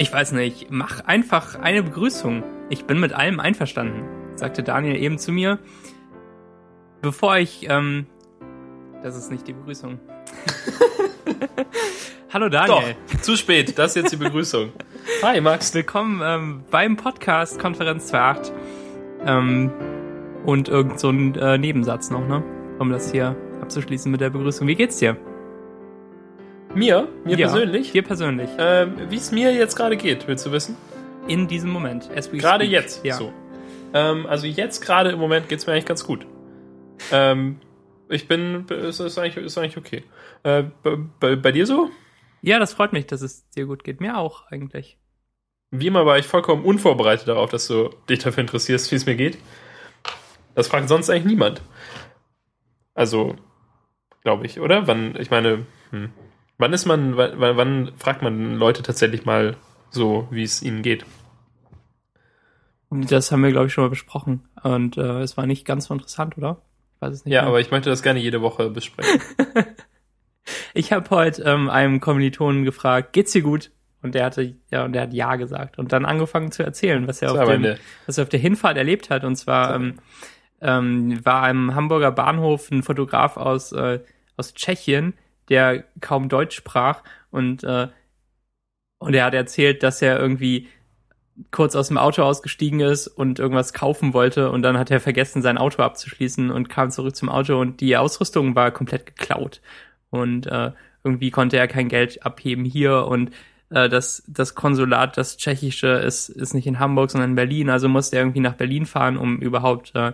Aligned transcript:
Ich 0.00 0.10
weiß 0.10 0.32
nicht, 0.32 0.68
mach 0.70 1.04
einfach 1.04 1.56
eine 1.56 1.82
Begrüßung. 1.82 2.42
Ich 2.70 2.86
bin 2.86 3.00
mit 3.00 3.12
allem 3.12 3.38
einverstanden, 3.38 4.04
sagte 4.34 4.62
Daniel 4.62 4.96
eben 4.96 5.18
zu 5.18 5.30
mir. 5.30 5.58
Bevor 7.02 7.36
ich, 7.36 7.68
ähm, 7.68 8.06
das 9.02 9.14
ist 9.14 9.30
nicht 9.30 9.46
die 9.46 9.52
Begrüßung. 9.52 10.00
Hallo 12.32 12.48
Daniel. 12.48 12.96
Doch, 13.12 13.20
zu 13.20 13.36
spät, 13.36 13.78
das 13.78 13.90
ist 13.90 13.96
jetzt 13.96 14.12
die 14.12 14.16
Begrüßung. 14.16 14.72
Hi 15.22 15.38
Max. 15.42 15.74
Willkommen 15.74 16.22
ähm, 16.24 16.64
beim 16.70 16.96
Podcast 16.96 17.58
Konferenz 17.58 18.10
2.8. 18.10 18.52
Ähm, 19.26 19.70
und 20.46 20.70
irgend 20.70 20.98
so 20.98 21.10
ein 21.10 21.34
äh, 21.34 21.58
Nebensatz 21.58 22.08
noch, 22.08 22.26
ne? 22.26 22.42
Um 22.78 22.90
das 22.90 23.12
hier 23.12 23.36
abzuschließen 23.60 24.10
mit 24.10 24.22
der 24.22 24.30
Begrüßung. 24.30 24.66
Wie 24.66 24.76
geht's 24.76 24.96
dir? 24.96 25.18
Mir? 26.74 27.08
Mir 27.24 27.36
Ja, 27.36 27.48
persönlich? 27.48 27.92
Dir 27.92 28.02
persönlich. 28.02 28.48
Ähm, 28.58 28.94
Wie 29.08 29.16
es 29.16 29.32
mir 29.32 29.52
jetzt 29.52 29.74
gerade 29.74 29.96
geht, 29.96 30.28
willst 30.28 30.46
du 30.46 30.52
wissen? 30.52 30.76
In 31.26 31.48
diesem 31.48 31.70
Moment. 31.70 32.08
Gerade 32.10 32.64
speak. 32.64 32.70
jetzt. 32.70 33.04
Ja. 33.04 33.14
So. 33.14 33.32
Ähm, 33.92 34.26
also 34.26 34.46
jetzt 34.46 34.80
gerade 34.80 35.10
im 35.10 35.18
Moment 35.18 35.48
geht's 35.48 35.66
mir 35.66 35.72
eigentlich 35.72 35.86
ganz 35.86 36.04
gut. 36.04 36.26
Ähm, 37.10 37.58
ich 38.08 38.28
bin, 38.28 38.66
ist, 38.68 39.00
ist, 39.00 39.18
eigentlich, 39.18 39.44
ist 39.44 39.58
eigentlich 39.58 39.76
okay. 39.76 40.04
Äh, 40.44 40.64
bei, 40.82 40.96
bei, 41.18 41.36
bei 41.36 41.52
dir 41.52 41.66
so? 41.66 41.90
ja, 42.42 42.58
das 42.58 42.72
freut 42.72 42.92
mich, 42.92 43.06
dass 43.06 43.20
es 43.22 43.48
dir 43.50 43.66
gut 43.66 43.82
geht. 43.84 44.00
Mir 44.00 44.16
auch 44.16 44.46
eigentlich. 44.50 44.96
Wie 45.72 45.88
immer 45.88 46.06
war 46.06 46.18
ich 46.18 46.26
vollkommen 46.26 46.64
unvorbereitet 46.64 47.28
darauf, 47.28 47.50
dass 47.50 47.66
du 47.66 47.90
dich 48.08 48.20
dafür 48.20 48.40
interessierst, 48.40 48.90
wie 48.90 48.96
es 48.96 49.06
mir 49.06 49.16
geht. 49.16 49.38
Das 50.54 50.68
fragt 50.68 50.88
sonst 50.88 51.10
eigentlich 51.10 51.26
niemand. 51.26 51.62
Also, 52.94 53.36
glaube 54.22 54.46
ich, 54.46 54.60
oder? 54.60 54.86
Wann, 54.86 55.16
ich 55.16 55.30
meine, 55.30 55.66
hm. 55.90 56.10
Wann 56.60 56.72
ist 56.72 56.86
man, 56.86 57.16
wann, 57.16 57.56
wann 57.56 57.92
fragt 57.96 58.22
man 58.22 58.54
Leute 58.54 58.82
tatsächlich 58.82 59.24
mal 59.24 59.56
so, 59.90 60.28
wie 60.30 60.42
es 60.42 60.62
ihnen 60.62 60.82
geht? 60.82 61.04
Das 62.90 63.30
haben 63.30 63.42
wir, 63.42 63.50
glaube 63.50 63.66
ich, 63.66 63.72
schon 63.72 63.84
mal 63.84 63.90
besprochen. 63.90 64.48
Und 64.62 64.96
äh, 64.96 65.20
es 65.20 65.36
war 65.36 65.46
nicht 65.46 65.64
ganz 65.64 65.86
so 65.86 65.94
interessant, 65.94 66.36
oder? 66.36 66.62
Ich 66.96 67.02
weiß 67.02 67.14
es 67.14 67.24
nicht. 67.24 67.32
Ja, 67.32 67.42
mehr. 67.42 67.48
aber 67.48 67.60
ich 67.60 67.70
möchte 67.70 67.88
das 67.88 68.02
gerne 68.02 68.20
jede 68.20 68.40
Woche 68.40 68.70
besprechen. 68.70 69.20
Ich 70.74 70.92
habe 70.92 71.08
heute 71.10 71.42
ähm, 71.42 71.68
einem 71.68 72.00
Kommilitonen 72.00 72.64
gefragt, 72.64 73.12
geht's 73.12 73.32
dir 73.32 73.42
gut? 73.42 73.70
Und 74.02 74.14
der 74.14 74.24
hatte 74.24 74.54
ja 74.70 74.84
und 74.84 74.94
der 74.94 75.02
hat 75.02 75.12
ja 75.12 75.36
gesagt 75.36 75.78
und 75.78 75.92
dann 75.92 76.06
angefangen 76.06 76.52
zu 76.52 76.62
erzählen, 76.62 77.06
was 77.06 77.20
er 77.20 77.32
auf 77.32 77.48
dem, 77.48 77.76
was 78.06 78.16
er 78.16 78.22
auf 78.22 78.30
der 78.30 78.40
Hinfahrt 78.40 78.78
erlebt 78.78 79.10
hat. 79.10 79.24
Und 79.24 79.36
zwar 79.36 79.74
ähm, 79.74 79.96
ähm, 80.62 81.24
war 81.24 81.46
am 81.48 81.74
Hamburger 81.74 82.10
Bahnhof 82.10 82.70
ein 82.70 82.82
Fotograf 82.82 83.36
aus 83.36 83.72
äh, 83.72 84.00
aus 84.38 84.54
Tschechien, 84.54 85.12
der 85.50 85.84
kaum 86.00 86.28
Deutsch 86.28 86.56
sprach 86.56 87.02
und 87.30 87.64
äh, 87.64 87.88
und 89.00 89.14
er 89.14 89.24
hat 89.24 89.34
erzählt, 89.34 89.82
dass 89.82 90.02
er 90.02 90.18
irgendwie 90.18 90.68
kurz 91.50 91.74
aus 91.74 91.88
dem 91.88 91.96
Auto 91.96 92.22
ausgestiegen 92.22 92.80
ist 92.80 93.06
und 93.08 93.38
irgendwas 93.38 93.72
kaufen 93.72 94.12
wollte 94.12 94.50
und 94.50 94.62
dann 94.62 94.78
hat 94.78 94.90
er 94.90 95.00
vergessen, 95.00 95.42
sein 95.42 95.58
Auto 95.58 95.82
abzuschließen 95.82 96.50
und 96.50 96.68
kam 96.68 96.90
zurück 96.90 97.16
zum 97.16 97.30
Auto 97.30 97.58
und 97.58 97.80
die 97.80 97.96
Ausrüstung 97.96 98.54
war 98.54 98.70
komplett 98.70 99.06
geklaut. 99.06 99.62
Und 100.10 100.46
äh, 100.46 100.72
irgendwie 101.02 101.30
konnte 101.30 101.56
er 101.56 101.66
kein 101.66 101.88
Geld 101.88 102.26
abheben 102.26 102.64
hier 102.66 103.06
und 103.06 103.30
äh, 103.70 103.88
das, 103.88 104.22
das 104.26 104.54
Konsulat, 104.54 105.16
das 105.16 105.38
tschechische, 105.38 105.88
ist, 105.88 106.28
ist 106.28 106.52
nicht 106.52 106.66
in 106.66 106.78
Hamburg, 106.78 107.10
sondern 107.10 107.30
in 107.30 107.36
Berlin, 107.36 107.70
also 107.70 107.88
musste 107.88 108.16
er 108.16 108.22
irgendwie 108.22 108.40
nach 108.40 108.54
Berlin 108.54 108.84
fahren, 108.84 109.16
um 109.16 109.38
überhaupt 109.38 109.94
äh, 109.94 110.12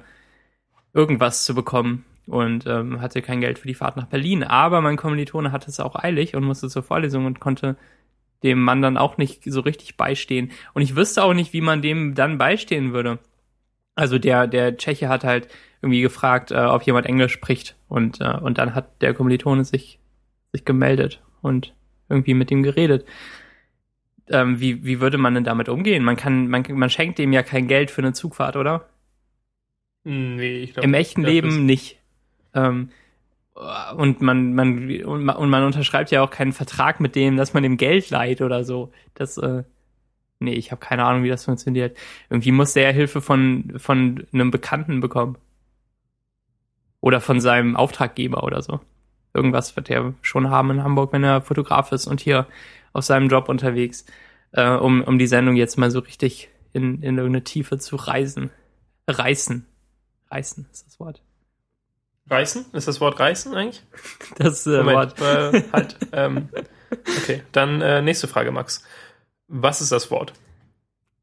irgendwas 0.93 1.45
zu 1.45 1.55
bekommen 1.57 2.05
und 2.27 2.67
ähm, 2.67 3.01
hatte 3.01 3.23
kein 3.23 3.41
Geld 3.41 3.59
für 3.59 3.69
die 3.69 3.75
Fahrt 3.75 3.97
nach 3.97 4.07
Berlin. 4.07 4.43
Aber 4.43 4.81
mein 4.81 4.97
Kommilitone 4.97 5.53
hatte 5.53 5.71
es 5.71 5.81
auch 5.81 5.97
eilig 5.97 6.35
und 6.35 6.45
musste 6.45 6.69
zur 6.69 6.83
Vorlesung 6.83 7.25
und 7.25 7.41
konnte 7.41 7.77
dem 8.43 8.61
Mann 8.63 8.83
dann 8.83 8.97
auch 8.97 9.17
nicht 9.17 9.45
so 9.45 9.61
richtig 9.61 9.97
beistehen. 9.97 10.51
Und 10.75 10.83
ich 10.83 10.97
wüsste 10.97 11.23
auch 11.23 11.35
nicht, 11.35 11.53
wie 11.53 11.61
man 11.61 11.83
dem 11.83 12.15
dann 12.15 12.39
beistehen 12.39 12.93
würde. 12.93 13.19
Also 13.95 14.19
der, 14.19 14.47
der 14.47 14.77
Tscheche 14.77 15.09
hat 15.09 15.25
halt 15.25 15.49
irgendwie 15.81 16.03
gefragt, 16.03 16.51
äh, 16.51 16.57
ob 16.57 16.83
jemand 16.83 17.07
Englisch 17.07 17.33
spricht. 17.33 17.77
Und, 17.89 18.21
äh, 18.21 18.37
und 18.37 18.59
dann 18.59 18.75
hat 18.75 19.01
der 19.03 19.15
Kommilitone 19.15 19.65
sich, 19.65 19.99
sich 20.53 20.65
gemeldet 20.65 21.23
und 21.43 21.75
irgendwie 22.09 22.35
mit 22.35 22.51
ihm 22.51 22.63
geredet. 22.63 23.07
Ähm, 24.29 24.61
wie, 24.61 24.85
wie 24.85 25.01
würde 25.01 25.19
man 25.19 25.35
denn 25.35 25.45
damit 25.45 25.69
umgehen? 25.69 26.03
Man 26.05 26.17
kann, 26.17 26.49
man, 26.49 26.65
man 26.73 26.91
schenkt 26.91 27.19
dem 27.19 27.33
ja 27.33 27.43
kein 27.43 27.69
Geld 27.69 27.91
für 27.91 28.03
eine 28.03 28.13
Zugfahrt, 28.13 28.57
oder? 28.57 28.89
Nee, 30.05 30.63
ich 30.63 30.73
glaube. 30.73 30.87
Im 30.87 30.95
echten 30.95 31.23
Leben 31.23 31.65
nicht. 31.67 32.01
Ähm, 32.57 32.91
und 33.97 34.21
man, 34.21 34.55
man, 34.55 35.03
und 35.05 35.51
man 35.51 35.65
unterschreibt 35.65 36.11
ja 36.11 36.23
auch 36.23 36.31
keinen 36.31 36.53
Vertrag 36.53 37.01
mit 37.01 37.15
dem, 37.15 37.37
dass 37.37 37.55
man 37.55 37.63
dem 37.63 37.79
Geld 37.79 38.11
leiht 38.11 38.43
oder 38.43 38.65
so. 38.65 38.93
Das, 39.15 39.39
äh, 39.39 39.63
nee, 40.41 40.53
ich 40.53 40.73
habe 40.73 40.81
keine 40.81 41.05
Ahnung, 41.05 41.23
wie 41.23 41.31
das 41.31 41.47
funktioniert. 41.47 41.97
Irgendwie 42.29 42.53
muss 42.53 42.75
der 42.75 42.93
Hilfe 42.93 43.23
von, 43.23 43.75
von 43.79 44.27
einem 44.33 44.51
Bekannten 44.51 45.01
bekommen. 45.01 45.39
Oder 47.01 47.21
von 47.21 47.41
seinem 47.41 47.77
Auftraggeber 47.77 48.43
oder 48.43 48.63
so. 48.63 48.81
Irgendwas 49.33 49.77
wird 49.77 49.91
er 49.91 50.15
schon 50.23 50.51
haben 50.51 50.71
in 50.71 50.83
Hamburg, 50.83 51.13
wenn 51.13 51.25
er 51.25 51.41
Fotograf 51.41 51.93
ist 51.93 52.07
und 52.07 52.21
hier 52.21 52.47
auf 52.93 53.05
seinem 53.05 53.29
Job 53.29 53.49
unterwegs, 53.49 54.07
äh, 54.53 54.69
um, 54.71 55.03
um 55.03 55.19
die 55.19 55.27
Sendung 55.27 55.57
jetzt 55.57 55.79
mal 55.79 55.91
so 55.91 56.01
richtig 56.01 56.51
in, 56.73 57.03
in 57.03 57.17
irgendeine 57.17 57.45
Tiefe 57.45 57.79
zu 57.79 57.97
reisen. 57.97 58.51
Reißen. 59.09 59.67
Reißen 60.31 60.67
ist 60.73 60.87
das 60.87 61.01
Wort. 61.01 61.23
Reißen? 62.29 62.67
Ist 62.73 62.89
das 62.89 63.01
Wort 63.01 63.19
reißen 63.21 63.55
eigentlich? 63.55 63.83
Das 64.37 64.67
äh, 64.67 64.83
Moment, 64.83 65.21
Wort. 65.21 65.55
äh, 65.55 65.63
halt. 65.73 65.97
ähm, 66.13 66.49
okay, 67.23 67.43
dann 67.53 67.81
äh, 67.81 68.03
nächste 68.03 68.29
Frage, 68.29 68.51
Max. 68.53 68.85
Was 69.49 69.81
ist 69.81 69.93
das 69.93 70.11
Wort? 70.11 70.33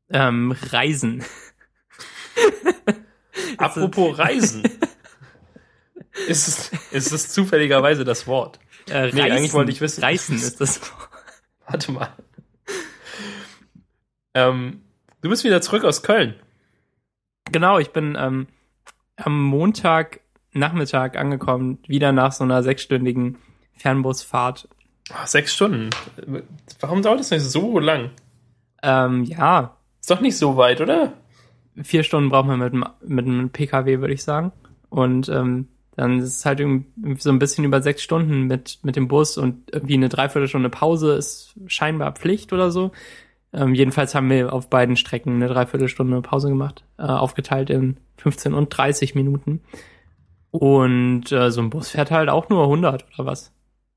Ähm, 0.10 0.56
Reisen. 0.72 1.24
Apropos 3.58 4.18
Reisen. 4.18 4.64
ist, 6.28 6.48
es, 6.48 6.72
ist 6.92 7.12
es 7.12 7.30
zufälligerweise 7.30 8.04
das 8.06 8.26
Wort? 8.28 8.60
Äh, 8.90 9.12
Nee, 9.12 9.22
Reißen. 9.22 9.32
eigentlich 9.32 9.54
wollte 9.54 9.72
ich 9.72 9.82
wissen. 9.82 10.04
Reißen 10.04 10.36
ist 10.36 10.60
das 10.62 10.82
Wort. 10.82 11.10
Warte 11.68 11.92
mal. 11.92 12.10
Ähm, 14.34 14.82
du 15.22 15.30
bist 15.30 15.44
wieder 15.44 15.62
zurück 15.62 15.84
aus 15.84 16.04
Köln. 16.04 16.36
Genau, 17.52 17.78
ich 17.80 17.92
bin 17.92 18.16
ähm, 18.20 18.48
am 19.16 19.42
Montag 19.44 20.22
Nachmittag 20.54 21.18
angekommen, 21.18 21.80
wieder 21.88 22.12
nach 22.12 22.32
so 22.32 22.44
einer 22.44 22.64
sechsstündigen 22.64 23.38
Fernbusfahrt. 23.76 24.68
Ah, 25.12 25.28
sechs 25.28 25.54
Stunden. 25.54 25.90
Warum 26.80 27.02
dauert 27.02 27.20
das 27.20 27.32
nicht 27.32 27.44
so 27.44 27.80
lang? 27.80 28.12
Ähm, 28.82 29.24
ja, 29.24 29.76
Ist 30.00 30.10
doch 30.12 30.22
nicht 30.22 30.38
so 30.38 30.58
weit, 30.58 30.82
oder? 30.82 31.14
vier 31.82 32.04
Stunden 32.04 32.30
braucht 32.30 32.46
man 32.46 32.60
mit, 32.60 32.72
dem- 32.74 32.86
mit 33.06 33.26
einem 33.26 33.50
PKW, 33.50 34.00
würde 34.00 34.14
ich 34.14 34.24
sagen. 34.24 34.52
Und 34.90 35.28
ähm, 35.30 35.68
dann 35.96 36.20
ist 36.20 36.38
es 36.38 36.46
halt 36.46 36.60
irgendwie 36.60 36.86
so 37.20 37.32
ein 37.32 37.40
bisschen 37.40 37.66
über 37.66 37.82
sechs 37.82 38.04
Stunden 38.04 38.44
mit, 38.44 38.78
mit 38.84 38.96
dem 38.96 39.08
Bus 39.08 39.38
und 39.40 39.72
irgendwie 39.74 39.96
eine 39.96 40.10
Dreiviertelstunde 40.10 40.70
Pause 40.70 41.14
ist 41.16 41.56
scheinbar 41.68 42.12
Pflicht 42.12 42.54
oder 42.54 42.70
so. 42.70 42.92
Ähm, 43.54 43.74
jedenfalls 43.74 44.14
haben 44.14 44.30
wir 44.30 44.54
auf 44.54 44.70
beiden 44.70 44.98
Strecken 44.98 45.36
eine 45.36 45.48
Dreiviertelstunde 45.48 46.22
Pause 46.22 46.50
gemacht, 46.50 46.84
äh, 47.00 47.04
aufgeteilt 47.04 47.70
in 47.72 47.98
15 48.18 48.54
und 48.54 48.70
30 48.70 49.16
Minuten. 49.16 49.62
Und 50.54 51.32
äh, 51.32 51.50
so 51.50 51.62
ein 51.62 51.72
Bus 51.72 51.90
fährt 51.90 52.12
halt 52.12 52.30
auch 52.30 52.48
nur 52.48 52.62
100 52.66 53.08
oder 53.14 53.26
was. 53.26 53.52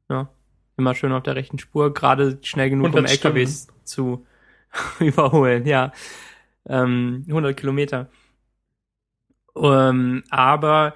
Ja, 0.08 0.30
immer 0.78 0.94
schön 0.94 1.12
auf 1.12 1.22
der 1.22 1.36
rechten 1.36 1.58
Spur, 1.58 1.92
gerade 1.92 2.38
schnell 2.40 2.70
genug, 2.70 2.86
um 2.86 2.92
100 2.92 3.10
LKWs 3.10 3.68
zu 3.84 4.24
überholen, 4.98 5.66
ja. 5.66 5.92
Ähm, 6.66 7.26
100 7.28 7.54
Kilometer. 7.54 8.08
Ähm, 9.54 10.24
aber 10.30 10.94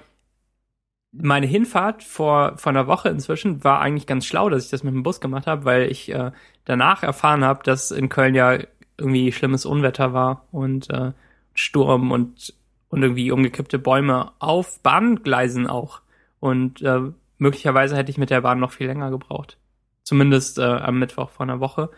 meine 1.11 1.45
Hinfahrt 1.45 2.03
vor, 2.03 2.57
vor 2.57 2.71
einer 2.71 2.87
Woche 2.87 3.09
inzwischen 3.09 3.63
war 3.63 3.81
eigentlich 3.81 4.07
ganz 4.07 4.25
schlau, 4.25 4.49
dass 4.49 4.65
ich 4.65 4.71
das 4.71 4.81
mit 4.81 4.95
dem 4.95 5.03
Bus 5.03 5.21
gemacht 5.21 5.45
habe, 5.45 5.63
weil 5.63 5.91
ich 5.91 6.11
äh, 6.11 6.31
danach 6.65 7.03
erfahren 7.03 7.45
habe, 7.45 7.61
dass 7.61 7.91
in 7.91 8.09
Köln 8.09 8.33
ja 8.33 8.57
irgendwie 8.97 9.31
schlimmes 9.31 9.67
Unwetter 9.67 10.11
war 10.13 10.47
und 10.51 10.89
äh, 10.89 11.11
Sturm 11.53 12.11
und, 12.11 12.55
und 12.91 13.01
irgendwie 13.01 13.31
umgekippte 13.31 13.79
Bäume 13.79 14.33
auf 14.39 14.79
Bahngleisen 14.81 15.65
auch. 15.65 16.01
Und 16.39 16.81
äh, 16.81 16.99
möglicherweise 17.37 17.95
hätte 17.95 18.11
ich 18.11 18.17
mit 18.17 18.29
der 18.29 18.41
Bahn 18.41 18.59
noch 18.59 18.73
viel 18.73 18.87
länger 18.87 19.09
gebraucht. 19.09 19.57
Zumindest 20.03 20.59
äh, 20.59 20.63
am 20.63 20.99
Mittwoch 20.99 21.29
vor 21.29 21.45
einer 21.45 21.61
Woche, 21.61 21.89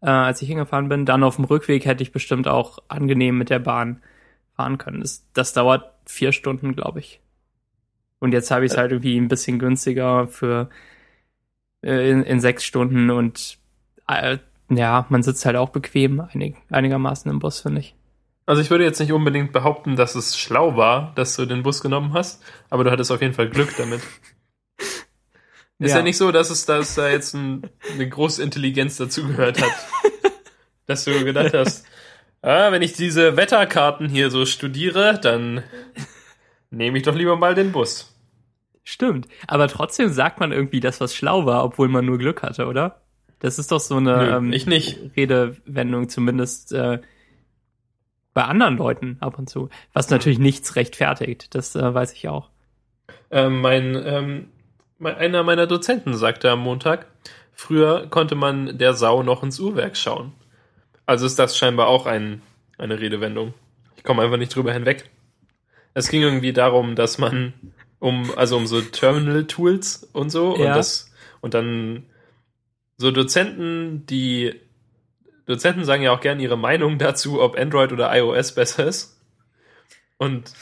äh, 0.00 0.08
als 0.08 0.40
ich 0.40 0.48
hingefahren 0.48 0.88
bin. 0.88 1.04
Dann 1.04 1.24
auf 1.24 1.36
dem 1.36 1.44
Rückweg 1.44 1.84
hätte 1.84 2.02
ich 2.02 2.12
bestimmt 2.12 2.46
auch 2.46 2.78
angenehm 2.88 3.36
mit 3.36 3.50
der 3.50 3.58
Bahn 3.58 4.02
fahren 4.54 4.78
können. 4.78 5.00
Das, 5.00 5.26
das 5.34 5.52
dauert 5.52 5.92
vier 6.06 6.30
Stunden, 6.30 6.76
glaube 6.76 7.00
ich. 7.00 7.20
Und 8.20 8.32
jetzt 8.32 8.50
habe 8.50 8.64
ich 8.64 8.72
es 8.72 8.78
halt 8.78 8.92
irgendwie 8.92 9.18
ein 9.18 9.28
bisschen 9.28 9.58
günstiger 9.58 10.28
für 10.28 10.70
äh, 11.82 12.08
in, 12.10 12.22
in 12.22 12.40
sechs 12.40 12.64
Stunden 12.64 13.10
und 13.10 13.58
äh, 14.08 14.38
ja, 14.70 15.06
man 15.08 15.22
sitzt 15.22 15.44
halt 15.44 15.56
auch 15.56 15.70
bequem 15.70 16.20
einig, 16.20 16.56
einigermaßen 16.70 17.30
im 17.30 17.40
Bus, 17.40 17.60
finde 17.60 17.80
ich. 17.80 17.94
Also 18.46 18.62
ich 18.62 18.70
würde 18.70 18.84
jetzt 18.84 19.00
nicht 19.00 19.12
unbedingt 19.12 19.52
behaupten, 19.52 19.96
dass 19.96 20.14
es 20.14 20.38
schlau 20.38 20.76
war, 20.76 21.12
dass 21.16 21.34
du 21.36 21.46
den 21.46 21.62
Bus 21.64 21.80
genommen 21.82 22.14
hast, 22.14 22.42
aber 22.70 22.84
du 22.84 22.90
hattest 22.92 23.10
auf 23.10 23.20
jeden 23.20 23.34
Fall 23.34 23.50
Glück 23.50 23.76
damit. 23.76 24.00
Ist 25.78 25.90
ja, 25.90 25.98
Ja. 25.98 26.02
nicht 26.02 26.16
so, 26.16 26.32
dass 26.32 26.48
es 26.48 26.64
dass 26.64 26.94
da 26.94 27.08
jetzt 27.10 27.34
ein, 27.34 27.68
eine 27.92 28.08
große 28.08 28.42
Intelligenz 28.42 28.96
dazugehört 28.96 29.60
hat. 29.60 29.72
dass 30.86 31.04
du 31.04 31.22
gedacht 31.24 31.52
hast, 31.52 31.84
ah, 32.40 32.70
wenn 32.72 32.80
ich 32.82 32.92
diese 32.94 33.36
Wetterkarten 33.36 34.08
hier 34.08 34.30
so 34.30 34.46
studiere, 34.46 35.18
dann 35.20 35.62
nehme 36.70 36.96
ich 36.96 37.04
doch 37.04 37.14
lieber 37.14 37.36
mal 37.36 37.54
den 37.54 37.72
Bus. 37.72 38.14
Stimmt. 38.84 39.26
Aber 39.48 39.66
trotzdem 39.68 40.08
sagt 40.10 40.38
man 40.38 40.52
irgendwie, 40.52 40.78
dass 40.80 41.00
was 41.00 41.14
schlau 41.14 41.44
war, 41.44 41.64
obwohl 41.64 41.88
man 41.88 42.06
nur 42.06 42.18
Glück 42.18 42.42
hatte, 42.42 42.66
oder? 42.66 43.02
Das 43.40 43.58
ist 43.58 43.72
doch 43.72 43.80
so 43.80 43.96
eine 43.96 44.16
Nö, 44.16 44.36
ähm, 44.36 44.52
ich 44.52 44.66
nicht. 44.66 44.98
Redewendung, 45.16 46.08
zumindest 46.08 46.72
äh, 46.72 47.00
bei 48.36 48.44
anderen 48.44 48.76
Leuten 48.76 49.16
ab 49.20 49.38
und 49.38 49.48
zu. 49.48 49.70
Was 49.94 50.10
natürlich 50.10 50.38
nichts 50.38 50.76
rechtfertigt, 50.76 51.54
das 51.54 51.74
äh, 51.74 51.94
weiß 51.94 52.12
ich 52.12 52.28
auch. 52.28 52.50
Ähm, 53.30 53.62
mein, 53.62 53.94
ähm, 54.04 54.48
einer 55.02 55.42
meiner 55.42 55.66
Dozenten 55.66 56.12
sagte 56.14 56.50
am 56.50 56.60
Montag, 56.60 57.06
früher 57.54 58.08
konnte 58.10 58.34
man 58.34 58.76
der 58.76 58.92
Sau 58.92 59.22
noch 59.22 59.42
ins 59.42 59.58
Uhrwerk 59.58 59.96
schauen. 59.96 60.34
Also 61.06 61.24
ist 61.24 61.38
das 61.38 61.56
scheinbar 61.56 61.86
auch 61.86 62.04
ein, 62.04 62.42
eine 62.76 63.00
Redewendung. 63.00 63.54
Ich 63.96 64.04
komme 64.04 64.20
einfach 64.22 64.36
nicht 64.36 64.54
drüber 64.54 64.74
hinweg. 64.74 65.08
Es 65.94 66.10
ging 66.10 66.20
irgendwie 66.20 66.52
darum, 66.52 66.94
dass 66.94 67.16
man 67.16 67.54
um, 68.00 68.30
also 68.36 68.58
um 68.58 68.66
so 68.66 68.82
Terminal-Tools 68.82 70.10
und 70.12 70.28
so 70.28 70.50
und 70.50 70.60
Ja. 70.60 70.74
das, 70.74 71.10
und 71.40 71.54
dann 71.54 72.04
so 72.98 73.10
Dozenten, 73.10 74.04
die 74.04 74.60
Dozenten 75.46 75.84
sagen 75.84 76.02
ja 76.02 76.12
auch 76.12 76.20
gerne 76.20 76.42
ihre 76.42 76.58
Meinung 76.58 76.98
dazu, 76.98 77.40
ob 77.40 77.58
Android 77.58 77.92
oder 77.92 78.14
iOS 78.16 78.52
besser 78.54 78.86
ist. 78.86 79.20
Und 80.18 80.52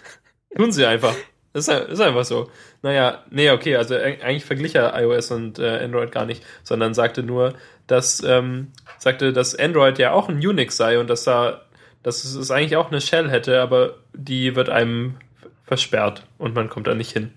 tun 0.56 0.72
sie 0.72 0.86
einfach. 0.86 1.14
Das 1.54 1.68
ist, 1.68 2.00
einfach 2.00 2.24
so. 2.24 2.50
Naja, 2.80 3.24
nee, 3.30 3.50
okay, 3.50 3.76
also 3.76 3.94
eig- 3.94 4.22
eigentlich 4.22 4.44
verglich 4.44 4.74
er 4.74 4.98
iOS 5.00 5.30
und 5.30 5.58
äh, 5.58 5.84
Android 5.84 6.10
gar 6.10 6.24
nicht, 6.24 6.42
sondern 6.62 6.94
sagte 6.94 7.22
nur, 7.22 7.54
dass 7.86 8.22
ähm, 8.24 8.72
sagte, 8.98 9.32
dass 9.34 9.54
Android 9.54 9.98
ja 9.98 10.12
auch 10.12 10.28
ein 10.30 10.36
Unix 10.36 10.76
sei 10.78 10.98
und 10.98 11.10
dass 11.10 11.24
da, 11.24 11.60
dass 12.02 12.24
es 12.24 12.50
eigentlich 12.50 12.76
auch 12.76 12.90
eine 12.90 13.02
Shell 13.02 13.28
hätte, 13.30 13.60
aber 13.60 13.96
die 14.14 14.56
wird 14.56 14.70
einem 14.70 15.16
versperrt 15.64 16.24
und 16.38 16.54
man 16.54 16.70
kommt 16.70 16.86
da 16.86 16.94
nicht 16.94 17.12
hin. 17.12 17.32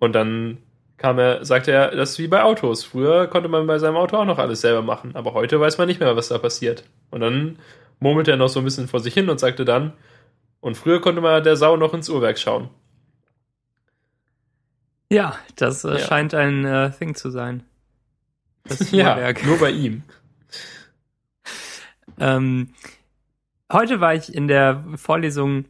Und 0.00 0.12
dann 0.14 0.58
kam 1.00 1.18
er, 1.18 1.44
sagte 1.44 1.72
er, 1.72 1.90
das 1.96 2.12
ist 2.12 2.18
wie 2.20 2.28
bei 2.28 2.42
Autos. 2.42 2.84
Früher 2.84 3.26
konnte 3.26 3.48
man 3.48 3.66
bei 3.66 3.78
seinem 3.78 3.96
Auto 3.96 4.16
auch 4.16 4.24
noch 4.26 4.38
alles 4.38 4.60
selber 4.60 4.82
machen, 4.82 5.16
aber 5.16 5.34
heute 5.34 5.60
weiß 5.60 5.78
man 5.78 5.88
nicht 5.88 6.00
mehr, 6.00 6.16
was 6.16 6.28
da 6.28 6.38
passiert. 6.38 6.84
Und 7.10 7.20
dann 7.22 7.58
murmelte 8.00 8.30
er 8.32 8.36
noch 8.36 8.48
so 8.48 8.60
ein 8.60 8.64
bisschen 8.64 8.88
vor 8.88 9.00
sich 9.00 9.14
hin 9.14 9.28
und 9.30 9.40
sagte 9.40 9.64
dann, 9.64 9.92
und 10.60 10.76
früher 10.76 11.00
konnte 11.00 11.20
man 11.22 11.42
der 11.44 11.56
Sau 11.56 11.76
noch 11.76 11.94
ins 11.94 12.08
Uhrwerk 12.10 12.38
schauen. 12.38 12.68
Ja, 15.12 15.36
das 15.56 15.84
äh, 15.84 15.98
Ja. 15.98 15.98
scheint 15.98 16.34
ein 16.34 16.64
äh, 16.64 16.90
Thing 16.92 17.14
zu 17.14 17.30
sein. 17.30 17.64
Das 18.64 18.90
Ja, 18.92 19.14
Uhrwerk. 19.16 19.44
nur 19.44 19.58
bei 19.58 19.70
ihm. 19.70 20.02
Ähm, 22.18 22.74
heute 23.72 24.00
war 24.00 24.14
ich 24.14 24.34
in 24.34 24.46
der 24.48 24.84
Vorlesung 24.96 25.64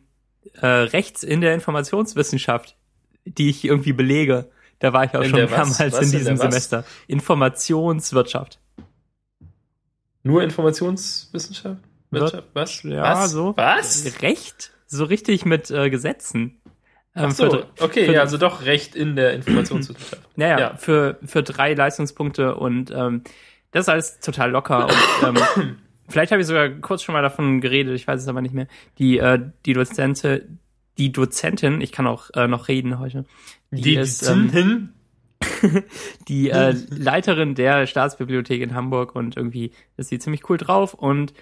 äh, 0.54 0.66
Rechts 0.66 1.22
in 1.22 1.40
der 1.40 1.54
Informationswissenschaft, 1.54 2.76
die 3.24 3.50
ich 3.50 3.64
irgendwie 3.64 3.92
belege. 3.92 4.50
Da 4.80 4.92
war 4.92 5.04
ich 5.04 5.14
auch 5.14 5.22
In 5.22 5.30
schon 5.30 5.42
was? 5.42 5.50
mehrmals 5.50 5.78
Was 5.80 5.98
in 5.98 6.04
in 6.12 6.18
diesem 6.18 6.38
was? 6.38 6.40
Semester. 6.42 6.84
Informationswirtschaft. 7.06 8.58
Nur 10.22 10.42
Informationswissenschaft? 10.42 11.80
Wirtschaft? 12.10 12.48
Was? 12.54 12.82
Ja, 12.82 13.02
Was? 13.02 13.30
so. 13.30 13.56
Was? 13.56 14.20
Recht? 14.22 14.72
So 14.86 15.04
richtig 15.04 15.44
mit 15.44 15.70
äh, 15.70 15.88
Gesetzen. 15.90 16.60
Ähm, 17.14 17.26
Ach 17.28 17.30
so, 17.32 17.50
für, 17.50 17.66
okay, 17.80 18.06
für- 18.06 18.12
ja, 18.12 18.20
also 18.20 18.36
doch 18.36 18.64
recht 18.64 18.94
in 18.94 19.16
der 19.16 19.32
Informationswissenschaft. 19.34 20.22
naja, 20.36 20.58
ja. 20.58 20.76
für, 20.76 21.18
für 21.24 21.42
drei 21.42 21.74
Leistungspunkte 21.74 22.54
und 22.56 22.90
ähm, 22.90 23.22
das 23.72 23.82
ist 23.84 23.88
alles 23.88 24.20
total 24.20 24.50
locker. 24.50 24.86
Und, 24.86 25.36
ähm, 25.38 25.76
vielleicht 26.08 26.32
habe 26.32 26.40
ich 26.40 26.46
sogar 26.48 26.68
kurz 26.68 27.02
schon 27.02 27.12
mal 27.12 27.22
davon 27.22 27.60
geredet, 27.60 27.94
ich 27.94 28.06
weiß 28.06 28.20
es 28.20 28.28
aber 28.28 28.40
nicht 28.42 28.54
mehr. 28.54 28.66
Die, 28.98 29.18
äh, 29.18 29.40
die 29.66 29.72
Dozente, 29.72 30.48
die 31.00 31.12
Dozentin, 31.12 31.80
ich 31.80 31.92
kann 31.92 32.06
auch 32.06 32.28
äh, 32.34 32.46
noch 32.46 32.68
reden 32.68 32.98
heute, 32.98 33.24
die, 33.70 33.96
ist 33.96 34.28
ähm, 34.28 34.90
die 36.28 36.50
äh, 36.50 36.74
Leiterin 36.90 37.54
der 37.54 37.86
Staatsbibliothek 37.86 38.60
in 38.60 38.74
Hamburg 38.74 39.16
und 39.16 39.34
irgendwie 39.34 39.72
ist 39.96 40.10
sie 40.10 40.18
ziemlich 40.18 40.50
cool 40.50 40.58
drauf 40.58 40.92
und 40.92 41.32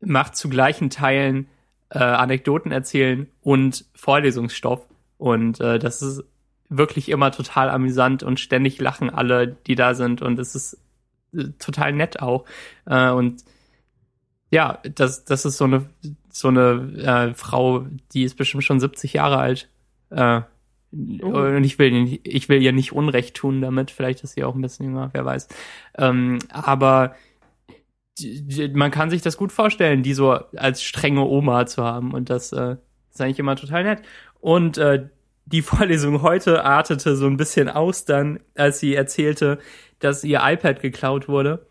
macht 0.00 0.36
zu 0.36 0.48
gleichen 0.48 0.88
Teilen 0.88 1.48
äh, 1.90 1.98
Anekdoten 1.98 2.72
erzählen 2.72 3.28
und 3.42 3.84
Vorlesungsstoff. 3.94 4.86
Und 5.18 5.60
äh, 5.60 5.78
das 5.78 6.00
ist 6.00 6.24
wirklich 6.70 7.10
immer 7.10 7.30
total 7.30 7.68
amüsant 7.68 8.22
und 8.22 8.40
ständig 8.40 8.80
lachen 8.80 9.10
alle, 9.10 9.48
die 9.48 9.74
da 9.74 9.94
sind 9.94 10.22
und 10.22 10.38
es 10.38 10.54
ist 10.54 10.78
äh, 11.34 11.48
total 11.58 11.92
nett 11.92 12.20
auch. 12.20 12.46
Äh, 12.86 13.10
und 13.10 13.44
ja, 14.50 14.78
das, 14.94 15.26
das 15.26 15.44
ist 15.44 15.58
so 15.58 15.64
eine, 15.64 15.84
so 16.36 16.48
eine 16.48 17.30
äh, 17.30 17.34
Frau, 17.34 17.86
die 18.12 18.24
ist 18.24 18.36
bestimmt 18.36 18.64
schon 18.64 18.80
70 18.80 19.12
Jahre 19.12 19.38
alt. 19.38 19.68
Äh, 20.10 20.42
Oh. 21.22 21.26
Und 21.26 21.64
ich 21.64 21.78
will, 21.78 22.20
ich 22.22 22.48
will 22.48 22.62
ihr 22.62 22.72
nicht 22.72 22.92
Unrecht 22.92 23.34
tun 23.34 23.60
damit. 23.60 23.90
Vielleicht 23.90 24.22
ist 24.22 24.34
sie 24.34 24.44
auch 24.44 24.54
ein 24.54 24.60
bisschen 24.60 24.86
jünger, 24.86 25.10
wer 25.12 25.24
weiß. 25.24 25.48
Ähm, 25.98 26.38
aber 26.50 27.16
man 28.74 28.92
kann 28.92 29.10
sich 29.10 29.22
das 29.22 29.36
gut 29.36 29.50
vorstellen, 29.50 30.04
die 30.04 30.14
so 30.14 30.32
als 30.56 30.82
strenge 30.82 31.24
Oma 31.24 31.66
zu 31.66 31.82
haben. 31.82 32.12
Und 32.12 32.30
das 32.30 32.52
äh, 32.52 32.76
ist 33.10 33.20
eigentlich 33.20 33.40
immer 33.40 33.56
total 33.56 33.82
nett. 33.82 34.02
Und 34.40 34.78
äh, 34.78 35.08
die 35.46 35.62
Vorlesung 35.62 36.22
heute 36.22 36.64
artete 36.64 37.16
so 37.16 37.26
ein 37.26 37.36
bisschen 37.36 37.68
aus 37.68 38.04
dann, 38.04 38.38
als 38.54 38.78
sie 38.78 38.94
erzählte, 38.94 39.58
dass 39.98 40.22
ihr 40.22 40.40
iPad 40.42 40.80
geklaut 40.80 41.28
wurde. 41.28 41.66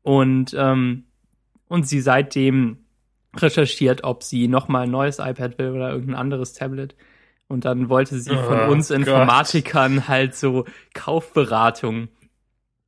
Und, 0.00 0.54
ähm, 0.58 1.04
und 1.68 1.86
sie 1.86 2.00
seitdem 2.00 2.78
recherchiert, 3.36 4.04
ob 4.04 4.22
sie 4.22 4.48
nochmal 4.48 4.84
ein 4.84 4.90
neues 4.90 5.18
iPad 5.18 5.58
will 5.58 5.70
oder 5.70 5.90
irgendein 5.90 6.16
anderes 6.16 6.52
Tablet. 6.52 6.94
Und 7.48 7.64
dann 7.64 7.88
wollte 7.88 8.18
sie 8.18 8.34
von 8.34 8.60
Oh 8.68 8.70
uns 8.72 8.88
Gott. 8.88 8.98
Informatikern 8.98 10.08
halt 10.08 10.34
so 10.34 10.64
Kaufberatung. 10.94 12.08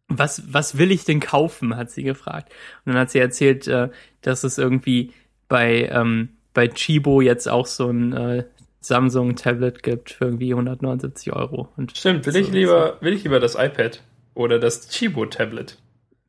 Was, 0.09 0.43
was 0.53 0.77
will 0.79 0.91
ich 0.91 1.05
denn 1.05 1.21
kaufen, 1.21 1.77
hat 1.77 1.91
sie 1.91 2.03
gefragt. 2.03 2.53
Und 2.85 2.93
dann 2.93 3.01
hat 3.03 3.11
sie 3.11 3.19
erzählt, 3.19 3.67
äh, 3.69 3.89
dass 4.21 4.45
es 4.45 4.59
irgendwie 4.59 5.13
bei, 5.49 5.89
ähm, 5.91 6.31
bei 6.53 6.69
Chibo 6.69 7.21
jetzt 7.21 7.49
auch 7.49 7.67
so 7.67 7.89
ein 7.91 8.13
äh, 8.13 8.45
Samsung-Tablet 8.81 9.83
gibt 9.83 10.11
für 10.11 10.27
irgendwie 10.27 10.53
179 10.53 11.33
Euro. 11.33 11.69
Und 11.77 11.97
Stimmt, 11.97 12.27
will 12.27 12.37
ich 12.37 12.47
so- 12.49 12.53
lieber, 12.53 12.99
will 13.01 13.15
ich 13.15 13.25
lieber 13.25 13.41
das 13.41 13.55
iPad 13.55 14.03
oder 14.35 14.59
das 14.59 14.89
Chibo-Tablet? 14.89 15.79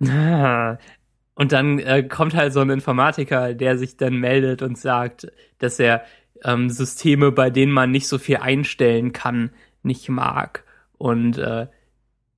Ah. 0.08 0.78
Und 1.36 1.52
dann 1.52 1.80
äh, 1.80 2.04
kommt 2.04 2.34
halt 2.34 2.54
so 2.54 2.62
ein 2.62 2.70
Informatiker, 2.70 3.54
der 3.54 3.78
sich 3.78 3.98
dann 3.98 4.16
meldet 4.16 4.62
und 4.62 4.78
sagt, 4.78 5.32
dass 5.60 5.80
er 5.80 6.04
ähm, 6.44 6.70
Systeme, 6.70 7.32
bei 7.32 7.50
denen 7.50 7.72
man 7.72 7.92
nicht 7.92 8.08
so 8.08 8.18
viel 8.18 8.38
einstellen 8.38 9.12
kann, 9.12 9.52
nicht 9.84 10.08
mag. 10.10 10.64
Und, 10.98 11.38
äh, 11.38 11.68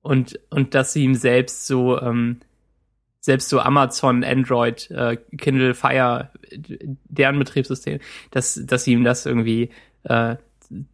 und, 0.02 0.40
und 0.50 0.74
dass 0.74 0.92
sie 0.92 1.04
ihm 1.04 1.14
selbst 1.14 1.66
so, 1.66 2.00
ähm, 2.00 2.40
selbst 3.20 3.48
so 3.48 3.60
Amazon, 3.60 4.24
Android, 4.24 4.90
äh, 4.90 5.16
Kindle 5.36 5.74
Fire, 5.74 6.30
deren 6.50 7.38
Betriebssystem, 7.38 8.00
dass, 8.30 8.60
dass 8.64 8.86
ihm 8.86 9.04
das 9.04 9.26
irgendwie, 9.26 9.70
äh, 10.04 10.36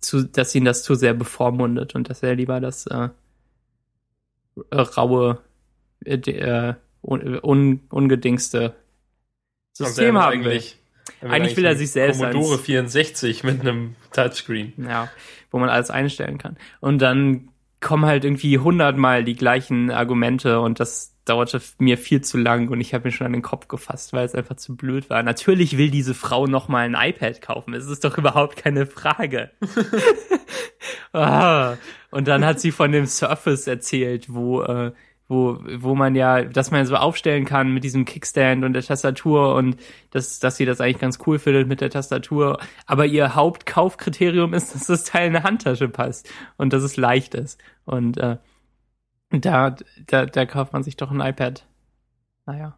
zu, 0.01 0.25
dass 0.25 0.55
ihn 0.55 0.65
das 0.65 0.83
zu 0.83 0.95
sehr 0.95 1.15
bevormundet 1.15 1.95
und 1.95 2.09
dass 2.09 2.23
er 2.23 2.35
lieber 2.35 2.61
das 2.61 2.87
äh, 2.87 3.09
raue, 4.73 5.39
äh, 6.05 6.17
äh, 6.17 6.75
un, 7.05 7.39
un, 7.43 7.81
ungedingste 7.91 8.75
System 9.73 10.19
haben 10.19 10.41
will. 10.41 10.51
eigentlich, 10.51 10.79
er 11.21 11.31
Eigentlich 11.31 11.57
will 11.57 11.65
er 11.65 11.77
sich 11.77 11.91
selbst 11.91 12.21
Commodore 12.21 12.55
als- 12.55 12.63
64 12.63 13.45
mit 13.45 13.61
einem 13.61 13.97
Touchscreen. 14.13 14.73
Ja, 14.79 15.11
wo 15.51 15.59
man 15.59 15.69
alles 15.69 15.91
einstellen 15.91 16.39
kann. 16.39 16.57
Und 16.81 17.01
dann 17.01 17.49
kommen 17.81 18.07
halt 18.07 18.25
irgendwie 18.25 18.59
hundertmal 18.59 19.25
die 19.25 19.37
gleichen 19.37 19.91
Argumente 19.91 20.61
und 20.61 20.81
das 20.81 21.15
dauerte 21.27 21.61
mir 21.79 21.97
viel 21.99 22.21
zu 22.23 22.39
lang 22.39 22.69
und 22.69 22.81
ich 22.81 22.93
habe 22.93 23.09
mir 23.09 23.13
schon 23.13 23.27
an 23.27 23.33
den 23.33 23.43
Kopf 23.43 23.69
gefasst, 23.69 24.13
weil 24.13 24.25
es 24.25 24.35
einfach 24.35 24.57
zu 24.57 24.77
blöd 24.77 25.09
war. 25.11 25.23
Natürlich 25.23 25.77
will 25.79 25.91
diese 25.91 26.15
Frau 26.15 26.47
noch 26.47 26.69
mal 26.69 26.85
ein 26.85 26.95
iPad 26.95 27.41
kaufen. 27.41 27.75
Es 27.75 27.87
ist 27.87 28.05
doch 28.05 28.19
überhaupt 28.19 28.57
keine 28.57 28.87
Frage. 28.87 29.51
ah, 31.13 31.77
und 32.11 32.29
dann 32.29 32.45
hat 32.45 32.61
sie 32.61 32.73
von 32.73 32.93
dem 32.93 33.07
Surface 33.07 33.67
erzählt, 33.67 34.33
wo 34.33 34.63
äh, 34.63 34.93
wo, 35.29 35.59
wo 35.77 35.95
man 35.95 36.15
ja, 36.15 36.43
dass 36.43 36.71
man 36.71 36.85
so 36.87 36.97
aufstellen 36.97 37.45
kann 37.45 37.73
mit 37.73 37.83
diesem 37.83 38.05
Kickstand 38.05 38.65
und 38.65 38.75
der 38.75 38.83
Tastatur 38.83 39.55
und 39.55 39.77
dass, 40.11 40.39
dass 40.39 40.57
sie 40.57 40.67
das 40.67 40.81
eigentlich 40.81 40.99
ganz 40.99 41.19
cool 41.27 41.39
findet 41.39 41.67
mit 41.67 41.81
der 41.81 41.91
Tastatur. 41.91 42.59
Aber 42.87 43.07
ihr 43.07 43.35
Hauptkaufkriterium 43.35 44.53
ist, 44.53 44.75
dass 44.75 44.87
das 44.87 45.05
Teil 45.05 45.29
in 45.29 45.37
eine 45.37 45.45
Handtasche 45.45 45.89
passt 45.89 46.31
und 46.57 46.73
dass 46.73 46.83
es 46.83 46.97
leicht 46.97 47.35
ist. 47.35 47.59
Und 47.85 48.19
äh, 48.19 48.37
da, 49.31 49.77
da, 50.07 50.27
da 50.27 50.47
kauft 50.47 50.73
man 50.73 50.83
sich 50.83 50.97
doch 50.97 51.11
ein 51.11 51.21
iPad. 51.21 51.67
Naja. 52.47 52.77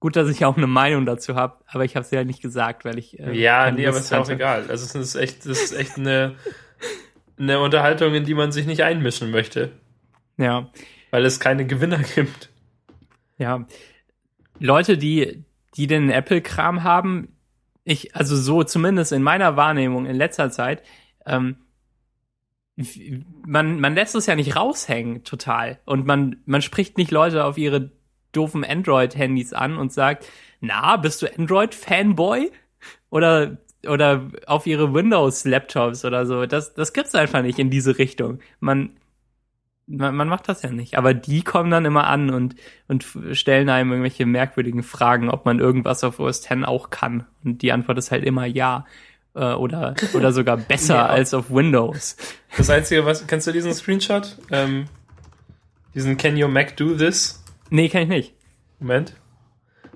Gut, 0.00 0.16
dass 0.16 0.28
ich 0.28 0.44
auch 0.44 0.56
eine 0.56 0.66
Meinung 0.66 1.06
dazu 1.06 1.34
habe, 1.36 1.58
aber 1.66 1.84
ich 1.84 1.96
habe 1.96 2.06
sie 2.06 2.16
ja 2.16 2.24
nicht 2.24 2.42
gesagt, 2.42 2.84
weil 2.84 2.98
ich. 2.98 3.18
äh, 3.18 3.32
ja, 3.32 3.70
nee, 3.70 3.86
aber 3.86 3.96
Lust 3.96 4.04
ist 4.06 4.10
ja 4.10 4.20
auch 4.20 4.28
egal. 4.28 4.64
Also 4.68 4.84
es 4.84 4.94
ist 4.94 5.14
echt, 5.14 5.46
das 5.46 5.62
ist 5.62 5.72
echt 5.72 5.98
eine, 5.98 6.36
eine 7.38 7.60
Unterhaltung, 7.60 8.14
in 8.14 8.24
die 8.24 8.34
man 8.34 8.52
sich 8.52 8.66
nicht 8.66 8.82
einmischen 8.82 9.30
möchte, 9.30 9.72
Ja, 10.36 10.70
weil 11.10 11.24
es 11.24 11.40
keine 11.40 11.66
Gewinner 11.66 12.02
gibt. 12.14 12.50
ja. 13.38 13.66
Leute, 14.58 14.96
die, 14.96 15.44
die 15.76 15.86
den 15.86 16.08
Apple-Kram 16.08 16.82
haben, 16.82 17.36
ich, 17.84 18.16
also 18.16 18.36
so 18.36 18.64
zumindest 18.64 19.12
in 19.12 19.22
meiner 19.22 19.56
Wahrnehmung 19.56 20.06
in 20.06 20.16
letzter 20.16 20.50
Zeit, 20.50 20.82
ähm, 21.26 21.56
man, 23.46 23.80
man 23.80 23.94
lässt 23.94 24.14
es 24.14 24.26
ja 24.26 24.34
nicht 24.34 24.56
raushängen, 24.56 25.24
total. 25.24 25.78
Und 25.84 26.06
man, 26.06 26.36
man 26.44 26.62
spricht 26.62 26.98
nicht 26.98 27.10
Leute 27.10 27.44
auf 27.44 27.58
ihre 27.58 27.92
doofen 28.32 28.64
Android-Handys 28.64 29.52
an 29.52 29.78
und 29.78 29.92
sagt, 29.92 30.26
na, 30.60 30.96
bist 30.96 31.22
du 31.22 31.26
Android-Fanboy? 31.26 32.50
Oder, 33.10 33.58
oder 33.86 34.28
auf 34.46 34.66
ihre 34.66 34.92
Windows-Laptops 34.92 36.04
oder 36.04 36.26
so. 36.26 36.44
Das, 36.46 36.74
das 36.74 36.92
gibt's 36.92 37.14
einfach 37.14 37.42
nicht 37.42 37.58
in 37.58 37.70
diese 37.70 37.98
Richtung. 37.98 38.40
Man, 38.60 38.98
man, 39.86 40.14
man 40.14 40.28
macht 40.28 40.48
das 40.48 40.62
ja 40.62 40.70
nicht. 40.70 40.98
Aber 40.98 41.14
die 41.14 41.42
kommen 41.42 41.70
dann 41.70 41.84
immer 41.84 42.06
an 42.06 42.30
und, 42.30 42.56
und 42.88 43.04
stellen 43.32 43.68
einem 43.68 43.90
irgendwelche 43.90 44.26
merkwürdigen 44.26 44.82
Fragen, 44.82 45.30
ob 45.30 45.44
man 45.44 45.60
irgendwas 45.60 46.04
auf 46.04 46.18
OS 46.18 46.44
X 46.44 46.64
auch 46.64 46.90
kann. 46.90 47.26
Und 47.44 47.62
die 47.62 47.72
Antwort 47.72 47.98
ist 47.98 48.10
halt 48.10 48.24
immer 48.24 48.46
ja. 48.46 48.86
Äh, 49.34 49.52
oder, 49.52 49.94
oder 50.14 50.32
sogar 50.32 50.56
besser 50.68 50.94
ja. 50.94 51.06
als 51.06 51.34
auf 51.34 51.50
Windows. 51.50 52.16
Das 52.56 52.70
Einzige, 52.70 53.04
was, 53.04 53.26
kennst 53.26 53.46
du 53.46 53.52
diesen 53.52 53.74
Screenshot? 53.74 54.38
Ähm, 54.50 54.86
diesen 55.94 56.16
Can 56.16 56.42
your 56.42 56.48
Mac 56.48 56.76
do 56.76 56.94
this? 56.94 57.42
Nee, 57.70 57.88
kann 57.88 58.02
ich 58.02 58.08
nicht. 58.08 58.34
Moment. 58.78 59.14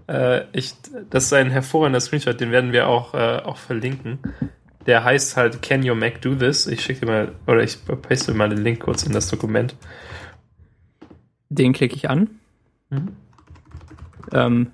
Äh, 0.08 0.42
ich, 0.52 0.74
das 1.08 1.24
ist 1.24 1.32
ein 1.32 1.50
hervorragender 1.50 2.00
Screenshot, 2.00 2.40
den 2.40 2.50
werden 2.50 2.72
wir 2.72 2.88
auch, 2.88 3.14
äh, 3.14 3.38
auch 3.38 3.56
verlinken. 3.56 4.18
Der 4.86 5.04
heißt 5.04 5.36
halt 5.36 5.62
Can 5.62 5.88
your 5.88 5.94
Mac 5.94 6.20
do 6.22 6.34
this? 6.34 6.66
Ich 6.66 6.82
schicke 6.82 7.00
dir 7.00 7.06
mal, 7.06 7.32
oder 7.46 7.62
ich 7.62 7.78
paste 8.02 8.32
mal 8.34 8.48
den 8.48 8.62
Link 8.62 8.80
kurz 8.80 9.02
in 9.02 9.12
das 9.12 9.28
Dokument. 9.28 9.74
Den 11.48 11.72
klicke 11.72 11.96
ich 11.96 12.08
an. 12.08 12.30
Mhm. 12.88 13.16
Ähm, 14.32 14.70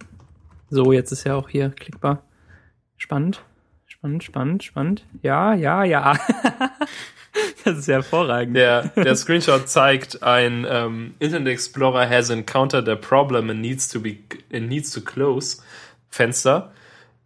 so, 0.70 0.92
jetzt 0.92 1.12
ist 1.12 1.26
er 1.26 1.36
auch 1.36 1.48
hier 1.48 1.70
klickbar. 1.70 2.22
Spannend. 2.96 3.42
Spannend, 3.86 4.24
spannend, 4.24 4.64
spannend. 4.64 5.04
Ja, 5.22 5.54
ja, 5.54 5.84
ja. 5.84 6.18
das 7.64 7.78
ist 7.78 7.88
hervorragend. 7.88 8.56
Der, 8.56 8.88
der 8.88 9.16
Screenshot 9.16 9.68
zeigt 9.68 10.22
ein 10.22 10.64
um, 10.64 11.14
Internet 11.18 11.48
Explorer 11.48 12.08
has 12.08 12.30
encountered 12.30 12.88
a 12.88 12.94
problem 12.94 13.50
and 13.50 13.60
needs 13.60 13.88
to 13.88 14.00
be 14.00 14.18
and 14.52 14.68
needs 14.68 14.90
to 14.90 15.00
close 15.00 15.62
Fenster, 16.08 16.72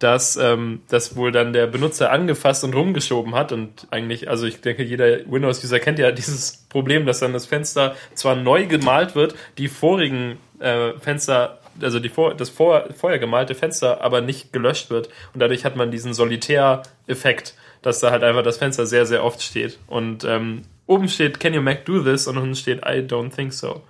das 0.01 0.35
ähm, 0.35 0.81
das 0.89 1.15
wohl 1.15 1.31
dann 1.31 1.53
der 1.53 1.67
Benutzer 1.67 2.11
angefasst 2.11 2.63
und 2.63 2.73
rumgeschoben 2.73 3.35
hat 3.35 3.51
und 3.51 3.87
eigentlich, 3.91 4.29
also 4.29 4.47
ich 4.47 4.59
denke, 4.61 4.83
jeder 4.83 5.19
Windows-User 5.31 5.79
kennt 5.79 5.99
ja 5.99 6.11
dieses 6.11 6.65
Problem, 6.69 7.05
dass 7.05 7.19
dann 7.19 7.33
das 7.33 7.45
Fenster 7.45 7.95
zwar 8.15 8.35
neu 8.35 8.65
gemalt 8.65 9.15
wird, 9.15 9.35
die 9.57 9.67
vorigen 9.67 10.37
äh, 10.59 10.93
Fenster 10.99 11.59
also 11.81 11.99
die 11.99 12.09
vor, 12.09 12.33
das 12.35 12.49
vor, 12.49 12.85
vorher 12.95 13.19
gemalte 13.19 13.55
Fenster 13.55 14.01
aber 14.01 14.21
nicht 14.21 14.51
gelöscht 14.51 14.89
wird. 14.89 15.07
Und 15.33 15.39
dadurch 15.39 15.65
hat 15.65 15.75
man 15.75 15.91
diesen 15.91 16.13
Solitär-Effekt, 16.13 17.55
dass 17.81 17.99
da 17.99 18.11
halt 18.11 18.23
einfach 18.23 18.43
das 18.43 18.57
Fenster 18.57 18.85
sehr, 18.85 19.05
sehr 19.05 19.23
oft 19.23 19.41
steht. 19.41 19.79
Und 19.87 20.23
ähm, 20.23 20.63
oben 20.85 21.07
steht, 21.07 21.39
can 21.39 21.53
you 21.53 21.61
Mac 21.61 21.85
do 21.85 22.01
this? 22.03 22.27
Und 22.27 22.37
unten 22.37 22.55
steht, 22.55 22.79
I 22.79 22.99
don't 22.99 23.33
think 23.33 23.53
so. 23.53 23.81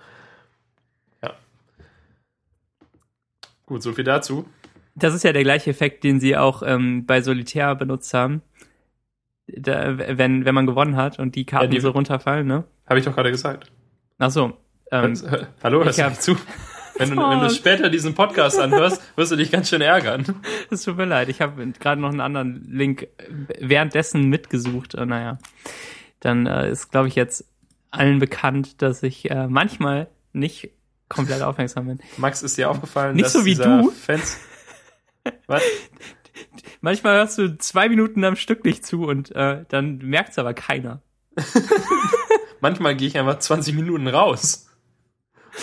Ja. 1.23 1.33
Gut, 3.65 3.81
so 3.81 3.93
viel 3.93 4.03
dazu. 4.03 4.45
Das 4.95 5.13
ist 5.13 5.23
ja 5.23 5.33
der 5.33 5.43
gleiche 5.43 5.69
Effekt, 5.69 6.03
den 6.03 6.19
sie 6.19 6.35
auch 6.35 6.63
ähm, 6.65 7.05
bei 7.05 7.21
Solitär 7.21 7.75
benutzt 7.75 8.13
haben. 8.13 8.41
Da, 9.47 9.97
wenn, 10.17 10.45
wenn 10.45 10.55
man 10.55 10.65
gewonnen 10.65 10.95
hat 10.95 11.19
und 11.19 11.35
die 11.35 11.45
Karten 11.45 11.65
ja, 11.65 11.71
die 11.71 11.79
so 11.79 11.89
runterfallen, 11.89 12.47
ne? 12.47 12.63
Habe 12.87 12.99
ich 12.99 13.05
doch 13.05 13.15
gerade 13.15 13.31
gesagt. 13.31 13.71
Ach 14.17 14.31
so. 14.31 14.57
Ähm, 14.91 15.13
Hallo, 15.63 15.83
hörst 15.83 15.99
du 15.99 16.03
hab, 16.03 16.21
zu? 16.21 16.35
Wenn 16.97 17.09
du, 17.09 17.17
wenn 17.17 17.39
du 17.39 17.49
später 17.49 17.89
diesen 17.89 18.13
Podcast 18.13 18.59
anhörst, 18.59 19.01
wirst 19.15 19.31
du 19.31 19.35
dich 19.35 19.49
ganz 19.49 19.69
schön 19.69 19.81
ärgern. 19.81 20.25
Es 20.69 20.83
tut 20.83 20.97
mir 20.97 21.05
leid, 21.05 21.29
ich 21.29 21.41
habe 21.41 21.65
gerade 21.79 21.99
noch 21.99 22.09
einen 22.09 22.21
anderen 22.21 22.65
Link 22.69 23.07
währenddessen 23.59 24.27
mitgesucht. 24.27 24.95
Und 24.95 25.09
naja, 25.09 25.39
dann 26.19 26.45
äh, 26.45 26.69
ist, 26.69 26.91
glaube 26.91 27.07
ich, 27.07 27.15
jetzt 27.15 27.45
allen 27.89 28.19
bekannt, 28.19 28.81
dass 28.81 29.03
ich 29.03 29.31
äh, 29.31 29.47
manchmal 29.47 30.07
nicht 30.33 30.69
komplett 31.09 31.41
aufmerksam 31.41 31.87
bin. 31.87 31.99
Max, 32.17 32.43
ist 32.43 32.57
dir 32.57 32.69
aufgefallen, 32.69 33.15
nicht 33.15 33.25
dass 33.25 33.33
so 33.33 33.45
wie 33.45 33.55
du. 33.55 33.89
Fans 33.91 34.37
Was? 35.47 35.63
Manchmal 36.81 37.17
hörst 37.17 37.37
du 37.37 37.57
zwei 37.57 37.89
Minuten 37.89 38.23
am 38.23 38.35
Stück 38.35 38.65
nicht 38.65 38.85
zu 38.85 39.03
und 39.03 39.35
äh, 39.35 39.65
dann 39.69 39.97
merkt's 39.99 40.39
aber 40.39 40.53
keiner. 40.53 41.01
Manchmal 42.61 42.95
gehe 42.95 43.07
ich 43.07 43.17
einfach 43.17 43.39
20 43.39 43.75
Minuten 43.75 44.07
raus 44.07 44.71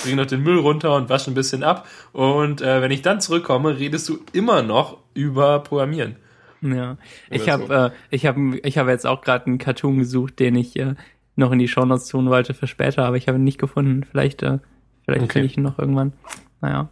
bringe 0.03 0.17
noch 0.17 0.27
den 0.27 0.43
Müll 0.43 0.59
runter 0.59 0.95
und 0.95 1.09
wasche 1.09 1.31
ein 1.31 1.35
bisschen 1.35 1.63
ab. 1.63 1.87
Und 2.13 2.61
äh, 2.61 2.83
wenn 2.83 2.91
ich 2.91 3.03
dann 3.03 3.21
zurückkomme, 3.21 3.79
redest 3.79 4.09
du 4.09 4.19
immer 4.33 4.63
noch 4.63 4.99
über 5.15 5.61
Programmieren. 5.61 6.17
Ja, 6.61 6.99
ich 7.31 7.49
habe 7.49 7.67
so. 7.67 7.73
äh, 7.73 7.91
ich 8.11 8.27
habe 8.27 8.59
ich 8.65 8.79
habe 8.79 8.91
jetzt 8.91 9.07
auch 9.07 9.21
gerade 9.21 9.47
einen 9.47 9.59
Cartoon 9.59 9.99
gesucht, 9.99 10.41
den 10.41 10.57
ich 10.57 10.77
äh, 10.77 10.95
noch 11.37 11.53
in 11.53 11.61
die 11.61 11.69
Shownotes 11.69 12.09
tun 12.09 12.31
wollte 12.31 12.53
für 12.53 12.67
später, 12.67 13.05
aber 13.05 13.17
ich 13.17 13.29
habe 13.29 13.39
ihn 13.39 13.45
nicht 13.45 13.61
gefunden. 13.61 14.05
Vielleicht 14.05 14.43
äh, 14.43 14.59
vielleicht 15.05 15.23
okay. 15.23 15.33
finde 15.35 15.47
ich 15.47 15.57
ihn 15.57 15.63
noch 15.63 15.79
irgendwann. 15.79 16.13
Naja. 16.61 16.89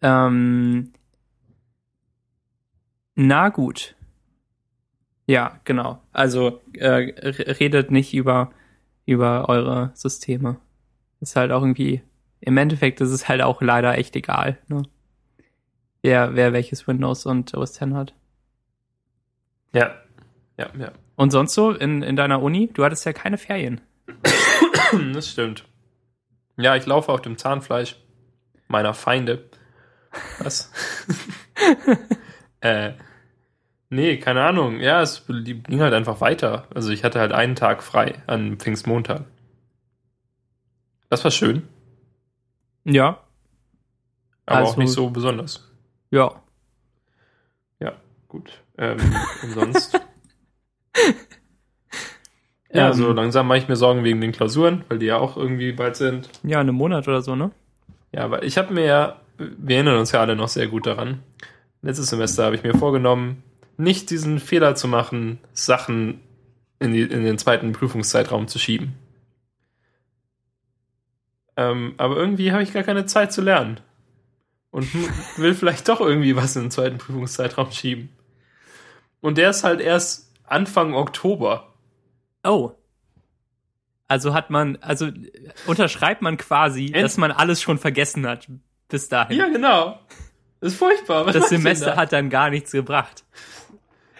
Ähm, 0.00 0.92
na 3.20 3.48
gut. 3.48 3.96
Ja, 5.26 5.60
genau. 5.64 6.00
Also 6.12 6.60
äh, 6.74 7.12
redet 7.58 7.90
nicht 7.90 8.14
über 8.14 8.52
über 9.06 9.48
eure 9.48 9.90
Systeme. 9.94 10.58
Ist 11.20 11.34
halt 11.34 11.50
auch 11.50 11.62
irgendwie, 11.62 12.02
im 12.40 12.56
Endeffekt 12.56 13.00
ist 13.00 13.10
es 13.10 13.28
halt 13.28 13.42
auch 13.42 13.60
leider 13.60 13.98
echt 13.98 14.14
egal, 14.14 14.58
ne? 14.68 14.82
Wer, 16.02 16.36
wer 16.36 16.52
welches 16.52 16.86
Windows 16.86 17.26
und 17.26 17.52
OS 17.54 17.80
X 17.80 17.92
hat. 17.92 18.14
Ja. 19.72 19.96
Ja, 20.56 20.70
ja. 20.78 20.92
Und 21.16 21.30
sonst 21.32 21.54
so 21.54 21.72
in, 21.72 22.02
in 22.02 22.14
deiner 22.14 22.40
Uni? 22.40 22.70
Du 22.72 22.84
hattest 22.84 23.04
ja 23.04 23.12
keine 23.12 23.38
Ferien. 23.38 23.80
Das 25.12 25.28
stimmt. 25.28 25.64
Ja, 26.56 26.76
ich 26.76 26.86
laufe 26.86 27.12
auf 27.12 27.20
dem 27.20 27.36
Zahnfleisch 27.36 27.96
meiner 28.68 28.94
Feinde. 28.94 29.50
Was? 30.38 30.72
äh, 32.60 32.92
nee, 33.90 34.18
keine 34.18 34.44
Ahnung. 34.44 34.80
Ja, 34.80 35.02
es 35.02 35.26
ging 35.26 35.80
halt 35.80 35.94
einfach 35.94 36.20
weiter. 36.20 36.66
Also 36.74 36.90
ich 36.90 37.04
hatte 37.04 37.20
halt 37.20 37.32
einen 37.32 37.54
Tag 37.54 37.82
frei 37.82 38.22
an 38.26 38.56
Pfingstmontag. 38.58 39.24
Das 41.08 41.24
war 41.24 41.30
schön. 41.30 41.66
Ja. 42.84 43.20
Aber 44.46 44.58
also, 44.58 44.72
auch 44.72 44.76
nicht 44.76 44.90
so 44.90 45.10
besonders. 45.10 45.70
Ja. 46.10 46.42
Ja, 47.80 47.92
gut. 48.28 48.62
Ähm, 48.78 48.98
und 49.42 49.52
sonst? 49.52 49.94
ja, 52.72 52.88
ähm, 52.88 52.94
so 52.94 53.12
langsam 53.12 53.46
mache 53.46 53.58
ich 53.58 53.68
mir 53.68 53.76
Sorgen 53.76 54.04
wegen 54.04 54.20
den 54.20 54.32
Klausuren, 54.32 54.84
weil 54.88 54.98
die 54.98 55.06
ja 55.06 55.18
auch 55.18 55.36
irgendwie 55.36 55.72
bald 55.72 55.96
sind. 55.96 56.30
Ja, 56.42 56.60
einen 56.60 56.74
Monat 56.74 57.08
oder 57.08 57.20
so, 57.22 57.36
ne? 57.36 57.50
Ja, 58.12 58.24
aber 58.24 58.42
ich 58.42 58.56
habe 58.56 58.72
mir 58.72 58.84
ja, 58.84 59.20
wir 59.36 59.76
erinnern 59.76 59.98
uns 59.98 60.12
ja 60.12 60.20
alle 60.20 60.34
noch 60.34 60.48
sehr 60.48 60.66
gut 60.66 60.86
daran. 60.86 61.22
Letztes 61.82 62.08
Semester 62.08 62.44
habe 62.44 62.56
ich 62.56 62.62
mir 62.62 62.74
vorgenommen, 62.74 63.42
nicht 63.78 64.10
diesen 64.10 64.40
Fehler 64.40 64.74
zu 64.74 64.88
machen, 64.88 65.38
Sachen 65.54 66.20
in, 66.80 66.92
die, 66.92 67.02
in 67.02 67.24
den 67.24 67.38
zweiten 67.38 67.72
Prüfungszeitraum 67.72 68.48
zu 68.48 68.58
schieben. 68.58 68.94
Ähm, 71.56 71.94
aber 71.96 72.16
irgendwie 72.16 72.52
habe 72.52 72.62
ich 72.62 72.72
gar 72.72 72.82
keine 72.82 73.06
Zeit 73.06 73.32
zu 73.32 73.40
lernen. 73.40 73.80
Und 74.70 74.88
will 75.38 75.54
vielleicht 75.54 75.88
doch 75.88 76.00
irgendwie 76.00 76.36
was 76.36 76.54
in 76.56 76.62
den 76.62 76.70
zweiten 76.70 76.98
Prüfungszeitraum 76.98 77.70
schieben. 77.72 78.10
Und 79.20 79.38
der 79.38 79.50
ist 79.50 79.64
halt 79.64 79.80
erst 79.80 80.32
Anfang 80.44 80.94
Oktober. 80.94 81.74
Oh. 82.44 82.72
Also 84.06 84.34
hat 84.34 84.50
man, 84.50 84.76
also 84.80 85.10
unterschreibt 85.66 86.22
man 86.22 86.36
quasi, 86.36 86.86
End 86.86 87.04
dass 87.04 87.16
man 87.16 87.30
alles 87.30 87.60
schon 87.60 87.78
vergessen 87.78 88.26
hat 88.26 88.48
bis 88.88 89.08
dahin. 89.08 89.36
Ja, 89.36 89.48
genau. 89.48 90.00
Das 90.60 90.72
ist 90.72 90.78
furchtbar. 90.78 91.26
Was 91.26 91.34
das 91.34 91.48
Semester 91.50 91.96
hat 91.96 92.12
dann 92.12 92.30
gar 92.30 92.50
nichts 92.50 92.72
gebracht. 92.72 93.24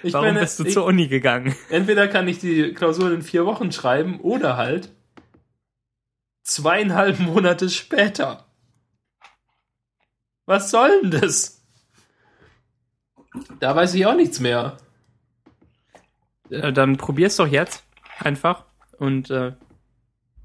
Ich 0.03 0.13
Warum 0.13 0.29
meine, 0.29 0.41
bist 0.41 0.59
du 0.59 0.65
ich, 0.65 0.73
zur 0.73 0.85
Uni 0.85 1.09
gegangen? 1.09 1.55
Entweder 1.71 2.09
kann 2.09 2.29
ich 2.29 2.39
die 2.39 2.73
Klausuren 2.73 3.15
in 3.15 3.23
vier 3.23 3.47
Wochen 3.47 3.73
schreiben 3.73 4.21
oder 4.21 4.57
halt 4.57 4.93
zweieinhalb 6.45 7.19
Monate 7.19 7.69
später. 7.69 8.47
Was 10.47 10.71
soll 10.71 10.91
denn 11.03 11.11
das? 11.11 11.63
Da 13.61 13.77
weiß 13.77 13.95
ich 13.95 14.07
auch 14.07 14.15
nichts 14.17 14.41
mehr. 14.41 14.79
Äh, 16.49 16.73
dann 16.73 16.97
probier's 16.97 17.37
doch 17.37 17.47
jetzt 17.47 17.85
einfach 18.19 18.65
und 18.99 19.31
äh, 19.31 19.53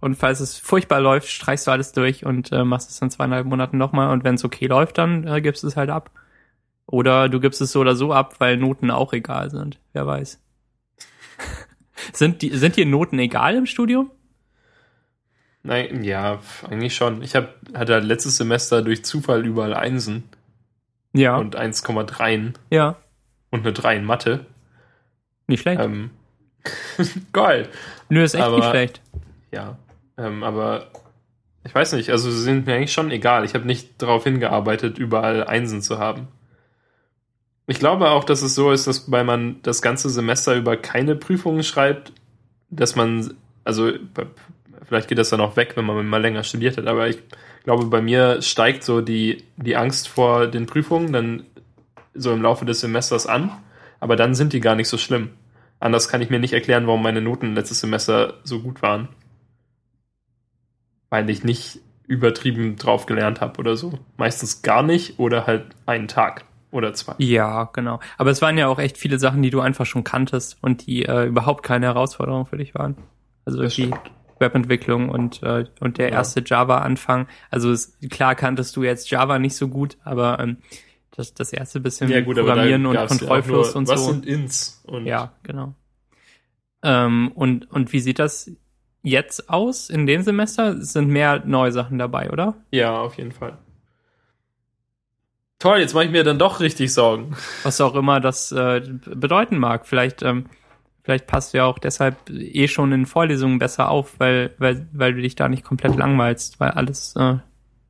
und 0.03 0.15
falls 0.15 0.41
es 0.41 0.57
furchtbar 0.57 0.99
läuft, 0.99 1.29
streichst 1.29 1.65
du 1.65 1.71
alles 1.71 1.93
durch 1.93 2.25
und 2.25 2.51
äh, 2.51 2.65
machst 2.65 2.89
es 2.89 3.01
in 3.01 3.09
zweieinhalb 3.09 3.45
Monaten 3.45 3.77
nochmal 3.77 4.09
und 4.09 4.25
wenn 4.25 4.35
es 4.35 4.43
okay 4.43 4.67
läuft, 4.67 4.97
dann 4.97 5.25
äh, 5.25 5.39
gibst 5.39 5.63
du 5.63 5.67
es 5.67 5.77
halt 5.77 5.89
ab. 5.89 6.11
Oder 6.85 7.29
du 7.29 7.39
gibst 7.39 7.61
es 7.61 7.71
so 7.71 7.79
oder 7.79 7.95
so 7.95 8.13
ab, 8.13 8.35
weil 8.39 8.57
Noten 8.57 8.91
auch 8.91 9.13
egal 9.13 9.49
sind. 9.49 9.79
Wer 9.93 10.05
weiß. 10.05 10.39
sind 12.13 12.41
die 12.41 12.49
sind 12.57 12.75
dir 12.75 12.85
Noten 12.85 13.19
egal 13.19 13.55
im 13.55 13.65
Studium? 13.65 14.11
Nein, 15.63 16.03
ja, 16.03 16.39
eigentlich 16.69 16.93
schon. 16.95 17.21
Ich 17.23 17.35
hab, 17.35 17.55
hatte 17.73 17.93
halt 17.93 18.03
letztes 18.03 18.35
Semester 18.35 18.81
durch 18.81 19.05
Zufall 19.05 19.45
überall 19.45 19.73
Einsen. 19.73 20.23
Ja, 21.13 21.37
und 21.37 21.57
1,3 21.57 22.53
ja, 22.71 22.97
und 23.51 23.61
eine 23.61 23.71
3 23.71 23.97
in 23.97 24.03
Mathe. 24.03 24.45
nicht 25.47 25.61
schlecht. 25.61 25.79
Ähm, 25.79 26.09
geil. 27.33 27.69
Nö, 28.09 28.23
ist 28.23 28.33
echt 28.33 28.43
aber- 28.43 28.57
nicht 28.57 28.69
schlecht. 28.69 29.01
Ja, 29.51 29.77
ähm, 30.17 30.43
aber 30.43 30.87
ich 31.63 31.73
weiß 31.73 31.93
nicht, 31.93 32.09
also 32.09 32.29
sie 32.31 32.41
sind 32.41 32.65
mir 32.65 32.75
eigentlich 32.75 32.91
schon 32.91 33.11
egal. 33.11 33.45
Ich 33.45 33.53
habe 33.53 33.65
nicht 33.65 34.01
darauf 34.01 34.23
hingearbeitet, 34.23 34.97
überall 34.97 35.45
Einsen 35.45 35.81
zu 35.81 35.99
haben. 35.99 36.27
Ich 37.65 37.79
glaube 37.79 38.09
auch, 38.09 38.23
dass 38.23 38.41
es 38.41 38.55
so 38.55 38.71
ist, 38.71 38.87
dass 38.87 39.09
weil 39.11 39.23
man 39.23 39.61
das 39.63 39.81
ganze 39.81 40.09
Semester 40.09 40.55
über 40.55 40.75
keine 40.75 41.15
Prüfungen 41.15 41.63
schreibt, 41.63 42.11
dass 42.69 42.95
man, 42.95 43.35
also 43.63 43.91
vielleicht 44.83 45.07
geht 45.07 45.17
das 45.17 45.29
dann 45.29 45.41
auch 45.41 45.55
weg, 45.55 45.73
wenn 45.75 45.85
man 45.85 46.05
mal 46.05 46.21
länger 46.21 46.43
studiert 46.43 46.77
hat, 46.77 46.87
aber 46.87 47.07
ich 47.07 47.19
glaube, 47.63 47.85
bei 47.85 48.01
mir 48.01 48.41
steigt 48.41 48.83
so 48.83 48.99
die, 48.99 49.43
die 49.55 49.77
Angst 49.77 50.09
vor 50.09 50.47
den 50.47 50.65
Prüfungen 50.65 51.13
dann 51.13 51.45
so 52.13 52.33
im 52.33 52.41
Laufe 52.41 52.65
des 52.65 52.81
Semesters 52.81 53.27
an, 53.27 53.51
aber 54.01 54.17
dann 54.17 54.35
sind 54.35 54.51
die 54.51 54.59
gar 54.59 54.75
nicht 54.75 54.89
so 54.89 54.97
schlimm. 54.97 55.29
Anders 55.79 56.09
kann 56.09 56.21
ich 56.21 56.29
mir 56.29 56.39
nicht 56.39 56.53
erklären, 56.53 56.87
warum 56.87 57.01
meine 57.01 57.21
Noten 57.21 57.55
letztes 57.55 57.79
Semester 57.79 58.35
so 58.43 58.61
gut 58.61 58.81
waren. 58.81 59.09
Weil 61.09 61.29
ich 61.29 61.43
nicht 61.43 61.79
übertrieben 62.07 62.75
drauf 62.75 63.05
gelernt 63.05 63.41
habe 63.41 63.59
oder 63.59 63.77
so. 63.77 63.99
Meistens 64.17 64.61
gar 64.61 64.83
nicht 64.83 65.19
oder 65.19 65.47
halt 65.47 65.67
einen 65.85 66.07
Tag 66.07 66.45
oder 66.73 66.93
zwei. 66.93 67.15
Ja, 67.19 67.69
genau. 67.73 67.99
Aber 68.17 68.31
es 68.31 68.41
waren 68.41 68.57
ja 68.57 68.67
auch 68.67 68.79
echt 68.79 68.97
viele 68.97 69.19
Sachen, 69.19 69.41
die 69.41 69.49
du 69.49 69.61
einfach 69.61 69.85
schon 69.85 70.03
kanntest 70.03 70.57
und 70.61 70.85
die 70.87 71.05
äh, 71.05 71.25
überhaupt 71.27 71.63
keine 71.63 71.85
Herausforderung 71.85 72.45
für 72.45 72.57
dich 72.57 72.75
waren. 72.75 72.97
Also 73.45 73.61
Das 73.61 73.77
irgendwie 73.77 73.93
stimmt. 73.95 74.11
Webentwicklung 74.39 75.09
und, 75.09 75.41
äh, 75.43 75.65
und 75.79 75.97
der 75.99 76.09
Ja. 76.09 76.15
erste 76.15 76.43
Java-Anfang. 76.45 77.27
Also 77.51 77.71
es, 77.71 77.97
klar 78.09 78.35
kanntest 78.35 78.75
du 78.75 78.83
jetzt 78.83 79.09
Java 79.09 79.39
nicht 79.39 79.55
so 79.55 79.67
gut, 79.69 79.97
aber 80.03 80.39
ähm, 80.39 80.57
das, 81.11 81.33
das 81.33 81.53
erste 81.53 81.79
bisschen 81.79 82.09
Programmieren 82.25 82.85
und 82.87 82.93
gab's 82.93 83.11
ja 83.11 83.15
auch 83.15 83.19
Kontrollfluss 83.19 83.67
nur, 83.67 83.75
und 83.77 83.87
was 83.87 84.05
so. 84.05 84.11
sind 84.11 84.25
Ins? 84.25 84.83
Und 84.85 85.05
Ja, 85.05 85.33
genau. 85.43 85.75
Ähm, 86.81 87.31
und, 87.35 87.69
und 87.71 87.93
wie 87.93 87.99
sieht 87.99 88.19
das 88.19 88.51
jetzt 89.03 89.49
aus 89.49 89.89
in 89.89 90.05
dem 90.05 90.21
Semester? 90.23 90.69
Es 90.77 90.93
sind 90.93 91.09
mehr 91.09 91.43
neue 91.45 91.71
Sachen 91.71 91.97
dabei, 91.97 92.31
oder? 92.31 92.55
ja, 92.71 92.99
auf 92.99 93.17
jeden 93.17 93.31
Fall. 93.31 93.57
Toll, 95.63 95.79
jetzt 95.79 95.93
mache 95.93 96.03
ich 96.03 96.11
mir 96.11 96.25
dann 96.25 96.37
doch 96.37 96.59
richtig 96.59 96.93
Sorgen. 96.93 97.37
Was 97.63 97.79
auch 97.79 97.95
immer 97.95 98.19
das 98.19 98.51
äh, 98.51 98.81
bedeuten 99.05 99.57
mag. 99.57 99.87
Vielleicht, 99.87 100.21
ähm, 100.21 100.47
vielleicht 101.03 101.25
passt 101.25 101.53
du 101.53 101.59
ja 101.59 101.63
auch 101.63 101.79
deshalb 101.79 102.17
eh 102.29 102.67
schon 102.67 102.91
in 102.91 103.05
Vorlesungen 103.05 103.59
besser 103.59 103.87
auf, 103.87 104.19
weil, 104.19 104.53
weil, 104.57 104.85
weil 104.91 105.13
du 105.13 105.21
dich 105.21 105.35
da 105.35 105.47
nicht 105.47 105.63
komplett 105.63 105.95
langweilst, 105.95 106.59
weil 106.59 106.71
alles 106.71 107.15
äh, 107.15 107.37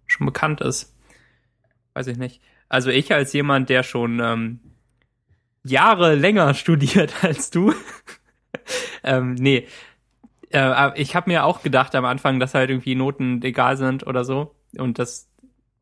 schon 0.06 0.28
bekannt 0.28 0.62
ist. 0.62 0.96
Weiß 1.96 2.06
ich 2.06 2.18
nicht. 2.18 2.42
Also 2.70 2.92
ich 2.92 3.12
als 3.12 3.34
jemand, 3.34 3.70
der 3.70 3.82
schon 3.82 4.20
ähm, 4.20 4.60
Jahre 5.64 6.14
länger 6.14 6.54
studiert 6.54 7.24
als 7.24 7.50
du, 7.50 7.74
ähm, 9.04 9.34
nee. 9.34 9.68
Äh, 10.52 10.60
aber 10.60 11.00
ich 11.00 11.16
habe 11.16 11.28
mir 11.28 11.44
auch 11.44 11.64
gedacht 11.64 11.96
am 11.96 12.06
Anfang, 12.06 12.40
dass 12.40 12.54
halt 12.54 12.70
irgendwie 12.70 12.94
Noten 12.94 13.42
egal 13.42 13.78
sind 13.78 14.06
oder 14.06 14.26
so. 14.26 14.54
Und 14.78 15.00
das 15.00 15.33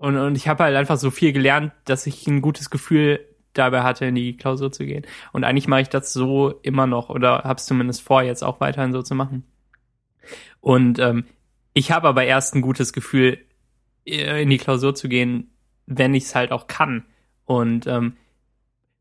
und, 0.02 0.18
und 0.18 0.36
ich 0.36 0.48
habe 0.48 0.64
halt 0.64 0.76
einfach 0.76 0.98
so 0.98 1.12
viel 1.12 1.32
gelernt, 1.32 1.74
dass 1.86 2.08
ich 2.08 2.26
ein 2.26 2.42
gutes 2.42 2.72
Gefühl 2.72 3.20
dabei 3.54 3.84
hatte, 3.84 4.06
in 4.06 4.16
die 4.16 4.36
Klausur 4.36 4.72
zu 4.72 4.84
gehen. 4.84 5.06
Und 5.32 5.44
eigentlich 5.44 5.68
mache 5.68 5.82
ich 5.82 5.90
das 5.90 6.12
so 6.12 6.56
immer 6.64 6.88
noch 6.88 7.10
oder 7.10 7.44
habe 7.44 7.60
es 7.60 7.68
zumindest 7.68 8.02
vor, 8.02 8.24
jetzt 8.24 8.44
auch 8.44 8.60
weiterhin 8.60 8.94
so 8.94 9.04
zu 9.04 9.14
machen. 9.14 9.44
Und 10.60 10.98
ähm, 10.98 11.26
ich 11.74 11.92
habe 11.92 12.08
aber 12.08 12.24
erst 12.24 12.56
ein 12.56 12.64
gutes 12.64 12.94
Gefühl, 12.94 13.46
äh, 14.08 14.42
in 14.42 14.50
die 14.50 14.58
Klausur 14.58 14.96
zu 14.96 15.08
gehen, 15.08 15.52
wenn 15.86 16.16
ich 16.16 16.24
es 16.24 16.34
halt 16.34 16.52
auch 16.52 16.66
kann. 16.66 17.06
Und 17.46 17.86
ähm, 17.86 18.18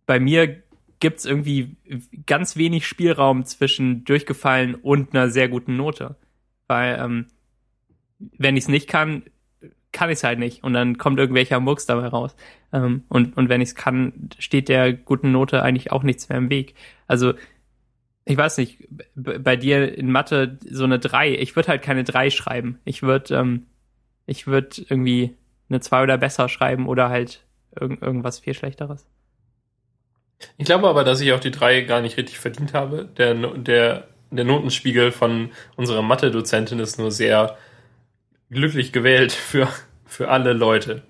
bei 0.04 0.20
mir 0.20 0.62
gibt's 0.98 1.24
irgendwie 1.24 1.78
ganz 2.26 2.56
wenig 2.56 2.86
Spielraum 2.86 3.46
zwischen 3.46 4.04
durchgefallen 4.04 4.74
und 4.74 5.14
einer 5.14 5.30
sehr 5.30 5.48
guten 5.48 5.78
Note. 5.78 6.16
Weil 6.66 6.98
ähm, 7.02 7.26
wenn 8.18 8.58
ich 8.58 8.64
es 8.64 8.68
nicht 8.68 8.86
kann, 8.86 9.22
kann 9.92 10.10
ich 10.10 10.18
es 10.18 10.24
halt 10.24 10.38
nicht. 10.38 10.62
Und 10.62 10.72
dann 10.72 10.98
kommt 10.98 11.18
irgendwelcher 11.18 11.60
Murks 11.60 11.86
dabei 11.86 12.08
raus. 12.08 12.36
Ähm, 12.72 13.04
und, 13.08 13.36
und 13.36 13.48
wenn 13.48 13.60
ich 13.60 13.70
es 13.70 13.74
kann, 13.74 14.30
steht 14.38 14.68
der 14.68 14.92
guten 14.92 15.32
Note 15.32 15.62
eigentlich 15.62 15.92
auch 15.92 16.02
nichts 16.02 16.28
mehr 16.28 16.38
im 16.38 16.50
Weg. 16.50 16.74
Also, 17.06 17.34
ich 18.24 18.36
weiß 18.36 18.58
nicht, 18.58 18.86
bei 19.14 19.56
dir 19.56 19.96
in 19.96 20.12
Mathe 20.12 20.58
so 20.68 20.84
eine 20.84 20.98
3, 20.98 21.34
ich 21.34 21.56
würde 21.56 21.68
halt 21.68 21.82
keine 21.82 22.04
3 22.04 22.30
schreiben. 22.30 22.78
Ich 22.84 23.02
würde 23.02 23.34
ähm, 23.34 23.66
ich 24.30 24.46
würde 24.46 24.82
irgendwie 24.88 25.34
eine 25.68 25.80
2 25.80 26.04
oder 26.04 26.16
besser 26.16 26.48
schreiben 26.48 26.86
oder 26.86 27.08
halt 27.08 27.44
irgend, 27.78 28.00
irgendwas 28.00 28.38
viel 28.38 28.54
schlechteres. 28.54 29.04
Ich 30.56 30.66
glaube 30.66 30.88
aber, 30.88 31.02
dass 31.02 31.20
ich 31.20 31.32
auch 31.32 31.40
die 31.40 31.50
drei 31.50 31.80
gar 31.80 32.00
nicht 32.00 32.16
richtig 32.16 32.38
verdient 32.38 32.72
habe. 32.72 33.06
Der, 33.18 33.34
der, 33.34 34.08
der 34.30 34.44
Notenspiegel 34.44 35.10
von 35.10 35.50
unserer 35.76 36.02
Mathe-Dozentin 36.02 36.78
ist 36.78 36.98
nur 36.98 37.10
sehr 37.10 37.56
glücklich 38.50 38.92
gewählt 38.92 39.32
für, 39.32 39.68
für 40.04 40.28
alle 40.28 40.52
Leute. 40.52 41.02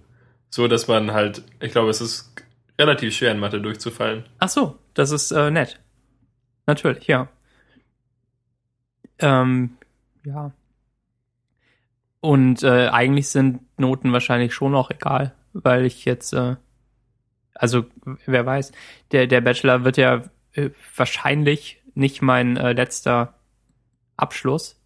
So, 0.50 0.68
dass 0.68 0.88
man 0.88 1.12
halt, 1.12 1.42
ich 1.60 1.72
glaube, 1.72 1.90
es 1.90 2.00
ist 2.00 2.34
relativ 2.78 3.14
schwer 3.14 3.32
in 3.32 3.38
Mathe 3.38 3.60
durchzufallen. 3.60 4.24
Ach 4.38 4.48
so, 4.48 4.78
das 4.94 5.10
ist 5.10 5.30
äh, 5.30 5.50
nett. 5.50 5.80
Natürlich, 6.66 7.06
ja. 7.06 7.28
Ähm, 9.18 9.76
ja. 10.24 10.52
Und 12.20 12.62
äh, 12.62 12.88
eigentlich 12.88 13.28
sind 13.28 13.60
Noten 13.78 14.12
wahrscheinlich 14.12 14.54
schon 14.54 14.74
auch 14.74 14.90
egal, 14.90 15.34
weil 15.52 15.86
ich 15.86 16.04
jetzt, 16.04 16.32
äh, 16.32 16.56
also 17.54 17.86
wer 18.26 18.44
weiß, 18.44 18.72
der, 19.12 19.26
der 19.26 19.40
Bachelor 19.40 19.84
wird 19.84 19.96
ja 19.96 20.24
äh, 20.52 20.70
wahrscheinlich 20.96 21.82
nicht 21.94 22.22
mein 22.22 22.56
äh, 22.56 22.72
letzter 22.72 23.34
Abschluss, 24.16 24.79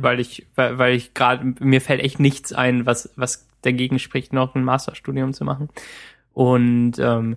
weil 0.00 0.20
ich, 0.20 0.46
weil, 0.54 0.78
weil 0.78 0.94
ich 0.94 1.14
gerade, 1.14 1.54
mir 1.60 1.80
fällt 1.80 2.00
echt 2.00 2.20
nichts 2.20 2.52
ein, 2.52 2.86
was, 2.86 3.12
was 3.16 3.48
dagegen 3.62 3.98
spricht, 3.98 4.32
noch 4.32 4.54
ein 4.54 4.64
Masterstudium 4.64 5.32
zu 5.32 5.44
machen. 5.44 5.68
Und 6.32 6.98
ähm, 6.98 7.36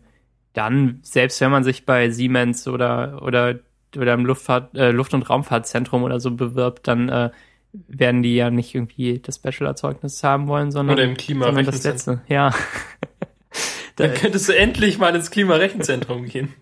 dann, 0.54 1.00
selbst 1.04 1.40
wenn 1.42 1.52
man 1.52 1.64
sich 1.64 1.86
bei 1.86 2.10
Siemens 2.10 2.68
oder, 2.68 3.22
oder, 3.22 3.60
oder 3.96 4.14
im 4.14 4.26
Luftfahrt, 4.26 4.76
äh, 4.76 4.92
Luft- 4.92 5.14
und 5.14 5.30
Raumfahrtzentrum 5.30 6.04
oder 6.04 6.20
so 6.20 6.32
bewirbt, 6.32 6.88
dann 6.88 7.10
äh, 7.10 7.30
werden 7.72 8.24
die 8.24 8.36
ja 8.36 8.50
nicht 8.50 8.74
irgendwie 8.74 9.20
das 9.20 9.40
Bachelorzeugnis 9.40 10.24
haben 10.24 10.48
wollen, 10.48 10.72
sondern, 10.72 10.96
Oder 10.96 11.04
im 11.06 11.16
sondern 11.18 11.66
das 11.66 11.84
letzte. 11.84 12.22
Ja. 12.28 12.54
Dann 13.98 14.14
könntest 14.14 14.48
du 14.48 14.56
endlich 14.56 15.00
mal 15.00 15.16
ins 15.16 15.32
Klimarechenzentrum 15.32 16.26
gehen. 16.26 16.54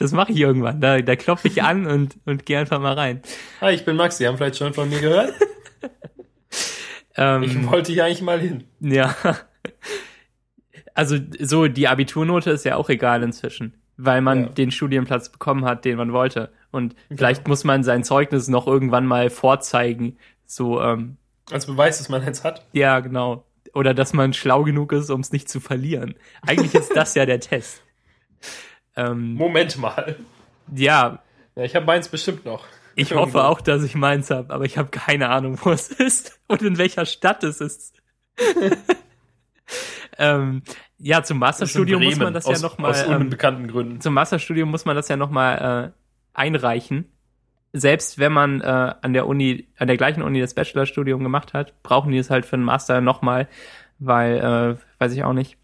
Das 0.00 0.12
mache 0.12 0.32
ich 0.32 0.38
irgendwann. 0.38 0.80
Da, 0.80 1.00
da 1.02 1.14
klopfe 1.14 1.46
ich 1.48 1.62
an 1.62 1.86
und, 1.86 2.16
und 2.24 2.46
gehe 2.46 2.58
einfach 2.58 2.80
mal 2.80 2.94
rein. 2.94 3.20
Hi, 3.60 3.74
ich 3.74 3.84
bin 3.84 3.96
Max, 3.96 4.16
Sie 4.16 4.26
haben 4.26 4.38
vielleicht 4.38 4.56
schon 4.56 4.72
von 4.72 4.88
mir 4.88 5.00
gehört. 5.00 5.34
Ähm, 7.16 7.42
Ich 7.42 7.66
wollte 7.70 7.92
hier 7.92 8.04
eigentlich 8.04 8.22
mal 8.22 8.38
hin. 8.40 8.64
Ja. 8.78 9.14
Also 10.94 11.16
so 11.40 11.66
die 11.66 11.88
Abiturnote 11.88 12.50
ist 12.50 12.64
ja 12.64 12.76
auch 12.76 12.88
egal 12.88 13.22
inzwischen, 13.24 13.74
weil 13.96 14.20
man 14.20 14.42
Ja. 14.44 14.48
den 14.50 14.70
Studienplatz 14.70 15.28
bekommen 15.30 15.64
hat, 15.64 15.84
den 15.84 15.96
man 15.96 16.12
wollte. 16.12 16.52
Und 16.70 16.94
vielleicht 17.14 17.48
muss 17.48 17.64
man 17.64 17.82
sein 17.82 18.04
Zeugnis 18.04 18.46
noch 18.48 18.66
irgendwann 18.68 19.06
mal 19.06 19.28
vorzeigen. 19.28 20.18
So, 20.46 20.80
ähm, 20.80 21.16
Als 21.50 21.66
Beweis, 21.66 21.98
dass 21.98 22.08
man 22.08 22.22
eins 22.22 22.44
hat. 22.44 22.64
ja, 22.72 23.00
genau. 23.00 23.44
Oder 23.74 23.92
dass 23.92 24.12
man 24.12 24.32
schlau 24.32 24.62
genug 24.62 24.92
ist, 24.92 25.10
um 25.10 25.20
es 25.20 25.32
nicht 25.32 25.48
zu 25.48 25.58
verlieren. 25.60 26.14
Eigentlich 26.46 26.74
ist 26.74 26.94
das 26.96 27.14
ja 27.16 27.26
der 27.26 27.40
Test. 27.40 27.82
Ähm, 28.96 29.34
Moment 29.34 29.78
mal. 29.78 30.16
ja, 30.74 31.22
Ja, 31.56 31.62
ich 31.64 31.74
habe 31.76 31.86
meins 31.86 32.08
bestimmt 32.08 32.44
noch. 32.44 32.64
ich 32.96 33.10
Irgendwo. 33.10 33.26
hoffe 33.26 33.44
auch, 33.44 33.60
dass 33.60 33.82
ich 33.82 33.94
meins 33.94 34.30
habe, 34.30 34.52
aber 34.52 34.64
ich 34.64 34.78
habe 34.78 34.88
keine 34.90 35.28
Ahnung, 35.30 35.58
wo 35.62 35.70
es 35.70 35.88
ist 35.88 36.40
und 36.48 36.62
in 36.62 36.78
welcher 36.78 37.06
Stadt 37.06 37.44
es 37.44 37.60
ist. 37.60 38.00
ähm, 40.18 40.62
ja, 40.98 41.22
zum 41.22 41.38
Masterstudium 41.38 42.02
muss 42.02 42.16
man 42.16 42.34
das 42.34 42.46
aus, 42.46 42.60
ja 42.60 42.68
nochmal. 42.68 42.90
Aus 42.90 43.02
Ähm, 43.06 43.22
unbekannten 43.22 43.68
Gründen. 43.68 44.00
zum 44.00 44.14
Masterstudium 44.14 44.70
muss 44.70 44.84
man 44.84 44.96
das 44.96 45.08
ja 45.08 45.16
nochmal 45.16 45.92
äh, 45.94 46.38
einreichen. 46.38 47.06
Selbst 47.72 48.18
wenn 48.18 48.32
man 48.32 48.60
äh, 48.60 48.94
an 49.00 49.12
der 49.12 49.26
Uni, 49.28 49.68
an 49.78 49.86
der 49.86 49.96
gleichen 49.96 50.22
Uni 50.22 50.40
das 50.40 50.54
Bachelorstudium 50.54 51.22
gemacht 51.22 51.54
hat, 51.54 51.80
brauchen 51.84 52.10
die 52.10 52.18
es 52.18 52.28
halt 52.28 52.44
für 52.44 52.56
den 52.56 52.64
Master 52.64 53.00
nochmal, 53.00 53.48
weil, 54.00 54.38
äh, 54.38 55.00
weiß 55.00 55.12
ich 55.12 55.22
auch 55.22 55.32
nicht. 55.32 55.56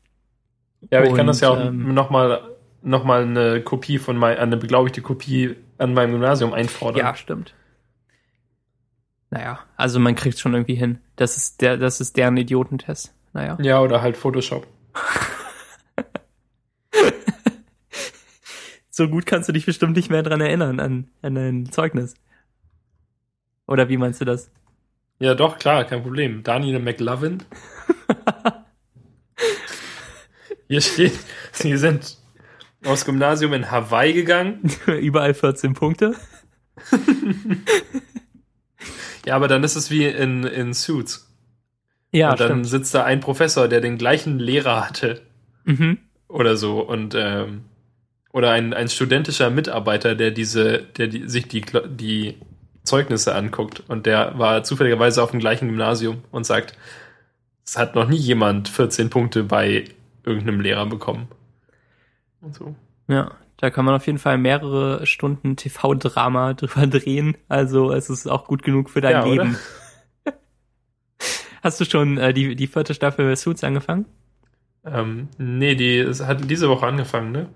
Ja, 0.90 0.98
aber 0.98 1.08
ich 1.08 1.14
kann 1.14 1.22
und, 1.22 1.26
das 1.28 1.40
ja 1.40 1.48
auch 1.50 1.58
ähm, 1.58 1.92
nochmal 1.94 2.55
noch 2.86 3.04
mal 3.04 3.22
eine 3.22 3.60
Kopie 3.60 3.98
von 3.98 4.16
mein, 4.16 4.38
eine 4.38 4.56
beglaubigte 4.56 5.02
Kopie 5.02 5.56
an 5.76 5.92
meinem 5.92 6.12
Gymnasium 6.12 6.52
einfordern. 6.52 7.04
Ja, 7.04 7.14
stimmt. 7.14 7.54
Naja, 9.30 9.58
also 9.76 9.98
man 9.98 10.14
kriegt 10.14 10.38
schon 10.38 10.54
irgendwie 10.54 10.76
hin. 10.76 11.00
Das 11.16 11.36
ist 11.36 11.60
der, 11.60 11.76
das 11.76 12.00
ist 12.00 12.16
deren 12.16 12.36
Idiotentest. 12.36 13.12
Naja. 13.32 13.58
Ja, 13.60 13.80
oder 13.80 14.02
halt 14.02 14.16
Photoshop. 14.16 14.66
So 18.96 19.10
gut 19.10 19.26
kannst 19.26 19.46
du 19.46 19.52
dich 19.52 19.66
bestimmt 19.66 19.94
nicht 19.94 20.08
mehr 20.08 20.22
dran 20.22 20.40
erinnern 20.40 20.80
an, 20.80 21.10
an 21.20 21.34
dein 21.34 21.70
Zeugnis. 21.70 22.14
Oder 23.66 23.90
wie 23.90 23.98
meinst 23.98 24.22
du 24.22 24.24
das? 24.24 24.50
Ja, 25.18 25.34
doch, 25.34 25.58
klar, 25.58 25.84
kein 25.84 26.02
Problem. 26.02 26.42
Daniel 26.42 26.78
McLovin. 26.78 27.42
Hier 30.68 30.80
steht, 30.80 31.12
sie 31.52 31.76
sind 31.76 32.16
aufs 32.86 33.04
Gymnasium 33.04 33.52
in 33.52 33.70
Hawaii 33.70 34.12
gegangen. 34.12 34.70
Überall 34.86 35.34
14 35.34 35.74
Punkte. 35.74 36.14
Ja, 39.24 39.34
aber 39.34 39.48
dann 39.48 39.64
ist 39.64 39.76
es 39.76 39.90
wie 39.90 40.04
in, 40.06 40.44
in 40.44 40.72
Suits. 40.72 41.28
Ja, 42.12 42.30
und 42.32 42.40
dann 42.40 42.48
stimmt. 42.48 42.66
sitzt 42.66 42.94
da 42.94 43.04
ein 43.04 43.20
Professor, 43.20 43.68
der 43.68 43.80
den 43.80 43.98
gleichen 43.98 44.38
Lehrer 44.38 44.86
hatte 44.88 45.22
Mhm. 45.64 45.98
oder 46.28 46.56
so 46.56 46.78
und 46.80 47.16
ähm, 47.18 47.62
oder 48.32 48.52
ein, 48.52 48.72
ein 48.72 48.88
studentischer 48.88 49.50
Mitarbeiter, 49.50 50.14
der 50.14 50.30
diese, 50.30 50.78
der 50.96 51.08
die, 51.08 51.28
sich 51.28 51.48
die, 51.48 51.64
die 51.88 52.36
Zeugnisse 52.84 53.34
anguckt 53.34 53.82
und 53.88 54.06
der 54.06 54.38
war 54.38 54.62
zufälligerweise 54.62 55.20
auf 55.24 55.32
dem 55.32 55.40
gleichen 55.40 55.66
Gymnasium 55.66 56.18
und 56.30 56.46
sagt, 56.46 56.78
es 57.66 57.76
hat 57.76 57.96
noch 57.96 58.08
nie 58.08 58.16
jemand 58.16 58.68
14 58.68 59.10
Punkte 59.10 59.42
bei 59.42 59.86
irgendeinem 60.24 60.60
Lehrer 60.60 60.86
bekommen. 60.86 61.26
Und 62.46 62.54
so. 62.54 62.74
Ja, 63.08 63.32
da 63.56 63.70
kann 63.70 63.84
man 63.84 63.94
auf 63.94 64.06
jeden 64.06 64.18
Fall 64.18 64.38
mehrere 64.38 65.04
Stunden 65.06 65.56
TV-Drama 65.56 66.54
drüber 66.54 66.86
drehen. 66.86 67.36
Also 67.48 67.92
es 67.92 68.08
ist 68.08 68.26
auch 68.28 68.46
gut 68.46 68.62
genug 68.62 68.88
für 68.90 69.00
dein 69.00 69.12
Ja? 69.12 69.24
Leben. 69.24 69.56
Hast 71.62 71.80
du 71.80 71.84
schon 71.84 72.16
äh, 72.18 72.32
die, 72.32 72.54
die 72.54 72.66
vierte 72.68 72.94
Staffel 72.94 73.34
Suits 73.36 73.64
angefangen? 73.64 74.04
Ähm, 74.84 75.28
nee, 75.38 75.74
die 75.74 75.98
es 75.98 76.24
hat 76.24 76.48
diese 76.48 76.68
Woche 76.68 76.86
angefangen, 76.86 77.32
ne? 77.32 77.48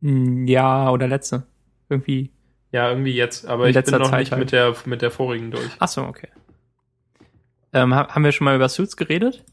Hm, 0.00 0.46
Ja, 0.46 0.90
oder 0.90 1.06
letzte. 1.06 1.46
Irgendwie. 1.90 2.30
Ja, 2.72 2.88
irgendwie 2.88 3.12
jetzt, 3.14 3.46
aber 3.46 3.68
ich 3.68 3.74
bin 3.74 3.98
noch 3.98 4.10
Zeit 4.10 4.20
nicht 4.20 4.32
halt. 4.32 4.40
mit 4.40 4.52
der 4.52 4.74
mit 4.86 5.02
der 5.02 5.10
vorigen 5.10 5.50
durch. 5.50 5.68
Ach 5.78 5.88
so, 5.88 6.02
okay. 6.04 6.28
Ähm, 7.72 7.94
ha- 7.94 8.08
haben 8.14 8.24
wir 8.24 8.32
schon 8.32 8.44
mal 8.46 8.56
über 8.56 8.68
Suits 8.68 8.96
geredet? 8.96 9.44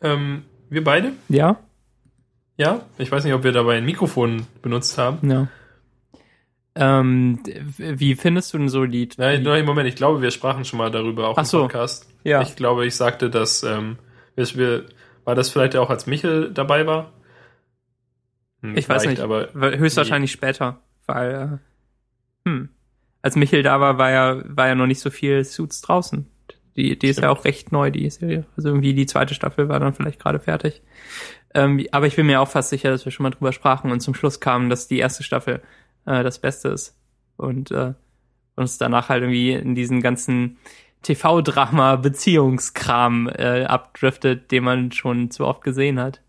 Ähm, 0.00 0.44
wir 0.70 0.82
beide? 0.84 1.12
Ja? 1.28 1.58
Ja, 2.58 2.82
ich 2.98 3.10
weiß 3.10 3.24
nicht, 3.24 3.34
ob 3.34 3.44
wir 3.44 3.52
dabei 3.52 3.76
ein 3.78 3.84
Mikrofon 3.84 4.46
benutzt 4.62 4.98
haben. 4.98 5.30
Ja. 5.30 5.46
Ähm, 6.74 7.40
wie 7.78 8.14
findest 8.16 8.52
du 8.52 8.58
denn 8.58 8.68
so 8.68 8.84
die... 8.86 9.08
Nein, 9.16 9.42
nein, 9.42 9.64
Moment, 9.64 9.88
ich 9.88 9.96
glaube, 9.96 10.22
wir 10.22 10.30
sprachen 10.30 10.64
schon 10.64 10.78
mal 10.78 10.90
darüber 10.90 11.28
auch 11.28 11.36
Ach 11.38 11.42
im 11.42 11.46
so. 11.46 11.62
Podcast. 11.62 12.12
Ja. 12.24 12.42
Ich 12.42 12.56
glaube, 12.56 12.84
ich 12.86 12.94
sagte, 12.96 13.30
dass 13.30 13.62
ähm, 13.62 13.96
wir, 14.36 14.84
war 15.24 15.34
das 15.34 15.50
vielleicht 15.50 15.76
auch, 15.76 15.88
als 15.88 16.06
Michel 16.06 16.52
dabei 16.52 16.86
war? 16.86 17.12
Hm, 18.62 18.76
Ich 18.76 18.88
weiß 18.88 19.06
nicht. 19.06 19.20
aber 19.20 19.48
Höchstwahrscheinlich 19.54 20.32
später, 20.32 20.80
weil, 21.06 21.60
äh, 22.44 22.48
hm, 22.48 22.68
als 23.22 23.36
Michael 23.36 23.62
da 23.62 23.80
war, 23.80 23.98
war 23.98 24.10
ja, 24.10 24.42
war 24.44 24.66
ja 24.68 24.74
noch 24.74 24.86
nicht 24.86 25.00
so 25.00 25.10
viel 25.10 25.44
Suits 25.44 25.80
draußen. 25.80 26.26
Die, 26.76 26.96
die 26.96 27.08
ist 27.08 27.20
ja 27.20 27.30
auch 27.30 27.44
recht 27.44 27.72
neu, 27.72 27.90
die 27.90 28.08
Serie. 28.08 28.46
Also 28.56 28.68
irgendwie 28.68 28.94
die 28.94 29.06
zweite 29.06 29.34
Staffel 29.34 29.68
war 29.68 29.80
dann 29.80 29.94
vielleicht 29.94 30.20
gerade 30.20 30.38
fertig. 30.38 30.80
Ähm, 31.58 31.84
aber 31.90 32.06
ich 32.06 32.14
bin 32.14 32.26
mir 32.26 32.40
auch 32.40 32.48
fast 32.48 32.70
sicher, 32.70 32.90
dass 32.90 33.04
wir 33.04 33.10
schon 33.10 33.24
mal 33.24 33.30
drüber 33.30 33.52
sprachen 33.52 33.90
und 33.90 33.98
zum 34.00 34.14
Schluss 34.14 34.38
kamen, 34.38 34.70
dass 34.70 34.86
die 34.86 34.98
erste 34.98 35.24
Staffel 35.24 35.60
äh, 36.06 36.22
das 36.22 36.38
Beste 36.38 36.68
ist. 36.68 36.96
Und 37.36 37.72
äh, 37.72 37.94
uns 38.54 38.78
danach 38.78 39.08
halt 39.08 39.22
irgendwie 39.22 39.50
in 39.52 39.74
diesen 39.74 40.00
ganzen 40.00 40.58
TV-Drama-Beziehungskram 41.02 43.28
äh, 43.28 43.64
abdriftet, 43.64 44.52
den 44.52 44.62
man 44.62 44.92
schon 44.92 45.32
zu 45.32 45.46
oft 45.46 45.62
gesehen 45.62 45.98
hat. 45.98 46.20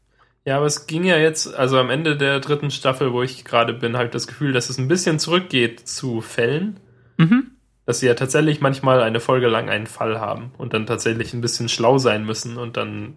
Ja, 0.45 0.57
aber 0.57 0.65
es 0.65 0.87
ging 0.87 1.03
ja 1.03 1.17
jetzt, 1.17 1.53
also 1.53 1.77
am 1.77 1.91
Ende 1.91 2.17
der 2.17 2.39
dritten 2.39 2.71
Staffel, 2.71 3.13
wo 3.13 3.21
ich 3.21 3.45
gerade 3.45 3.73
bin, 3.73 3.95
habe 3.95 4.05
ich 4.05 4.11
das 4.11 4.25
Gefühl, 4.25 4.51
dass 4.51 4.71
es 4.71 4.79
ein 4.79 4.87
bisschen 4.87 5.19
zurückgeht 5.19 5.87
zu 5.87 6.21
Fällen. 6.21 6.79
Mhm. 7.17 7.51
Dass 7.85 7.99
sie 7.99 8.07
ja 8.07 8.15
tatsächlich 8.15 8.61
manchmal 8.61 9.01
eine 9.01 9.19
Folge 9.19 9.47
lang 9.47 9.69
einen 9.69 9.85
Fall 9.85 10.19
haben 10.19 10.53
und 10.57 10.73
dann 10.73 10.87
tatsächlich 10.87 11.35
ein 11.35 11.41
bisschen 11.41 11.69
schlau 11.69 11.99
sein 11.99 12.25
müssen 12.25 12.57
und 12.57 12.77
dann 12.77 13.15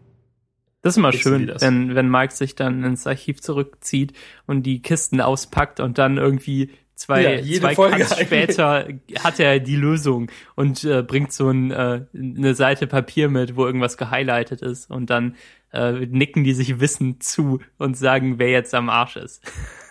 Das 0.83 0.95
ist 0.95 0.97
immer 0.99 1.13
schön, 1.13 1.53
wenn, 1.61 1.95
wenn 1.95 2.11
Mike 2.11 2.35
sich 2.35 2.57
dann 2.57 2.83
ins 2.83 3.07
Archiv 3.07 3.41
zurückzieht 3.41 4.13
und 4.47 4.65
die 4.65 4.83
Kisten 4.83 5.21
auspackt 5.21 5.79
und 5.79 5.97
dann 5.97 6.19
irgendwie 6.19 6.71
zwei, 6.97 7.37
Ja, 7.41 7.61
zwei 7.61 7.75
Folge 7.75 7.97
Cuts 8.05 8.21
später 8.21 8.89
hat 9.21 9.39
er 9.39 9.61
die 9.61 9.77
Lösung 9.77 10.31
und 10.57 10.83
äh, 10.85 11.03
bringt 11.03 11.33
so 11.33 11.49
ein, 11.51 11.71
äh, 11.71 12.05
eine 12.15 12.55
Seite 12.55 12.87
Papier 12.89 13.29
mit, 13.29 13.57
wo 13.57 13.65
irgendwas 13.65 13.97
gehighlightet 13.97 14.63
ist 14.63 14.91
und 14.91 15.09
dann 15.11 15.37
äh, 15.73 15.93
nicken 15.93 16.45
die 16.45 16.53
sich 16.53 16.81
wissend 16.81 17.23
zu 17.23 17.61
und 17.79 17.97
sagen, 17.97 18.39
wer 18.39 18.51
jetzt 18.51 18.75
am 18.75 18.91
Arsch 18.91 19.17
ist. 19.17 19.43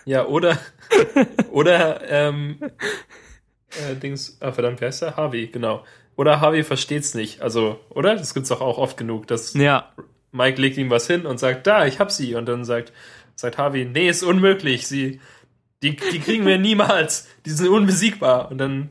Ja, 0.04 0.26
oder, 0.26 0.58
oder, 1.50 2.00
ähm, 2.08 2.58
äh, 3.70 3.96
Dings, 3.96 4.36
ah, 4.40 4.52
verdammt, 4.52 4.80
wer 4.80 4.88
heißt 4.88 5.02
der? 5.02 5.16
Harvey, 5.16 5.46
genau. 5.46 5.84
Oder 6.16 6.40
Harvey 6.40 6.62
versteht's 6.62 7.14
nicht. 7.14 7.40
Also, 7.40 7.80
oder? 7.88 8.16
Das 8.16 8.34
gibt's 8.34 8.50
doch 8.50 8.60
auch 8.60 8.78
oft 8.78 8.96
genug, 8.96 9.26
dass 9.26 9.54
Ja, 9.54 9.92
Mike 10.32 10.60
legt 10.60 10.76
ihm 10.78 10.90
was 10.90 11.06
hin 11.06 11.26
und 11.26 11.38
sagt, 11.38 11.66
da, 11.66 11.86
ich 11.86 11.98
hab 12.00 12.10
sie. 12.10 12.34
Und 12.34 12.46
dann 12.46 12.64
sagt, 12.64 12.92
sagt 13.36 13.58
Harvey, 13.58 13.84
nee, 13.84 14.08
ist 14.08 14.22
unmöglich. 14.22 14.86
Sie, 14.86 15.20
die, 15.82 15.96
die 15.96 16.20
kriegen 16.20 16.46
wir 16.46 16.58
niemals. 16.58 17.28
Die 17.46 17.50
sind 17.50 17.68
unbesiegbar. 17.68 18.50
Und 18.50 18.58
dann 18.58 18.90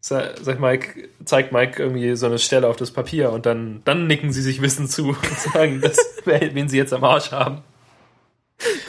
sa- 0.00 0.34
sagt 0.40 0.60
Mike, 0.60 1.08
zeigt 1.24 1.52
Mike 1.52 1.82
irgendwie 1.82 2.16
so 2.16 2.26
eine 2.26 2.38
Stelle 2.38 2.66
auf 2.66 2.76
das 2.76 2.90
Papier 2.90 3.30
und 3.30 3.46
dann, 3.46 3.82
dann 3.84 4.06
nicken 4.06 4.32
sie 4.32 4.42
sich 4.42 4.60
wissend 4.62 4.90
zu 4.90 5.08
und 5.10 5.24
sagen, 5.52 5.80
dass, 5.80 5.98
wen 6.24 6.68
sie 6.68 6.78
jetzt 6.78 6.92
am 6.92 7.04
Arsch 7.04 7.30
haben. 7.32 7.62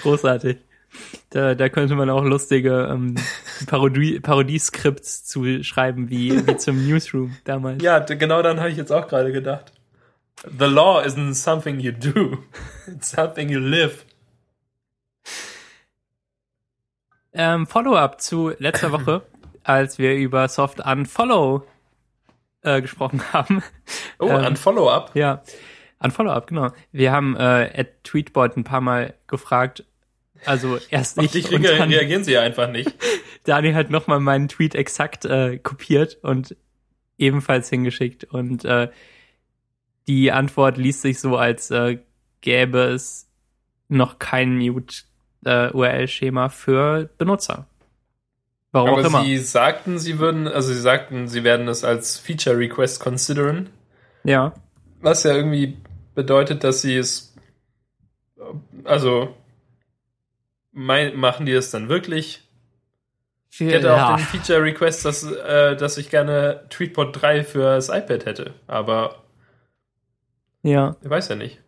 großartig. 0.02 0.58
Da, 1.30 1.56
da 1.56 1.70
könnte 1.70 1.96
man 1.96 2.10
auch 2.10 2.24
lustige 2.26 2.90
ähm, 2.92 3.16
Parodie, 3.68 4.20
Parodieskripts 4.20 5.24
zu 5.24 5.64
schreiben, 5.64 6.10
wie, 6.10 6.46
wie 6.46 6.58
zum 6.58 6.86
Newsroom 6.86 7.38
damals. 7.46 7.82
Ja, 7.82 8.00
genau 8.00 8.42
dann 8.42 8.60
habe 8.60 8.70
ich 8.70 8.76
jetzt 8.78 8.92
auch 8.92 9.08
gerade 9.08 9.32
gedacht. 9.32 9.72
The 10.44 10.66
law 10.66 11.02
isn't 11.02 11.36
something 11.36 11.80
you 11.80 11.92
do. 11.92 12.44
It's 12.88 13.12
something 13.12 13.50
you 13.50 13.60
live. 13.60 14.06
Ähm, 17.34 17.68
Follow-up 17.68 18.20
zu 18.20 18.52
letzter 18.58 18.92
Woche, 18.92 19.22
als 19.64 19.98
wir 20.00 20.16
über 20.16 20.48
Soft 20.48 20.80
Unfollow 20.80 21.66
äh, 22.64 22.82
gesprochen 22.82 23.22
haben. 23.34 23.64
Oh, 24.20 24.28
Ähm, 24.28 24.36
ein 24.38 24.58
Follow-up. 24.58 25.12
Ja, 25.16 25.44
Unfollow-up, 26.00 26.48
genau. 26.48 26.72
Wir 26.92 27.12
haben 27.12 27.36
äh, 27.38 27.72
at 27.76 28.04
Tweetbot 28.04 28.58
ein 28.58 28.64
paar 28.64 28.82
Mal 28.82 29.14
gefragt, 29.28 29.86
also 30.46 30.80
erst 30.90 31.20
Auf 31.20 31.26
ich 31.26 31.32
dich 31.32 31.52
und 31.54 31.64
dann 31.64 31.90
reagieren 31.90 32.24
sie 32.24 32.38
einfach 32.38 32.70
nicht. 32.70 32.92
Daniel 33.44 33.76
hat 33.76 33.92
nochmal 33.92 34.20
meinen 34.20 34.48
Tweet 34.48 34.74
exakt 34.74 35.26
äh, 35.26 35.60
kopiert 35.60 36.18
und 36.24 36.56
ebenfalls 37.20 37.70
hingeschickt 37.70 38.24
und 38.24 38.66
äh, 38.66 38.90
die 40.08 40.32
Antwort 40.32 40.78
liest 40.78 41.02
sich 41.02 41.20
so, 41.20 41.38
als 41.38 41.72
äh, 41.72 42.00
gäbe 42.42 42.80
es 42.80 43.28
noch 43.88 44.20
kein 44.20 44.58
Mute 44.58 45.04
äh, 45.46 45.70
URL-Schema 45.72 46.50
für 46.50 47.10
Benutzer. 47.18 47.68
Warum 48.72 48.90
auch 48.90 48.98
Aber 49.00 49.08
immer. 49.08 49.24
sie 49.24 49.38
sagten, 49.38 50.00
sie 50.00 50.18
würden, 50.20 50.48
also 50.48 50.74
sie 50.74 50.80
sagten, 50.80 51.28
sie 51.28 51.44
werden 51.44 51.68
es 51.68 51.84
als 51.84 52.18
Feature 52.18 52.58
Request 52.58 53.00
consideren. 53.00 53.70
ja. 54.24 54.54
Was 55.04 55.24
ja 55.24 55.34
irgendwie 55.34 55.80
bedeutet, 56.14 56.64
dass 56.64 56.84
sie 56.84 56.96
es, 56.96 57.36
also, 58.84 59.36
mein, 60.72 61.16
machen 61.16 61.48
die 61.48 61.54
es 61.54 61.72
dann 61.72 61.90
wirklich? 61.90 62.48
Ich 63.50 63.62
hätte 63.62 63.94
auch 63.94 63.98
ja. 63.98 64.16
den 64.16 64.26
Feature 64.26 64.62
Request, 64.62 65.06
dass, 65.06 65.24
äh, 65.24 65.76
dass 65.76 65.98
ich 65.98 66.12
gerne 66.12 66.66
Tweetbot 66.70 67.20
3 67.20 67.44
für 67.44 67.64
das 67.64 67.90
iPad 67.90 68.26
hätte. 68.28 68.54
Aber 68.68 69.24
ja. 70.64 70.96
ich 71.02 71.10
weiß 71.10 71.30
ja 71.30 71.36
nicht. 71.36 71.62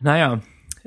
Naja, 0.00 0.40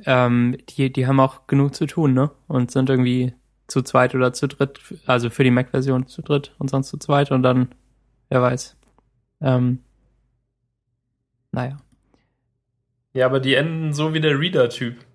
ähm, 0.06 0.58
die, 0.70 0.92
die 0.92 1.08
haben 1.08 1.20
auch 1.20 1.48
genug 1.48 1.74
zu 1.74 1.88
tun, 1.88 2.14
ne? 2.14 2.32
Und 2.48 2.72
sind 2.72 2.90
irgendwie 2.90 3.34
zu 3.68 3.82
zweit 3.82 4.16
oder 4.16 4.34
zu 4.34 4.48
dritt, 4.48 4.80
also 5.06 5.30
für 5.30 5.44
die 5.44 5.52
Mac-Version 5.52 6.08
zu 6.08 6.22
dritt 6.22 6.54
und 6.60 6.70
sonst 6.70 6.90
zu 6.90 6.98
zweit 6.98 7.32
und 7.32 7.44
dann, 7.44 7.70
wer 8.30 8.42
weiß. 8.42 8.78
Ähm, 9.42 9.80
naja. 11.52 11.78
Ja, 13.14 13.26
aber 13.26 13.40
die 13.40 13.56
enden 13.56 13.94
so 13.94 14.14
wie 14.14 14.22
der 14.22 14.40
Reader-Typ. 14.40 15.07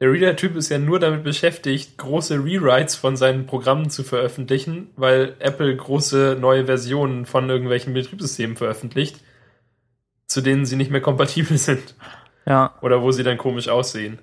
Der 0.00 0.10
Reader-Typ 0.10 0.56
ist 0.56 0.70
ja 0.70 0.78
nur 0.78 0.98
damit 0.98 1.24
beschäftigt, 1.24 1.98
große 1.98 2.36
Rewrites 2.42 2.94
von 2.96 3.16
seinen 3.16 3.46
Programmen 3.46 3.90
zu 3.90 4.02
veröffentlichen, 4.02 4.90
weil 4.96 5.36
Apple 5.40 5.76
große 5.76 6.38
neue 6.40 6.64
Versionen 6.66 7.26
von 7.26 7.50
irgendwelchen 7.50 7.92
Betriebssystemen 7.92 8.56
veröffentlicht, 8.56 9.20
zu 10.26 10.40
denen 10.40 10.64
sie 10.64 10.76
nicht 10.76 10.90
mehr 10.90 11.02
kompatibel 11.02 11.58
sind. 11.58 11.94
Ja, 12.46 12.74
Oder 12.80 13.02
wo 13.02 13.12
sie 13.12 13.22
dann 13.24 13.36
komisch 13.36 13.68
aussehen. 13.68 14.18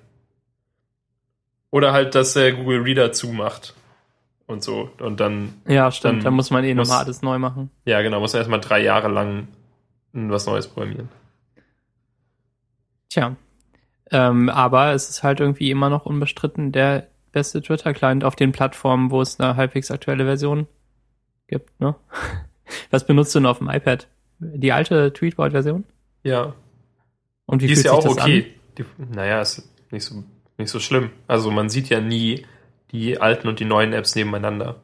Oder 1.70 1.92
halt, 1.92 2.14
dass 2.16 2.32
der 2.32 2.52
Google 2.54 2.80
Reader 2.82 3.12
zumacht. 3.12 3.74
Und 4.46 4.64
so. 4.64 4.90
Und 4.98 5.20
dann, 5.20 5.54
ja, 5.68 5.92
stimmt. 5.92 6.18
Dann 6.20 6.24
Da 6.24 6.30
muss 6.32 6.50
man 6.50 6.64
eh 6.64 6.74
muss- 6.74 6.88
nochmal 6.88 7.04
alles 7.04 7.22
neu 7.22 7.38
machen. 7.38 7.70
ja 7.84 8.00
genau, 8.02 8.18
muss 8.18 8.32
man 8.32 8.40
erstmal 8.40 8.60
drei 8.60 8.82
Jahre 8.82 9.08
lang 9.08 9.46
was 10.12 10.46
Neues 10.46 10.66
programmieren. 10.66 11.08
Tja. 13.10 13.36
Ähm, 14.10 14.48
aber 14.48 14.92
es 14.92 15.08
ist 15.10 15.22
halt 15.22 15.40
irgendwie 15.40 15.70
immer 15.70 15.90
noch 15.90 16.06
unbestritten 16.06 16.72
der 16.72 17.08
beste 17.32 17.60
Twitter-Client 17.60 18.24
auf 18.24 18.36
den 18.36 18.52
Plattformen, 18.52 19.10
wo 19.10 19.20
es 19.20 19.38
eine 19.38 19.56
halbwegs 19.56 19.90
aktuelle 19.90 20.24
Version 20.24 20.66
gibt, 21.46 21.78
ne? 21.80 21.94
Was 22.90 23.06
benutzt 23.06 23.34
du 23.34 23.38
denn 23.40 23.46
auf 23.46 23.58
dem 23.58 23.68
iPad? 23.70 24.08
Die 24.38 24.72
alte 24.72 25.12
Tweetbot-Version? 25.12 25.84
Ja. 26.22 26.54
Und 27.46 27.62
wie 27.62 27.66
Die 27.66 27.72
ist 27.72 27.84
ja 27.84 27.92
auch 27.92 28.04
okay. 28.04 28.54
Die, 28.76 28.84
naja, 28.98 29.40
ist 29.40 29.68
nicht 29.90 30.04
so, 30.04 30.22
nicht 30.58 30.70
so 30.70 30.80
schlimm. 30.80 31.10
Also 31.26 31.50
man 31.50 31.68
sieht 31.70 31.88
ja 31.88 32.00
nie 32.00 32.46
die 32.92 33.20
alten 33.20 33.48
und 33.48 33.60
die 33.60 33.64
neuen 33.64 33.92
Apps 33.92 34.14
nebeneinander. 34.14 34.76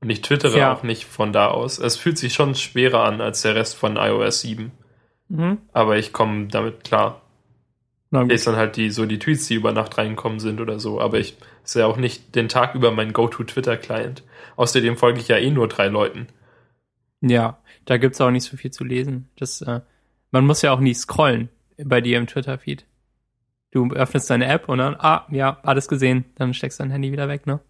Und 0.00 0.10
ich 0.10 0.20
twittere 0.22 0.58
Ja. 0.58 0.72
auch 0.74 0.82
nicht 0.82 1.04
von 1.04 1.32
da 1.32 1.48
aus. 1.48 1.78
Es 1.78 1.96
fühlt 1.96 2.18
sich 2.18 2.34
schon 2.34 2.54
schwerer 2.54 3.04
an 3.04 3.20
als 3.20 3.42
der 3.42 3.54
Rest 3.54 3.76
von 3.76 3.96
iOS 3.96 4.40
7. 4.40 4.72
an? 5.30 5.36
Mhm. 5.36 5.58
Aber 5.72 5.96
ich 5.96 6.12
komme 6.12 6.48
damit 6.48 6.84
klar. 6.84 7.21
Na 8.12 8.20
gut. 8.20 8.30
lese 8.30 8.50
dann 8.50 8.56
halt 8.56 8.76
die, 8.76 8.90
so 8.90 9.06
die 9.06 9.18
Tweets, 9.18 9.46
die 9.46 9.54
über 9.54 9.72
Nacht 9.72 9.96
reinkommen 9.96 10.38
sind 10.38 10.60
oder 10.60 10.78
so. 10.78 11.00
Aber 11.00 11.18
ich 11.18 11.38
sehe 11.64 11.86
auch 11.86 11.96
nicht 11.96 12.34
den 12.34 12.48
Tag 12.48 12.74
über 12.74 12.90
mein 12.90 13.14
Go-To-Twitter-Client. 13.14 14.22
Außerdem 14.56 14.98
folge 14.98 15.18
ich 15.18 15.28
ja 15.28 15.38
eh 15.38 15.50
nur 15.50 15.66
drei 15.66 15.88
Leuten. 15.88 16.26
Ja, 17.22 17.58
da 17.86 17.96
gibt's 17.96 18.20
auch 18.20 18.30
nicht 18.30 18.44
so 18.44 18.58
viel 18.58 18.70
zu 18.70 18.84
lesen. 18.84 19.30
Das, 19.36 19.62
äh, 19.62 19.80
man 20.30 20.44
muss 20.44 20.60
ja 20.60 20.72
auch 20.72 20.80
nie 20.80 20.92
scrollen 20.92 21.48
bei 21.82 22.02
dir 22.02 22.18
im 22.18 22.26
Twitter-Feed. 22.26 22.84
Du 23.70 23.90
öffnest 23.90 24.28
deine 24.28 24.46
App 24.46 24.68
und 24.68 24.76
dann, 24.78 24.94
ah, 24.98 25.26
ja, 25.30 25.58
alles 25.62 25.88
gesehen. 25.88 26.26
Dann 26.34 26.52
steckst 26.52 26.80
du 26.80 26.82
dein 26.82 26.90
Handy 26.90 27.12
wieder 27.12 27.28
weg, 27.28 27.46
ne? 27.46 27.60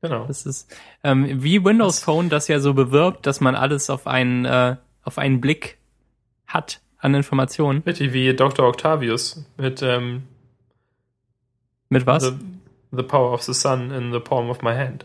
Genau. 0.00 0.26
Das 0.26 0.46
ist 0.46 0.74
ähm, 1.04 1.42
wie 1.42 1.62
Windows 1.62 2.00
Phone 2.00 2.30
das 2.30 2.48
ja 2.48 2.60
so 2.60 2.72
bewirbt, 2.72 3.26
dass 3.26 3.42
man 3.42 3.54
alles 3.54 3.90
auf 3.90 4.06
einen, 4.06 4.46
äh, 4.46 4.76
auf 5.02 5.18
einen 5.18 5.42
Blick 5.42 5.76
hat 6.46 6.80
an 6.98 7.14
Informationen. 7.14 7.82
Richtig 7.86 8.12
wie 8.12 8.34
Dr. 8.34 8.66
Octavius 8.66 9.44
mit 9.56 9.82
ähm, 9.82 10.24
Mit 11.88 12.06
was? 12.06 12.24
the, 12.24 12.32
the 12.92 13.02
Power 13.02 13.32
of 13.32 13.42
the 13.42 13.54
Sun 13.54 13.90
in 13.90 14.12
the 14.12 14.20
Palm 14.20 14.50
of 14.50 14.62
my 14.62 14.74
hand. 14.74 15.04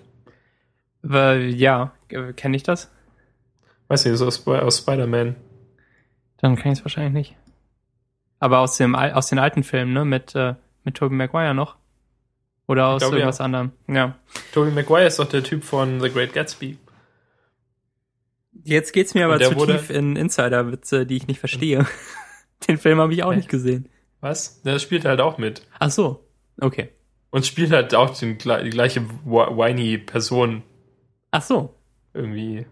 Äh, 1.04 1.47
ja, 1.49 1.91
kenne 2.36 2.56
ich 2.56 2.63
das? 2.63 2.91
Weiß 3.88 4.06
nicht, 4.06 4.17
so 4.17 4.27
aus, 4.27 4.47
aus 4.47 4.77
Spider-Man. 4.80 5.36
Dann 6.38 6.56
kann 6.56 6.71
ich 6.71 6.80
es 6.80 6.86
wahrscheinlich 6.86 7.13
nicht. 7.13 7.36
Aber 8.39 8.60
aus 8.60 8.77
dem 8.77 8.95
aus 8.95 9.27
den 9.27 9.38
alten 9.38 9.63
Filmen, 9.63 9.93
ne, 9.93 10.06
mit 10.06 10.34
äh, 10.36 10.56
mit 10.84 10.95
Tobey 10.95 11.15
Maguire 11.15 11.54
noch 11.54 11.75
oder 12.67 12.88
aus 12.88 13.01
glaube, 13.01 13.17
irgendwas 13.17 13.41
anderem. 13.41 13.71
Ja. 13.88 14.15
Tobey 14.54 14.71
Maguire 14.71 15.06
ist 15.06 15.19
doch 15.19 15.27
der 15.27 15.43
Typ 15.43 15.63
von 15.63 16.01
The 16.01 16.10
Great 16.10 16.34
Gatsby. 16.34 16.77
Jetzt 18.63 18.93
geht's 18.93 19.13
mir 19.13 19.26
aber 19.26 19.39
zu 19.39 19.56
wurde- 19.56 19.74
tief 19.78 19.89
in 19.89 20.15
Insider-Witze, 20.15 21.06
die 21.06 21.17
ich 21.17 21.28
nicht 21.28 21.39
verstehe. 21.39 21.86
Den 22.67 22.78
Film 22.78 23.00
habe 23.00 23.13
ich 23.13 23.24
auch 23.24 23.34
nicht 23.34 23.50
gesehen. 23.50 23.89
Was? 24.19 24.62
Der 24.62 24.78
spielt 24.80 25.06
halt 25.06 25.19
auch 25.19 25.38
mit. 25.39 25.65
Ach 25.80 25.89
so, 25.89 26.28
okay. 26.60 26.89
Und 27.32 27.45
spielt 27.45 27.71
halt 27.71 27.95
auch 27.95 28.15
den, 28.17 28.38
die 28.38 28.69
gleiche 28.69 29.02
wh- 29.26 29.56
whiny 29.58 29.97
Person 29.97 30.62
Ach 31.32 31.41
so. 31.41 31.74
irgendwie. 32.13 32.65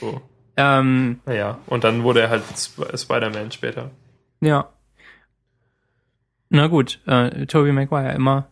So. 0.00 0.20
Ähm, 0.56 1.20
Naja. 1.26 1.58
Und 1.66 1.84
dann 1.84 2.02
wurde 2.02 2.22
er 2.22 2.30
halt 2.30 2.42
Sp 2.56 2.82
Spider-Man 2.96 3.52
später. 3.52 3.90
ja. 4.40 4.70
Na 6.50 6.68
gut, 6.68 7.00
äh, 7.06 7.46
Tobey 7.46 7.72
Maguire 7.72 8.12
immer 8.14 8.48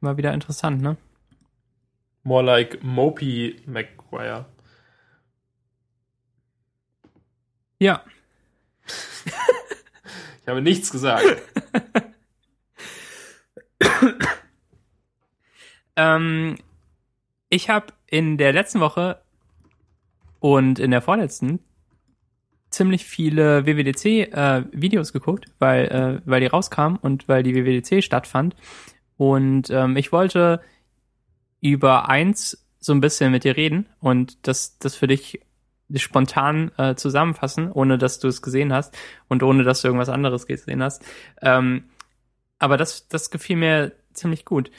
immer 0.00 0.16
wieder 0.16 0.32
interessant, 0.34 0.82
ne? 0.82 0.96
More 2.22 2.44
like 2.44 2.82
Mopey 2.84 3.56
Maguire. 3.66 4.46
Ja. 7.78 8.02
Ich 8.86 10.48
habe 10.48 10.62
nichts 10.62 10.90
gesagt. 10.90 11.24
Ähm, 15.96 16.56
ich 17.48 17.70
habe 17.70 17.86
in 18.06 18.36
der 18.38 18.52
letzten 18.52 18.80
Woche 18.80 19.20
und 20.40 20.78
in 20.78 20.90
der 20.90 21.02
vorletzten 21.02 21.60
ziemlich 22.70 23.04
viele 23.04 23.66
WWDC-Videos 23.66 25.12
geguckt, 25.12 25.46
weil, 25.60 25.84
äh, 25.86 26.20
weil 26.28 26.40
die 26.40 26.48
rauskamen 26.48 26.98
und 26.98 27.28
weil 27.28 27.42
die 27.44 27.54
WWDC 27.54 28.02
stattfand. 28.02 28.56
Und 29.16 29.70
ähm, 29.70 29.96
ich 29.96 30.10
wollte 30.10 30.60
über 31.60 32.08
eins 32.08 32.66
so 32.80 32.92
ein 32.92 33.00
bisschen 33.00 33.30
mit 33.30 33.44
dir 33.44 33.56
reden 33.56 33.86
und 34.00 34.46
das, 34.46 34.78
das 34.78 34.96
für 34.96 35.06
dich 35.06 35.40
spontan 35.94 36.72
äh, 36.78 36.94
zusammenfassen, 36.94 37.70
ohne 37.70 37.98
dass 37.98 38.18
du 38.18 38.28
es 38.28 38.42
gesehen 38.42 38.72
hast 38.72 38.96
und 39.28 39.42
ohne 39.42 39.64
dass 39.64 39.82
du 39.82 39.88
irgendwas 39.88 40.08
anderes 40.08 40.46
gesehen 40.46 40.82
hast. 40.82 41.04
Ähm, 41.42 41.84
aber 42.58 42.76
das, 42.76 43.08
das 43.08 43.30
gefiel 43.30 43.56
mir 43.56 43.92
ziemlich 44.12 44.44
gut. 44.44 44.70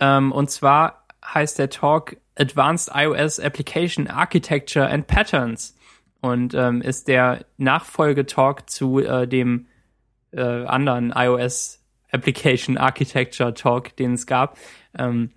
Ähm, 0.00 0.32
und 0.32 0.50
zwar 0.50 1.06
heißt 1.24 1.58
der 1.58 1.70
Talk 1.70 2.16
Advanced 2.36 2.90
iOS 2.94 3.40
Application 3.40 4.08
Architecture 4.08 4.88
and 4.88 5.06
Patterns 5.06 5.76
und 6.20 6.54
ähm, 6.54 6.82
ist 6.82 7.08
der 7.08 7.44
Nachfolgetalk 7.58 8.68
zu 8.68 8.98
äh, 8.98 9.26
dem 9.28 9.66
äh, 10.32 10.40
anderen 10.40 11.12
iOS 11.14 11.80
Application 12.10 12.76
Architecture 12.78 13.54
Talk, 13.54 13.96
den 13.96 14.14
es 14.14 14.26
gab. 14.26 14.58
Ähm, 14.96 15.30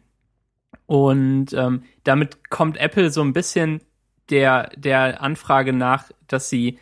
und 0.86 1.54
ähm, 1.54 1.84
damit 2.04 2.50
kommt 2.50 2.78
Apple 2.78 3.10
so 3.10 3.22
ein 3.22 3.34
bisschen 3.34 3.82
der, 4.30 4.70
der 4.76 5.22
Anfrage 5.22 5.74
nach, 5.74 6.06
dass 6.28 6.50
sie 6.50 6.80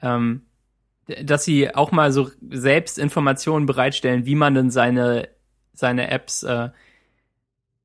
ähm, 0.00 0.42
dass 1.08 1.44
sie 1.44 1.74
auch 1.74 1.90
mal 1.90 2.12
so 2.12 2.30
selbst 2.50 2.98
Informationen 2.98 3.66
bereitstellen, 3.66 4.26
wie 4.26 4.34
man 4.34 4.54
denn 4.54 4.70
seine, 4.70 5.28
seine 5.72 6.10
Apps 6.10 6.42
äh, 6.42 6.68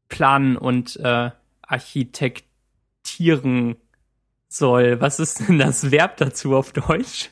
planen 0.09 0.57
und 0.57 0.97
äh, 0.97 1.31
architektieren 1.61 3.77
soll. 4.49 4.99
Was 5.01 5.19
ist 5.19 5.47
denn 5.47 5.57
das 5.57 5.91
Verb 5.91 6.17
dazu 6.17 6.55
auf 6.55 6.73
Deutsch? 6.73 7.31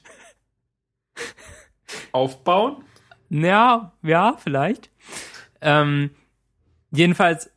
Aufbauen? 2.13 2.83
Ja, 3.29 3.91
ja, 4.01 4.37
vielleicht. 4.37 4.89
Ähm, 5.61 6.11
jedenfalls 6.91 7.50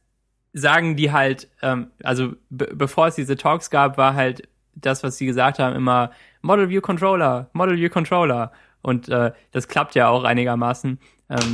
sagen 0.55 0.97
die 0.97 1.13
halt, 1.13 1.49
ähm, 1.61 1.91
also 2.03 2.33
be 2.49 2.71
bevor 2.75 3.09
es 3.09 3.17
diese 3.17 3.37
Talks 3.37 3.69
gab, 3.71 3.99
war 3.99 4.15
halt 4.15 4.49
das, 4.75 5.03
was 5.03 5.19
sie 5.19 5.27
gesagt 5.27 5.59
haben, 5.59 5.77
immer 5.77 6.13
Model 6.41 6.71
View 6.71 6.81
Controller, 6.81 7.51
Model 7.53 7.77
View 7.77 7.91
Controller. 7.91 8.53
Und 8.81 9.09
äh, 9.09 9.33
das 9.51 9.69
klappt 9.69 9.95
ja 9.95 10.09
auch 10.09 10.25
einigermaßen. 10.25 10.99
Ähm, 11.31 11.53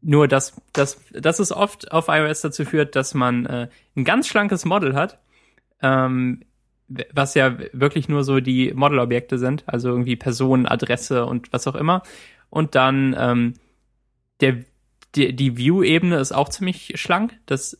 nur, 0.00 0.26
dass, 0.26 0.60
dass, 0.72 1.00
dass 1.12 1.38
es 1.38 1.52
oft 1.52 1.92
auf 1.92 2.08
iOS 2.08 2.40
dazu 2.40 2.64
führt, 2.64 2.96
dass 2.96 3.14
man 3.14 3.46
äh, 3.46 3.68
ein 3.96 4.04
ganz 4.04 4.26
schlankes 4.26 4.64
Model 4.64 4.94
hat, 4.94 5.20
ähm, 5.80 6.42
was 7.12 7.34
ja 7.34 7.56
wirklich 7.72 8.08
nur 8.08 8.24
so 8.24 8.40
die 8.40 8.72
Modelobjekte 8.74 9.38
sind, 9.38 9.64
also 9.66 9.90
irgendwie 9.90 10.16
Person, 10.16 10.66
Adresse 10.66 11.24
und 11.24 11.52
was 11.52 11.66
auch 11.68 11.76
immer. 11.76 12.02
Und 12.50 12.74
dann 12.74 13.14
ähm, 13.18 13.54
der, 14.40 14.64
die, 15.14 15.34
die 15.34 15.56
View-Ebene 15.56 16.16
ist 16.16 16.32
auch 16.32 16.48
ziemlich 16.48 16.92
schlank. 16.96 17.38
Das 17.46 17.78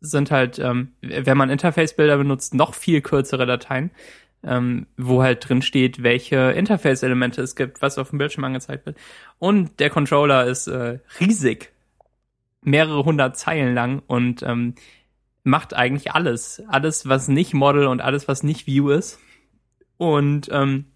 sind 0.00 0.30
halt, 0.30 0.58
ähm, 0.58 0.92
wenn 1.00 1.36
man 1.36 1.50
Interface-Bilder 1.50 2.18
benutzt, 2.18 2.54
noch 2.54 2.74
viel 2.74 3.00
kürzere 3.00 3.46
Dateien, 3.46 3.90
ähm, 4.44 4.86
wo 4.96 5.22
halt 5.22 5.48
drin 5.48 5.62
steht, 5.62 6.02
welche 6.02 6.52
Interface-Elemente 6.52 7.42
es 7.42 7.56
gibt, 7.56 7.82
was 7.82 7.98
auf 7.98 8.10
dem 8.10 8.18
Bildschirm 8.18 8.44
angezeigt 8.44 8.86
wird. 8.86 8.96
Und 9.38 9.80
der 9.80 9.90
Controller 9.90 10.46
ist 10.46 10.68
äh, 10.68 11.00
riesig, 11.20 11.72
mehrere 12.62 13.04
hundert 13.04 13.36
Zeilen 13.36 13.74
lang 13.74 14.02
und 14.06 14.42
ähm, 14.42 14.74
macht 15.42 15.74
eigentlich 15.74 16.12
alles. 16.12 16.62
Alles, 16.68 17.08
was 17.08 17.28
nicht 17.28 17.54
Model 17.54 17.86
und 17.86 18.00
alles, 18.00 18.28
was 18.28 18.42
nicht 18.42 18.66
View 18.66 18.90
ist. 18.90 19.18
Und 19.96 20.48
ähm, 20.52 20.86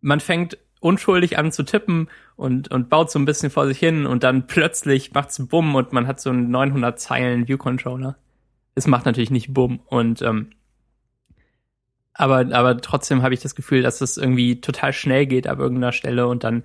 man 0.00 0.20
fängt 0.20 0.58
unschuldig 0.80 1.38
an 1.38 1.52
zu 1.52 1.62
tippen 1.62 2.08
und, 2.36 2.70
und 2.70 2.88
baut 2.88 3.10
so 3.10 3.18
ein 3.18 3.24
bisschen 3.24 3.50
vor 3.50 3.66
sich 3.66 3.78
hin 3.78 4.06
und 4.06 4.22
dann 4.22 4.46
plötzlich 4.46 5.12
macht's 5.14 5.44
Bumm 5.46 5.74
und 5.74 5.92
man 5.92 6.06
hat 6.06 6.20
so 6.20 6.30
einen 6.30 6.50
900 6.50 7.00
Zeilen 7.00 7.48
View-Controller. 7.48 8.16
Es 8.74 8.86
macht 8.86 9.06
natürlich 9.06 9.30
nicht 9.30 9.54
Bumm 9.54 9.80
und 9.86 10.22
ähm, 10.22 10.50
aber, 12.12 12.46
aber 12.52 12.80
trotzdem 12.80 13.22
habe 13.22 13.34
ich 13.34 13.40
das 13.40 13.54
Gefühl, 13.54 13.82
dass 13.82 14.00
es 14.00 14.16
irgendwie 14.16 14.60
total 14.60 14.92
schnell 14.92 15.26
geht 15.26 15.46
ab 15.46 15.58
irgendeiner 15.58 15.92
Stelle 15.92 16.26
und 16.26 16.44
dann 16.44 16.64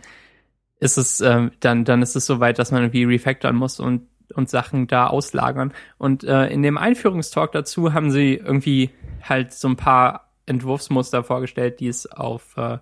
ist 0.79 0.97
es, 0.97 1.21
ähm, 1.21 1.51
dann, 1.59 1.85
dann 1.85 2.01
ist 2.01 2.15
es 2.15 2.25
so 2.25 2.39
weit, 2.39 2.57
dass 2.57 2.71
man 2.71 2.81
irgendwie 2.81 3.03
refactoren 3.03 3.55
muss 3.55 3.79
und, 3.79 4.07
und 4.33 4.49
Sachen 4.49 4.87
da 4.87 5.07
auslagern. 5.07 5.73
Und 5.97 6.23
äh, 6.23 6.47
in 6.47 6.63
dem 6.63 6.77
Einführungstalk 6.77 7.51
dazu 7.51 7.93
haben 7.93 8.11
sie 8.11 8.35
irgendwie 8.35 8.89
halt 9.21 9.53
so 9.53 9.67
ein 9.67 9.75
paar 9.75 10.31
Entwurfsmuster 10.45 11.23
vorgestellt, 11.23 11.79
die 11.81 11.87
es 11.87 12.09
auf, 12.11 12.57
äh, 12.57 12.79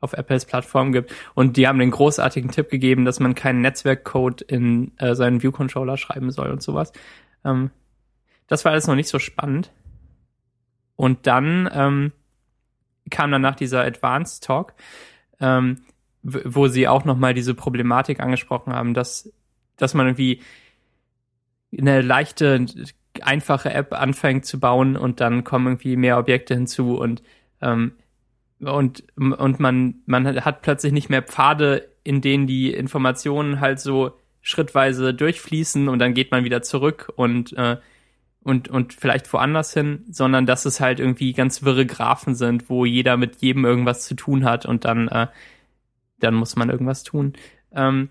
auf 0.00 0.12
Apples 0.12 0.44
Plattform 0.44 0.92
gibt. 0.92 1.12
Und 1.34 1.56
die 1.56 1.68
haben 1.68 1.78
den 1.78 1.90
großartigen 1.90 2.50
Tipp 2.50 2.70
gegeben, 2.70 3.04
dass 3.04 3.20
man 3.20 3.34
keinen 3.34 3.60
Netzwerkcode 3.60 4.42
in 4.42 4.92
äh, 4.98 5.14
seinen 5.14 5.42
View-Controller 5.42 5.96
schreiben 5.96 6.30
soll 6.30 6.50
und 6.50 6.62
sowas. 6.62 6.92
Ähm, 7.44 7.70
das 8.46 8.64
war 8.64 8.72
alles 8.72 8.86
noch 8.86 8.96
nicht 8.96 9.08
so 9.08 9.18
spannend. 9.18 9.72
Und 10.96 11.26
dann 11.26 11.70
ähm, 11.72 12.12
kam 13.10 13.30
danach 13.30 13.56
dieser 13.56 13.82
Advanced 13.82 14.44
Talk, 14.44 14.74
ähm, 15.40 15.82
wo 16.22 16.68
sie 16.68 16.86
auch 16.86 17.04
nochmal 17.04 17.32
diese 17.32 17.54
Problematik 17.54 18.20
angesprochen 18.20 18.74
haben, 18.74 18.92
dass, 18.92 19.32
dass 19.76 19.94
man 19.94 20.06
irgendwie 20.06 20.42
eine 21.76 22.02
leichte, 22.02 22.66
einfache 23.22 23.72
App 23.72 23.94
anfängt 23.94 24.44
zu 24.44 24.60
bauen 24.60 24.96
und 24.96 25.20
dann 25.20 25.44
kommen 25.44 25.66
irgendwie 25.66 25.96
mehr 25.96 26.18
Objekte 26.18 26.54
hinzu 26.54 26.98
und 26.98 27.22
ähm, 27.62 27.92
und, 28.60 29.04
und 29.16 29.60
man, 29.60 30.02
man 30.06 30.44
hat 30.44 30.62
plötzlich 30.62 30.92
nicht 30.92 31.08
mehr 31.08 31.22
Pfade, 31.22 31.88
in 32.04 32.20
denen 32.20 32.46
die 32.46 32.72
Informationen 32.72 33.60
halt 33.60 33.80
so 33.80 34.12
schrittweise 34.42 35.14
durchfließen 35.14 35.88
und 35.88 35.98
dann 35.98 36.14
geht 36.14 36.30
man 36.30 36.44
wieder 36.44 36.62
zurück 36.62 37.12
und, 37.16 37.52
äh, 37.54 37.76
und, 38.42 38.68
und 38.68 38.94
vielleicht 38.94 39.30
woanders 39.32 39.74
hin, 39.74 40.04
sondern 40.10 40.46
dass 40.46 40.64
es 40.64 40.80
halt 40.80 40.98
irgendwie 40.98 41.32
ganz 41.32 41.62
wirre 41.62 41.84
Graphen 41.86 42.34
sind, 42.34 42.70
wo 42.70 42.84
jeder 42.84 43.16
mit 43.16 43.42
jedem 43.42 43.64
irgendwas 43.64 44.04
zu 44.04 44.14
tun 44.14 44.44
hat 44.44 44.64
und 44.64 44.84
dann, 44.84 45.08
äh, 45.08 45.26
dann 46.18 46.34
muss 46.34 46.56
man 46.56 46.70
irgendwas 46.70 47.02
tun. 47.02 47.34
Ähm, 47.72 48.08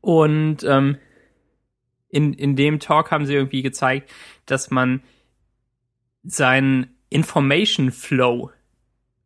und 0.00 0.64
ähm, 0.64 0.98
in, 2.08 2.32
in 2.32 2.56
dem 2.56 2.80
Talk 2.80 3.10
haben 3.10 3.26
sie 3.26 3.34
irgendwie 3.34 3.62
gezeigt, 3.62 4.10
dass 4.46 4.70
man 4.70 5.02
seinen 6.22 6.96
Information 7.10 7.90
Flow 7.90 8.50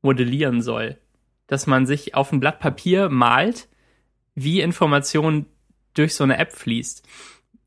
modellieren 0.02 0.62
soll. 0.62 0.98
Dass 1.46 1.66
man 1.66 1.86
sich 1.86 2.14
auf 2.14 2.32
ein 2.32 2.40
Blatt 2.40 2.60
Papier 2.60 3.08
malt, 3.08 3.68
wie 4.34 4.60
Information 4.60 5.46
durch 5.94 6.14
so 6.14 6.24
eine 6.24 6.38
App 6.38 6.52
fließt. 6.52 7.06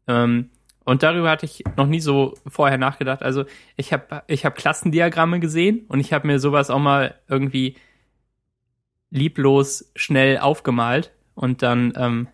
Ähm, 0.07 0.49
und 0.83 1.01
darüber 1.01 1.31
hatte 1.31 1.45
ich 1.45 1.63
noch 1.77 1.87
nie 1.87 1.99
so 1.99 2.35
vorher 2.47 2.77
nachgedacht. 2.77 3.23
Also 3.23 3.45
ich 3.75 3.91
habe 3.91 4.23
ich 4.27 4.45
hab 4.45 4.55
Klassendiagramme 4.55 5.39
gesehen 5.39 5.85
und 5.87 5.99
ich 5.99 6.13
habe 6.13 6.27
mir 6.27 6.39
sowas 6.39 6.69
auch 6.69 6.79
mal 6.79 7.15
irgendwie 7.27 7.75
lieblos 9.09 9.91
schnell 9.95 10.37
aufgemalt 10.37 11.11
und 11.33 11.63
dann 11.63 11.93
ähm, 11.95 12.27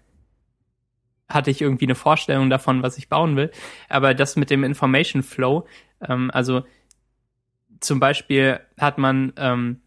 hatte 1.30 1.52
ich 1.52 1.62
irgendwie 1.62 1.86
eine 1.86 1.96
Vorstellung 1.96 2.50
davon, 2.50 2.84
was 2.84 2.98
ich 2.98 3.08
bauen 3.08 3.36
will. 3.36 3.52
Aber 3.88 4.14
das 4.14 4.36
mit 4.36 4.50
dem 4.50 4.64
Information 4.64 5.24
Flow, 5.24 5.66
ähm, 6.02 6.30
also 6.34 6.64
zum 7.80 8.00
Beispiel 8.00 8.60
hat 8.78 8.98
man 8.98 9.34
ähm, 9.38 9.81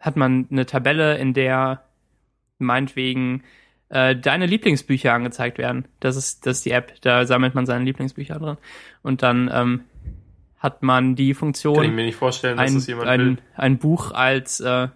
hat 0.00 0.16
man 0.16 0.48
eine 0.50 0.66
Tabelle, 0.66 1.18
in 1.18 1.34
der 1.34 1.84
meinetwegen 2.58 3.42
äh, 3.90 4.16
deine 4.16 4.46
Lieblingsbücher 4.46 5.12
angezeigt 5.12 5.58
werden. 5.58 5.86
Das 6.00 6.16
ist, 6.16 6.46
das 6.46 6.58
ist 6.58 6.66
die 6.66 6.72
App, 6.72 7.00
da 7.02 7.26
sammelt 7.26 7.54
man 7.54 7.66
seine 7.66 7.84
Lieblingsbücher 7.84 8.38
drin. 8.38 8.56
Und 9.02 9.22
dann 9.22 9.50
ähm, 9.52 9.82
hat 10.58 10.82
man 10.82 11.14
die 11.14 11.34
Funktion. 11.34 11.76
Kann 11.76 11.84
ich 11.84 11.92
mir 11.92 12.04
nicht 12.04 12.16
vorstellen, 12.16 12.56
dass 12.56 12.68
ein, 12.68 12.74
das 12.74 12.86
jemand 12.86 13.08
ein, 13.08 13.20
will. 13.20 13.38
ein 13.54 13.78
Buch 13.78 14.12
als 14.12 14.60
äh, 14.60 14.88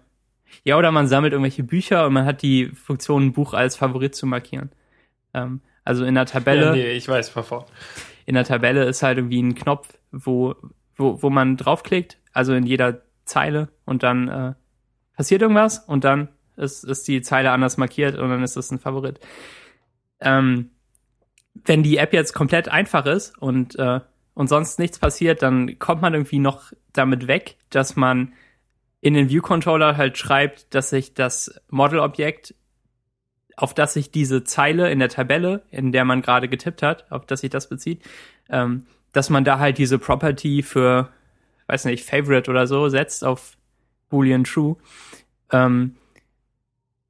ja, 0.63 0.77
oder 0.77 0.91
man 0.91 1.07
sammelt 1.07 1.33
irgendwelche 1.33 1.63
Bücher 1.63 2.05
und 2.05 2.13
man 2.13 2.25
hat 2.25 2.41
die 2.41 2.67
Funktion, 2.67 3.25
ein 3.25 3.33
Buch 3.33 3.53
als 3.53 3.75
Favorit 3.75 4.15
zu 4.15 4.25
markieren. 4.25 4.71
Ähm, 5.33 5.61
also 5.83 6.05
in 6.05 6.15
der 6.15 6.25
Tabelle. 6.25 6.67
Ja, 6.67 6.71
nee, 6.71 6.91
ich 6.93 7.07
weiß, 7.07 7.29
fahr 7.29 7.43
fort. 7.43 7.71
In 8.25 8.35
der 8.35 8.43
Tabelle 8.43 8.85
ist 8.85 9.03
halt 9.03 9.17
irgendwie 9.17 9.41
ein 9.41 9.55
Knopf, 9.55 9.97
wo, 10.11 10.55
wo, 10.95 11.21
wo 11.21 11.29
man 11.29 11.57
draufklickt, 11.57 12.17
also 12.33 12.53
in 12.53 12.65
jeder 12.65 13.01
Zeile 13.25 13.69
und 13.85 14.03
dann 14.03 14.27
äh, 14.27 14.53
passiert 15.15 15.41
irgendwas 15.41 15.79
und 15.79 16.03
dann 16.03 16.29
ist, 16.57 16.83
ist 16.83 17.07
die 17.07 17.21
Zeile 17.21 17.51
anders 17.51 17.77
markiert 17.77 18.17
und 18.17 18.29
dann 18.29 18.43
ist 18.43 18.57
es 18.57 18.71
ein 18.71 18.79
Favorit. 18.79 19.19
Ähm, 20.19 20.71
wenn 21.53 21.83
die 21.83 21.97
App 21.97 22.13
jetzt 22.13 22.33
komplett 22.33 22.67
einfach 22.67 23.05
ist 23.05 23.37
und, 23.37 23.77
äh, 23.77 24.01
und 24.33 24.47
sonst 24.47 24.79
nichts 24.79 24.99
passiert, 24.99 25.41
dann 25.41 25.79
kommt 25.79 26.01
man 26.01 26.13
irgendwie 26.13 26.39
noch 26.39 26.71
damit 26.93 27.27
weg, 27.27 27.57
dass 27.69 27.95
man 27.95 28.33
in 29.01 29.13
den 29.13 29.29
View-Controller 29.29 29.97
halt 29.97 30.17
schreibt, 30.17 30.73
dass 30.73 30.89
sich 30.89 31.13
das 31.13 31.61
Model-Objekt, 31.69 32.55
auf 33.55 33.73
das 33.73 33.93
sich 33.93 34.11
diese 34.11 34.43
Zeile 34.43 34.91
in 34.91 34.99
der 34.99 35.09
Tabelle, 35.09 35.63
in 35.71 35.91
der 35.91 36.03
man 36.03 36.21
gerade 36.21 36.49
getippt 36.49 36.81
hat, 36.81 37.09
auf 37.11 37.25
das 37.25 37.41
sich 37.41 37.49
das 37.49 37.69
bezieht, 37.69 38.03
ähm, 38.49 38.85
dass 39.13 39.29
man 39.29 39.45
da 39.45 39.59
halt 39.59 39.77
diese 39.77 39.97
Property 39.97 40.61
für, 40.61 41.09
weiß 41.67 41.85
nicht, 41.85 42.03
Favorite 42.03 42.51
oder 42.51 42.67
so 42.67 42.89
setzt 42.89 43.23
auf 43.23 43.55
Boolean 44.15 44.45
True. 44.45 44.77
Ähm, 45.51 45.97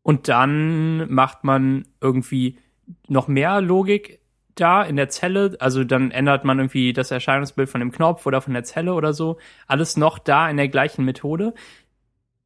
und 0.02 0.28
dann 0.28 1.12
macht 1.14 1.44
man 1.44 1.86
irgendwie 2.02 2.58
noch 3.08 3.28
mehr 3.28 3.62
Logik 3.62 4.20
da 4.56 4.82
in 4.82 4.96
der 4.96 5.10
Zelle. 5.10 5.56
Also 5.60 5.84
dann 5.84 6.10
ändert 6.10 6.46
man 6.46 6.58
irgendwie 6.58 6.94
das 6.94 7.12
Erscheinungsbild 7.12 7.70
von 7.70 7.80
dem 7.80 7.92
Knopf 7.92 8.26
oder 8.26 8.42
von 8.42 8.54
der 8.54 8.64
Zelle 8.64 8.94
oder 8.96 9.14
so. 9.14 9.38
Alles 9.68 9.98
noch 9.98 10.18
da 10.18 10.50
in 10.50 10.58
der 10.58 10.68
gleichen 10.68 11.06
Methode. 11.06 11.54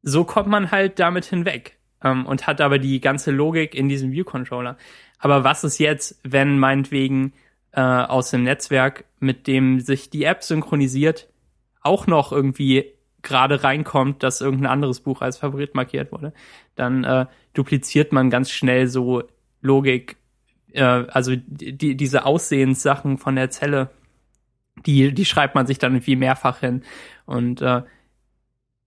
So 0.02 0.24
kommt 0.24 0.48
man 0.48 0.70
halt 0.70 0.98
damit 0.98 1.24
hinweg 1.24 1.78
ähm, 2.04 2.26
und 2.26 2.46
hat 2.46 2.60
aber 2.60 2.78
die 2.78 3.00
ganze 3.00 3.30
Logik 3.30 3.74
in 3.74 3.88
diesem 3.88 4.12
View-Controller. 4.12 4.76
Aber 5.18 5.42
was 5.42 5.64
ist 5.64 5.78
jetzt, 5.78 6.20
wenn 6.22 6.58
meinetwegen 6.58 7.32
äh, 7.72 7.80
aus 7.80 8.30
dem 8.30 8.42
Netzwerk, 8.42 9.04
mit 9.20 9.46
dem 9.46 9.80
sich 9.80 10.10
die 10.10 10.24
App 10.24 10.42
synchronisiert, 10.42 11.28
auch 11.80 12.06
noch 12.06 12.32
irgendwie 12.32 12.92
gerade 13.22 13.62
reinkommt, 13.62 14.22
dass 14.22 14.40
irgendein 14.40 14.70
anderes 14.70 15.00
Buch 15.00 15.20
als 15.20 15.38
Favorit 15.38 15.74
markiert 15.74 16.12
wurde, 16.12 16.32
dann 16.74 17.04
äh, 17.04 17.26
dupliziert 17.54 18.12
man 18.12 18.30
ganz 18.30 18.50
schnell 18.50 18.86
so 18.86 19.22
Logik, 19.60 20.16
äh, 20.72 20.82
also 20.82 21.32
die, 21.36 21.96
diese 21.96 22.24
Aussehenssachen 22.24 23.18
von 23.18 23.36
der 23.36 23.50
Zelle, 23.50 23.90
die, 24.86 25.12
die 25.12 25.24
schreibt 25.24 25.54
man 25.54 25.66
sich 25.66 25.78
dann 25.78 25.94
irgendwie 25.94 26.16
mehrfach 26.16 26.60
hin. 26.60 26.82
Und, 27.26 27.60
äh, 27.60 27.82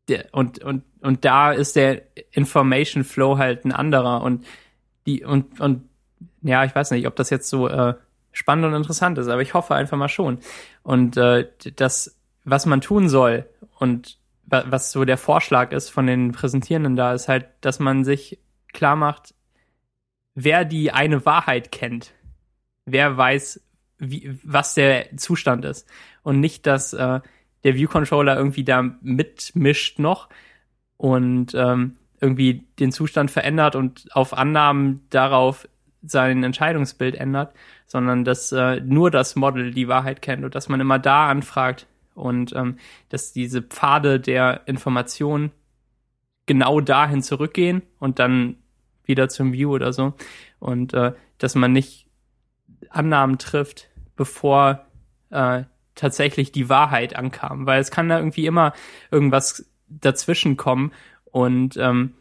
der, 0.08 0.26
und, 0.32 0.60
und, 0.64 0.84
und 1.02 1.26
da 1.26 1.52
ist 1.52 1.76
der 1.76 2.02
Information 2.32 3.04
Flow 3.04 3.38
halt 3.38 3.66
ein 3.66 3.72
anderer. 3.72 4.22
Und 4.22 4.46
die, 5.06 5.24
und, 5.24 5.60
und 5.60 5.84
ja, 6.42 6.66
ich 6.66 6.76
weiß 6.76 6.92
nicht, 6.92 7.08
ob 7.08 7.16
das 7.16 7.30
jetzt 7.30 7.50
so 7.50 7.68
äh, 7.68 7.94
spannend 8.32 8.66
und 8.66 8.74
interessant 8.74 9.18
ist, 9.18 9.28
aber 9.28 9.42
ich 9.42 9.54
hoffe 9.54 9.76
einfach 9.76 9.98
mal 9.98 10.10
schon. 10.10 10.40
Und 10.82 11.18
äh, 11.18 11.48
das, 11.76 12.18
was 12.44 12.66
man 12.66 12.82
tun 12.82 13.08
soll 13.08 13.46
und 13.80 14.18
was 14.46 14.92
so 14.92 15.06
der 15.06 15.18
Vorschlag 15.18 15.72
ist 15.72 15.90
von 15.90 16.06
den 16.06 16.32
Präsentierenden 16.32 16.96
da, 16.96 17.14
ist 17.14 17.28
halt, 17.28 17.48
dass 17.62 17.80
man 17.80 18.04
sich 18.04 18.40
klar 18.74 18.96
macht, 18.96 19.34
wer 20.36 20.66
die 20.66 20.92
eine 20.92 21.26
Wahrheit 21.26 21.72
kennt, 21.72 22.14
wer 22.86 23.16
weiß, 23.18 23.62
wie, 24.00 24.38
was 24.44 24.74
der 24.74 25.16
Zustand 25.18 25.66
ist. 25.66 25.88
Und 26.24 26.40
nicht, 26.40 26.68
dass 26.68 26.94
äh, 26.94 27.22
der 27.64 27.76
View-Controller 27.76 28.36
irgendwie 28.36 28.64
da 28.64 28.82
mitmischt 29.02 30.00
noch 30.00 30.30
und 30.98 31.54
ähm, 31.56 31.98
irgendwie 32.20 32.66
den 32.80 32.92
Zustand 32.92 33.32
verändert 33.32 33.76
und 33.76 34.08
auf 34.12 34.34
Annahmen 34.34 35.06
darauf 35.10 35.68
sein 36.02 36.44
Entscheidungsbild 36.44 37.16
ändert, 37.16 37.54
sondern 37.88 38.26
dass 38.26 38.52
äh, 38.52 38.82
nur 38.82 39.12
das 39.12 39.36
Model 39.36 39.72
die 39.72 39.88
Wahrheit 39.88 40.22
kennt 40.22 40.44
und 40.44 40.56
dass 40.56 40.70
man 40.70 40.82
immer 40.82 41.00
da 41.00 41.30
anfragt, 41.30 41.88
und 42.16 42.54
ähm, 42.56 42.78
dass 43.10 43.34
diese 43.34 43.62
Pfade 43.62 44.20
der 44.20 44.62
Information 44.68 45.52
genau 46.46 46.82
dahin 46.82 47.22
zurückgehen 47.22 47.82
und 48.00 48.20
dann 48.20 48.58
wieder 49.06 49.30
zum 49.30 49.54
View 49.54 49.72
oder 49.74 49.94
so. 49.94 50.14
Und 50.60 50.94
äh, 50.94 51.14
dass 51.38 51.56
man 51.56 51.72
nicht 51.72 52.08
Annahmen 52.90 53.38
trifft, 53.38 53.90
bevor 54.16 54.86
äh, 55.30 55.64
tatsächlich 55.96 56.52
die 56.52 56.70
Wahrheit 56.70 57.16
ankam, 57.16 57.66
weil 57.66 57.82
es 57.82 57.92
kann 57.92 58.10
da 58.10 58.18
irgendwie 58.18 58.46
immer 58.46 58.74
irgendwas 59.12 59.70
dazwischen 59.88 60.58
kommen 60.58 60.92
und 61.26 61.78
ähm, 61.78 62.14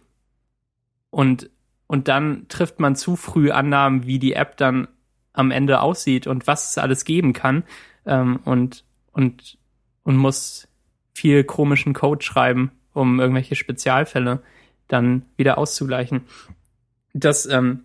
und 1.11 1.51
und 1.87 2.09
dann 2.09 2.49
trifft 2.49 2.81
man 2.81 2.97
zu 2.97 3.17
früh 3.17 3.51
Annahmen, 3.51 4.07
wie 4.07 4.19
die 4.19 4.33
App 4.33 4.57
dann 4.57 4.89
am 5.33 5.51
Ende 5.51 5.81
aussieht 5.81 6.27
und 6.27 6.47
was 6.47 6.71
es 6.71 6.79
alles 6.79 7.05
geben 7.05 7.33
kann. 7.33 7.65
Ähm, 8.07 8.41
und 8.45 8.85
und 9.13 9.59
und 10.05 10.17
muss 10.17 10.69
viel 11.15 11.45
komischen 11.45 11.93
Code 11.93 12.25
schreiben, 12.25 12.73
um 12.93 13.21
irgendwelche 13.21 13.55
Spezialfälle 13.55 14.43
dann 14.89 15.25
wieder 15.37 15.59
auszugleichen. 15.59 16.23
Das, 17.15 17.47
ähm, 17.47 17.85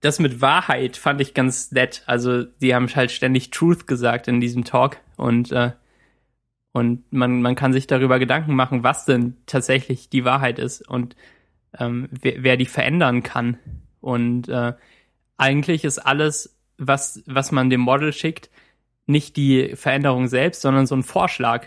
das 0.00 0.18
mit 0.18 0.40
Wahrheit 0.40 0.96
fand 0.96 1.20
ich 1.20 1.34
ganz 1.34 1.72
nett. 1.72 2.02
Also 2.06 2.44
die 2.44 2.74
haben 2.74 2.88
halt 2.94 3.10
ständig 3.10 3.50
Truth 3.50 3.86
gesagt 3.86 4.28
in 4.28 4.40
diesem 4.40 4.64
Talk 4.64 4.98
und 5.16 5.52
äh, 5.52 5.72
und 6.74 7.12
man, 7.12 7.40
man 7.40 7.54
kann 7.54 7.72
sich 7.72 7.86
darüber 7.86 8.18
Gedanken 8.18 8.56
machen, 8.56 8.82
was 8.82 9.04
denn 9.04 9.36
tatsächlich 9.46 10.08
die 10.08 10.24
Wahrheit 10.24 10.58
ist 10.58 10.86
und 10.88 11.14
ähm, 11.78 12.08
wer, 12.10 12.42
wer 12.42 12.56
die 12.56 12.66
verändern 12.66 13.22
kann. 13.22 13.58
Und 14.00 14.48
äh, 14.48 14.72
eigentlich 15.36 15.84
ist 15.84 16.00
alles, 16.00 16.58
was, 16.76 17.22
was 17.26 17.52
man 17.52 17.70
dem 17.70 17.80
Model 17.80 18.12
schickt, 18.12 18.50
nicht 19.06 19.36
die 19.36 19.76
Veränderung 19.76 20.28
selbst, 20.28 20.62
sondern 20.62 20.86
so 20.86 20.94
ein 20.94 21.02
Vorschlag, 21.02 21.66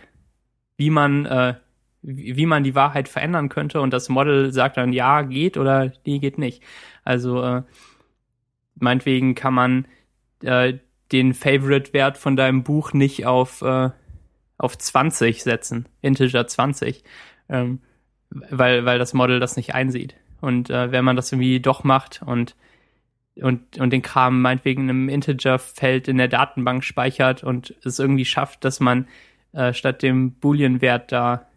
wie 0.77 0.89
man, 0.89 1.25
äh, 1.25 1.55
wie 2.01 2.45
man 2.45 2.63
die 2.63 2.75
Wahrheit 2.75 3.09
verändern 3.09 3.49
könnte. 3.49 3.81
Und 3.81 3.91
das 3.91 4.09
Model 4.09 4.51
sagt 4.51 4.77
dann, 4.77 4.93
ja, 4.93 5.21
geht 5.21 5.57
oder 5.57 5.89
die 5.89 6.19
geht 6.19 6.38
nicht. 6.38 6.63
Also 7.03 7.43
äh, 7.43 7.63
meinetwegen 8.75 9.35
kann 9.35 9.53
man 9.53 9.88
äh, 10.43 10.75
den 11.11 11.33
Favorite-Wert 11.33 12.17
von 12.17 12.35
deinem 12.35 12.63
Buch 12.63 12.93
nicht 12.93 13.25
auf, 13.25 13.61
äh, 13.61 13.89
auf 14.57 14.77
20 14.77 15.43
setzen, 15.43 15.88
Integer 16.01 16.47
20, 16.47 17.03
ähm, 17.49 17.79
weil, 18.29 18.85
weil 18.85 18.99
das 18.99 19.13
Model 19.13 19.39
das 19.39 19.55
nicht 19.55 19.73
einsieht. 19.73 20.15
Und 20.41 20.69
äh, 20.69 20.91
wenn 20.91 21.05
man 21.05 21.15
das 21.15 21.31
irgendwie 21.31 21.59
doch 21.59 21.83
macht 21.83 22.21
und 22.25 22.55
und, 23.41 23.79
und 23.79 23.91
den 23.91 24.01
Kram 24.01 24.41
meinetwegen 24.41 24.83
in 24.83 24.89
einem 24.89 25.09
Integer-Feld 25.09 26.07
in 26.07 26.17
der 26.17 26.27
Datenbank 26.27 26.83
speichert 26.83 27.43
und 27.43 27.75
es 27.83 27.99
irgendwie 27.99 28.25
schafft, 28.25 28.63
dass 28.63 28.79
man 28.79 29.07
äh, 29.53 29.73
statt 29.73 30.01
dem 30.01 30.33
Boolean-Wert 30.33 31.11
da 31.11 31.47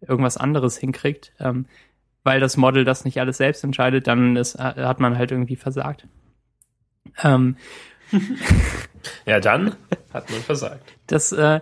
irgendwas 0.00 0.36
anderes 0.36 0.76
hinkriegt, 0.76 1.32
ähm, 1.38 1.66
weil 2.22 2.40
das 2.40 2.56
Model 2.56 2.84
das 2.84 3.04
nicht 3.04 3.20
alles 3.20 3.38
selbst 3.38 3.64
entscheidet, 3.64 4.06
dann 4.06 4.36
ist, 4.36 4.58
hat 4.58 5.00
man 5.00 5.16
halt 5.16 5.30
irgendwie 5.30 5.56
versagt. 5.56 6.06
Ähm, 7.22 7.56
ja, 9.26 9.40
dann 9.40 9.76
hat 10.12 10.30
man 10.30 10.40
versagt. 10.40 10.82
Das, 11.06 11.32
äh, 11.32 11.60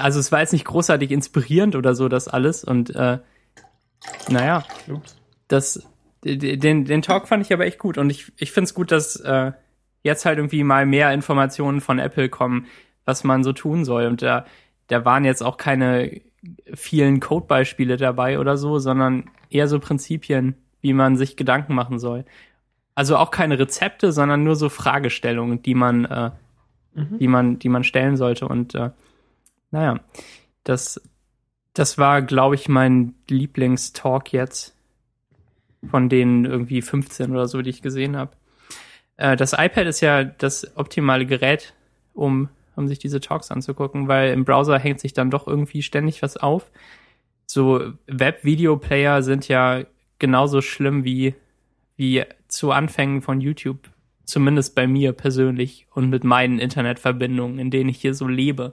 also 0.00 0.20
es 0.20 0.32
war 0.32 0.40
jetzt 0.40 0.52
nicht 0.52 0.64
großartig 0.64 1.10
inspirierend 1.10 1.76
oder 1.76 1.94
so, 1.94 2.08
das 2.08 2.28
alles. 2.28 2.64
Und 2.64 2.94
äh, 2.94 3.18
naja, 4.28 4.64
Ups. 4.88 5.16
das, 5.48 5.86
den, 6.24 6.84
den 6.84 7.02
Talk 7.02 7.28
fand 7.28 7.44
ich 7.44 7.52
aber 7.52 7.66
echt 7.66 7.78
gut. 7.78 7.98
Und 7.98 8.10
ich, 8.10 8.32
ich 8.36 8.52
finde 8.52 8.66
es 8.66 8.74
gut, 8.74 8.92
dass 8.92 9.16
äh, 9.16 9.52
jetzt 10.02 10.24
halt 10.24 10.38
irgendwie 10.38 10.64
mal 10.64 10.86
mehr 10.86 11.12
Informationen 11.12 11.80
von 11.80 11.98
Apple 11.98 12.28
kommen, 12.28 12.66
was 13.04 13.24
man 13.24 13.44
so 13.44 13.52
tun 13.52 13.84
soll. 13.84 14.06
Und 14.06 14.22
da, 14.22 14.44
da 14.88 15.04
waren 15.04 15.24
jetzt 15.24 15.42
auch 15.42 15.56
keine 15.56 16.20
vielen 16.74 17.20
Codebeispiele 17.20 17.96
dabei 17.96 18.38
oder 18.38 18.56
so, 18.56 18.78
sondern 18.78 19.30
eher 19.50 19.68
so 19.68 19.78
Prinzipien, 19.78 20.54
wie 20.80 20.92
man 20.92 21.16
sich 21.16 21.36
Gedanken 21.36 21.74
machen 21.74 21.98
soll. 21.98 22.24
Also 22.94 23.16
auch 23.16 23.30
keine 23.30 23.58
Rezepte, 23.58 24.12
sondern 24.12 24.42
nur 24.42 24.56
so 24.56 24.68
Fragestellungen, 24.68 25.62
die 25.62 25.74
man, 25.74 26.04
äh, 26.04 26.30
mhm. 26.94 27.18
die 27.18 27.28
man, 27.28 27.58
die 27.58 27.68
man 27.68 27.84
stellen 27.84 28.16
sollte. 28.16 28.48
Und 28.48 28.74
äh, 28.74 28.90
naja, 29.70 30.00
das, 30.64 31.00
das 31.72 31.98
war, 31.98 32.22
glaube 32.22 32.54
ich, 32.54 32.68
mein 32.68 33.14
Lieblingstalk 33.28 34.32
jetzt 34.32 34.74
von 35.88 36.08
den 36.08 36.44
irgendwie 36.44 36.82
15 36.82 37.30
oder 37.30 37.48
so, 37.48 37.62
die 37.62 37.70
ich 37.70 37.82
gesehen 37.82 38.16
habe. 38.16 38.32
Äh, 39.16 39.36
das 39.36 39.52
iPad 39.52 39.86
ist 39.86 40.00
ja 40.00 40.24
das 40.24 40.76
optimale 40.76 41.26
Gerät, 41.26 41.74
um, 42.14 42.48
um 42.76 42.88
sich 42.88 42.98
diese 42.98 43.20
Talks 43.20 43.50
anzugucken, 43.50 44.08
weil 44.08 44.32
im 44.32 44.44
Browser 44.44 44.78
hängt 44.78 45.00
sich 45.00 45.12
dann 45.12 45.30
doch 45.30 45.46
irgendwie 45.46 45.82
ständig 45.82 46.22
was 46.22 46.36
auf. 46.36 46.70
So 47.46 47.92
Web-Video-Player 48.06 49.22
sind 49.22 49.48
ja 49.48 49.84
genauso 50.18 50.60
schlimm 50.60 51.04
wie, 51.04 51.34
wie 51.96 52.24
zu 52.48 52.70
Anfängen 52.70 53.22
von 53.22 53.40
YouTube. 53.40 53.90
Zumindest 54.24 54.76
bei 54.76 54.86
mir 54.86 55.12
persönlich 55.12 55.88
und 55.92 56.08
mit 56.08 56.22
meinen 56.22 56.60
Internetverbindungen, 56.60 57.58
in 57.58 57.70
denen 57.70 57.90
ich 57.90 58.00
hier 58.00 58.14
so 58.14 58.28
lebe. 58.28 58.72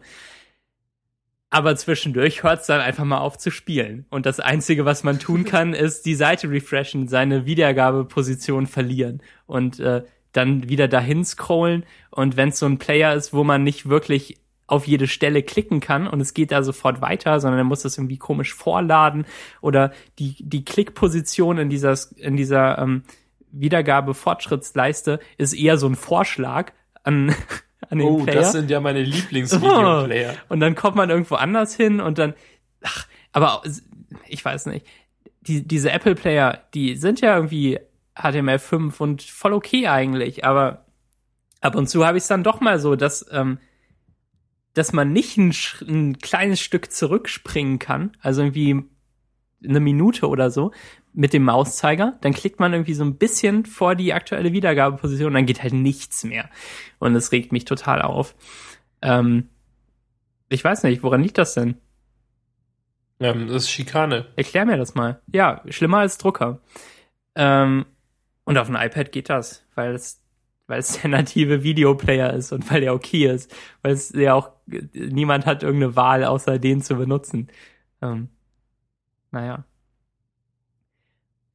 Aber 1.50 1.76
zwischendurch 1.76 2.43
hört 2.43 2.62
es 2.62 2.68
dann 2.68 2.82
einfach 2.82 3.06
mal 3.06 3.20
auf 3.20 3.38
zu 3.38 3.52
spielen. 3.52 4.06
Und 4.10 4.26
das 4.26 4.39
Einzige, 4.39 4.86
was 4.86 5.04
man 5.04 5.20
tun 5.20 5.43
kann, 5.45 5.74
ist 5.74 6.06
die 6.06 6.16
Seite 6.16 6.50
refreshen, 6.50 7.08
seine 7.08 7.45
Wiedergabeposition 7.45 8.68
verlieren 8.68 9.22
und 9.45 9.80
äh, 9.80 10.04
dann 10.34 10.70
wieder 10.70 10.88
dahin 10.88 11.24
scrollen. 11.24 11.86
Und 12.12 12.38
wenn 12.38 12.50
es 12.50 12.60
so 12.60 12.66
ein 12.66 12.78
Player 12.78 13.14
ist, 13.14 13.34
wo 13.34 13.43
man 13.43 13.64
nicht 13.64 13.89
wirklich 13.89 14.38
auf 14.68 14.86
jede 14.86 15.08
Stelle 15.08 15.43
klicken 15.43 15.80
kann 15.80 16.08
und 16.08 16.20
es 16.20 16.34
geht 16.34 16.52
da 16.52 16.62
sofort 16.62 17.02
weiter, 17.02 17.39
sondern 17.39 17.60
er 17.60 17.64
muss 17.64 17.84
das 17.84 17.98
irgendwie 17.98 18.18
komisch 18.18 18.54
vorladen 18.54 19.26
oder 19.62 19.93
die, 20.20 20.36
die 20.39 20.66
Klickposition 20.66 21.58
in 21.58 21.70
dieser, 21.70 21.98
in 22.18 22.36
dieser 22.36 22.78
ähm, 22.78 23.04
Wiedergabe-Fortschrittsleiste 23.52 25.20
ist 25.38 25.54
eher 25.54 25.78
so 25.78 25.88
ein 25.88 25.95
Vorschlag 25.95 26.74
an, 27.04 27.34
an 27.90 28.00
den 28.00 28.08
oh, 28.08 28.24
Player. 28.24 28.36
das 28.36 28.52
sind 28.52 28.70
ja 28.70 28.80
meine 28.80 29.02
Lieblingsvideoplayer. 29.04 30.34
Oh, 30.34 30.54
und 30.54 30.60
dann 30.60 30.76
kommt 30.76 30.96
man 30.96 31.10
irgendwo 31.10 31.36
anders 31.36 31.76
hin 31.76 32.00
und 32.00 32.18
dann, 32.18 32.34
ach, 32.82 33.08
aber 33.32 33.62
ich 34.28 34.44
weiß 34.44 34.68
nicht. 34.68 34.86
Die, 35.42 35.66
diese 35.66 35.92
Apple 35.92 36.16
Player, 36.16 36.64
die 36.74 36.96
sind 36.96 37.22
ja 37.22 37.36
irgendwie 37.36 37.80
HTML5 38.16 39.00
und 39.00 39.22
voll 39.22 39.54
okay 39.54 39.88
eigentlich, 39.88 40.44
aber 40.44 40.86
ab 41.62 41.76
und 41.76 41.88
zu 41.88 42.06
habe 42.06 42.18
ich 42.18 42.24
es 42.24 42.28
dann 42.28 42.44
doch 42.44 42.60
mal 42.60 42.80
so, 42.80 42.96
dass, 42.96 43.26
ähm, 43.32 43.60
dass 44.74 44.92
man 44.92 45.14
nicht 45.14 45.38
ein, 45.38 45.54
ein 45.88 46.18
kleines 46.20 46.60
Stück 46.60 46.92
zurückspringen 46.92 47.80
kann, 47.80 48.18
also 48.22 48.42
irgendwie 48.42 48.84
eine 49.64 49.80
Minute 49.80 50.28
oder 50.28 50.52
so, 50.52 50.72
mit 51.18 51.34
dem 51.34 51.43
Mauszeiger, 51.43 52.15
dann 52.22 52.32
klickt 52.32 52.59
man 52.59 52.74
irgendwie 52.74 52.93
so 52.93 53.03
ein 53.03 53.15
bisschen 53.15 53.65
vor 53.65 53.95
die 53.95 54.13
aktuelle 54.13 54.53
Wiedergabeposition 54.53 55.30
und 55.30 55.34
dann 55.34 55.47
geht 55.47 55.63
halt 55.63 55.74
nichts 55.74 56.24
mehr. 56.24 56.47
Und 56.99 57.15
es 57.15 57.32
regt 57.32 57.51
mich 57.51 57.65
total 57.65 58.03
auf. 58.03 58.36
Ähm, 59.01 59.49
ich 60.47 60.63
weiß 60.63 60.84
nicht, 60.84 61.01
woran 61.01 61.24
liegt 61.24 61.39
das 61.39 61.55
denn? 61.55 61.76
Ähm, 63.20 63.47
das 63.47 63.63
ist 63.63 63.72
Schikane. 63.72 64.28
Erklär 64.36 64.65
mir 64.65 64.78
das 64.78 64.93
mal. 64.93 65.20
Ja, 65.34 65.63
schlimmer 65.70 65.97
als 65.97 66.20
Drucker. 66.20 66.61
Ähm, 67.34 67.88
und 68.43 68.59
auf 68.59 68.68
dem 68.68 68.76
iPad 68.76 69.11
geht 69.11 69.32
das, 69.32 69.65
weil 69.74 69.95
es, 69.95 70.22
weil 70.68 70.78
es 70.78 71.01
der 71.01 71.09
native 71.09 71.63
Videoplayer 71.63 72.32
ist 72.34 72.51
und 72.51 72.72
weil 72.72 72.82
der 72.82 72.93
okay 72.93 73.26
ist. 73.26 73.51
Weil 73.82 73.93
es 73.93 74.13
ja 74.13 74.36
auch, 74.36 74.51
niemand 74.93 75.47
hat 75.47 75.63
irgendeine 75.63 75.95
Wahl, 75.95 76.24
außer 76.26 76.59
den 76.59 76.84
zu 76.84 76.95
benutzen. 76.95 77.47
Ähm, 78.03 78.30
naja. 79.32 79.65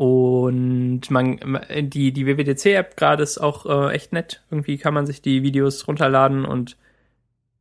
Und 0.03 1.13
man, 1.13 1.39
die, 1.81 2.13
die 2.13 2.27
WWDC-App 2.27 2.97
gerade 2.97 3.23
ist 3.23 3.39
auch 3.39 3.67
äh, 3.67 3.95
echt 3.95 4.13
nett. 4.13 4.43
Irgendwie 4.51 4.77
kann 4.77 4.95
man 4.95 5.07
sich 5.07 5.23
die 5.23 5.45
Videos 5.45 5.87
runterladen 5.87 6.45
und 6.45 6.77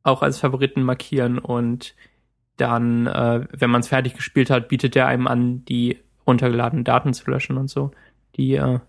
auch 0.01 0.23
als 0.23 0.39
Favoriten 0.39 0.81
markieren 0.81 1.37
und 1.37 1.93
dann, 2.57 3.05
äh, 3.05 3.45
wenn 3.51 3.69
man 3.69 3.81
es 3.81 3.89
fertig 3.89 4.15
gespielt 4.15 4.49
hat, 4.49 4.69
bietet 4.69 4.95
er 4.95 5.05
einem 5.05 5.27
an, 5.27 5.65
die 5.65 5.99
runtergeladenen 6.25 6.83
Daten 6.83 7.13
zu 7.13 7.29
löschen 7.29 7.57
und 7.57 7.69
so. 7.69 7.91
Die 8.37 8.55
äh, 8.55 8.79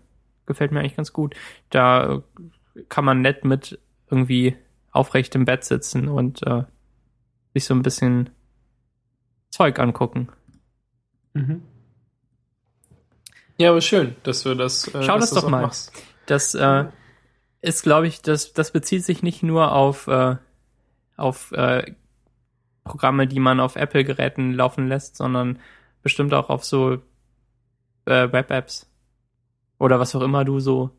gefällt 0.47 0.71
mir 0.71 0.79
eigentlich 0.79 0.95
ganz 0.95 1.13
gut. 1.13 1.35
Da 1.69 2.23
kann 2.89 3.05
man 3.05 3.21
nett 3.21 3.45
mit 3.45 3.77
irgendwie 4.09 4.55
aufrecht 4.91 5.35
im 5.35 5.45
Bett 5.45 5.63
sitzen 5.63 6.07
und 6.07 6.41
äh, 6.41 6.63
sich 7.53 7.65
so 7.65 7.75
ein 7.75 7.83
bisschen 7.83 8.31
Zeug 9.51 9.77
angucken. 9.77 10.29
Mhm. 11.35 11.61
Ja, 13.57 13.69
aber 13.69 13.81
schön, 13.81 14.15
dass 14.23 14.43
du 14.43 14.55
das. 14.55 14.87
Äh, 14.93 15.03
Schau 15.03 15.19
das, 15.19 15.31
doch 15.31 15.47
mal. 15.47 15.61
Machst. 15.61 15.91
Das 16.25 16.55
äh, 16.55 16.85
ist, 17.61 17.83
glaube 17.83 18.07
ich, 18.07 18.21
das, 18.21 18.53
das 18.53 18.71
bezieht 18.71 19.03
sich 19.05 19.23
nicht 19.23 19.43
nur 19.43 19.71
auf, 19.71 20.07
äh, 20.07 20.35
auf 21.17 21.51
äh, 21.51 21.93
Programme, 22.83 23.27
die 23.27 23.39
man 23.39 23.59
auf 23.59 23.75
Apple-Geräten 23.75 24.53
laufen 24.53 24.87
lässt, 24.87 25.15
sondern 25.17 25.59
bestimmt 26.01 26.33
auch 26.33 26.49
auf 26.49 26.63
so 26.65 26.97
äh, 28.05 28.31
Web-Apps. 28.31 28.89
Oder 29.79 29.99
was 29.99 30.15
auch 30.15 30.21
immer 30.21 30.45
du 30.45 30.59
so, 30.59 30.91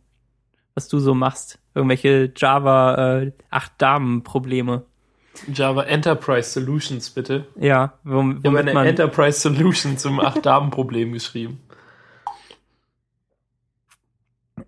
was 0.74 0.88
du 0.88 0.98
so 0.98 1.14
machst. 1.14 1.58
Irgendwelche 1.74 2.32
Java 2.36 3.20
äh, 3.20 3.32
8-Damen-Probleme. 3.50 4.84
Java 5.52 5.82
Enterprise 5.82 6.50
Solutions, 6.50 7.10
bitte. 7.10 7.46
Ja, 7.58 7.94
womit 8.04 8.46
eine 8.46 8.72
man 8.72 8.86
Enterprise 8.86 9.40
Solution 9.40 9.98
zum 9.98 10.20
8-Damen-Problem 10.20 11.12
geschrieben. 11.12 11.60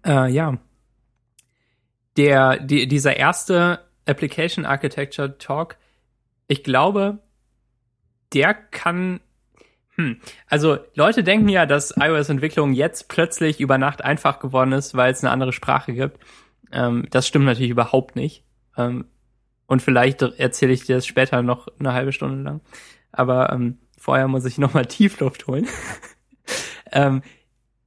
Äh, 0.07 0.31
ja. 0.31 0.57
Der, 2.17 2.59
die, 2.59 2.87
dieser 2.87 3.17
erste 3.17 3.81
Application 4.07 4.65
Architecture 4.65 5.37
Talk, 5.39 5.77
ich 6.47 6.63
glaube, 6.63 7.19
der 8.33 8.55
kann. 8.55 9.21
Hm, 9.97 10.21
also 10.47 10.79
Leute 10.95 11.25
denken 11.25 11.49
ja, 11.49 11.67
dass 11.67 11.95
iOS-Entwicklung 11.97 12.73
jetzt 12.73 13.09
plötzlich 13.09 13.61
über 13.61 13.79
Nacht 13.79 14.05
einfach 14.05 14.39
geworden 14.39 14.73
ist, 14.73 14.95
weil 14.95 15.13
es 15.13 15.25
eine 15.25 15.33
andere 15.33 15.53
Sprache 15.53 15.93
gibt. 15.93 16.19
Ähm, 16.73 17.07
das 17.11 17.27
stimmt 17.27 17.47
natürlich 17.47 17.71
überhaupt 17.71 18.17
nicht. 18.17 18.45
Ähm, 18.77 19.07
und 19.67 19.83
vielleicht 19.83 20.23
erzähle 20.23 20.73
ich 20.73 20.85
dir 20.85 20.97
das 20.97 21.07
später 21.07 21.43
noch 21.43 21.69
eine 21.79 21.93
halbe 21.93 22.13
Stunde 22.13 22.43
lang. 22.43 22.61
Aber 23.11 23.53
ähm, 23.53 23.79
vorher 23.99 24.29
muss 24.29 24.45
ich 24.45 24.59
nochmal 24.59 24.87
Tiefluft 24.87 25.47
holen. 25.47 25.67
ähm, 26.93 27.23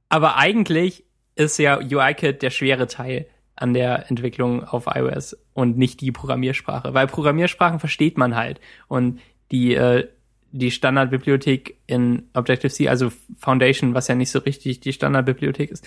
aber 0.08 0.36
eigentlich 0.36 1.04
ist 1.40 1.58
ja 1.58 1.78
UIKit 1.78 2.42
der 2.42 2.50
schwere 2.50 2.86
Teil 2.86 3.26
an 3.56 3.74
der 3.74 4.10
Entwicklung 4.10 4.64
auf 4.64 4.86
iOS 4.86 5.36
und 5.52 5.76
nicht 5.76 6.00
die 6.00 6.12
Programmiersprache, 6.12 6.94
weil 6.94 7.06
Programmiersprachen 7.06 7.78
versteht 7.78 8.16
man 8.16 8.36
halt 8.36 8.60
und 8.88 9.20
die 9.50 9.74
äh, 9.74 10.08
die 10.52 10.70
Standardbibliothek 10.70 11.78
in 11.86 12.28
Objective-C, 12.34 12.88
also 12.88 13.12
Foundation, 13.38 13.94
was 13.94 14.08
ja 14.08 14.14
nicht 14.14 14.30
so 14.30 14.40
richtig 14.40 14.80
die 14.80 14.92
Standardbibliothek 14.92 15.70
ist, 15.70 15.86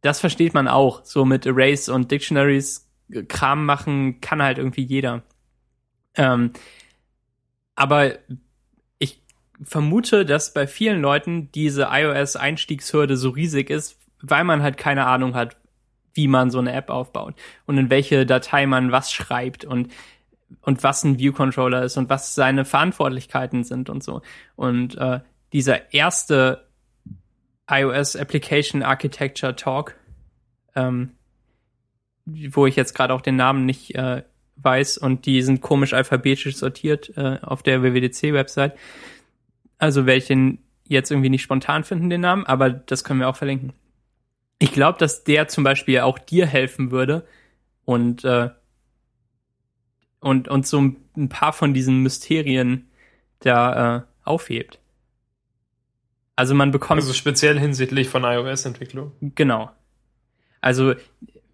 das 0.00 0.20
versteht 0.20 0.54
man 0.54 0.68
auch. 0.68 1.04
So 1.04 1.24
mit 1.24 1.46
Arrays 1.46 1.88
und 1.88 2.10
Dictionaries 2.10 2.88
äh, 3.10 3.22
Kram 3.22 3.64
machen 3.66 4.20
kann 4.20 4.42
halt 4.42 4.58
irgendwie 4.58 4.84
jeder. 4.84 5.22
Ähm, 6.14 6.52
aber 7.74 8.12
ich 8.98 9.22
vermute, 9.62 10.24
dass 10.24 10.54
bei 10.54 10.66
vielen 10.66 11.00
Leuten 11.00 11.50
diese 11.52 11.88
iOS-Einstiegshürde 11.90 13.16
so 13.16 13.30
riesig 13.30 13.70
ist, 13.70 13.98
weil 14.30 14.44
man 14.44 14.62
halt 14.62 14.76
keine 14.76 15.06
Ahnung 15.06 15.34
hat, 15.34 15.56
wie 16.14 16.28
man 16.28 16.50
so 16.50 16.58
eine 16.58 16.72
App 16.72 16.90
aufbaut 16.90 17.34
und 17.66 17.76
in 17.76 17.90
welche 17.90 18.24
Datei 18.24 18.66
man 18.66 18.92
was 18.92 19.12
schreibt 19.12 19.64
und 19.64 19.92
und 20.60 20.82
was 20.82 21.02
ein 21.04 21.18
View 21.18 21.32
Controller 21.32 21.82
ist 21.82 21.96
und 21.96 22.08
was 22.08 22.34
seine 22.34 22.64
Verantwortlichkeiten 22.64 23.64
sind 23.64 23.90
und 23.90 24.04
so. 24.04 24.22
Und 24.54 24.96
äh, 24.96 25.20
dieser 25.52 25.92
erste 25.92 26.68
iOS 27.68 28.14
Application 28.14 28.82
Architecture 28.82 29.56
Talk, 29.56 29.96
ähm, 30.76 31.12
wo 32.24 32.66
ich 32.66 32.76
jetzt 32.76 32.94
gerade 32.94 33.12
auch 33.14 33.20
den 33.20 33.36
Namen 33.36 33.66
nicht 33.66 33.94
äh, 33.94 34.22
weiß 34.56 34.98
und 34.98 35.26
die 35.26 35.42
sind 35.42 35.60
komisch 35.60 35.92
alphabetisch 35.92 36.56
sortiert 36.56 37.16
äh, 37.16 37.38
auf 37.42 37.62
der 37.62 37.82
WWDC 37.82 38.32
Website. 38.32 38.76
Also 39.78 40.06
werde 40.06 40.18
ich 40.18 40.26
den 40.26 40.58
jetzt 40.86 41.10
irgendwie 41.10 41.30
nicht 41.30 41.42
spontan 41.42 41.84
finden, 41.84 42.10
den 42.10 42.20
Namen, 42.20 42.46
aber 42.46 42.70
das 42.70 43.04
können 43.04 43.20
wir 43.20 43.28
auch 43.28 43.36
verlinken. 43.36 43.72
Ich 44.64 44.72
glaube, 44.72 44.98
dass 44.98 45.24
der 45.24 45.46
zum 45.46 45.62
Beispiel 45.62 46.00
auch 46.00 46.18
dir 46.18 46.46
helfen 46.46 46.90
würde 46.90 47.26
und, 47.84 48.24
äh, 48.24 48.48
und, 50.20 50.48
und 50.48 50.66
so 50.66 50.80
ein 50.80 51.28
paar 51.28 51.52
von 51.52 51.74
diesen 51.74 52.02
Mysterien 52.02 52.88
da 53.40 53.96
äh, 53.96 54.02
aufhebt. 54.24 54.80
Also 56.34 56.54
man 56.54 56.70
bekommt. 56.70 57.02
Also 57.02 57.12
speziell 57.12 57.60
hinsichtlich 57.60 58.08
von 58.08 58.24
iOS-Entwicklung. 58.24 59.12
Genau. 59.20 59.70
Also 60.62 60.94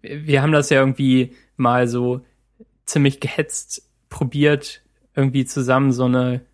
wir 0.01 0.41
haben 0.41 0.53
das 0.53 0.69
ja 0.69 0.79
irgendwie 0.79 1.35
mal 1.57 1.89
so 1.89 2.25
ziemlich 2.85 3.19
gehetzt 3.19 3.89
probiert, 4.07 4.83
irgendwie 5.15 5.43
zusammen 5.43 5.91
so 5.91 6.05
eine 6.05 6.45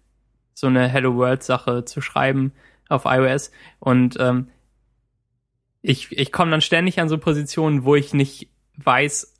so 0.55 0.65
eine 0.65 0.87
Hello 0.87 1.15
World 1.17 1.43
Sache 1.43 1.85
zu 1.85 2.01
schreiben 2.01 2.51
auf 2.89 3.03
iOS 3.05 3.51
und 3.79 4.17
ähm, 4.19 4.47
ich, 5.81 6.11
ich 6.11 6.31
komme 6.31 6.51
dann 6.51 6.61
ständig 6.61 6.99
an 6.99 7.09
so 7.09 7.17
Positionen, 7.17 7.83
wo 7.83 7.95
ich 7.95 8.13
nicht 8.13 8.49
weiß, 8.77 9.33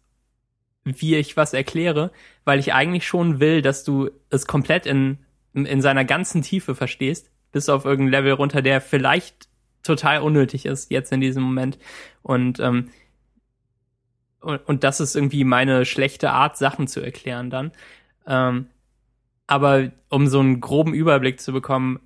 wie 0.84 1.16
ich 1.16 1.36
was 1.36 1.54
erkläre, 1.54 2.12
weil 2.46 2.60
ich 2.60 2.74
eigentlich 2.74 3.06
schon 3.06 3.40
will, 3.40 3.62
dass 3.62 3.84
du 3.84 4.10
es 4.30 4.48
komplett 4.48 4.86
in, 4.86 5.20
in 5.54 5.82
seiner 5.82 6.06
ganzen 6.06 6.42
Tiefe 6.42 6.76
verstehst, 6.76 7.30
bis 7.52 7.70
auf 7.70 7.86
irgendein 7.86 8.12
Level 8.12 8.34
runter, 8.34 8.62
der 8.62 8.82
vielleicht 8.82 9.48
total 9.84 10.22
unnötig 10.22 10.66
ist 10.66 10.92
jetzt 10.92 11.12
in 11.12 11.22
diesem 11.22 11.44
Moment. 11.44 11.78
Und, 12.22 12.60
ähm, 12.60 12.90
und, 14.40 14.58
und 14.68 14.84
das 14.84 15.00
ist 15.00 15.16
irgendwie 15.16 15.44
meine 15.44 15.86
schlechte 15.86 16.32
Art, 16.32 16.58
Sachen 16.58 16.88
zu 16.88 17.02
erklären 17.02 17.50
dann. 17.50 17.72
Ähm, 18.26 18.68
aber 19.48 19.92
um 20.10 20.28
so 20.28 20.40
einen 20.40 20.60
groben 20.60 20.94
Überblick 20.94 21.40
zu 21.40 21.54
bekommen, 21.54 22.00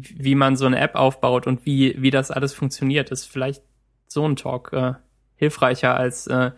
wie 0.00 0.34
man 0.34 0.56
so 0.56 0.66
eine 0.66 0.78
App 0.80 0.94
aufbaut 0.94 1.46
und 1.46 1.64
wie, 1.66 1.94
wie 2.00 2.10
das 2.10 2.30
alles 2.30 2.52
funktioniert, 2.52 3.10
ist 3.10 3.26
vielleicht 3.26 3.62
so 4.06 4.26
ein 4.26 4.36
Talk 4.36 4.72
äh, 4.72 4.94
hilfreicher, 5.36 5.96
als, 5.96 6.26
äh, 6.26 6.52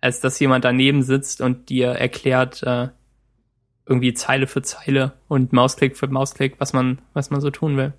als 0.00 0.20
dass 0.20 0.38
jemand 0.38 0.64
daneben 0.64 1.02
sitzt 1.02 1.40
und 1.40 1.68
dir 1.68 1.88
erklärt, 1.88 2.62
äh, 2.62 2.88
irgendwie 3.86 4.12
Zeile 4.12 4.46
für 4.46 4.62
Zeile 4.62 5.14
und 5.28 5.52
Mausklick 5.52 5.96
für 5.96 6.08
Mausklick, 6.08 6.60
was 6.60 6.72
man, 6.72 7.00
was 7.14 7.30
man 7.30 7.40
so 7.40 7.50
tun 7.50 7.76
will. 7.76 7.94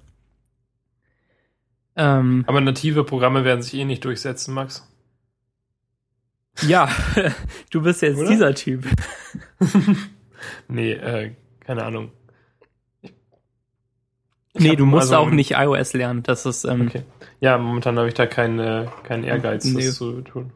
Ähm, 1.95 2.43
Aber 2.47 2.61
native 2.61 3.03
Programme 3.03 3.43
werden 3.43 3.61
sich 3.61 3.73
eh 3.73 3.86
nicht 3.86 4.05
durchsetzen, 4.05 4.53
Max. 4.53 4.88
Ja, 6.67 6.89
du 7.71 7.82
bist 7.82 8.01
jetzt 8.01 8.19
Oder? 8.19 8.30
dieser 8.30 8.53
Typ. 8.53 8.86
nee, 10.67 10.91
äh, 10.93 11.36
keine 11.61 11.84
Ahnung. 11.84 12.11
Ich 14.53 14.63
nee, 14.63 14.75
du 14.75 14.85
musst 14.85 15.13
also, 15.13 15.17
auch 15.17 15.29
nicht 15.29 15.51
iOS 15.51 15.93
lernen. 15.93 16.23
Das 16.23 16.45
ist. 16.45 16.65
Ähm, 16.65 16.87
okay. 16.87 17.03
Ja, 17.39 17.57
momentan 17.57 17.97
habe 17.97 18.07
ich 18.07 18.15
da 18.15 18.25
keinen 18.25 18.87
keinen 19.03 19.23
Ehrgeiz, 19.23 19.65
nee. 19.65 19.85
das 19.85 19.95
zu 19.95 20.21
tun. 20.21 20.51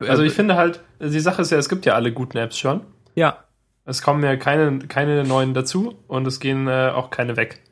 Also 0.00 0.22
ich 0.22 0.32
finde 0.32 0.56
halt, 0.56 0.82
die 1.00 1.20
Sache 1.20 1.42
ist 1.42 1.50
ja, 1.50 1.58
es 1.58 1.68
gibt 1.68 1.84
ja 1.84 1.94
alle 1.94 2.12
guten 2.12 2.38
Apps 2.38 2.58
schon. 2.58 2.82
Ja. 3.16 3.44
Es 3.84 4.02
kommen 4.02 4.22
ja 4.22 4.36
keine, 4.36 4.78
keine 4.86 5.24
neuen 5.24 5.54
dazu 5.54 5.96
und 6.06 6.26
es 6.26 6.40
gehen 6.40 6.68
äh, 6.68 6.92
auch 6.94 7.10
keine 7.10 7.36
weg. 7.36 7.62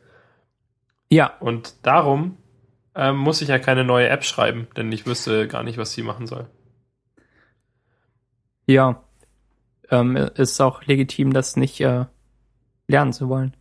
Ja. 1.09 1.35
Und 1.39 1.75
darum 1.87 2.37
äh, 2.95 3.13
muss 3.13 3.43
ich 3.43 3.49
ja 3.49 3.59
keine 3.59 3.85
neue 3.85 4.09
App 4.09 4.25
schreiben, 4.25 4.67
denn 4.77 4.91
ich 4.91 5.07
wüsste 5.07 5.47
gar 5.47 5.63
nicht, 5.63 5.79
was 5.79 5.93
sie 5.93 6.03
machen 6.03 6.27
soll. 6.27 6.47
Ja. 8.67 9.05
Ähm, 9.91 10.17
ist 10.17 10.61
auch 10.61 10.83
legitim, 10.85 11.33
das 11.33 11.57
nicht 11.57 11.81
äh, 11.81 12.07
lernen 12.89 13.13
zu 13.13 13.29
wollen. 13.29 13.55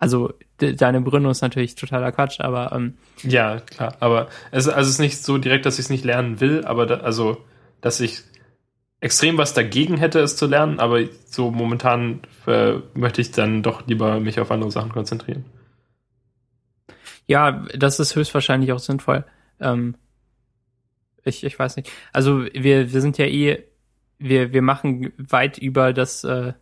Also 0.00 0.32
de 0.62 0.72
deine 0.72 1.02
Begründung 1.02 1.30
ist 1.30 1.42
natürlich 1.42 1.74
totaler 1.74 2.10
Quatsch, 2.10 2.40
aber 2.40 2.72
ähm, 2.72 2.94
ja 3.22 3.60
klar. 3.60 3.96
Aber 4.00 4.28
es, 4.50 4.66
also 4.66 4.88
es 4.88 4.94
ist 4.94 4.98
nicht 4.98 5.22
so 5.22 5.36
direkt, 5.36 5.66
dass 5.66 5.78
ich 5.78 5.84
es 5.84 5.90
nicht 5.90 6.04
lernen 6.04 6.40
will, 6.40 6.64
aber 6.64 6.86
da, 6.86 6.96
also 6.96 7.44
dass 7.82 8.00
ich 8.00 8.22
extrem 9.00 9.36
was 9.36 9.52
dagegen 9.52 9.98
hätte, 9.98 10.20
es 10.20 10.36
zu 10.36 10.46
lernen, 10.46 10.80
aber 10.80 11.00
so 11.26 11.50
momentan 11.50 12.20
äh, 12.46 12.76
möchte 12.94 13.20
ich 13.20 13.30
dann 13.30 13.62
doch 13.62 13.86
lieber 13.86 14.20
mich 14.20 14.40
auf 14.40 14.50
andere 14.50 14.70
Sachen 14.70 14.90
konzentrieren. 14.90 15.44
Ja, 17.26 17.64
das 17.76 18.00
ist 18.00 18.16
höchstwahrscheinlich 18.16 18.72
auch 18.72 18.78
sinnvoll. 18.78 19.24
Ähm, 19.60 19.96
ich, 21.24 21.44
ich 21.44 21.58
weiß 21.58 21.76
nicht. 21.76 21.90
Also 22.12 22.44
wir, 22.44 22.92
wir 22.92 23.00
sind 23.02 23.18
ja 23.18 23.26
eh, 23.26 23.64
wir, 24.18 24.52
wir 24.52 24.62
machen 24.62 25.12
weit 25.18 25.58
über 25.58 25.92
das 25.92 26.24
äh, 26.24 26.54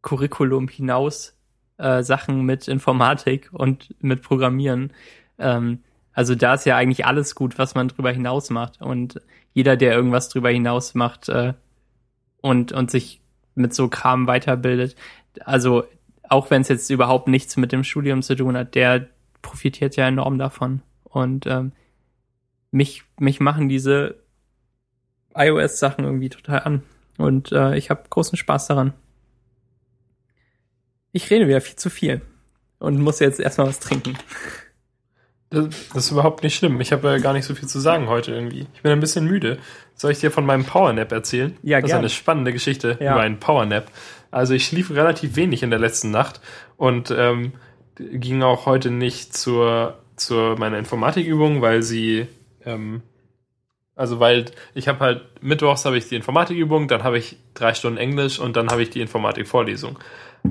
Curriculum 0.00 0.68
hinaus 0.68 1.31
äh, 1.82 2.02
Sachen 2.02 2.42
mit 2.44 2.68
Informatik 2.68 3.50
und 3.52 3.94
mit 4.00 4.22
Programmieren. 4.22 4.92
Ähm, 5.38 5.80
also 6.12 6.34
da 6.34 6.54
ist 6.54 6.66
ja 6.66 6.76
eigentlich 6.76 7.06
alles 7.06 7.34
gut, 7.34 7.58
was 7.58 7.74
man 7.74 7.88
drüber 7.88 8.10
hinaus 8.10 8.50
macht. 8.50 8.80
Und 8.80 9.20
jeder, 9.52 9.76
der 9.76 9.94
irgendwas 9.94 10.28
drüber 10.28 10.50
hinaus 10.50 10.94
macht 10.94 11.28
äh, 11.28 11.54
und, 12.40 12.72
und 12.72 12.90
sich 12.90 13.20
mit 13.54 13.74
so 13.74 13.88
Kram 13.88 14.26
weiterbildet, 14.26 14.96
also 15.44 15.84
auch 16.28 16.50
wenn 16.50 16.62
es 16.62 16.68
jetzt 16.68 16.88
überhaupt 16.90 17.28
nichts 17.28 17.56
mit 17.56 17.72
dem 17.72 17.84
Studium 17.84 18.22
zu 18.22 18.34
tun 18.36 18.56
hat, 18.56 18.74
der 18.74 19.08
profitiert 19.42 19.96
ja 19.96 20.06
enorm 20.06 20.38
davon. 20.38 20.82
Und 21.04 21.46
ähm, 21.46 21.72
mich, 22.70 23.02
mich 23.18 23.40
machen 23.40 23.68
diese 23.68 24.16
iOS-Sachen 25.34 26.04
irgendwie 26.04 26.30
total 26.30 26.60
an. 26.60 26.82
Und 27.18 27.52
äh, 27.52 27.76
ich 27.76 27.90
habe 27.90 28.04
großen 28.08 28.38
Spaß 28.38 28.68
daran. 28.68 28.94
Ich 31.12 31.30
rede 31.30 31.46
wieder 31.46 31.60
viel 31.60 31.76
zu 31.76 31.90
viel 31.90 32.22
und 32.78 33.00
muss 33.00 33.20
jetzt 33.20 33.38
erstmal 33.38 33.68
was 33.68 33.80
trinken. 33.80 34.16
Das, 35.50 35.68
das 35.92 36.06
ist 36.06 36.10
überhaupt 36.10 36.42
nicht 36.42 36.56
schlimm. 36.56 36.80
Ich 36.80 36.92
habe 36.92 37.08
ja 37.08 37.18
gar 37.18 37.34
nicht 37.34 37.44
so 37.44 37.54
viel 37.54 37.68
zu 37.68 37.78
sagen 37.78 38.08
heute 38.08 38.32
irgendwie. 38.32 38.66
Ich 38.74 38.82
bin 38.82 38.90
ein 38.90 39.00
bisschen 39.00 39.26
müde. 39.26 39.58
Soll 39.94 40.12
ich 40.12 40.20
dir 40.20 40.30
von 40.30 40.46
meinem 40.46 40.64
Powernap 40.64 41.12
erzählen? 41.12 41.56
Ja, 41.62 41.80
Das 41.80 41.90
ist 41.90 41.96
eine 41.96 42.08
spannende 42.08 42.52
Geschichte 42.52 42.96
ja. 43.00 43.12
über 43.12 43.20
einen 43.20 43.38
Powernap. 43.38 43.90
Also 44.30 44.54
ich 44.54 44.64
schlief 44.64 44.90
relativ 44.90 45.36
wenig 45.36 45.62
in 45.62 45.68
der 45.68 45.78
letzten 45.78 46.10
Nacht 46.10 46.40
und 46.78 47.10
ähm, 47.10 47.52
ging 47.96 48.42
auch 48.42 48.64
heute 48.64 48.90
nicht 48.90 49.36
zur, 49.36 49.98
zur 50.16 50.58
meiner 50.58 50.78
Informatikübung, 50.78 51.60
weil 51.60 51.82
sie 51.82 52.26
ähm, 52.64 53.02
also 53.94 54.20
weil 54.20 54.46
ich 54.74 54.88
habe 54.88 55.00
halt 55.00 55.22
mittwochs 55.42 55.84
habe 55.84 55.98
ich 55.98 56.08
die 56.08 56.16
Informatikübung, 56.16 56.88
dann 56.88 57.04
habe 57.04 57.18
ich 57.18 57.36
drei 57.54 57.74
Stunden 57.74 57.98
Englisch 57.98 58.38
und 58.38 58.56
dann 58.56 58.70
habe 58.70 58.82
ich 58.82 58.90
die 58.90 59.00
Informatikvorlesung. 59.00 59.98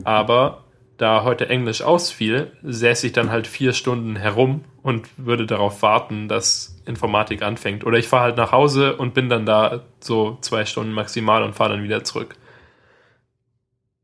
Aber 0.03 0.63
da 0.97 1.23
heute 1.23 1.49
Englisch 1.49 1.81
ausfiel, 1.81 2.51
säße 2.61 3.07
ich 3.07 3.13
dann 3.13 3.31
halt 3.31 3.47
vier 3.47 3.73
Stunden 3.73 4.15
herum 4.15 4.63
und 4.83 5.07
würde 5.17 5.47
darauf 5.47 5.81
warten, 5.81 6.27
dass 6.27 6.79
Informatik 6.85 7.41
anfängt. 7.41 7.85
Oder 7.85 7.97
ich 7.97 8.07
fahre 8.07 8.25
halt 8.25 8.37
nach 8.37 8.51
Hause 8.51 8.95
und 8.97 9.13
bin 9.13 9.27
dann 9.27 9.45
da 9.45 9.81
so 9.99 10.37
zwei 10.41 10.65
Stunden 10.65 10.93
maximal 10.93 11.41
und 11.43 11.55
fahre 11.55 11.71
dann 11.71 11.83
wieder 11.83 12.03
zurück. 12.03 12.35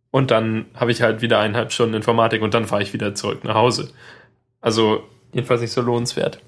Und 0.09 0.31
dann 0.31 0.65
habe 0.73 0.91
ich 0.91 1.03
halt 1.03 1.21
wieder 1.21 1.39
eineinhalb 1.39 1.71
Stunden 1.71 1.93
Informatik 1.93 2.41
und 2.41 2.53
dann 2.53 2.65
fahre 2.65 2.81
ich 2.81 2.93
wieder 2.93 3.13
zurück 3.13 3.43
nach 3.43 3.55
Hause. 3.55 3.91
Also 4.61 5.03
jedenfalls 5.33 5.61
nicht 5.61 5.73
so 5.73 5.81
lohnenswert. 5.81 6.39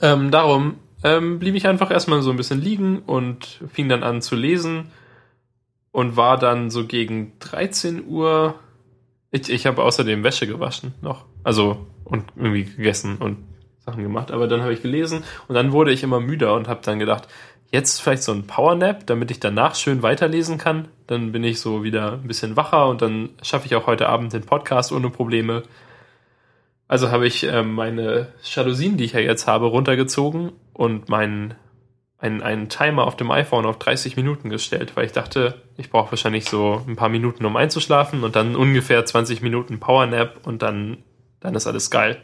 Ähm, 0.00 0.30
darum 0.30 0.76
ähm, 1.02 1.40
blieb 1.40 1.56
ich 1.56 1.66
einfach 1.66 1.90
erstmal 1.90 2.22
so 2.22 2.30
ein 2.30 2.36
bisschen 2.36 2.60
liegen 2.60 3.00
und 3.00 3.60
fing 3.72 3.88
dann 3.88 4.04
an 4.04 4.22
zu 4.22 4.36
lesen 4.36 4.92
und 5.96 6.14
war 6.14 6.36
dann 6.36 6.68
so 6.68 6.86
gegen 6.86 7.32
13 7.38 8.06
Uhr. 8.06 8.56
Ich, 9.30 9.48
ich 9.48 9.66
habe 9.66 9.82
außerdem 9.82 10.24
Wäsche 10.24 10.46
gewaschen 10.46 10.92
noch. 11.00 11.24
Also 11.42 11.86
und 12.04 12.24
irgendwie 12.36 12.64
gegessen 12.64 13.16
und 13.16 13.38
Sachen 13.78 14.02
gemacht. 14.02 14.30
Aber 14.30 14.46
dann 14.46 14.60
habe 14.60 14.74
ich 14.74 14.82
gelesen 14.82 15.24
und 15.48 15.54
dann 15.54 15.72
wurde 15.72 15.92
ich 15.92 16.02
immer 16.02 16.20
müder 16.20 16.52
und 16.52 16.68
habe 16.68 16.80
dann 16.84 16.98
gedacht, 16.98 17.28
jetzt 17.72 18.02
vielleicht 18.02 18.24
so 18.24 18.32
ein 18.32 18.46
Powernap, 18.46 19.06
damit 19.06 19.30
ich 19.30 19.40
danach 19.40 19.74
schön 19.74 20.02
weiterlesen 20.02 20.58
kann. 20.58 20.88
Dann 21.06 21.32
bin 21.32 21.42
ich 21.44 21.60
so 21.60 21.82
wieder 21.82 22.12
ein 22.12 22.28
bisschen 22.28 22.56
wacher 22.56 22.88
und 22.88 23.00
dann 23.00 23.30
schaffe 23.40 23.64
ich 23.64 23.74
auch 23.74 23.86
heute 23.86 24.10
Abend 24.10 24.34
den 24.34 24.44
Podcast 24.44 24.92
ohne 24.92 25.08
Probleme. 25.08 25.62
Also 26.88 27.10
habe 27.10 27.26
ich 27.26 27.44
äh, 27.44 27.62
meine 27.62 28.34
Jalousien, 28.42 28.98
die 28.98 29.04
ich 29.04 29.14
ja 29.14 29.20
jetzt 29.20 29.46
habe, 29.46 29.64
runtergezogen 29.64 30.52
und 30.74 31.08
meinen 31.08 31.54
einen, 32.18 32.42
einen 32.42 32.68
Timer 32.68 33.06
auf 33.06 33.16
dem 33.16 33.30
iPhone 33.30 33.64
auf 33.64 33.78
30 33.78 34.16
Minuten 34.16 34.50
gestellt, 34.50 34.94
weil 34.94 35.06
ich 35.06 35.12
dachte, 35.12 35.62
ich 35.76 35.90
brauche 35.90 36.12
wahrscheinlich 36.12 36.46
so 36.46 36.82
ein 36.86 36.96
paar 36.96 37.08
Minuten, 37.08 37.44
um 37.44 37.56
einzuschlafen 37.56 38.24
und 38.24 38.36
dann 38.36 38.56
ungefähr 38.56 39.04
20 39.04 39.42
Minuten 39.42 39.78
Powernap 39.78 40.46
und 40.46 40.62
dann, 40.62 40.98
dann 41.40 41.54
ist 41.54 41.66
alles 41.66 41.90
geil. 41.90 42.22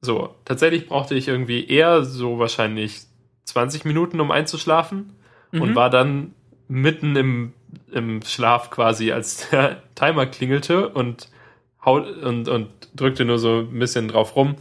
So, 0.00 0.34
tatsächlich 0.44 0.88
brauchte 0.88 1.14
ich 1.14 1.28
irgendwie 1.28 1.66
eher 1.68 2.04
so 2.04 2.38
wahrscheinlich 2.38 3.02
20 3.44 3.84
Minuten, 3.84 4.20
um 4.20 4.30
einzuschlafen 4.30 5.14
mhm. 5.52 5.62
und 5.62 5.74
war 5.74 5.90
dann 5.90 6.34
mitten 6.68 7.16
im, 7.16 7.52
im 7.92 8.22
Schlaf 8.22 8.70
quasi, 8.70 9.12
als 9.12 9.50
der 9.50 9.82
Timer 9.94 10.26
klingelte 10.26 10.88
und, 10.88 11.28
haut, 11.84 12.06
und, 12.22 12.48
und 12.48 12.68
drückte 12.94 13.24
nur 13.24 13.38
so 13.38 13.60
ein 13.60 13.78
bisschen 13.78 14.08
drauf 14.08 14.36
rum 14.36 14.56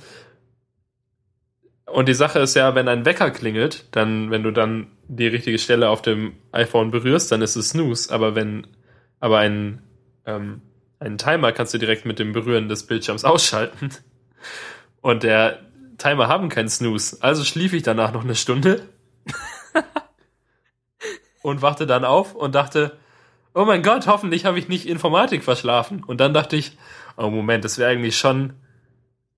und 1.86 2.10
die 2.10 2.14
Sache 2.14 2.40
ist 2.40 2.56
ja, 2.56 2.76
wenn 2.76 2.88
ein 2.88 3.06
Wecker 3.06 3.32
klingelt, 3.32 3.86
dann, 3.92 4.32
wenn 4.32 4.44
du 4.44 4.52
dann 4.52 4.88
die 5.08 5.28
richtige 5.28 5.60
Stelle 5.60 5.90
auf 5.90 6.02
dem 6.02 6.34
iPhone 6.52 6.92
berührst, 6.92 7.32
dann 7.32 7.42
ist 7.42 7.56
es 7.56 7.70
Snooze. 7.70 8.14
Aber 8.14 8.36
wenn, 8.36 8.68
aber 9.20 9.40
ein, 9.40 9.82
ähm, 10.26 10.62
einen 11.00 11.18
Timer 11.18 11.52
kannst 11.52 11.74
du 11.74 11.78
direkt 11.78 12.06
mit 12.06 12.20
dem 12.20 12.32
Berühren 12.32 12.70
des 12.70 12.88
Bildschirms 12.88 13.24
ausschalten. 13.26 13.90
Und 15.02 15.24
der 15.24 15.60
Timer 15.98 16.28
haben 16.28 16.50
keinen 16.50 16.70
Snooze. 16.70 17.18
Also 17.22 17.44
schlief 17.44 17.74
ich 17.74 17.84
danach 17.84 18.12
noch 18.12 18.24
eine 18.24 18.36
Stunde 18.36 18.88
und 21.42 21.62
wachte 21.62 21.86
dann 21.86 22.04
auf 22.06 22.34
und 22.36 22.56
dachte, 22.56 22.98
oh 23.54 23.66
mein 23.66 23.84
Gott, 23.84 24.08
hoffentlich 24.08 24.46
habe 24.46 24.60
ich 24.60 24.68
nicht 24.68 24.88
Informatik 24.88 25.44
verschlafen. 25.44 26.04
Und 26.04 26.20
dann 26.20 26.34
dachte 26.34 26.56
ich, 26.56 26.78
oh 27.18 27.30
Moment, 27.30 27.64
das 27.64 27.78
wäre 27.78 27.92
eigentlich 27.92 28.18
schon 28.18 28.54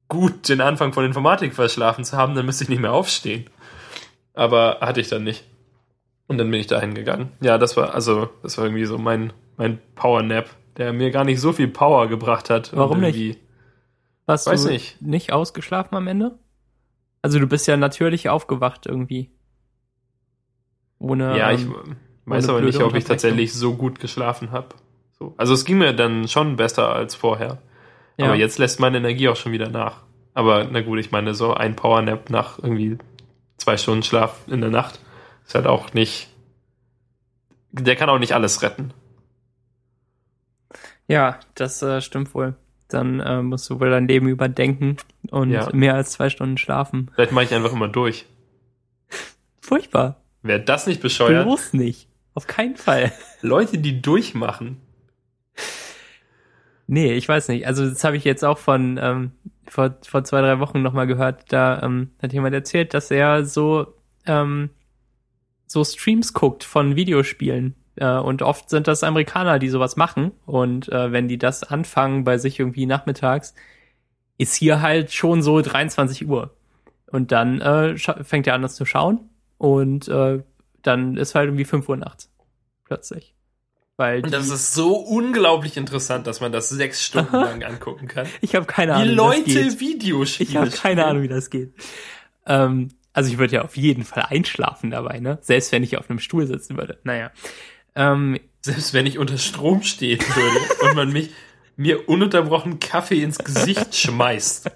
gut, 0.08 0.50
den 0.50 0.62
Anfang 0.62 0.94
von 0.94 1.06
Informatik 1.06 1.54
verschlafen 1.54 2.04
zu 2.04 2.18
haben, 2.18 2.34
dann 2.36 2.46
müsste 2.46 2.64
ich 2.64 2.70
nicht 2.70 2.82
mehr 2.82 2.94
aufstehen. 2.94 3.50
Aber 4.34 4.80
hatte 4.82 5.02
ich 5.02 5.10
dann 5.10 5.24
nicht. 5.24 5.44
Und 6.28 6.38
dann 6.38 6.52
bin 6.52 6.60
ich 6.60 6.68
dahin 6.68 6.94
gegangen. 6.94 7.32
Ja, 7.40 7.58
das 7.58 7.78
war, 7.78 7.94
also, 7.94 8.30
das 8.44 8.58
war 8.58 8.66
irgendwie 8.66 8.86
so 8.86 8.98
mein, 8.98 9.32
mein 9.56 9.80
Power 9.96 10.22
Nap, 10.24 10.50
der 10.76 10.94
mir 10.94 11.12
gar 11.12 11.24
nicht 11.24 11.40
so 11.40 11.54
viel 11.54 11.70
Power 11.70 12.08
gebracht 12.08 12.50
hat. 12.50 12.76
Warum 12.76 13.00
nicht? 13.00 13.40
Hast 14.28 14.48
Weiß 14.48 14.64
du 14.64 14.70
nicht. 14.70 15.02
nicht 15.02 15.32
ausgeschlafen 15.32 15.96
am 15.96 16.08
Ende? 16.08 16.38
Also 17.22 17.40
du 17.40 17.48
bist 17.48 17.66
ja 17.68 17.78
natürlich 17.78 18.30
aufgewacht 18.30 18.86
irgendwie. 18.86 19.32
Ohne. 21.00 21.38
Ja, 21.38 21.52
ich 21.52 21.62
ähm, 21.64 21.96
weiß 22.26 22.50
aber 22.50 22.62
nicht, 22.62 22.82
ob 22.82 22.94
ich 22.96 23.06
tatsächlich 23.06 23.54
so 23.54 23.76
gut 23.76 24.00
geschlafen 24.00 24.52
habe. 24.52 24.76
So. 25.18 25.34
Also 25.38 25.54
es 25.54 25.64
ging 25.64 25.78
mir 25.78 25.94
dann 25.94 26.28
schon 26.28 26.58
besser 26.58 26.94
als 26.94 27.16
vorher. 27.16 27.60
ja. 28.18 28.26
Aber 28.26 28.36
jetzt 28.36 28.60
lässt 28.60 28.80
meine 28.80 28.98
Energie 28.98 29.30
auch 29.30 29.36
schon 29.36 29.54
wieder 29.54 29.70
nach. 29.70 30.04
Aber 30.34 30.66
na 30.66 30.82
gut, 30.82 31.00
ich 31.00 31.12
meine, 31.12 31.34
so 31.34 31.54
ein 31.54 31.76
Powernap 31.76 32.30
nach 32.30 32.60
irgendwie 32.60 32.98
zwei 33.58 33.78
Stunden 33.78 34.04
Schlaf 34.04 34.42
in 34.48 34.62
der 34.62 34.70
Nacht 34.70 35.00
ist 35.48 35.56
halt 35.56 35.66
auch 35.66 35.94
nicht. 35.94 36.30
Der 37.72 37.96
kann 37.96 38.10
auch 38.10 38.20
nicht 38.20 38.34
alles 38.34 38.62
retten. 38.62 38.94
Ja, 41.08 41.40
das 41.56 41.82
äh, 41.82 42.02
stimmt 42.02 42.34
wohl. 42.34 42.56
Dann 42.90 43.20
äh, 43.20 43.42
musst 43.42 43.70
du 43.70 43.80
wohl 43.80 43.90
dein 43.90 44.08
Leben 44.08 44.28
überdenken 44.28 44.98
und 45.30 45.52
Ja. 45.52 45.70
mehr 45.74 45.96
als 45.96 46.12
zwei 46.12 46.30
Stunden 46.30 46.58
schlafen. 46.58 47.12
Vielleicht 47.16 47.32
mache 47.32 47.46
ich 47.46 47.54
einfach 47.54 47.74
immer 47.74 47.88
durch. 47.88 48.26
Furchtbar. 49.62 50.22
Wäre 50.44 50.62
das 50.62 50.88
nicht 50.88 51.02
bescheuert? 51.02 51.46
Bloß 51.46 51.74
nicht. 51.74 52.08
Auf 52.34 52.48
keinen 52.48 52.76
Fall. 52.78 53.12
Leute, 53.42 53.78
die 53.80 54.02
durchmachen. 54.02 54.80
Nee, 56.88 57.14
ich 57.14 57.28
weiß 57.28 57.50
nicht. 57.50 57.68
Also 57.68 57.90
das 57.90 58.04
habe 58.04 58.16
ich 58.16 58.24
jetzt 58.24 58.46
auch 58.46 58.58
von 58.58 58.98
ähm, 59.02 59.32
vor, 59.68 59.96
vor 60.08 60.24
zwei, 60.24 60.40
drei 60.42 60.60
Wochen 60.60 60.82
nochmal 60.82 61.08
gehört. 61.08 61.52
Da 61.52 61.82
ähm, 61.84 62.12
hat 62.22 62.32
jemand 62.32 62.54
erzählt, 62.56 62.94
dass 62.94 63.12
er 63.12 63.44
so, 63.46 63.94
ähm, 64.26 64.70
so 65.68 65.84
Streams 65.84 66.34
guckt 66.34 66.64
von 66.64 66.96
Videospielen. 66.96 67.76
Äh, 67.96 68.18
und 68.18 68.42
oft 68.42 68.70
sind 68.70 68.88
das 68.88 69.04
Amerikaner, 69.04 69.60
die 69.60 69.70
sowas 69.70 69.96
machen. 69.96 70.32
Und 70.46 70.90
äh, 70.90 71.12
wenn 71.12 71.28
die 71.28 71.38
das 71.38 71.64
anfangen 71.64 72.24
bei 72.24 72.38
sich 72.38 72.60
irgendwie 72.60 72.86
nachmittags, 72.86 73.54
ist 74.38 74.56
hier 74.56 74.82
halt 74.82 75.12
schon 75.12 75.42
so 75.42 75.62
23 75.62 76.28
Uhr. 76.28 76.56
Und 77.12 77.32
dann 77.32 77.62
äh, 77.62 77.98
fängt 77.98 78.48
er 78.48 78.54
an, 78.54 78.62
das 78.62 78.76
zu 78.76 78.86
schauen. 78.86 79.30
Und 79.58 80.08
äh, 80.08 80.44
dann 80.82 81.18
ist 81.18 81.36
halt 81.36 81.48
irgendwie 81.48 81.66
5 81.66 81.88
Uhr 81.90 81.98
nachts. 81.98 82.32
Plötzlich. 82.86 83.34
Weil 83.98 84.24
Und 84.24 84.32
das 84.32 84.50
ist 84.50 84.76
so 84.76 84.96
unglaublich 84.96 85.76
interessant, 85.76 86.28
dass 86.28 86.40
man 86.40 86.52
das 86.52 86.70
sechs 86.70 87.04
Stunden 87.04 87.32
lang 87.36 87.64
angucken 87.64 88.08
kann. 88.08 88.28
ich 88.42 88.56
habe 88.56 88.68
keine 88.68 88.94
Ahnung. 88.94 89.10
wie 89.10 89.16
das 89.16 89.46
geht. 89.46 89.56
Leute 89.56 89.80
Videospiele 89.80 90.50
Ich 90.50 90.56
habe 90.56 90.70
keine. 90.70 91.06
Ahnung, 91.06 91.24
wie 91.24 91.28
das 91.28 91.50
geht. 91.50 91.74
Ähm, 92.46 92.90
also 93.18 93.32
ich 93.32 93.40
würde 93.40 93.56
ja 93.56 93.62
auf 93.64 93.76
jeden 93.76 94.04
Fall 94.04 94.28
einschlafen 94.30 94.92
dabei, 94.92 95.20
ne? 95.20 95.40
Selbst 95.42 95.72
wenn 95.72 95.82
ich 95.82 95.98
auf 95.98 96.08
einem 96.08 96.20
Stuhl 96.20 96.46
sitzen 96.46 96.78
würde. 96.78 97.00
Naja. 97.04 97.32
Ähm, 97.96 98.40
Selbst 98.62 98.94
wenn 98.94 99.08
ich 99.08 99.18
unter 99.18 99.40
Strom 99.40 99.82
stehen 99.82 100.20
würde 100.20 100.90
und 100.90 100.96
man 100.96 101.12
mich 101.12 101.32
mir 101.76 102.08
ununterbrochen 102.08 102.80
Kaffee 102.80 103.24
ins 103.24 103.40
Gesicht 103.40 103.96
schmeißt. 103.96 104.70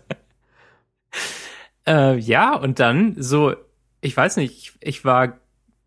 äh, 1.87 2.17
ja, 2.17 2.55
und 2.55 2.79
dann 2.79 3.13
so, 3.21 3.53
ich 4.01 4.17
weiß 4.17 4.37
nicht, 4.37 4.57
ich, 4.57 4.73
ich 4.81 5.05
war, 5.05 5.37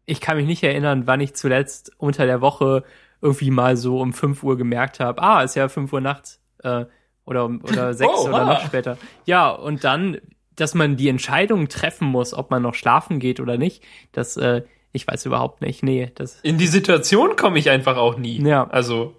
ich 0.06 0.20
kann 0.20 0.36
mich 0.36 0.46
nicht 0.46 0.62
erinnern, 0.62 1.08
wann 1.08 1.20
ich 1.20 1.34
zuletzt 1.34 1.90
unter 1.98 2.24
der 2.24 2.40
Woche 2.40 2.84
irgendwie 3.20 3.50
mal 3.50 3.76
so 3.76 4.00
um 4.00 4.12
5 4.12 4.44
Uhr 4.44 4.56
gemerkt 4.56 5.00
habe, 5.00 5.20
ah, 5.20 5.42
ist 5.42 5.56
ja 5.56 5.68
5 5.68 5.92
Uhr 5.92 6.00
nachts 6.00 6.40
äh, 6.62 6.84
oder, 7.24 7.46
um- 7.46 7.64
oder 7.64 7.94
6 7.94 8.12
Oh, 8.14 8.28
oder 8.28 8.42
ah. 8.42 8.44
noch 8.44 8.64
später. 8.64 8.96
Ja, 9.24 9.50
und 9.50 9.82
dann, 9.82 10.18
dass 10.56 10.74
man 10.74 10.96
die 10.96 11.08
Entscheidung 11.08 11.68
treffen 11.68 12.06
muss, 12.08 12.34
ob 12.34 12.50
man 12.50 12.62
noch 12.62 12.74
schlafen 12.74 13.18
geht 13.18 13.40
oder 13.40 13.58
nicht, 13.58 13.82
das, 14.12 14.36
äh, 14.36 14.62
ich 14.92 15.06
weiß 15.06 15.26
überhaupt 15.26 15.60
nicht. 15.60 15.82
Nee, 15.82 16.12
das 16.14 16.40
In 16.42 16.58
die 16.58 16.66
Situation 16.66 17.36
komme 17.36 17.58
ich 17.58 17.70
einfach 17.70 17.96
auch 17.96 18.16
nie. 18.16 18.40
Ja. 18.46 18.68
Also. 18.68 19.16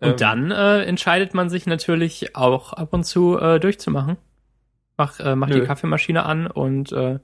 Und 0.00 0.10
ähm, 0.10 0.16
dann 0.16 0.50
äh, 0.52 0.82
entscheidet 0.84 1.34
man 1.34 1.50
sich 1.50 1.66
natürlich 1.66 2.36
auch 2.36 2.72
ab 2.72 2.92
und 2.92 3.04
zu 3.04 3.38
äh, 3.38 3.58
durchzumachen. 3.58 4.16
Mach, 4.96 5.18
äh, 5.18 5.34
macht 5.34 5.52
Nö. 5.52 5.60
die 5.60 5.66
Kaffeemaschine 5.66 6.24
an 6.24 6.46
und, 6.46 6.92
äh, 6.92 7.18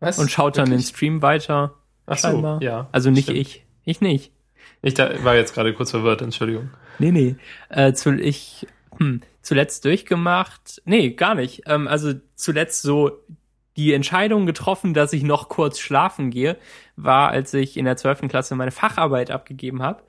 was? 0.00 0.18
und 0.18 0.30
schaut 0.30 0.56
dann 0.56 0.66
den 0.66 0.72
Wirklich? 0.72 0.88
Stream 0.88 1.22
weiter. 1.22 1.74
Ach 2.06 2.16
so, 2.16 2.28
scheinbar. 2.28 2.62
ja. 2.62 2.88
Also 2.92 3.10
nicht 3.10 3.24
stimmt. 3.24 3.38
ich. 3.38 3.64
Ich 3.84 4.00
nicht. 4.00 4.32
Ich 4.80 4.94
da, 4.94 5.22
war 5.24 5.34
jetzt 5.34 5.54
gerade 5.54 5.74
kurz 5.74 5.90
verwirrt, 5.90 6.22
Entschuldigung. 6.22 6.70
Nee, 6.98 7.10
nee. 7.10 7.36
Äh, 7.68 7.92
zu, 7.92 8.14
ich 8.14 8.66
hm, 8.98 9.22
zuletzt 9.44 9.84
durchgemacht. 9.84 10.82
Nee, 10.84 11.10
gar 11.10 11.34
nicht. 11.34 11.62
Ähm, 11.66 11.86
also 11.88 12.12
zuletzt 12.34 12.82
so 12.82 13.12
die 13.76 13.92
Entscheidung 13.92 14.46
getroffen, 14.46 14.94
dass 14.94 15.12
ich 15.12 15.22
noch 15.22 15.48
kurz 15.48 15.78
schlafen 15.78 16.30
gehe, 16.30 16.56
war, 16.96 17.30
als 17.30 17.52
ich 17.54 17.76
in 17.76 17.84
der 17.84 17.96
12. 17.96 18.28
Klasse 18.28 18.54
meine 18.54 18.70
Facharbeit 18.70 19.30
abgegeben 19.30 19.82
habe, 19.82 20.02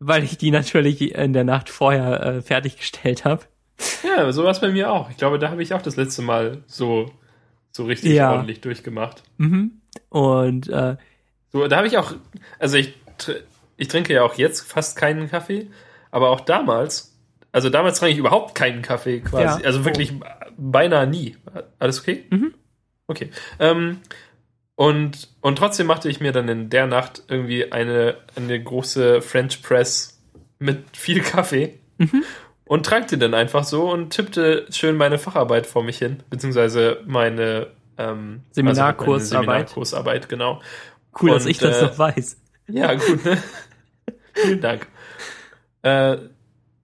weil 0.00 0.24
ich 0.24 0.38
die 0.38 0.50
natürlich 0.50 1.14
in 1.14 1.32
der 1.32 1.44
Nacht 1.44 1.68
vorher 1.70 2.20
äh, 2.22 2.42
fertiggestellt 2.42 3.24
habe. 3.24 3.42
Ja, 4.04 4.30
so 4.32 4.44
war 4.44 4.50
es 4.50 4.60
bei 4.60 4.70
mir 4.70 4.90
auch. 4.92 5.08
Ich 5.10 5.16
glaube, 5.16 5.38
da 5.38 5.50
habe 5.50 5.62
ich 5.62 5.72
auch 5.74 5.82
das 5.82 5.96
letzte 5.96 6.22
Mal 6.22 6.62
so, 6.66 7.10
so 7.70 7.84
richtig 7.84 8.12
Ja. 8.12 8.32
ordentlich 8.32 8.60
durchgemacht. 8.60 9.22
Mhm. 9.38 9.80
Und 10.08 10.68
äh, 10.68 10.96
So, 11.52 11.66
da 11.68 11.76
habe 11.76 11.86
ich 11.86 11.98
auch, 11.98 12.14
also 12.58 12.76
ich, 12.76 12.94
tr- 13.18 13.40
ich 13.76 13.88
trinke 13.88 14.12
ja 14.14 14.22
auch 14.24 14.34
jetzt 14.34 14.60
fast 14.62 14.96
keinen 14.96 15.30
Kaffee, 15.30 15.68
aber 16.10 16.30
auch 16.30 16.40
damals, 16.40 17.11
also 17.52 17.68
damals 17.70 17.98
trank 17.98 18.12
ich 18.12 18.18
überhaupt 18.18 18.54
keinen 18.54 18.82
Kaffee 18.82 19.20
quasi, 19.20 19.60
Ja. 19.62 19.66
also 19.66 19.84
wirklich 19.84 20.12
beinahe 20.56 21.06
nie. 21.06 21.36
Alles 21.78 22.00
okay? 22.00 22.24
Mhm. 22.30 22.54
Okay. 23.06 23.30
Ähm, 23.58 23.98
und, 24.74 25.28
und 25.42 25.56
trotzdem 25.56 25.86
machte 25.86 26.08
ich 26.08 26.20
mir 26.20 26.32
dann 26.32 26.48
in 26.48 26.70
der 26.70 26.86
Nacht 26.86 27.22
irgendwie 27.28 27.70
eine, 27.72 28.16
eine 28.36 28.60
große 28.62 29.20
French 29.22 29.62
Press 29.62 30.20
mit 30.58 30.96
viel 30.96 31.20
Kaffee 31.22 31.78
Mhm. 31.98 32.24
und 32.64 32.86
trank 32.86 33.08
die 33.08 33.18
dann 33.18 33.34
einfach 33.34 33.64
so 33.64 33.90
und 33.92 34.10
tippte 34.10 34.66
schön 34.70 34.96
meine 34.96 35.18
Facharbeit 35.18 35.66
vor 35.66 35.84
mich 35.84 35.98
hin, 35.98 36.22
beziehungsweise 36.30 37.00
meine 37.06 37.68
ähm, 37.98 38.40
Seminarkursarbeit. 38.52 39.10
also 39.20 39.28
Seminarkursarbeit, 39.28 40.28
genau. 40.30 40.62
cool, 41.20 41.30
dass 41.30 41.44
Und, 41.44 41.50
ich 41.50 41.58
das 41.58 41.78
äh, 41.78 41.84
noch 41.84 41.98
weiß. 41.98 42.38
Ja, 42.68 42.94
gut, 42.94 43.24
ne? 43.24 43.36
Vielen 44.34 44.60
Dank. 44.62 44.86
Äh, 45.82 46.16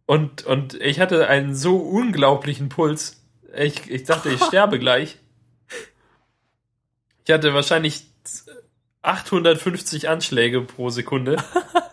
und, 0.09 0.43
und 0.47 0.73
ich 0.81 1.01
hatte 1.01 1.29
einen 1.29 1.55
so 1.55 1.77
unglaublichen 1.77 2.71
Puls. 2.71 3.23
Ich, 3.55 3.91
ich 3.91 4.05
dachte, 4.05 4.31
ich 4.31 4.43
sterbe 4.45 4.79
gleich. 4.79 5.19
Ich 7.27 7.31
hatte 7.31 7.53
wahrscheinlich 7.53 8.07
850 9.03 10.09
Anschläge 10.09 10.63
pro 10.63 10.89
Sekunde. 10.89 11.37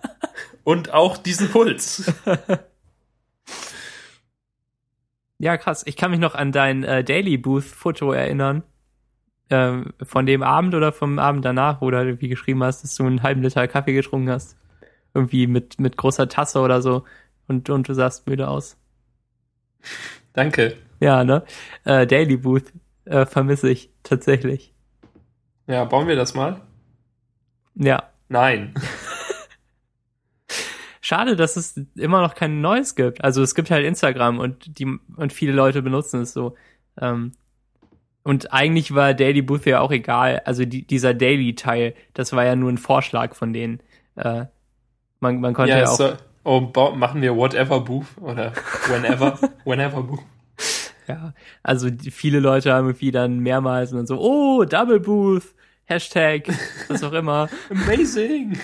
Und 0.63 0.93
auch 0.93 1.17
diesen 1.17 1.49
Puls. 1.49 2.11
Ja, 5.37 5.57
krass. 5.57 5.83
Ich 5.85 5.97
kann 5.97 6.11
mich 6.11 6.21
noch 6.21 6.33
an 6.33 6.53
dein 6.53 6.85
äh, 6.85 7.03
Daily 7.03 7.37
Booth 7.37 7.65
Foto 7.65 8.13
erinnern. 8.13 8.63
Ähm, 9.49 9.93
von 10.01 10.25
dem 10.25 10.41
Abend 10.41 10.73
oder 10.73 10.93
vom 10.93 11.19
Abend 11.19 11.43
danach, 11.43 11.81
wo 11.81 11.91
du 11.91 11.97
halt 11.97 12.07
irgendwie 12.07 12.29
geschrieben 12.29 12.63
hast, 12.63 12.83
dass 12.83 12.95
du 12.95 13.03
einen 13.03 13.21
halben 13.21 13.43
Liter 13.43 13.67
Kaffee 13.67 13.91
getrunken 13.91 14.29
hast. 14.29 14.57
Irgendwie 15.13 15.45
mit, 15.47 15.77
mit 15.77 15.97
großer 15.97 16.29
Tasse 16.29 16.61
oder 16.61 16.81
so. 16.81 17.03
Und, 17.47 17.69
und 17.69 17.87
du 17.87 17.93
sahst 17.93 18.27
müde 18.27 18.47
aus. 18.47 18.77
Danke. 20.33 20.77
Ja, 20.99 21.23
ne? 21.23 21.43
Äh, 21.83 22.07
Daily 22.07 22.37
Booth 22.37 22.73
äh, 23.05 23.25
vermisse 23.25 23.69
ich 23.69 23.91
tatsächlich. 24.03 24.73
Ja, 25.67 25.85
bauen 25.85 26.07
wir 26.07 26.15
das 26.15 26.33
mal? 26.33 26.61
Ja. 27.75 28.03
Nein. 28.27 28.73
Schade, 31.01 31.35
dass 31.35 31.55
es 31.55 31.79
immer 31.95 32.21
noch 32.21 32.33
kein 32.33 32.61
Neues 32.61 32.95
gibt. 32.95 33.23
Also 33.23 33.43
es 33.43 33.53
gibt 33.53 33.69
halt 33.69 33.85
Instagram 33.85 34.39
und 34.39 34.79
die 34.79 34.87
und 35.15 35.33
viele 35.33 35.51
Leute 35.51 35.83
benutzen 35.83 36.21
es 36.21 36.33
so. 36.33 36.55
Ähm, 36.99 37.33
und 38.23 38.51
eigentlich 38.51 38.95
war 38.95 39.13
Daily 39.13 39.43
Booth 39.43 39.67
ja 39.67 39.81
auch 39.81 39.91
egal. 39.91 40.41
Also 40.45 40.65
die, 40.65 40.87
dieser 40.87 41.13
Daily-Teil, 41.13 41.93
das 42.15 42.33
war 42.33 42.43
ja 42.43 42.55
nur 42.55 42.71
ein 42.71 42.79
Vorschlag 42.79 43.35
von 43.35 43.53
denen. 43.53 43.81
Äh, 44.15 44.45
man, 45.19 45.41
man 45.41 45.53
konnte 45.53 45.73
ja, 45.73 45.79
Ja, 45.79 45.89
auch. 45.89 45.97
so, 45.97 46.13
oh, 46.45 46.61
bau- 46.61 46.95
machen 46.95 47.21
wir 47.21 47.35
whatever 47.35 47.81
Booth 47.81 48.17
oder 48.21 48.53
whenever, 48.87 49.37
whenever 49.65 50.01
Booth. 50.03 50.23
Ja, 51.07 51.33
also 51.61 51.89
die, 51.89 52.11
viele 52.11 52.39
Leute 52.39 52.73
haben 52.73 52.87
irgendwie 52.87 53.11
dann 53.11 53.39
mehrmals 53.39 53.91
und 53.91 53.97
dann 53.97 54.07
so, 54.07 54.19
oh, 54.19 54.63
Double 54.63 54.99
Booth, 54.99 55.53
Hashtag, 55.85 56.47
was 56.87 57.03
auch 57.03 57.11
immer. 57.13 57.49
Amazing. 57.69 58.57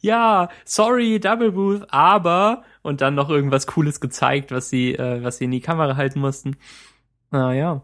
ja, 0.00 0.48
sorry, 0.64 1.20
Double 1.20 1.52
Booth, 1.52 1.86
aber 1.90 2.64
und 2.82 3.00
dann 3.00 3.14
noch 3.14 3.30
irgendwas 3.30 3.66
Cooles 3.66 4.00
gezeigt, 4.00 4.50
was 4.50 4.68
sie, 4.68 4.94
äh, 4.94 5.22
was 5.22 5.38
sie 5.38 5.44
in 5.44 5.50
die 5.52 5.60
Kamera 5.60 5.96
halten 5.96 6.20
mussten. 6.20 6.56
Naja. 7.30 7.82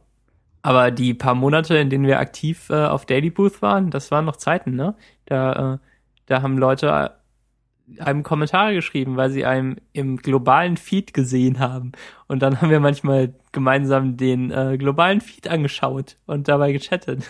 Aber 0.62 0.90
die 0.92 1.14
paar 1.14 1.34
Monate, 1.34 1.76
in 1.76 1.90
denen 1.90 2.06
wir 2.06 2.20
aktiv 2.20 2.70
äh, 2.70 2.84
auf 2.84 3.04
Daily 3.04 3.30
Booth 3.30 3.62
waren, 3.62 3.90
das 3.90 4.10
waren 4.12 4.24
noch 4.24 4.36
Zeiten, 4.36 4.76
ne? 4.76 4.94
Da, 5.26 5.74
äh, 5.74 5.78
da 6.26 6.42
haben 6.42 6.56
Leute 6.56 7.12
einem 7.98 8.22
Kommentare 8.22 8.74
geschrieben, 8.74 9.16
weil 9.16 9.30
sie 9.30 9.44
einem 9.44 9.76
im 9.92 10.16
globalen 10.16 10.76
Feed 10.76 11.14
gesehen 11.14 11.58
haben. 11.58 11.92
Und 12.28 12.40
dann 12.40 12.60
haben 12.60 12.70
wir 12.70 12.80
manchmal 12.80 13.34
gemeinsam 13.52 14.16
den 14.16 14.50
äh, 14.50 14.76
globalen 14.78 15.20
Feed 15.20 15.48
angeschaut 15.48 16.16
und 16.26 16.48
dabei 16.48 16.72
gechattet. 16.72 17.24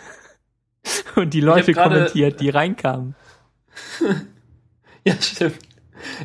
und 1.17 1.35
die 1.35 1.41
Leute 1.41 1.73
kommentiert, 1.73 2.41
die 2.41 2.51
reinkamen. 2.51 3.15
ja, 5.05 5.15
stimmt. 5.21 5.59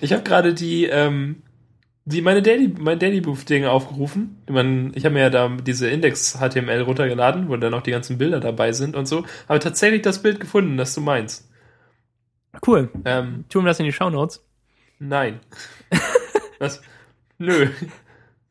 Ich 0.01 0.11
habe 0.11 0.23
gerade 0.23 0.53
die, 0.53 0.85
ähm, 0.85 1.43
die 2.05 2.21
meine 2.21 2.41
Daily, 2.41 2.73
mein 2.79 2.99
Daily 2.99 3.21
Booth 3.21 3.49
Dinge 3.49 3.69
aufgerufen. 3.69 4.41
Man, 4.49 4.91
ich 4.95 5.05
habe 5.05 5.13
mir 5.13 5.21
ja 5.21 5.29
da 5.29 5.49
diese 5.49 5.89
Index 5.89 6.39
HTML 6.39 6.81
runtergeladen, 6.81 7.49
wo 7.49 7.57
dann 7.57 7.73
auch 7.73 7.81
die 7.81 7.91
ganzen 7.91 8.17
Bilder 8.17 8.39
dabei 8.39 8.71
sind 8.71 8.95
und 8.95 9.07
so. 9.07 9.25
Aber 9.47 9.59
tatsächlich 9.59 10.01
das 10.01 10.21
Bild 10.21 10.39
gefunden, 10.39 10.77
das 10.77 10.93
du 10.95 11.01
meinst. 11.01 11.46
Cool. 12.65 12.89
Ähm, 13.05 13.45
Tun 13.49 13.63
wir 13.63 13.69
das 13.69 13.79
in 13.79 13.85
die 13.85 13.91
Show 13.93 14.09
Notes? 14.09 14.43
Nein. 14.99 15.39
Was? 16.59 16.81
Nö. 17.37 17.69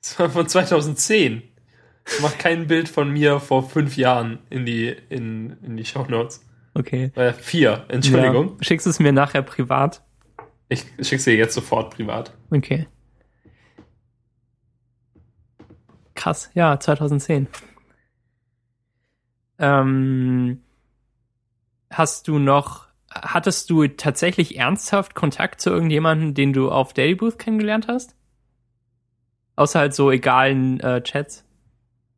Das 0.01 0.19
war 0.19 0.31
von 0.31 0.49
2010. 0.49 1.43
Mach 2.23 2.39
kein 2.39 2.69
Bild 2.69 2.89
von 2.89 3.11
mir 3.11 3.41
vor 3.41 3.69
fünf 3.69 3.97
Jahren 3.97 4.39
in 4.49 4.65
die, 4.65 4.89
in, 5.09 5.57
in 5.63 5.77
die 5.77 5.85
Show 5.85 6.07
Notes. 6.09 6.45
Okay. 6.75 7.11
Äh, 7.15 7.33
vier, 7.33 7.85
Entschuldigung. 7.89 8.57
Ja. 8.59 8.65
Schickst 8.65 8.87
du 8.87 8.91
es 8.91 9.01
mir 9.01 9.13
nachher 9.13 9.43
privat? 9.43 10.03
Ich 10.69 10.85
schick's 11.01 11.25
dir 11.25 11.35
jetzt 11.35 11.55
sofort 11.55 11.95
privat. 11.95 12.33
Okay. 12.51 12.87
Krass, 16.15 16.51
ja, 16.55 16.79
2010. 16.79 17.47
Ähm, 19.59 20.63
hast 21.91 22.29
du 22.29 22.39
noch 22.39 22.86
hattest 23.23 23.71
du 23.71 23.87
tatsächlich 23.87 24.59
ernsthaft 24.59 25.15
Kontakt 25.15 25.61
zu 25.61 25.71
irgendjemandem, 25.71 26.35
den 26.35 26.53
du 26.53 26.71
auf 26.71 26.93
Daily 26.93 27.15
Booth 27.15 27.39
kennengelernt 27.39 27.89
hast? 27.89 28.15
Außer 29.57 29.81
halt 29.81 29.95
so 29.95 30.11
egalen 30.11 30.81
äh, 30.81 31.03
Chats? 31.03 31.45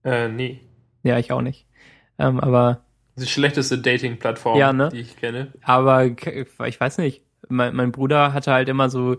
Äh, 0.05 0.29
nee. 0.29 0.61
Ja, 1.03 1.19
ich 1.19 1.33
auch 1.33 1.43
nicht. 1.43 1.67
Ähm, 2.19 2.41
aber. 2.41 2.83
Die 3.17 3.27
schlechteste 3.27 3.79
Dating-Plattform, 3.79 4.59
ja, 4.59 4.73
ne? 4.73 4.91
die 4.93 5.01
ich 5.01 5.17
kenne. 5.17 5.53
Aber 5.63 6.05
ich 6.05 6.81
weiß 6.81 6.99
nicht. 6.99 7.23
Mein, 7.49 7.75
mein 7.75 7.93
Bruder 7.93 8.33
hatte 8.33 8.53
halt 8.53 8.69
immer 8.69 8.91
so, 8.91 9.17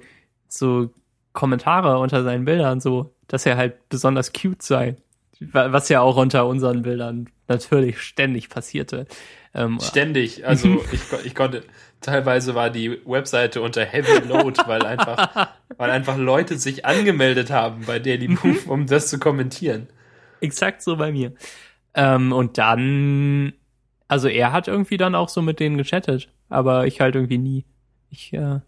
so 0.48 0.90
Kommentare 1.34 2.00
unter 2.00 2.24
seinen 2.24 2.46
Bildern, 2.46 2.80
so, 2.80 3.14
dass 3.28 3.46
er 3.46 3.58
halt 3.58 3.90
besonders 3.90 4.34
cute 4.34 4.62
sei. 4.62 4.96
Was 5.40 5.90
ja 5.90 6.02
auch 6.02 6.18
unter 6.18 6.48
unseren 6.48 6.82
Bildern 6.82 7.30
natürlich 7.48 8.02
ständig 8.02 8.50
passierte. 8.50 9.08
Ähm, 9.54 9.80
Ständig. 9.82 10.44
Also 10.46 10.84
ich, 10.92 11.02
ich 11.26 11.36
konnte, 11.36 11.64
teilweise 12.02 12.56
war 12.56 12.70
die 12.70 13.00
Webseite 13.06 13.62
unter 13.62 13.86
Heavy 13.86 14.28
Load, 14.28 14.62
weil 14.66 14.86
einfach, 14.86 15.50
weil 15.78 15.90
einfach 15.90 16.18
Leute 16.18 16.58
sich 16.58 16.86
angemeldet 16.86 17.52
haben 17.52 17.86
bei 17.86 18.00
Daily 18.00 18.28
mhm. 18.28 18.40
Move, 18.44 18.60
um 18.68 18.86
das 18.88 19.10
zu 19.10 19.20
kommentieren. 19.20 19.88
Exakt 20.42 20.82
so 20.82 20.98
bei 20.98 21.12
mir. 21.12 21.34
Ähm, 21.94 22.32
und 22.32 22.58
dann, 22.58 23.54
also 24.08 24.28
er 24.28 24.52
hat 24.52 24.68
irgendwie 24.68 24.98
dann 24.98 25.16
auch 25.16 25.30
so 25.30 25.42
mit 25.42 25.60
denen 25.60 25.78
gechattet, 25.78 26.30
aber 26.50 26.88
ich 26.88 27.02
halt 27.02 27.16
irgendwie 27.16 27.38
nie. 27.38 27.66
Ich, 28.10 28.34
äh, 28.34 28.60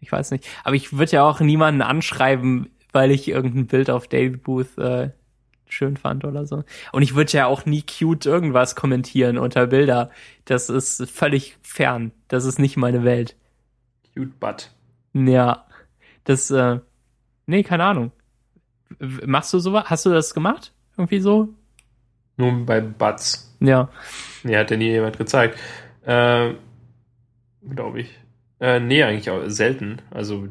ich 0.00 0.12
weiß 0.12 0.30
nicht. 0.30 0.46
Aber 0.64 0.76
ich 0.76 0.96
würde 0.96 1.12
ja 1.12 1.22
auch 1.22 1.40
niemanden 1.40 1.82
anschreiben, 1.82 2.70
weil 2.92 3.10
ich 3.10 3.28
irgendein 3.28 3.66
Bild 3.66 3.90
auf 3.90 4.08
Daily 4.08 4.36
Booth 4.36 4.76
äh, 4.78 5.10
schön 5.68 5.96
fand 5.96 6.24
oder 6.24 6.46
so. 6.46 6.64
Und 6.92 7.02
ich 7.02 7.14
würde 7.14 7.32
ja 7.32 7.46
auch 7.46 7.66
nie 7.66 7.82
cute 7.82 8.26
irgendwas 8.26 8.76
kommentieren 8.76 9.38
unter 9.38 9.66
Bilder. 9.66 10.10
Das 10.44 10.68
ist 10.68 11.10
völlig 11.10 11.56
fern. 11.62 12.12
Das 12.28 12.44
ist 12.44 12.58
nicht 12.58 12.76
meine 12.76 13.04
Welt. 13.04 13.36
Cute 14.14 14.38
Butt. 14.38 14.70
Ja. 15.14 15.66
Das, 16.24 16.50
äh, 16.50 16.80
nee, 17.46 17.62
keine 17.62 17.84
Ahnung. 17.84 18.12
Machst 18.98 19.52
du 19.52 19.58
sowas? 19.58 19.84
Hast 19.86 20.06
du 20.06 20.10
das 20.10 20.34
gemacht? 20.34 20.72
Irgendwie 20.96 21.20
so? 21.20 21.48
Nur 22.36 22.64
bei 22.64 22.80
Butts. 22.80 23.56
Ja. 23.60 23.88
Nee, 24.42 24.56
hat 24.56 24.70
ja 24.70 24.76
nie 24.76 24.90
jemand 24.90 25.18
gezeigt. 25.18 25.58
Äh, 26.04 26.54
glaube 27.68 28.00
ich. 28.00 28.18
Äh, 28.60 28.80
nee, 28.80 29.02
eigentlich 29.02 29.30
auch 29.30 29.42
selten. 29.48 30.00
Also 30.10 30.48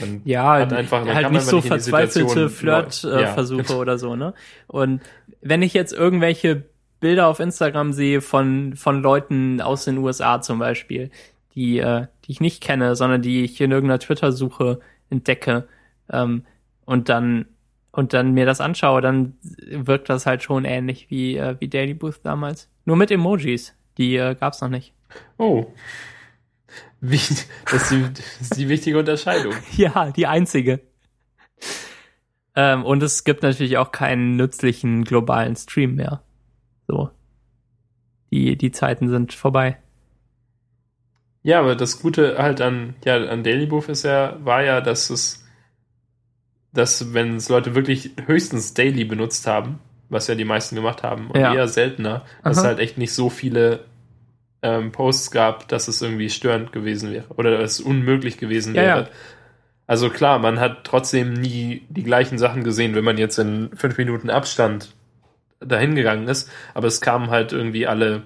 man 0.00 0.22
ja, 0.24 0.60
hat 0.60 0.72
einfach, 0.72 1.04
man 1.04 1.14
halt 1.14 1.32
nicht 1.32 1.46
so 1.46 1.60
verzweifelte 1.60 2.48
Flirt-Versuche 2.48 3.72
ja. 3.72 3.78
oder 3.78 3.98
so, 3.98 4.16
ne? 4.16 4.34
Und 4.66 5.00
wenn 5.40 5.62
ich 5.62 5.74
jetzt 5.74 5.92
irgendwelche 5.92 6.64
Bilder 7.00 7.28
auf 7.28 7.40
Instagram 7.40 7.92
sehe 7.92 8.20
von, 8.20 8.74
von 8.76 9.02
Leuten 9.02 9.60
aus 9.60 9.84
den 9.84 9.98
USA 9.98 10.40
zum 10.40 10.58
Beispiel, 10.58 11.10
die, 11.54 11.78
äh, 11.78 12.06
die 12.24 12.32
ich 12.32 12.40
nicht 12.40 12.62
kenne, 12.62 12.96
sondern 12.96 13.22
die 13.22 13.44
ich 13.44 13.60
in 13.60 13.70
irgendeiner 13.70 13.98
Twitter-Suche 13.98 14.80
entdecke, 15.10 15.68
ähm, 16.10 16.44
und 16.84 17.08
dann, 17.08 17.46
und 17.92 18.12
dann 18.12 18.32
mir 18.32 18.46
das 18.46 18.60
anschaue, 18.60 19.00
dann 19.00 19.34
wirkt 19.42 20.08
das 20.08 20.24
halt 20.24 20.42
schon 20.42 20.64
ähnlich 20.64 21.10
wie, 21.10 21.36
äh, 21.36 21.56
wie 21.58 21.68
Daily 21.68 21.94
Booth 21.94 22.20
damals. 22.22 22.70
Nur 22.84 22.96
mit 22.96 23.10
Emojis. 23.10 23.74
Die 23.98 24.16
äh, 24.16 24.34
gab's 24.34 24.60
noch 24.60 24.68
nicht. 24.68 24.92
Oh. 25.38 25.66
Wie, 27.00 27.16
das, 27.16 27.82
ist 27.82 27.90
die, 27.90 28.02
das 28.12 28.40
ist 28.40 28.56
die 28.56 28.68
wichtige 28.68 28.98
Unterscheidung. 28.98 29.54
ja, 29.76 30.10
die 30.10 30.26
einzige. 30.26 30.80
Ähm, 32.54 32.84
und 32.84 33.02
es 33.02 33.24
gibt 33.24 33.42
natürlich 33.42 33.76
auch 33.76 33.92
keinen 33.92 34.36
nützlichen 34.36 35.04
globalen 35.04 35.56
Stream 35.56 35.96
mehr. 35.96 36.22
So. 36.88 37.10
Die, 38.32 38.56
die 38.56 38.72
Zeiten 38.72 39.08
sind 39.08 39.34
vorbei. 39.34 39.78
Ja, 41.42 41.60
aber 41.60 41.76
das 41.76 42.00
Gute 42.00 42.38
halt 42.38 42.60
an, 42.60 42.96
ja, 43.04 43.16
an 43.16 43.44
Daily 43.44 43.66
Booth 43.66 43.88
ist 43.88 44.02
ja, 44.02 44.36
war 44.44 44.64
ja, 44.64 44.80
dass 44.80 45.10
es, 45.10 45.46
dass 46.72 47.14
wenn 47.14 47.36
es 47.36 47.48
Leute 47.48 47.76
wirklich 47.76 48.10
höchstens 48.26 48.74
Daily 48.74 49.04
benutzt 49.04 49.46
haben, 49.46 49.78
was 50.08 50.26
ja 50.26 50.34
die 50.34 50.44
meisten 50.44 50.74
gemacht 50.74 51.02
haben, 51.02 51.30
und 51.30 51.38
ja. 51.38 51.54
eher 51.54 51.68
seltener, 51.68 52.24
dass 52.42 52.58
es 52.58 52.64
halt 52.64 52.80
echt 52.80 52.98
nicht 52.98 53.12
so 53.12 53.30
viele 53.30 53.84
ähm, 54.66 54.90
Posts 54.90 55.30
gab, 55.30 55.68
dass 55.68 55.86
es 55.86 56.02
irgendwie 56.02 56.28
störend 56.28 56.72
gewesen 56.72 57.12
wäre 57.12 57.26
oder 57.36 57.58
dass 57.58 57.78
es 57.78 57.80
unmöglich 57.80 58.36
gewesen 58.36 58.74
wäre. 58.74 58.86
Ja, 58.86 58.98
ja. 59.00 59.08
Also 59.86 60.10
klar, 60.10 60.40
man 60.40 60.58
hat 60.58 60.82
trotzdem 60.82 61.32
nie 61.32 61.86
die 61.88 62.02
gleichen 62.02 62.38
Sachen 62.38 62.64
gesehen, 62.64 62.96
wenn 62.96 63.04
man 63.04 63.18
jetzt 63.18 63.38
in 63.38 63.70
fünf 63.76 63.96
Minuten 63.96 64.28
Abstand 64.28 64.94
dahin 65.60 65.94
gegangen 65.94 66.26
ist, 66.26 66.50
aber 66.74 66.88
es 66.88 67.00
kam 67.00 67.30
halt 67.30 67.52
irgendwie 67.52 67.86
alle 67.86 68.22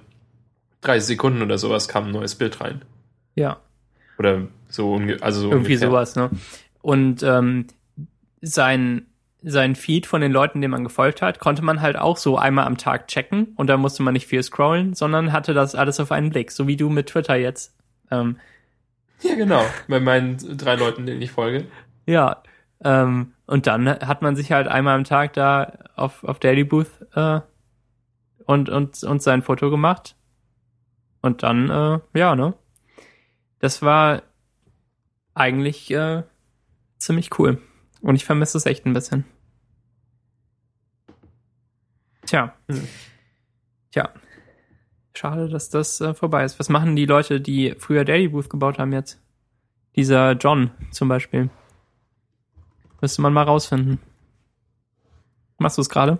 30 0.80 1.06
Sekunden 1.06 1.42
oder 1.42 1.58
sowas 1.58 1.86
kam 1.86 2.06
ein 2.06 2.12
neues 2.12 2.34
Bild 2.34 2.62
rein. 2.62 2.82
Ja. 3.34 3.60
Oder 4.18 4.48
so, 4.68 4.98
also 5.20 5.40
so 5.40 5.50
irgendwie 5.50 5.74
ungefähr. 5.74 5.88
sowas, 5.88 6.16
ne? 6.16 6.30
Und 6.80 7.22
ähm, 7.22 7.66
sein 8.40 9.06
sein 9.42 9.74
Feed 9.74 10.06
von 10.06 10.20
den 10.20 10.32
Leuten, 10.32 10.60
denen 10.60 10.72
man 10.72 10.84
gefolgt 10.84 11.22
hat, 11.22 11.38
konnte 11.38 11.62
man 11.62 11.80
halt 11.80 11.96
auch 11.96 12.16
so 12.16 12.36
einmal 12.36 12.66
am 12.66 12.76
Tag 12.76 13.08
checken 13.08 13.54
und 13.56 13.68
da 13.68 13.76
musste 13.76 14.02
man 14.02 14.12
nicht 14.12 14.26
viel 14.26 14.42
scrollen, 14.42 14.94
sondern 14.94 15.32
hatte 15.32 15.54
das 15.54 15.74
alles 15.74 16.00
auf 16.00 16.12
einen 16.12 16.30
Blick, 16.30 16.50
so 16.50 16.66
wie 16.66 16.76
du 16.76 16.90
mit 16.90 17.08
Twitter 17.08 17.36
jetzt. 17.36 17.74
Ähm, 18.10 18.36
ja, 19.22 19.34
genau, 19.34 19.62
bei 19.88 20.00
meinen 20.00 20.36
drei 20.56 20.74
Leuten, 20.74 21.06
denen 21.06 21.22
ich 21.22 21.30
folge. 21.30 21.66
Ja, 22.06 22.42
ähm, 22.82 23.32
und 23.46 23.66
dann 23.66 23.88
hat 23.88 24.22
man 24.22 24.36
sich 24.36 24.52
halt 24.52 24.68
einmal 24.68 24.96
am 24.96 25.04
Tag 25.04 25.32
da 25.34 25.78
auf, 25.96 26.24
auf 26.24 26.38
Daily 26.38 26.64
Booth 26.64 26.90
äh, 27.14 27.40
und, 28.46 28.68
und, 28.68 29.02
und 29.02 29.22
sein 29.22 29.42
Foto 29.42 29.70
gemacht. 29.70 30.16
Und 31.22 31.42
dann, 31.42 31.68
äh, 31.70 32.18
ja, 32.18 32.34
ne? 32.34 32.54
Das 33.58 33.82
war 33.82 34.22
eigentlich 35.34 35.90
äh, 35.90 36.22
ziemlich 36.96 37.38
cool. 37.38 37.60
Und 38.00 38.16
ich 38.16 38.24
vermisse 38.24 38.58
es 38.58 38.66
echt 38.66 38.86
ein 38.86 38.92
bisschen. 38.92 39.24
Tja. 42.26 42.54
Hm. 42.70 42.86
Tja. 43.90 44.10
Schade, 45.14 45.48
dass 45.48 45.68
das 45.68 46.00
äh, 46.00 46.14
vorbei 46.14 46.44
ist. 46.44 46.58
Was 46.58 46.68
machen 46.68 46.96
die 46.96 47.06
Leute, 47.06 47.40
die 47.40 47.74
früher 47.78 48.04
Daily 48.04 48.28
Booth 48.28 48.48
gebaut 48.48 48.78
haben 48.78 48.92
jetzt? 48.92 49.20
Dieser 49.96 50.32
John 50.32 50.70
zum 50.92 51.08
Beispiel. 51.08 51.50
Müsste 53.00 53.22
man 53.22 53.32
mal 53.32 53.42
rausfinden. 53.42 53.98
Machst 55.58 55.78
du 55.78 55.82
es 55.82 55.90
gerade? 55.90 56.18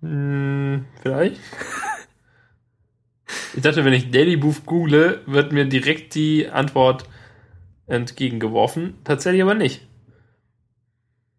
Hm, 0.00 0.86
vielleicht. 1.02 1.40
ich 3.54 3.62
dachte, 3.62 3.84
wenn 3.84 3.92
ich 3.92 4.10
Daily 4.10 4.36
Booth 4.36 4.64
google, 4.64 5.22
wird 5.26 5.52
mir 5.52 5.66
direkt 5.66 6.14
die 6.14 6.48
Antwort 6.48 7.08
entgegengeworfen. 7.86 8.94
Tatsächlich 9.04 9.42
aber 9.42 9.54
nicht. 9.54 9.86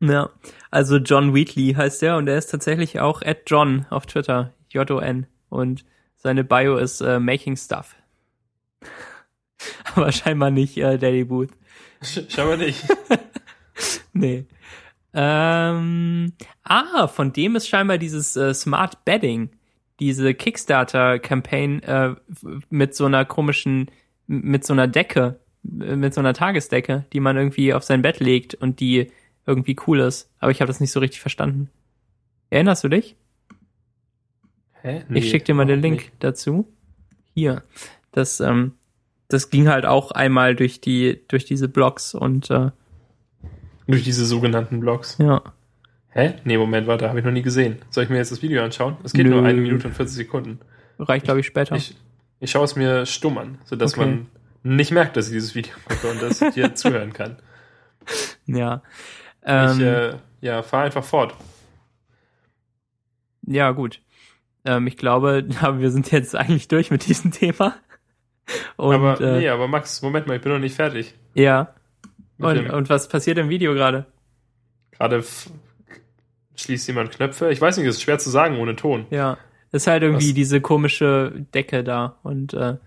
Ja, 0.06 0.30
also 0.70 0.98
John 0.98 1.34
Wheatley 1.34 1.76
heißt 1.76 2.04
er 2.04 2.18
und 2.18 2.28
er 2.28 2.38
ist 2.38 2.48
tatsächlich 2.48 3.00
auch 3.00 3.22
at 3.22 3.44
John 3.48 3.86
auf 3.90 4.06
Twitter, 4.06 4.52
J-O-N. 4.70 5.28
Und 5.48 5.86
seine 6.18 6.44
Bio 6.44 6.76
ist 6.76 7.00
äh, 7.00 7.20
Making 7.20 7.56
Stuff. 7.56 7.96
Aber 9.96 10.12
scheinbar 10.12 10.52
nicht 10.52 10.78
äh, 10.78 10.98
Daily 10.98 11.24
Booth. 11.24 11.52
Scheinbar 12.02 12.58
nicht. 12.58 12.84
Nee. 14.16 14.46
Ähm, 15.16 16.34
ah, 16.64 17.08
von 17.08 17.34
dem 17.34 17.56
ist 17.56 17.68
scheinbar 17.68 17.98
dieses 17.98 18.36
äh, 18.36 18.54
Smart 18.54 19.04
Bedding, 19.06 19.50
diese 20.00 20.36
Kickstarter-Campaign 20.36 21.82
äh, 21.82 22.16
mit 22.70 22.94
so 22.94 23.06
einer 23.06 23.26
komischen, 23.26 23.90
mit 24.28 24.66
so 24.66 24.74
einer 24.74 24.88
Decke, 24.88 25.40
äh, 25.64 25.96
mit 25.96 26.14
so 26.14 26.22
einer 26.22 26.36
Tagesdecke, 26.36 27.06
die 27.12 27.20
man 27.20 27.38
irgendwie 27.38 27.74
auf 27.74 27.84
sein 27.84 28.04
Bett 28.04 28.20
legt 28.20 28.54
und 28.54 28.80
die 28.80 29.12
irgendwie 29.46 29.76
cool 29.88 30.00
ist. 30.00 30.30
Aber 30.40 30.52
ich 30.52 30.62
habe 30.62 30.68
das 30.68 30.80
nicht 30.80 30.92
so 30.92 31.00
richtig 31.00 31.22
verstanden. 31.22 31.70
Erinnerst 32.50 32.84
du 32.84 32.88
dich? 32.90 33.16
Hä? 34.82 35.04
ich 35.14 35.30
schick 35.30 35.46
dir 35.46 35.56
mal 35.56 35.66
den 35.66 35.82
Link 35.82 36.12
dazu. 36.20 36.68
Hier. 37.34 37.64
Das, 38.12 38.40
ähm, 38.42 38.74
das 39.30 39.50
ging 39.50 39.70
halt 39.70 39.86
auch 39.86 40.12
einmal 40.12 40.56
durch 40.56 40.82
die, 40.82 41.22
durch 41.30 41.46
diese 41.46 41.68
Blogs 41.70 42.14
und 42.14 42.50
äh, 42.50 42.72
Durch 43.88 44.04
diese 44.04 44.26
sogenannten 44.26 44.80
Blogs. 44.80 45.18
ja. 45.20 45.42
Hä? 46.16 46.36
Nee, 46.44 46.60
Moment, 46.60 46.86
warte, 46.86 47.10
habe 47.10 47.18
ich 47.18 47.26
noch 47.26 47.32
nie 47.32 47.42
gesehen. 47.42 47.80
Soll 47.90 48.04
ich 48.04 48.10
mir 48.12 48.18
jetzt 48.18 48.32
das 48.32 48.44
Video 48.44 48.62
anschauen? 48.64 48.98
Es 49.04 49.14
geht 49.14 49.26
Nö. 49.26 49.32
nur 49.32 49.44
eine 49.46 49.60
Minute 49.60 49.88
und 49.88 49.96
40 49.96 50.16
Sekunden. 50.16 50.60
Reicht, 51.00 51.26
glaube 51.26 51.40
ich, 51.40 51.48
später. 51.48 51.76
Ich, 51.76 51.96
ich 52.40 52.52
schaue 52.52 52.66
es 52.66 52.76
mir 52.76 53.08
stumm 53.08 53.40
an, 53.40 53.58
sodass 53.66 53.94
Okay. 53.98 54.06
man 54.06 54.28
nicht 54.62 54.92
merkt, 54.92 55.18
dass 55.18 55.26
ich 55.30 55.34
dieses 55.34 55.56
Video 55.56 55.74
gucke 55.86 56.12
und 56.12 56.22
dass 56.22 56.40
ich 56.40 56.54
dir 56.54 56.76
zuhören 56.76 57.14
kann. 57.14 57.38
ja. 58.46 58.84
Ich 59.46 59.50
Ähm, 59.50 59.82
äh, 59.82 60.16
ja, 60.42 60.64
fahr 60.64 60.84
einfach 60.84 61.04
fort. 61.04 61.36
Ja, 63.46 63.72
gut. 63.72 64.02
Ähm, 64.66 64.88
ich 64.88 64.98
glaube, 64.98 65.46
wir 65.78 65.92
sind 65.92 66.12
jetzt 66.12 66.36
eigentlich 66.36 66.68
durch 66.68 66.92
mit 66.92 67.08
diesem 67.08 67.32
Thema. 67.32 67.76
Und 68.78 68.96
aber 68.96 69.20
äh, 69.22 69.40
nee, 69.40 69.50
aber 69.50 69.68
Max, 69.68 70.02
Moment 70.02 70.28
mal, 70.28 70.36
ich 70.36 70.42
bin 70.42 70.52
noch 70.52 70.60
nicht 70.60 70.76
fertig. 70.76 71.14
ja. 71.34 71.74
Und, 72.40 72.72
und 72.72 72.90
was 72.90 73.08
passiert 73.08 73.38
im 73.38 73.48
Video 73.48 73.74
gerade? 73.74 74.06
Gerade 74.92 75.24
schließt 76.56 76.88
jemand 76.88 77.12
Knöpfe. 77.12 77.50
Ich 77.52 77.62
weiß 77.62 77.78
nicht, 77.78 77.88
es 77.88 77.96
ist 77.96 78.02
schwer 78.02 78.20
zu 78.20 78.30
sagen 78.30 78.58
ohne 78.58 78.76
Ton. 78.76 79.06
Ja. 79.12 79.38
Ist 79.72 79.88
halt 79.88 80.04
irgendwie 80.04 80.30
Was? 80.30 80.34
diese 80.36 80.60
komische 80.60 81.32
Decke 81.54 81.86
da. 81.86 82.18
Und 82.24 82.54
äh, 82.54 82.78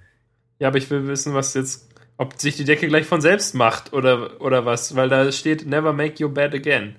Ja, 0.58 0.68
aber 0.68 0.76
ich 0.76 0.90
will 0.90 1.06
wissen, 1.06 1.32
was 1.32 1.54
jetzt, 1.54 1.88
ob 2.18 2.40
sich 2.40 2.56
die 2.56 2.64
Decke 2.64 2.88
gleich 2.88 3.06
von 3.06 3.20
selbst 3.20 3.54
macht 3.54 3.92
oder, 3.92 4.40
oder 4.40 4.64
was, 4.64 4.96
weil 4.96 5.08
da 5.08 5.30
steht 5.32 5.66
Never 5.66 5.92
make 5.92 6.22
your 6.24 6.32
bed 6.32 6.54
again. 6.54 6.96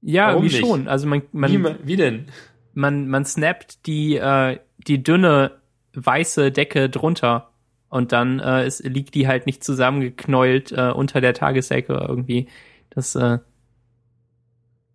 ja, 0.00 0.28
Warum 0.28 0.42
wie 0.42 0.46
nicht? 0.46 0.58
schon. 0.60 0.88
Also 0.88 1.06
man, 1.06 1.22
wie, 1.32 1.36
man, 1.38 1.62
ma- 1.62 1.74
wie 1.82 1.96
denn? 1.96 2.26
man, 2.74 3.08
man 3.08 3.24
snappt 3.24 3.86
die, 3.86 4.16
äh, 4.16 4.58
die 4.86 5.02
dünne 5.02 5.52
weiße 5.94 6.52
Decke 6.52 6.88
drunter. 6.88 7.48
Und 7.88 8.12
dann 8.12 8.40
äh, 8.40 8.66
ist, 8.66 8.82
liegt 8.84 9.14
die 9.14 9.28
halt 9.28 9.44
nicht 9.44 9.62
zusammengeknäult 9.62 10.72
äh, 10.72 10.90
unter 10.92 11.20
der 11.20 11.34
Tagesdecke 11.34 11.92
irgendwie. 12.08 12.48
Das, 12.88 13.14
äh, 13.14 13.38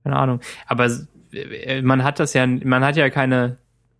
keine 0.03 0.15
Ahnung. 0.15 0.39
Aber 0.65 0.89
äh, 1.31 1.81
man 1.83 2.03
hat 2.03 2.19
das 2.19 2.33
ja, 2.33 2.47
man 2.47 2.83
hat 2.83 2.95
ja 2.95 3.11
keine 3.11 3.57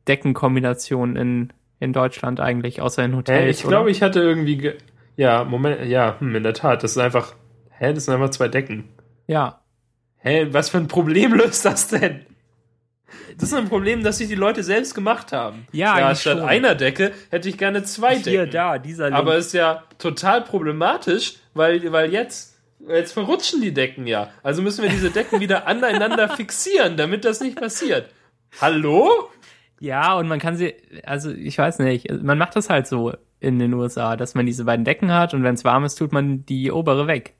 Deckenkombination 0.07 1.15
in, 1.15 1.53
in 1.79 1.93
Deutschland 1.93 2.39
eigentlich, 2.39 2.81
außer 2.81 3.05
in 3.05 3.15
Hotels. 3.15 3.59
ich 3.59 3.67
glaube, 3.67 3.91
ich 3.91 4.01
hatte 4.01 4.19
irgendwie, 4.21 4.57
ge 4.57 4.75
ja, 5.17 5.43
Moment, 5.43 5.85
ja, 5.85 6.15
hm, 6.19 6.35
in 6.35 6.43
der 6.43 6.53
Tat, 6.53 6.83
das 6.83 6.91
ist 6.91 6.97
einfach, 6.97 7.33
hä, 7.71 7.91
das 7.91 8.05
sind 8.05 8.13
einfach 8.13 8.29
zwei 8.29 8.47
Decken. 8.47 8.87
Ja. 9.25 9.61
Hä, 10.17 10.47
was 10.51 10.69
für 10.69 10.77
ein 10.77 10.87
Problem 10.87 11.33
löst 11.35 11.65
das 11.65 11.89
denn? 11.89 12.25
Das 13.37 13.49
ist 13.49 13.55
ein 13.55 13.67
Problem, 13.67 14.03
das 14.03 14.19
sich 14.19 14.27
die 14.27 14.35
Leute 14.35 14.63
selbst 14.63 14.93
gemacht 14.93 15.31
haben. 15.31 15.67
Ja, 15.71 15.99
ja 15.99 16.15
statt 16.15 16.39
schon. 16.39 16.47
einer 16.47 16.75
Decke 16.75 17.11
hätte 17.29 17.49
ich 17.49 17.57
gerne 17.57 17.83
zwei 17.83 18.15
Hier, 18.15 18.41
Decken. 18.41 18.51
da, 18.51 18.77
dieser 18.77 19.05
Link. 19.05 19.17
Aber 19.17 19.35
ist 19.37 19.53
ja 19.53 19.83
total 19.97 20.41
problematisch, 20.41 21.35
weil, 21.53 21.91
weil 21.91 22.11
jetzt, 22.11 22.57
jetzt 22.87 23.13
verrutschen 23.13 23.61
die 23.61 23.73
Decken 23.73 24.07
ja. 24.07 24.29
Also 24.43 24.61
müssen 24.61 24.83
wir 24.83 24.89
diese 24.89 25.11
Decken 25.11 25.39
wieder 25.39 25.67
aneinander 25.67 26.29
fixieren, 26.29 26.97
damit 26.97 27.25
das 27.25 27.39
nicht 27.39 27.59
passiert. 27.59 28.09
Hallo? 28.61 29.29
Ja, 29.79 30.15
und 30.15 30.27
man 30.27 30.39
kann 30.39 30.57
sie, 30.57 30.75
also 31.03 31.31
ich 31.31 31.57
weiß 31.57 31.79
nicht, 31.79 32.11
man 32.23 32.37
macht 32.37 32.55
das 32.55 32.69
halt 32.69 32.87
so 32.87 33.13
in 33.39 33.59
den 33.59 33.73
USA, 33.73 34.15
dass 34.15 34.35
man 34.35 34.45
diese 34.45 34.65
beiden 34.65 34.85
Decken 34.85 35.11
hat 35.13 35.33
und 35.33 35.43
wenn 35.43 35.55
es 35.55 35.63
warm 35.63 35.83
ist, 35.83 35.95
tut 35.95 36.11
man 36.11 36.45
die 36.45 36.71
obere 36.71 37.07
weg. 37.07 37.35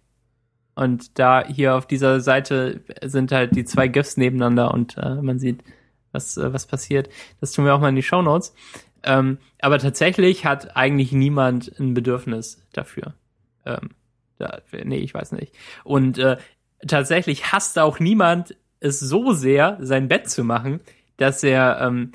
Und 0.75 1.17
da 1.17 1.43
hier 1.43 1.75
auf 1.75 1.87
dieser 1.87 2.19
Seite 2.21 2.81
sind 3.03 3.31
halt 3.31 3.55
die 3.55 3.65
zwei 3.65 3.87
GIFs 3.87 4.15
nebeneinander 4.15 4.71
und 4.71 4.95
äh, 4.97 5.15
man 5.15 5.39
sieht, 5.39 5.63
was, 6.11 6.37
äh, 6.37 6.53
was 6.53 6.67
passiert. 6.67 7.09
Das 7.41 7.51
tun 7.51 7.65
wir 7.65 7.73
auch 7.73 7.79
mal 7.79 7.89
in 7.89 7.95
die 7.95 8.03
Show 8.03 8.21
Notes. 8.21 8.53
Ähm, 9.03 9.39
aber 9.59 9.79
tatsächlich 9.79 10.45
hat 10.45 10.75
eigentlich 10.75 11.11
niemand 11.11 11.71
ein 11.79 11.93
Bedürfnis 11.93 12.61
dafür. 12.73 13.15
Ähm, 13.65 13.89
da, 14.37 14.59
nee, 14.83 14.97
ich 14.97 15.13
weiß 15.13 15.31
nicht. 15.31 15.55
Und 15.83 16.19
äh, 16.19 16.37
tatsächlich 16.85 17.51
hasst 17.51 17.79
auch 17.79 17.99
niemand 17.99 18.55
es 18.79 18.99
so 18.99 19.33
sehr, 19.33 19.77
sein 19.81 20.07
Bett 20.07 20.29
zu 20.29 20.43
machen, 20.43 20.81
dass 21.17 21.43
er, 21.43 21.79
ähm, 21.81 22.11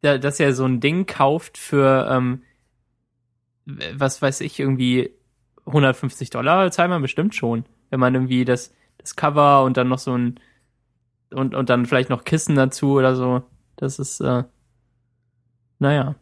da, 0.00 0.18
dass 0.18 0.40
er 0.40 0.54
so 0.54 0.64
ein 0.64 0.80
Ding 0.80 1.06
kauft 1.06 1.56
für, 1.56 2.08
ähm, 2.10 2.42
was 3.64 4.20
weiß 4.22 4.40
ich, 4.40 4.58
irgendwie 4.58 5.10
150 5.66 6.30
Dollar 6.30 6.70
zahlt 6.70 6.90
man 6.90 7.02
bestimmt 7.02 7.34
schon, 7.34 7.64
wenn 7.90 8.00
man 8.00 8.14
irgendwie 8.14 8.44
das, 8.44 8.72
das 8.98 9.16
Cover 9.16 9.62
und 9.64 9.76
dann 9.76 9.88
noch 9.88 9.98
so 9.98 10.16
ein 10.16 10.40
und, 11.30 11.54
und 11.54 11.70
dann 11.70 11.86
vielleicht 11.86 12.10
noch 12.10 12.24
Kissen 12.24 12.56
dazu 12.56 12.92
oder 12.92 13.16
so. 13.16 13.42
Das 13.76 13.98
ist, 13.98 14.20
äh, 14.20 14.44
naja, 15.78 16.14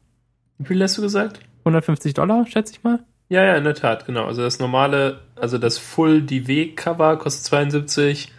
Wie 0.58 0.66
viel 0.66 0.82
hast 0.82 0.98
du 0.98 1.02
gesagt? 1.02 1.40
150 1.60 2.14
Dollar, 2.14 2.46
schätze 2.46 2.74
ich 2.74 2.84
mal. 2.84 3.00
Ja, 3.28 3.44
ja, 3.44 3.56
in 3.56 3.64
der 3.64 3.74
Tat, 3.74 4.06
genau. 4.06 4.26
Also 4.26 4.42
das 4.42 4.58
normale, 4.58 5.20
also 5.36 5.58
das 5.58 5.78
Full 5.78 6.22
DW 6.22 6.74
Cover 6.74 7.16
kostet 7.16 7.44
72 7.44 8.32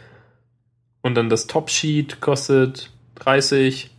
und 1.02 1.16
dann 1.16 1.30
das 1.30 1.48
Top 1.48 1.70
Sheet 1.70 2.20
kostet 2.20 2.92
30 3.16 3.92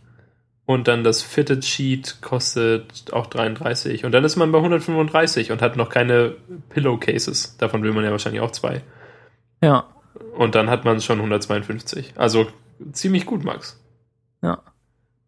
und 0.65 0.87
dann 0.87 1.03
das 1.03 1.21
Fitted 1.21 1.65
Sheet 1.65 2.19
kostet 2.21 3.11
auch 3.13 3.27
33 3.27 4.05
und 4.05 4.11
dann 4.13 4.23
ist 4.23 4.35
man 4.37 4.51
bei 4.51 4.57
135 4.59 5.51
und 5.51 5.61
hat 5.61 5.75
noch 5.75 5.89
keine 5.89 6.35
Pillowcases. 6.69 7.57
Davon 7.57 7.83
will 7.83 7.91
man 7.93 8.03
ja 8.05 8.11
wahrscheinlich 8.11 8.41
auch 8.41 8.51
zwei. 8.51 8.81
Ja, 9.61 9.87
Und 10.35 10.55
dann 10.55 10.69
hat 10.69 10.85
man 10.85 10.99
schon 11.01 11.17
152. 11.19 12.13
Also 12.15 12.47
ziemlich 12.91 13.25
gut, 13.25 13.43
Max. 13.43 13.79
ja. 14.41 14.61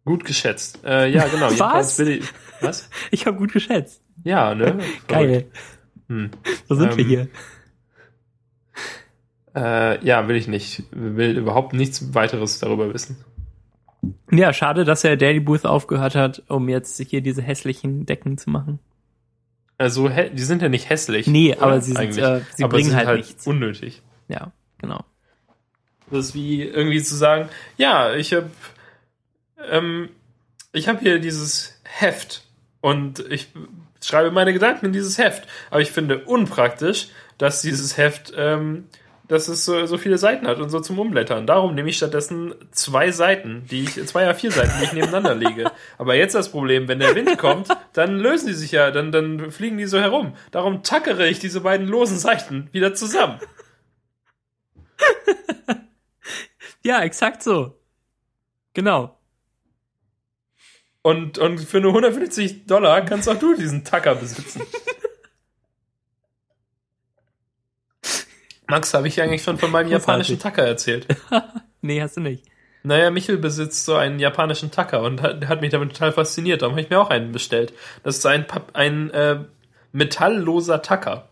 Gut 0.04 0.24
geschätzt. 0.24 0.78
Äh, 0.84 1.08
ja, 1.10 1.26
genau. 1.26 1.50
will 1.98 2.08
ich- 2.08 2.28
Was? 2.60 2.88
Ich 3.10 3.26
habe 3.26 3.38
gut 3.38 3.52
geschätzt. 3.52 4.00
Ja, 4.22 4.54
ne? 4.54 4.78
Geil. 5.08 5.50
Hm. 6.08 6.30
Wo 6.68 6.76
sind 6.76 6.96
wir 6.96 7.02
Ähm, 7.04 7.08
hier? 7.08 7.28
Äh, 9.54 10.04
ja, 10.06 10.28
will 10.28 10.36
ich 10.36 10.48
nicht. 10.48 10.84
Will 10.92 11.36
überhaupt 11.38 11.72
nichts 11.72 12.14
weiteres 12.14 12.58
darüber 12.60 12.92
wissen. 12.92 13.16
Ja, 14.30 14.52
schade, 14.52 14.84
dass 14.84 15.04
er 15.04 15.16
Daily 15.16 15.40
Booth 15.40 15.64
aufgehört 15.64 16.14
hat, 16.14 16.42
um 16.48 16.68
jetzt 16.68 17.00
hier 17.00 17.20
diese 17.20 17.42
hässlichen 17.42 18.06
Decken 18.06 18.38
zu 18.38 18.50
machen. 18.50 18.78
Also, 19.78 20.08
die 20.08 20.42
sind 20.42 20.62
ja 20.62 20.68
nicht 20.68 20.88
hässlich. 20.88 21.26
Nee, 21.26 21.54
aber 21.58 21.80
sie, 21.80 21.92
sind, 21.92 22.16
äh, 22.16 22.40
sie 22.54 22.64
aber 22.64 22.74
bringen 22.74 22.90
sind 22.90 23.06
halt, 23.06 23.18
nichts. 23.18 23.46
unnötig. 23.46 24.02
Ja, 24.28 24.52
genau. 24.78 25.04
Das 26.10 26.26
ist 26.26 26.34
wie 26.34 26.62
irgendwie 26.62 27.02
zu 27.02 27.14
sagen, 27.14 27.48
ja, 27.76 28.14
ich 28.14 28.32
habe 28.32 28.50
ähm, 29.70 30.08
ich 30.72 30.88
habe 30.88 31.00
hier 31.00 31.18
dieses 31.18 31.80
Heft 31.84 32.44
und 32.80 33.20
ich 33.30 33.48
schreibe 34.02 34.30
meine 34.30 34.52
Gedanken 34.52 34.86
in 34.86 34.92
dieses 34.92 35.18
Heft. 35.18 35.48
Aber 35.70 35.80
ich 35.80 35.90
finde 35.90 36.24
unpraktisch, 36.24 37.08
dass 37.38 37.62
dieses 37.62 37.96
Heft, 37.96 38.32
ähm, 38.36 38.84
dass 39.28 39.48
es 39.48 39.64
so, 39.64 39.86
so 39.86 39.98
viele 39.98 40.18
Seiten 40.18 40.46
hat 40.46 40.58
und 40.58 40.70
so 40.70 40.80
zum 40.80 40.98
Umblättern. 40.98 41.46
Darum 41.46 41.74
nehme 41.74 41.88
ich 41.88 41.96
stattdessen 41.96 42.54
zwei 42.70 43.10
Seiten, 43.10 43.64
die 43.70 43.84
ich, 43.84 44.06
zwei 44.06 44.30
A4 44.30 44.50
Seiten, 44.50 44.72
die 44.80 44.84
ich 44.84 44.92
nebeneinander 44.92 45.34
lege. 45.34 45.70
Aber 45.98 46.14
jetzt 46.14 46.34
das 46.34 46.50
Problem, 46.50 46.88
wenn 46.88 47.00
der 47.00 47.14
Wind 47.14 47.36
kommt, 47.38 47.68
dann 47.92 48.18
lösen 48.18 48.48
die 48.48 48.54
sich 48.54 48.72
ja, 48.72 48.90
dann, 48.90 49.12
dann 49.12 49.50
fliegen 49.50 49.78
die 49.78 49.86
so 49.86 49.98
herum. 49.98 50.34
Darum 50.50 50.82
tackere 50.82 51.26
ich 51.26 51.38
diese 51.38 51.60
beiden 51.60 51.86
losen 51.86 52.18
Seiten 52.18 52.68
wieder 52.72 52.94
zusammen. 52.94 53.40
Ja, 56.86 57.02
exakt 57.02 57.42
so. 57.42 57.76
Genau. 58.72 59.18
Und, 61.02 61.36
und 61.36 61.58
für 61.58 61.80
nur 61.80 61.90
150 61.90 62.66
Dollar 62.66 63.04
kannst 63.04 63.28
auch 63.28 63.40
du 63.40 63.56
diesen 63.56 63.82
Tacker 63.82 64.14
besitzen. 64.14 64.62
Max, 68.68 68.94
habe 68.94 69.08
ich 69.08 69.20
eigentlich 69.20 69.42
schon 69.42 69.58
von 69.58 69.70
meinem 69.70 69.90
japanischen 69.90 70.38
Tacker 70.38 70.64
erzählt? 70.64 71.06
Nee, 71.82 72.02
hast 72.02 72.16
du 72.16 72.20
nicht. 72.20 72.42
Naja, 72.82 73.10
Michel 73.10 73.36
besitzt 73.36 73.84
so 73.84 73.94
einen 73.94 74.18
japanischen 74.18 74.72
Tacker 74.72 75.02
und 75.02 75.22
hat, 75.22 75.46
hat 75.46 75.60
mich 75.60 75.70
damit 75.70 75.92
total 75.92 76.10
fasziniert. 76.10 76.62
Darum 76.62 76.72
habe 76.72 76.80
ich 76.80 76.90
mir 76.90 77.00
auch 77.00 77.10
einen 77.10 77.30
bestellt. 77.30 77.72
Das 78.02 78.16
ist 78.16 78.26
ein, 78.26 78.46
Pap 78.46 78.70
ein 78.72 79.10
äh, 79.10 79.40
metallloser 79.92 80.82
Tacker. 80.82 81.28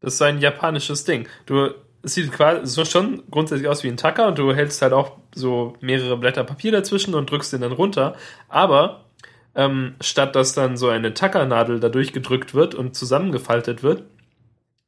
Das 0.00 0.14
ist 0.14 0.22
ein 0.22 0.38
japanisches 0.38 1.04
Ding. 1.04 1.28
Du, 1.44 1.70
es 2.02 2.14
sieht 2.14 2.32
quasi 2.32 2.66
so 2.66 2.84
schon 2.84 3.22
grundsätzlich 3.30 3.68
aus 3.68 3.82
wie 3.82 3.88
ein 3.88 3.96
Tacker 3.98 4.28
und 4.28 4.38
du 4.38 4.54
hältst 4.54 4.80
halt 4.80 4.92
auch 4.92 5.18
so 5.34 5.76
mehrere 5.80 6.16
Blätter 6.16 6.44
Papier 6.44 6.72
dazwischen 6.72 7.14
und 7.14 7.30
drückst 7.30 7.52
den 7.52 7.62
dann 7.62 7.72
runter. 7.72 8.14
Aber 8.48 9.04
ähm, 9.54 9.94
statt 10.00 10.36
dass 10.36 10.54
dann 10.54 10.76
so 10.76 10.88
eine 10.88 11.14
Tackernadel 11.14 11.80
da 11.80 11.88
durchgedrückt 11.88 12.54
wird 12.54 12.74
und 12.74 12.94
zusammengefaltet 12.94 13.82
wird, 13.82 14.04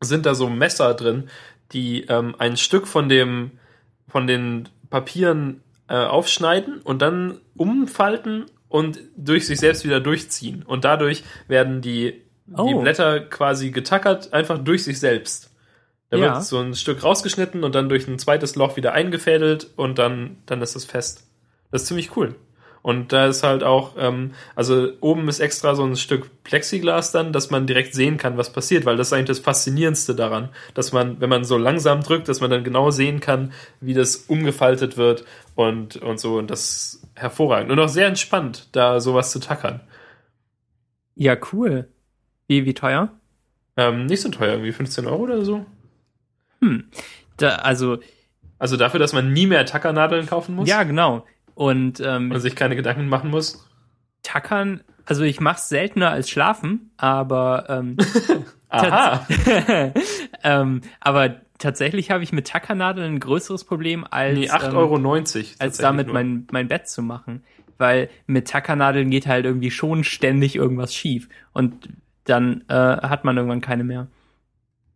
sind 0.01 0.27
da 0.27 0.35
so 0.35 0.49
Messer 0.49 0.95
drin, 0.95 1.29
die 1.73 2.05
ähm, 2.05 2.35
ein 2.39 2.57
Stück 2.57 2.87
von 2.89 3.09
dem 3.09 3.53
von 4.09 4.27
den 4.27 4.69
Papieren 4.89 5.63
äh, 5.89 5.95
aufschneiden 5.95 6.81
und 6.83 7.01
dann 7.01 7.39
umfalten 7.57 8.47
und 8.69 8.99
durch 9.17 9.47
sich 9.47 9.61
selbst 9.61 9.85
wieder 9.85 10.01
durchziehen. 10.01 10.65
Und 10.65 10.85
dadurch 10.85 11.23
werden 11.47 11.81
die, 11.81 12.23
die 12.47 12.75
Oh. 12.75 12.81
Blätter 12.81 13.21
quasi 13.21 13.71
getackert, 13.71 14.33
einfach 14.33 14.59
durch 14.59 14.83
sich 14.83 14.99
selbst. 14.99 15.51
Da 16.09 16.17
Ja. 16.17 16.35
wird 16.35 16.45
so 16.45 16.59
ein 16.59 16.75
Stück 16.75 17.05
rausgeschnitten 17.05 17.63
und 17.63 17.77
dann 17.77 17.89
durch 17.89 18.09
ein 18.09 18.19
zweites 18.19 18.57
Loch 18.57 18.77
wieder 18.77 18.93
eingefädelt 18.95 19.71
und 19.77 19.99
dann, 20.01 20.39
dann 20.47 20.61
ist 20.61 20.75
es 20.75 20.85
fest. 20.85 21.29
Das 21.71 21.83
ist 21.83 21.89
ziemlich 21.89 22.17
cool. 22.17 22.35
Und 22.83 23.13
da 23.13 23.27
ist 23.27 23.43
halt 23.43 23.63
auch, 23.63 23.95
ähm, 23.99 24.33
also 24.55 24.89
oben 25.01 25.29
ist 25.29 25.41
extra 25.41 25.75
so 25.75 25.85
ein 25.85 25.97
Stück 25.97 26.43
Plexiglas 26.45 27.13
dann, 27.13 27.33
dass 27.33 27.51
man 27.51 27.67
direkt 27.67 27.93
sehen 27.93 28.17
kann, 28.17 28.39
was 28.39 28.53
passiert, 28.53 28.87
weil 28.87 28.97
das 28.97 29.09
ist 29.09 29.13
eigentlich 29.13 29.27
das 29.27 29.39
Faszinierendste 29.41 30.15
daran, 30.15 30.49
dass 30.73 30.93
man, 30.93 31.21
wenn 31.21 31.29
man 31.29 31.45
so 31.45 31.59
langsam 31.59 32.01
drückt, 32.03 32.29
dass 32.29 32.41
man 32.41 32.51
dann 32.51 32.65
genau 32.65 32.91
sehen 32.91 33.21
kann, 33.21 33.53
wie 33.81 33.93
das 33.93 34.17
umgefaltet 34.17 34.97
wird 34.97 35.25
und, 35.55 35.97
und 35.97 36.19
so. 36.19 36.39
Und 36.39 36.51
das 36.51 36.71
ist 36.71 37.09
hervorragend. 37.15 37.71
Und 37.71 37.79
auch 37.79 37.89
sehr 37.89 38.07
entspannt, 38.07 38.69
da 38.73 38.99
sowas 39.01 39.31
zu 39.31 39.41
tackern. 39.41 39.81
Ja, 41.17 41.37
cool. 41.53 41.89
Wie, 42.47 42.65
wie 42.65 42.75
teuer? 42.75 43.11
Ähm, 43.77 44.07
nicht 44.07 44.23
so 44.23 44.31
teuer, 44.31 44.53
irgendwie 44.53 44.73
15 44.73 45.07
Euro 45.07 45.25
oder 45.25 45.45
so. 45.45 45.67
Da, 47.37 47.57
also, 47.57 47.99
Also 48.59 48.77
dafür, 48.77 49.01
dass 49.01 49.13
man 49.15 49.33
nie 49.33 49.47
mehr 49.47 49.65
Tackernadeln 49.65 50.27
kaufen 50.27 50.55
muss 50.55 50.69
ja, 50.69 50.83
genau. 50.83 51.25
Und 51.61 52.01
ähm, 52.01 52.31
und 52.31 52.41
sich 52.41 52.57
keine 52.57 52.75
Gedanken 52.75 53.11
machen 53.11 53.29
muss. 53.29 53.69
Tackern, 54.23 54.81
also 55.05 55.25
ich 55.25 55.41
mach's 55.43 55.69
seltener 55.69 56.09
als 56.09 56.31
schlafen, 56.31 56.91
aber 56.97 57.67
ähm, 57.69 57.99
Aha. 58.71 59.27
ähm, 60.43 60.81
aber 61.01 61.43
tatsächlich 61.59 62.11
habe 62.11 62.25
ich 62.25 62.33
mit 62.33 62.47
Tackernadeln 62.47 63.17
ein 63.17 63.21
größeres 63.21 63.65
Problem 63.65 64.07
als 64.09 64.39
Nee, 64.39 64.49
8,90 64.49 64.69
ähm, 64.71 64.77
Euro. 64.77 65.49
als 65.59 65.77
damit 65.77 66.07
nur. 66.07 66.15
mein, 66.15 66.47
mein 66.51 66.69
Bett 66.69 66.89
zu 66.89 67.03
machen. 67.03 67.43
Weil 67.77 68.09
mit 68.27 68.49
Tackernadeln 68.49 69.11
geht 69.11 69.27
halt 69.27 69.45
irgendwie 69.45 69.71
schon 69.71 70.03
ständig 70.03 70.57
irgendwas 70.57 70.95
schief. 70.95 71.29
Und 71.53 71.91
dann 72.25 72.65
äh, 72.69 72.75
hat 72.75 73.25
man 73.25 73.37
irgendwann 73.37 73.61
keine 73.61 73.85
mehr. 73.85 74.07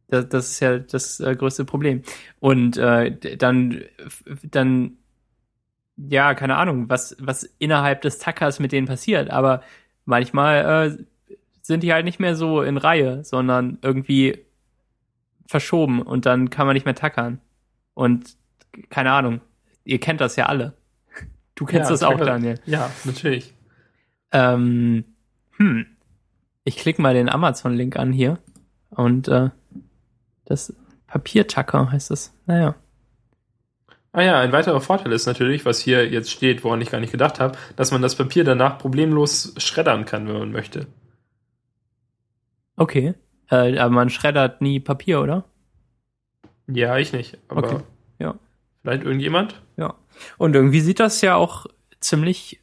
Das, 0.09 0.31
das 0.31 0.51
ist 0.53 0.61
ja 0.61 0.79
das 0.79 1.21
äh, 1.21 1.37
größte 1.37 1.67
Problem. 1.67 2.05
Und 2.41 2.79
äh, 2.79 3.37
dann, 3.37 3.83
dann, 4.45 4.97
ja, 5.97 6.35
keine 6.35 6.57
Ahnung, 6.57 6.89
was, 6.89 7.17
was 7.21 7.45
innerhalb 7.59 8.03
des 8.03 8.19
Tackers 8.19 8.59
mit 8.59 8.73
denen 8.73 8.87
passiert. 8.87 9.31
Aber 9.31 9.63
manchmal 10.05 10.97
äh, 10.97 11.37
sind 11.63 11.83
die 11.83 11.93
halt 11.93 12.05
nicht 12.05 12.21
mehr 12.21 12.37
so 12.37 12.63
in 12.63 12.77
Reihe, 12.77 13.25
sondern 13.25 13.79
irgendwie 13.83 14.45
verschoben 15.47 16.03
und 16.03 16.27
dann 16.27 16.51
kann 16.51 16.67
man 16.67 16.75
nicht 16.75 16.87
mehr 16.87 16.95
tackern. 16.95 17.41
Und 17.95 18.37
keine 18.91 19.13
Ahnung, 19.13 19.41
ihr 19.85 20.01
kennt 20.01 20.21
das 20.21 20.37
ja 20.37 20.47
alle. 20.47 20.75
Du 21.55 21.65
kennst 21.65 21.89
Ja, 21.89 21.95
das 21.95 22.03
auch. 22.03 22.19
Daniel. 22.19 22.59
Ja, 22.67 22.91
natürlich. 23.05 23.55
Ähm, 24.33 25.05
hm. 25.57 25.87
Ich 26.65 26.77
klicke 26.77 27.01
mal 27.01 27.15
den 27.15 27.29
Amazon-Link 27.29 27.97
an 27.97 28.13
hier. 28.13 28.39
Und 28.91 29.29
äh, 29.29 29.51
das 30.45 30.75
Papiertacker 31.07 31.93
heißt 31.93 32.11
es. 32.11 32.35
Naja. 32.47 32.75
Ah 34.17 34.23
ja, 34.23 34.39
ein 34.39 34.53
weiterer 34.53 34.81
Vorteil 34.81 35.11
ist 35.11 35.27
natürlich, 35.27 35.65
was 35.65 35.81
hier 35.81 36.09
jetzt 36.09 36.31
steht, 36.31 36.63
woran 36.63 36.81
ich 36.81 36.93
gar 36.93 37.01
nicht 37.01 37.11
gedacht 37.11 37.41
habe, 37.41 37.59
dass 37.75 37.91
man 37.91 38.01
das 38.01 38.15
Papier 38.15 38.45
danach 38.45 38.79
problemlos 38.79 39.55
schreddern 39.59 40.05
kann, 40.05 40.29
wenn 40.29 40.39
man 40.39 40.53
möchte. 40.53 40.87
Okay. 42.77 43.15
Äh, 43.51 43.77
aber 43.77 43.93
man 43.93 44.11
schreddert 44.11 44.61
nie 44.61 44.79
Papier, 44.79 45.21
oder? 45.21 45.45
Ja, 46.69 46.97
ich 46.97 47.13
nicht. 47.13 47.39
Aber 47.49 47.65
Okay, 47.65 47.83
ja. 48.21 48.37
vielleicht 48.83 49.03
irgendjemand? 49.03 49.61
Ja. 49.77 49.95
Und 50.39 50.55
irgendwie 50.55 50.81
sieht 50.81 51.01
das 51.01 51.21
ja 51.21 51.35
auch 51.35 51.67
ziemlich 51.99 52.61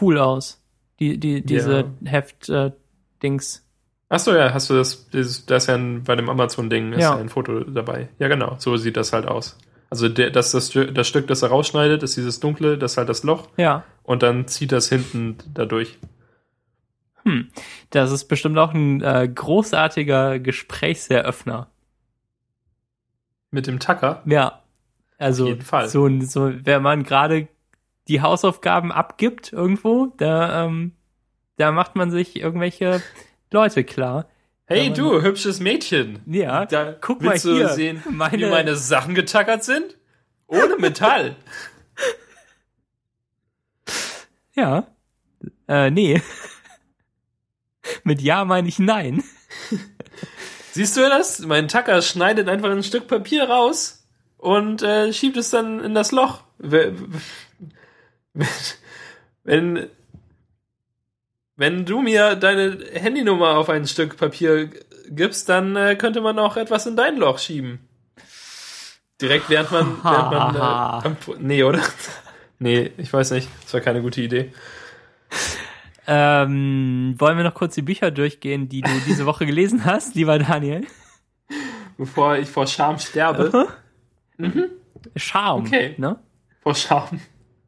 cool 0.00 0.18
aus. 0.18 0.60
Die, 0.98 1.18
die, 1.18 1.40
diese 1.44 1.84
Heft-Dings. 2.04 3.64
Achso, 4.08 4.34
ja, 4.34 4.52
hast 4.52 4.70
du 4.70 4.74
das, 4.74 5.08
dieses, 5.10 5.46
da 5.46 5.56
ist 5.56 5.68
ja 5.68 5.76
ein, 5.76 6.02
bei 6.02 6.16
dem 6.16 6.28
Amazon-Ding 6.28 6.94
ist 6.94 7.00
Ja. 7.00 7.14
ja 7.14 7.20
ein 7.20 7.28
Foto 7.28 7.60
dabei. 7.60 8.08
Ja, 8.18 8.26
genau, 8.26 8.56
so 8.58 8.76
sieht 8.76 8.96
das 8.96 9.12
halt 9.12 9.26
aus. 9.26 9.56
Also 9.94 10.08
der, 10.08 10.30
das, 10.30 10.50
das, 10.50 10.72
Stück- 10.72 10.90
das 10.90 11.06
Stück, 11.06 11.28
das 11.28 11.42
er 11.42 11.50
rausschneidet, 11.50 12.02
ist 12.02 12.16
dieses 12.16 12.40
dunkle, 12.40 12.76
das 12.76 12.92
ist 12.92 12.98
halt 12.98 13.08
das 13.08 13.22
Loch 13.22 13.48
ja. 13.56 13.84
und 14.02 14.24
dann 14.24 14.48
zieht 14.48 14.72
das 14.72 14.88
hinten 14.88 15.38
dadurch. 15.54 16.00
Hm. 17.22 17.48
Das 17.90 18.10
ist 18.10 18.24
bestimmt 18.24 18.58
auch 18.58 18.74
ein 18.74 19.00
äh, 19.02 19.28
großartiger 19.32 20.40
Gesprächseröffner. 20.40 21.68
Mit 23.52 23.68
dem 23.68 23.78
Tacker. 23.78 24.20
Ja. 24.26 24.64
Also 25.16 25.44
Auf 25.44 25.50
jeden 25.50 25.62
Fall. 25.62 25.88
so 25.88 26.08
so 26.22 26.50
wenn 26.64 26.82
man 26.82 27.04
gerade 27.04 27.46
die 28.08 28.20
Hausaufgaben 28.20 28.90
abgibt 28.90 29.52
irgendwo, 29.52 30.12
da 30.16 30.64
ähm, 30.64 30.90
da 31.56 31.70
macht 31.70 31.94
man 31.94 32.10
sich 32.10 32.34
irgendwelche 32.34 33.00
Leute 33.52 33.84
klar. 33.84 34.26
Hey 34.66 34.90
du, 34.90 35.20
hübsches 35.20 35.60
Mädchen. 35.60 36.20
Ja, 36.26 36.64
Da 36.66 36.92
guck 36.92 37.20
mal 37.20 37.32
willst 37.32 37.44
hier, 37.44 37.68
du 37.68 37.74
sehen, 37.74 38.02
meine- 38.10 38.38
wie 38.38 38.50
meine 38.50 38.76
Sachen 38.76 39.14
getackert 39.14 39.62
sind? 39.64 39.96
Ohne 40.46 40.76
Metall. 40.76 41.36
Ja. 44.56 44.86
Äh, 45.66 45.90
nee. 45.90 46.22
Mit 48.04 48.22
ja 48.22 48.44
meine 48.44 48.68
ich 48.68 48.78
nein. 48.78 49.24
Siehst 50.70 50.96
du 50.96 51.00
das? 51.00 51.40
Mein 51.40 51.66
Tacker 51.66 52.00
schneidet 52.02 52.48
einfach 52.48 52.70
ein 52.70 52.84
Stück 52.84 53.08
Papier 53.08 53.50
raus 53.50 54.06
und 54.38 54.80
äh, 54.82 55.12
schiebt 55.12 55.36
es 55.38 55.50
dann 55.50 55.80
in 55.80 55.92
das 55.94 56.12
Loch. 56.12 56.44
We- 56.58 56.94
Wenn, 59.42 59.88
wenn 61.56 61.84
du 61.84 62.00
mir 62.00 62.34
deine 62.34 62.78
Handynummer 62.94 63.56
auf 63.56 63.68
ein 63.68 63.86
Stück 63.86 64.16
Papier 64.16 64.70
gibst, 65.08 65.48
dann 65.48 65.76
äh, 65.76 65.96
könnte 65.96 66.20
man 66.20 66.38
auch 66.38 66.56
etwas 66.56 66.86
in 66.86 66.96
dein 66.96 67.16
Loch 67.16 67.38
schieben. 67.38 67.80
Direkt 69.20 69.48
während 69.48 69.70
man, 69.70 69.98
während 70.02 70.30
man 70.30 70.56
äh, 70.56 70.58
am, 70.58 71.16
nee, 71.38 71.62
oder? 71.62 71.82
Nee, 72.60 72.92
ich 72.96 73.12
weiß 73.12 73.32
nicht. 73.32 73.48
Das 73.64 73.74
war 73.74 73.80
keine 73.80 74.00
gute 74.00 74.22
Idee. 74.22 74.52
Ähm, 76.06 77.14
wollen 77.18 77.36
wir 77.36 77.44
noch 77.44 77.52
kurz 77.52 77.74
die 77.74 77.82
Bücher 77.82 78.10
durchgehen, 78.10 78.68
die 78.68 78.80
du 78.80 78.90
diese 79.06 79.26
Woche 79.26 79.44
gelesen 79.46 79.84
hast, 79.84 80.14
lieber 80.14 80.38
Daniel? 80.38 80.86
Bevor 81.98 82.36
ich 82.36 82.48
vor 82.48 82.66
Scham 82.66 82.98
sterbe. 82.98 83.68
Charme. 85.16 85.66
Okay. 85.66 85.94
Ne? 85.98 86.18
Vor 86.62 86.74
Scham. 86.74 87.20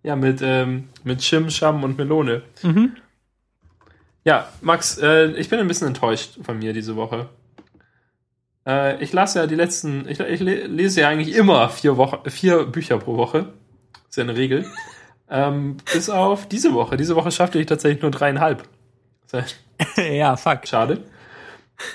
Ja, 0.02 0.16
mit, 0.16 0.40
ähm, 0.40 0.88
mit 1.02 1.18
Chim, 1.18 1.50
Scham 1.50 1.82
und 1.82 1.98
Melone. 1.98 2.42
Mhm. 2.62 2.96
Ja, 4.26 4.48
Max, 4.60 4.98
äh, 4.98 5.26
ich 5.36 5.48
bin 5.48 5.60
ein 5.60 5.68
bisschen 5.68 5.86
enttäuscht 5.86 6.38
von 6.42 6.58
mir 6.58 6.72
diese 6.72 6.96
Woche. 6.96 7.28
Äh, 8.66 9.00
ich 9.00 9.12
lasse 9.12 9.38
ja 9.38 9.46
die 9.46 9.54
letzten, 9.54 10.08
ich, 10.08 10.18
ich 10.18 10.40
le- 10.40 10.66
lese 10.66 11.02
ja 11.02 11.08
eigentlich 11.08 11.36
immer 11.36 11.68
vier, 11.68 11.96
Woche, 11.96 12.28
vier 12.28 12.64
Bücher 12.64 12.98
pro 12.98 13.16
Woche. 13.16 13.52
ist 14.08 14.16
ja 14.16 14.24
eine 14.24 14.36
Regel. 14.36 14.66
ähm, 15.30 15.76
bis 15.92 16.10
auf 16.10 16.48
diese 16.48 16.74
Woche. 16.74 16.96
Diese 16.96 17.14
Woche 17.14 17.30
schaffte 17.30 17.60
ich 17.60 17.66
tatsächlich 17.66 18.02
nur 18.02 18.10
dreieinhalb. 18.10 18.64
Ja, 19.96 20.36
fuck. 20.36 20.66
Schade. 20.66 21.04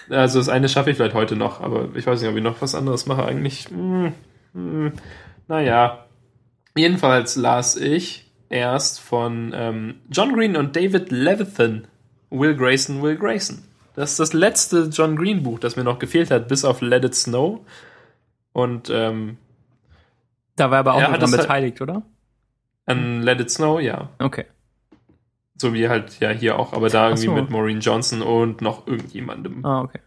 Also 0.10 0.38
das 0.40 0.48
eine 0.48 0.70
schaffe 0.70 0.92
ich 0.92 0.98
vielleicht 0.98 1.16
heute 1.16 1.36
noch, 1.36 1.60
aber 1.60 1.90
ich 1.96 2.06
weiß 2.06 2.22
nicht, 2.22 2.30
ob 2.30 2.38
ich 2.38 2.44
noch 2.44 2.62
was 2.62 2.76
anderes 2.76 3.08
mache. 3.08 3.26
Eigentlich, 3.26 3.68
hm, 3.70 4.14
hm, 4.54 4.94
naja. 5.48 6.06
Jedenfalls 6.78 7.36
las 7.36 7.76
ich 7.76 8.32
erst 8.50 9.00
von 9.00 9.52
ähm, 9.56 9.96
John 10.12 10.34
Green 10.34 10.56
und 10.56 10.76
David 10.76 11.12
Levithan. 11.12 11.88
Will 12.32 12.56
Grayson, 12.56 13.02
Will 13.02 13.16
Grayson. 13.18 13.60
Das 13.94 14.12
ist 14.12 14.20
das 14.20 14.34
letzte 14.34 14.84
John 14.92 15.16
Green 15.16 15.44
Buch, 15.44 15.60
das 15.60 15.76
mir 15.76 15.84
noch 15.84 16.00
gefehlt 16.00 16.32
hat, 16.32 16.48
bis 16.48 16.66
auf 16.66 16.82
Let 16.82 17.04
It 17.06 17.14
Snow. 17.14 17.60
Und 18.54 18.90
ähm, 18.90 19.38
Da 20.56 20.72
war 20.72 20.80
aber 20.80 20.94
auch 20.96 21.02
noch 21.02 21.18
dran 21.18 21.32
halt- 21.32 21.42
beteiligt, 21.42 21.82
oder? 21.82 22.02
an 22.88 23.22
Let 23.22 23.40
It 23.40 23.52
Snow, 23.52 23.80
ja. 23.80 24.10
Okay. 24.20 24.46
So 25.56 25.74
wie 25.74 25.88
halt 25.88 26.20
ja 26.20 26.30
hier 26.30 26.58
auch, 26.58 26.74
aber 26.74 26.90
da 26.90 27.10
irgendwie 27.10 27.28
so. 27.28 27.34
mit 27.34 27.50
Maureen 27.50 27.80
Johnson 27.80 28.22
und 28.22 28.62
noch 28.62 28.88
irgendjemandem. 28.88 29.64
Ah, 29.64 29.82
okay. 29.82 30.00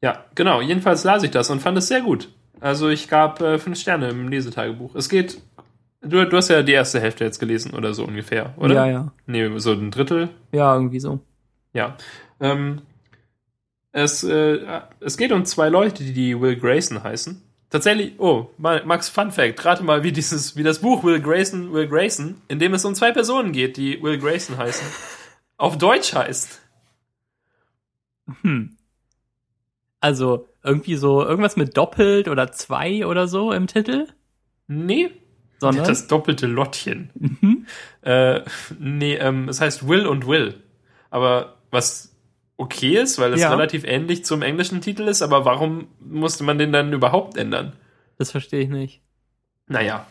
Ja, 0.00 0.24
genau. 0.36 0.60
Jedenfalls 0.60 1.02
las 1.02 1.24
ich 1.24 1.32
das 1.32 1.50
und 1.50 1.60
fand 1.60 1.76
es 1.78 1.88
sehr 1.88 2.00
gut. 2.02 2.28
Also 2.60 2.88
ich 2.88 3.08
gab 3.08 3.40
äh, 3.40 3.58
fünf 3.58 3.78
Sterne 3.78 4.10
im 4.10 4.28
Lesetagebuch. 4.28 4.94
Es 4.94 5.08
geht. 5.08 5.40
Du, 6.00 6.24
du 6.24 6.36
hast 6.36 6.48
ja 6.48 6.62
die 6.62 6.72
erste 6.72 7.00
Hälfte 7.00 7.24
jetzt 7.24 7.40
gelesen 7.40 7.74
oder 7.74 7.92
so 7.92 8.04
ungefähr, 8.04 8.54
oder? 8.56 8.74
Ja, 8.74 8.86
ja. 8.86 9.12
Nee, 9.26 9.50
so 9.58 9.72
ein 9.72 9.90
Drittel. 9.90 10.28
Ja, 10.52 10.72
irgendwie 10.74 11.00
so. 11.00 11.18
Ja. 11.78 11.96
Ähm, 12.40 12.82
es, 13.92 14.22
äh, 14.24 14.80
es 15.00 15.16
geht 15.16 15.32
um 15.32 15.44
zwei 15.44 15.68
Leute, 15.68 16.02
die, 16.02 16.12
die 16.12 16.40
Will 16.40 16.56
Grayson 16.56 17.02
heißen. 17.02 17.40
Tatsächlich, 17.70 18.14
oh, 18.18 18.50
Ma- 18.58 18.82
Max, 18.84 19.08
Fun 19.08 19.30
Fact, 19.30 19.64
rate 19.64 19.84
mal, 19.84 20.02
wie 20.02 20.10
dieses, 20.12 20.56
wie 20.56 20.62
das 20.62 20.80
Buch 20.80 21.04
Will 21.04 21.20
Grayson, 21.20 21.72
Will 21.72 21.86
Grayson, 21.86 22.40
in 22.48 22.58
dem 22.58 22.74
es 22.74 22.84
um 22.84 22.94
zwei 22.94 23.12
Personen 23.12 23.52
geht, 23.52 23.76
die 23.76 24.02
Will 24.02 24.18
Grayson 24.18 24.56
heißen, 24.56 24.86
auf 25.56 25.78
Deutsch 25.78 26.14
heißt. 26.14 26.60
Hm. 28.42 28.76
Also 30.00 30.48
irgendwie 30.64 30.96
so 30.96 31.24
irgendwas 31.24 31.56
mit 31.56 31.76
doppelt 31.76 32.28
oder 32.28 32.50
zwei 32.52 33.06
oder 33.06 33.28
so 33.28 33.52
im 33.52 33.66
Titel, 33.66 34.06
Nee, 34.66 35.10
sondern 35.60 35.86
das 35.86 36.06
doppelte 36.08 36.46
Lottchen. 36.46 37.10
Mhm. 37.14 37.66
Äh, 38.02 38.42
nee, 38.78 39.14
ähm, 39.16 39.48
es 39.48 39.60
heißt 39.60 39.88
Will 39.88 40.06
und 40.06 40.26
Will. 40.26 40.62
Aber 41.10 41.57
was 41.70 42.14
okay 42.56 42.96
ist, 42.98 43.18
weil 43.18 43.32
es 43.32 43.40
Ja. 43.40 43.50
relativ 43.50 43.84
ähnlich 43.84 44.24
zum 44.24 44.42
englischen 44.42 44.80
Titel 44.80 45.02
ist, 45.02 45.22
aber 45.22 45.44
warum 45.44 45.88
musste 46.00 46.44
man 46.44 46.58
den 46.58 46.72
dann 46.72 46.92
überhaupt 46.92 47.36
ändern? 47.36 47.72
das 48.18 48.32
verstehe 48.32 48.60
ich 48.60 48.68
nicht. 48.68 49.00
Naja. 49.68 50.04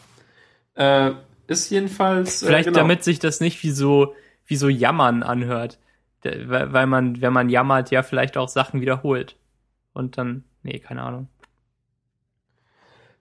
Äh, 0.75 1.11
ist 1.47 1.69
jedenfalls. 1.69 2.39
Vielleicht 2.39 2.67
äh, 2.67 2.71
genau. 2.71 2.79
damit 2.83 3.03
sich 3.03 3.19
das 3.19 3.41
nicht 3.41 3.61
wie 3.63 3.71
so 3.71 4.13
wie 4.45 4.55
so 4.55 4.69
jammern 4.69 5.23
anhört, 5.23 5.77
weil 6.23 6.87
man 6.87 7.19
wenn 7.21 7.33
man 7.33 7.49
jammert 7.49 7.91
ja 7.91 8.03
vielleicht 8.03 8.37
auch 8.37 8.47
Sachen 8.47 8.79
wiederholt 8.79 9.35
und 9.93 10.17
dann 10.17 10.45
nee 10.63 10.79
keine 10.79 11.03
Ahnung. 11.03 11.27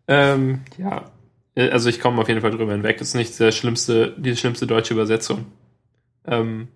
Ähm, 0.07 0.61
ja. 0.79 1.11
Äh, 1.57 1.71
Also 1.71 1.89
ich 1.89 1.99
komme 2.01 2.21
auf 2.21 2.29
jeden 2.29 2.41
Fall 2.43 2.53
drüber 2.53 2.73
hinweg. 2.73 2.99
Das 2.99 3.09
ist 3.09 3.15
nicht 3.15 3.39
der 3.41 3.51
schlimmste, 3.53 4.15
die 4.17 4.37
schlimmste 4.37 4.67
deutsche 4.67 4.95
Übersetzung. 4.95 5.47
Ähm. 6.27 6.69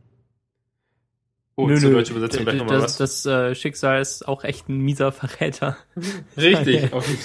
Oh, 1.61 1.69
Nö, 1.69 1.79
zur 1.79 1.91
deutschen 1.91 2.17
Übersetzung 2.17 2.45
gleich 2.45 2.57
nochmal 2.57 2.83
was. 2.83 2.97
das, 2.97 3.25
äh, 3.27 3.55
Schicksal 3.55 4.01
ist 4.01 4.27
auch 4.27 4.45
echt 4.45 4.69
ein 4.69 4.79
mieser 4.79 5.13
Verräter. 5.13 5.77
Richtig. 6.37 6.93
Okay. 6.93 7.17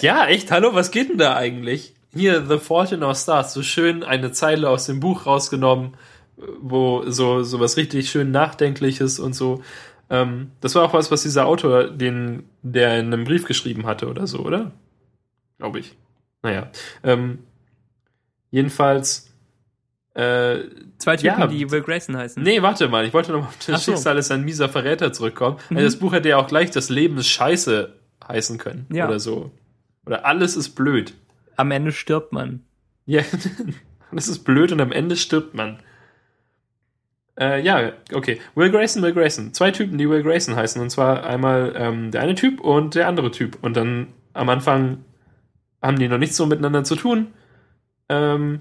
ja, 0.00 0.26
echt, 0.26 0.50
hallo, 0.50 0.74
was 0.74 0.90
geht 0.90 1.10
denn 1.10 1.18
da 1.18 1.36
eigentlich? 1.36 1.94
Hier, 2.14 2.46
The 2.46 2.58
in 2.94 3.02
Our 3.02 3.14
Stars, 3.14 3.54
so 3.54 3.62
schön 3.62 4.02
eine 4.02 4.32
Zeile 4.32 4.68
aus 4.68 4.86
dem 4.86 5.00
Buch 5.00 5.26
rausgenommen, 5.26 5.96
wo 6.60 7.04
so, 7.06 7.42
so 7.42 7.60
was 7.60 7.76
richtig 7.76 8.10
schön 8.10 8.30
Nachdenkliches 8.30 9.18
und 9.18 9.34
so. 9.34 9.62
Ähm, 10.10 10.52
das 10.60 10.74
war 10.74 10.84
auch 10.84 10.92
was, 10.92 11.10
was 11.10 11.22
dieser 11.22 11.46
Autor, 11.46 11.88
den, 11.88 12.44
der 12.62 12.98
in 12.98 13.06
einem 13.06 13.24
Brief 13.24 13.46
geschrieben 13.46 13.86
hatte 13.86 14.08
oder 14.08 14.26
so, 14.26 14.40
oder? 14.40 14.72
Glaube 15.58 15.78
ich. 15.78 15.96
Naja. 16.42 16.70
Ähm, 17.02 17.38
jedenfalls, 18.50 19.32
äh, 20.14 20.64
Zwei 21.02 21.16
Typen, 21.16 21.40
Ja. 21.40 21.46
die 21.48 21.68
Will 21.70 21.82
Grayson 21.82 22.16
heißen. 22.16 22.40
Nee, 22.42 22.62
warte 22.62 22.88
mal, 22.88 23.04
ich 23.04 23.12
wollte 23.12 23.32
noch 23.32 23.40
mal 23.40 23.46
auf 23.48 23.56
das 23.66 23.84
so. 23.84 23.92
Schicksal 23.92 24.16
ist 24.18 24.30
ein 24.30 24.44
mieser 24.44 24.68
Verräter 24.68 25.12
zurückkommen. 25.12 25.56
Mhm. 25.68 25.76
Also 25.78 25.88
das 25.88 25.96
Buch 25.98 26.12
hätte 26.12 26.28
ja 26.28 26.36
auch 26.36 26.46
gleich 26.46 26.70
das 26.70 26.88
Leben 26.90 27.18
ist 27.18 27.26
scheiße 27.28 27.92
heißen 28.28 28.56
können. 28.58 28.86
Ja. 28.92 29.08
Oder 29.08 29.18
so. 29.18 29.50
Oder 30.06 30.24
alles 30.26 30.56
ist 30.56 30.70
blöd. 30.70 31.14
Am 31.56 31.72
Ende 31.72 31.90
stirbt 31.90 32.32
man. 32.32 32.60
Ja, 33.04 33.22
alles 34.12 34.28
ist 34.28 34.40
blöd 34.44 34.70
und 34.70 34.80
am 34.80 34.92
Ende 34.92 35.16
stirbt 35.16 35.54
man. 35.54 35.78
Äh, 37.38 37.62
ja, 37.62 37.92
okay. 38.12 38.40
Will 38.54 38.70
Grayson, 38.70 39.02
Will 39.02 39.12
Grayson. 39.12 39.54
Zwei 39.54 39.70
Typen, 39.72 39.98
die 39.98 40.08
Will 40.08 40.22
Grayson 40.22 40.54
heißen. 40.54 40.80
Und 40.80 40.90
zwar 40.90 41.24
einmal 41.24 41.72
ähm, 41.76 42.10
der 42.10 42.20
eine 42.20 42.34
Typ 42.36 42.60
und 42.60 42.94
der 42.94 43.08
andere 43.08 43.30
Typ. 43.32 43.58
Und 43.62 43.76
dann 43.76 44.08
am 44.34 44.48
Anfang 44.48 44.98
haben 45.82 45.98
die 45.98 46.08
noch 46.08 46.18
nichts 46.18 46.36
so 46.36 46.46
miteinander 46.46 46.84
zu 46.84 46.94
tun. 46.94 47.28
Ähm, 48.08 48.60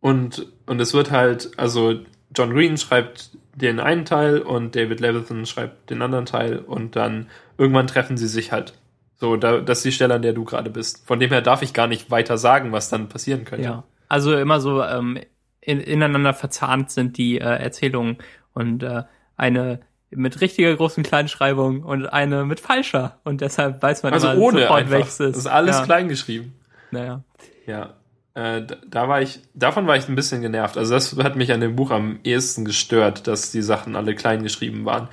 und, 0.00 0.46
und 0.66 0.80
es 0.80 0.94
wird 0.94 1.10
halt, 1.10 1.50
also 1.56 2.00
John 2.34 2.52
Green 2.52 2.76
schreibt 2.76 3.30
den 3.54 3.80
einen 3.80 4.04
Teil 4.04 4.38
und 4.38 4.76
David 4.76 5.00
Levithan 5.00 5.46
schreibt 5.46 5.90
den 5.90 6.02
anderen 6.02 6.26
Teil 6.26 6.58
und 6.58 6.94
dann 6.94 7.28
irgendwann 7.56 7.86
treffen 7.88 8.16
sie 8.16 8.28
sich 8.28 8.52
halt. 8.52 8.74
So, 9.16 9.36
da, 9.36 9.58
das 9.58 9.78
ist 9.78 9.84
die 9.84 9.92
Stelle, 9.92 10.14
an 10.14 10.22
der 10.22 10.32
du 10.32 10.44
gerade 10.44 10.70
bist. 10.70 11.04
Von 11.06 11.18
dem 11.18 11.30
her 11.30 11.42
darf 11.42 11.62
ich 11.62 11.72
gar 11.72 11.88
nicht 11.88 12.10
weiter 12.10 12.38
sagen, 12.38 12.70
was 12.70 12.88
dann 12.88 13.08
passieren 13.08 13.44
könnte. 13.44 13.64
Ja. 13.64 13.84
Also 14.08 14.36
immer 14.36 14.60
so 14.60 14.82
ähm, 14.82 15.18
in, 15.60 15.80
ineinander 15.80 16.34
verzahnt 16.34 16.90
sind 16.90 17.18
die 17.18 17.38
äh, 17.38 17.44
Erzählungen 17.44 18.18
und 18.54 18.84
äh, 18.84 19.02
eine 19.36 19.80
mit 20.10 20.40
richtiger 20.40 20.74
großen 20.74 21.02
Kleinschreibung 21.02 21.82
und 21.82 22.06
eine 22.06 22.44
mit 22.44 22.60
falscher 22.60 23.18
und 23.24 23.40
deshalb 23.40 23.82
weiß 23.82 24.02
man 24.04 24.14
Also 24.14 24.30
immer 24.30 24.40
ohne 24.40 24.60
sofort, 24.62 24.90
welches 24.90 25.18
Das 25.18 25.36
ist 25.36 25.46
alles 25.46 25.78
ja. 25.78 25.84
klein 25.84 26.08
geschrieben. 26.08 26.54
Naja. 26.90 27.22
Ja. 27.66 27.97
Äh, 28.38 28.66
da, 28.88 29.08
war 29.08 29.20
ich, 29.20 29.40
davon 29.54 29.88
war 29.88 29.96
ich 29.96 30.08
ein 30.08 30.14
bisschen 30.14 30.42
genervt. 30.42 30.76
Also 30.78 30.94
das 30.94 31.16
hat 31.18 31.34
mich 31.34 31.50
an 31.52 31.60
dem 31.60 31.74
Buch 31.74 31.90
am 31.90 32.20
ehesten 32.22 32.64
gestört, 32.64 33.26
dass 33.26 33.50
die 33.50 33.62
Sachen 33.62 33.96
alle 33.96 34.14
klein 34.14 34.44
geschrieben 34.44 34.84
waren. 34.84 35.08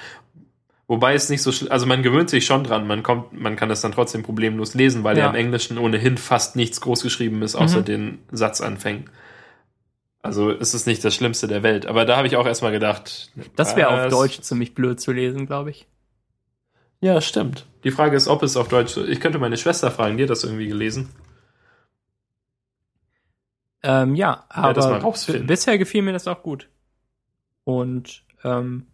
Wobei 0.88 1.16
es 1.16 1.30
nicht 1.30 1.42
so 1.42 1.52
schlimm, 1.52 1.72
also 1.72 1.88
man 1.88 2.04
gewöhnt 2.04 2.30
sich 2.30 2.46
schon 2.46 2.64
dran, 2.64 2.86
man 2.86 3.02
kommt, 3.02 3.34
man 3.34 3.56
kann 3.56 3.72
es 3.72 3.82
dann 3.82 3.94
trotzdem 3.94 4.22
problemlos 4.22 4.76
lesen, 4.76 5.04
weil 5.04 5.18
ja, 5.18 5.24
Ja. 5.24 5.30
im 5.32 5.36
Englischen 5.36 5.80
ohnehin 5.80 6.18
fast 6.20 6.56
nichts 6.56 6.80
groß 6.82 7.02
geschrieben 7.02 7.42
ist, 7.42 7.56
außer 7.56 7.80
Mhm. 7.80 7.86
den 7.86 8.20
Satzanfängen. 8.32 9.10
Also 10.22 10.52
es 10.52 10.76
ist 10.76 10.86
nicht 10.86 11.04
das 11.04 11.16
Schlimmste 11.16 11.48
der 11.48 11.64
Welt. 11.64 11.88
Aber 11.88 12.06
da 12.06 12.18
habe 12.18 12.28
ich 12.28 12.36
auch 12.36 12.46
erstmal 12.46 12.72
gedacht. 12.72 13.32
Das 13.56 13.76
wäre 13.76 14.06
auf? 14.06 14.12
Deutsch 14.12 14.42
ziemlich 14.42 14.76
blöd 14.76 15.00
zu 15.00 15.12
lesen, 15.12 15.48
glaube 15.48 15.72
ich. 15.72 15.88
Ja, 17.02 17.20
stimmt. 17.22 17.66
Die 17.84 17.92
Frage 17.92 18.16
ist, 18.18 18.28
ob 18.28 18.44
es 18.44 18.56
auf 18.56 18.68
Deutsch. 18.68 18.98
Ich 18.98 19.20
könnte 19.20 19.40
meine 19.40 19.58
Schwester 19.58 19.90
fragen, 19.90 20.18
die 20.18 20.24
hat 20.24 20.30
das 20.30 20.44
irgendwie 20.44 20.68
gelesen. 20.68 21.10
Ähm, 23.88 24.16
ja, 24.16 24.32
Ja, 24.32 24.46
aber 24.50 25.00
b- 25.00 25.40
bisher 25.40 25.78
gefiel 25.78 26.02
mir 26.02 26.12
das 26.14 26.28
auch 26.28 26.42
gut. 26.42 26.70
Und 27.66 28.24
ähm, 28.44 28.88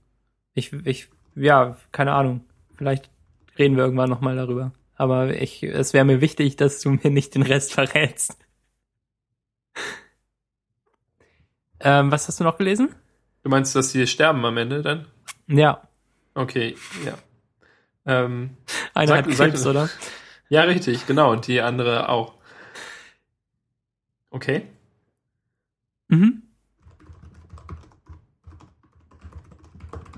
ich, 0.53 0.73
ich, 0.85 1.07
ja, 1.35 1.77
keine 1.93 2.11
Ahnung. 2.13 2.41
Vielleicht 2.75 3.09
reden 3.57 3.77
wir 3.77 3.83
irgendwann 3.85 4.09
nochmal 4.09 4.35
darüber. 4.35 4.73
Aber 4.95 5.33
ich, 5.41 5.63
es 5.63 5.93
wäre 5.93 6.03
mir 6.03 6.19
wichtig, 6.19 6.57
dass 6.57 6.81
du 6.81 6.89
mir 6.91 7.09
nicht 7.09 7.35
den 7.35 7.41
Rest 7.43 7.73
verrätst. 7.75 8.37
ähm, 11.79 12.11
was 12.11 12.27
hast 12.27 12.39
du 12.39 12.43
noch 12.43 12.57
gelesen? 12.57 12.93
Du 13.43 13.49
meinst, 13.49 13.75
dass 13.75 13.91
die 13.91 14.05
sterben 14.07 14.43
am 14.45 14.57
Ende 14.57 14.81
dann? 14.81 15.07
Ja, 15.47 15.81
Okay, 16.33 16.75
ja. 17.05 17.17
Ähm, 18.05 18.55
einer 18.93 19.07
Sag- 19.07 19.25
hat 19.27 19.33
sag- 19.33 19.49
Krebs, 19.51 19.65
oder? 19.67 19.89
ja, 20.49 20.61
richtig, 20.63 21.05
genau. 21.07 21.31
Und 21.31 21.47
die 21.47 21.59
andere 21.61 22.07
auch. 22.09 22.35
Okay. 24.29 24.63
Mhm. 26.11 26.43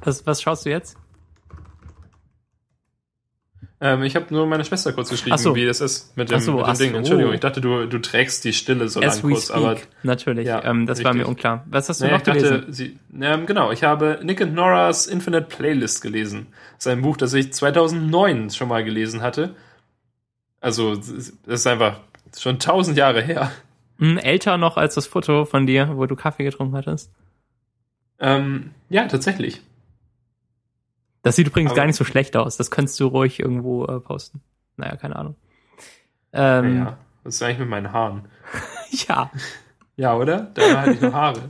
Was, 0.04 0.26
was 0.26 0.42
schaust 0.42 0.66
du 0.66 0.70
jetzt? 0.70 0.98
Ähm, 3.80 4.04
ich 4.04 4.16
habe 4.16 4.34
nur 4.34 4.48
meine 4.48 4.64
Schwester 4.64 4.94
kurz 4.94 5.10
geschrieben, 5.10 5.38
so. 5.38 5.56
wie 5.56 5.66
das 5.66 5.82
ist 5.82 6.16
mit 6.16 6.32
dem, 6.32 6.40
so, 6.40 6.54
mit 6.54 6.68
dem 6.68 6.74
Ding. 6.78 6.92
so. 6.92 6.98
Entschuldigung, 6.98 7.34
ich 7.34 7.40
dachte, 7.42 7.60
du, 7.62 7.86
du 7.86 8.00
trägst 8.00 8.44
die 8.46 8.54
Stille 8.54 8.88
so 8.88 9.02
As 9.02 9.22
kurz, 9.22 9.52
aber 9.52 9.76
speak. 9.78 9.88
Natürlich, 10.04 10.48
Ja, 10.48 10.64
ähm, 10.64 10.86
das 10.86 11.04
war 11.04 11.14
mir 11.14 11.20
richtig. 11.20 11.30
unklar. 11.30 11.66
Was 11.70 11.90
hast 11.90 12.00
du 12.02 12.06
Naja, 12.06 12.18
noch 12.18 12.22
ich 12.22 12.26
dachte, 12.26 12.62
gelesen? 12.62 12.74
sie, 12.74 13.00
ähm, 13.22 13.46
genau, 13.46 13.72
ich 13.72 13.84
habe 13.84 14.20
Nick 14.24 14.42
and 14.42 14.54
Nora's 14.56 15.06
Infinite 15.08 15.48
Playlist 15.48 16.02
gelesen. 16.02 16.48
Das 16.78 16.86
ist 16.86 16.92
ein 16.94 17.02
Buch, 17.02 17.18
das 17.18 17.34
ich 17.34 17.52
2009 17.54 18.50
schon 18.52 18.70
mal 18.70 18.84
gelesen 18.86 19.22
hatte. 19.22 19.54
Also, 20.62 20.94
es 20.94 21.34
ist 21.46 21.68
einfach 21.68 22.00
schon 22.38 22.60
tausend 22.60 22.98
Jahre 22.98 23.22
her. 23.22 23.52
Hm, 24.04 24.18
älter 24.18 24.58
noch 24.58 24.76
als 24.76 24.96
das 24.96 25.08
Foto 25.08 25.46
von 25.46 25.66
dir, 25.66 25.96
wo 25.96 26.06
du 26.08 26.16
Kaffee 26.18 26.44
getrunken 26.44 26.76
hattest. 26.76 27.10
Ähm, 28.20 28.72
ja, 28.90 29.08
tatsächlich. 29.08 29.62
Das 31.22 31.38
sieht 31.38 31.48
übrigens 31.48 31.72
Aber- 31.72 31.78
gar 31.78 31.86
nicht 31.86 31.96
so 31.96 32.04
schlecht 32.04 32.36
aus. 32.36 32.58
Das 32.58 32.70
könntest 32.70 33.00
du 33.00 33.08
ruhig 33.08 33.40
irgendwo 33.40 33.86
äh, 33.86 34.02
posten. 34.02 34.42
Naja, 34.76 34.98
keine 34.98 35.16
Ahnung. 35.16 35.36
Ähm, 36.34 36.80
Naja, 36.80 36.98
was 37.24 37.36
ist 37.36 37.44
eigentlich 37.44 37.60
mit 37.60 37.70
meinen 37.70 37.94
Haaren? 37.94 38.28
ja. 39.08 39.32
Ja, 39.96 40.16
oder? 40.18 40.52
Da 40.54 40.82
hatte 40.82 40.92
ich 40.92 41.02
noch 41.02 41.14
Haare. 41.14 41.44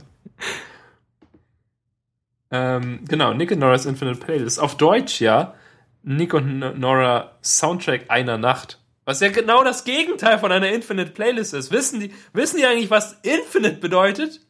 ähm, 2.52 3.00
genau, 3.08 3.32
Nick 3.34 3.50
and 3.50 3.60
Nora's 3.60 3.86
Infinite 3.86 4.20
Playlist. 4.20 4.60
Auf 4.60 4.76
Deutsch 4.76 5.20
ja, 5.20 5.54
Nick 6.02 6.34
und 6.34 6.58
No- 6.60 6.72
Nora 6.72 7.32
Soundtrack 7.42 8.10
einer 8.10 8.38
Nacht. 8.38 8.78
Was 9.04 9.20
ja 9.20 9.28
genau 9.30 9.62
das 9.64 9.84
Gegenteil 9.84 10.38
von 10.38 10.50
einer 10.50 10.70
Infinite 10.70 11.10
Playlist 11.12 11.52
ist. 11.54 11.70
Wissen 11.70 12.00
die, 12.00 12.14
wissen 12.32 12.56
die 12.56 12.64
eigentlich, 12.66 12.90
was 12.90 13.18
Infinite 13.22 13.76
bedeutet? 13.76 14.40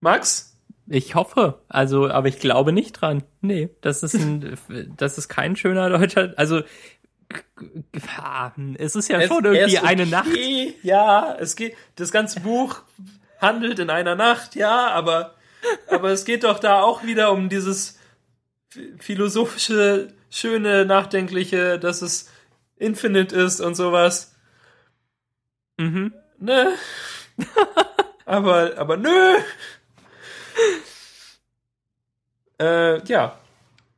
Max? 0.00 0.56
Ich 0.86 1.14
hoffe. 1.14 1.62
Also, 1.68 2.08
aber 2.08 2.28
ich 2.28 2.38
glaube 2.38 2.72
nicht 2.72 2.92
dran. 2.92 3.22
Nee, 3.42 3.68
das 3.82 4.02
ist 4.02 4.14
ein, 4.14 4.58
das 4.96 5.18
ist 5.18 5.28
kein 5.28 5.56
schöner 5.56 5.90
deutscher, 5.90 6.32
also, 6.36 6.62
es 8.78 8.96
ist 8.96 9.08
ja 9.08 9.20
schon 9.26 9.44
irgendwie 9.44 9.74
ist 9.74 9.84
eine 9.84 10.02
okay, 10.02 10.10
Nacht. 10.10 10.84
Ja, 10.84 11.36
es 11.38 11.56
geht, 11.56 11.76
das 11.96 12.10
ganze 12.10 12.40
Buch 12.40 12.82
handelt 13.38 13.78
in 13.78 13.90
einer 13.90 14.14
Nacht, 14.14 14.54
ja, 14.56 14.88
aber, 14.88 15.34
aber 15.88 16.10
es 16.10 16.24
geht 16.24 16.44
doch 16.44 16.58
da 16.58 16.80
auch 16.80 17.02
wieder 17.04 17.32
um 17.32 17.50
dieses 17.50 17.98
ph- 18.72 19.02
philosophische, 19.02 20.14
schöne, 20.30 20.84
nachdenkliche, 20.84 21.78
dass 21.78 22.02
es 22.02 22.30
infinite 22.76 23.34
ist 23.34 23.60
und 23.60 23.74
sowas. 23.74 24.34
Mhm. 25.78 26.12
Ne? 26.38 26.74
aber, 28.24 28.72
aber 28.76 28.96
nö. 28.96 29.36
Äh, 32.60 33.04
ja. 33.04 33.38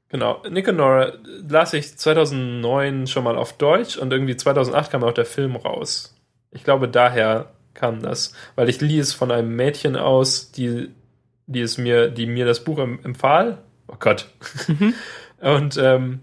Genau. 0.09 0.43
Nick 0.51 0.67
und 0.67 0.77
Nora 0.77 1.13
las 1.49 1.73
ich 1.73 1.97
2009 1.97 3.07
schon 3.07 3.23
mal 3.23 3.37
auf 3.37 3.57
Deutsch 3.57 3.97
und 3.97 4.13
irgendwie 4.13 4.37
2008 4.37 4.91
kam 4.91 5.05
auch 5.05 5.13
der 5.13 5.25
Film 5.25 5.55
raus. 5.55 6.17
Ich 6.51 6.65
glaube, 6.65 6.89
daher 6.89 7.53
kam 7.75 8.03
das. 8.03 8.33
Weil 8.57 8.69
ich 8.69 8.81
lieh 8.81 8.99
es 8.99 9.13
von 9.15 9.31
einem 9.31 9.55
Mädchen 9.55 9.97
aus, 9.97 10.51
die, 10.51 10.91
die 11.47 11.61
es 11.61 11.79
mir, 11.79 12.11
die 12.11 12.27
mir 12.27 12.45
das 12.45 12.65
Buch 12.65 12.79
em- 12.79 12.99
empfahl 13.05 13.59
Oh 13.91 13.97
Gott. 13.99 14.27
Und, 15.41 15.77
ähm, 15.79 16.21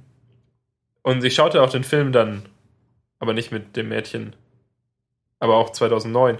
und 1.01 1.23
ich 1.23 1.35
schaute 1.35 1.61
auch 1.61 1.69
den 1.69 1.83
Film 1.83 2.11
dann, 2.11 2.43
aber 3.19 3.33
nicht 3.33 3.51
mit 3.51 3.75
dem 3.75 3.89
Mädchen, 3.89 4.35
aber 5.39 5.55
auch 5.55 5.71
2009. 5.71 6.37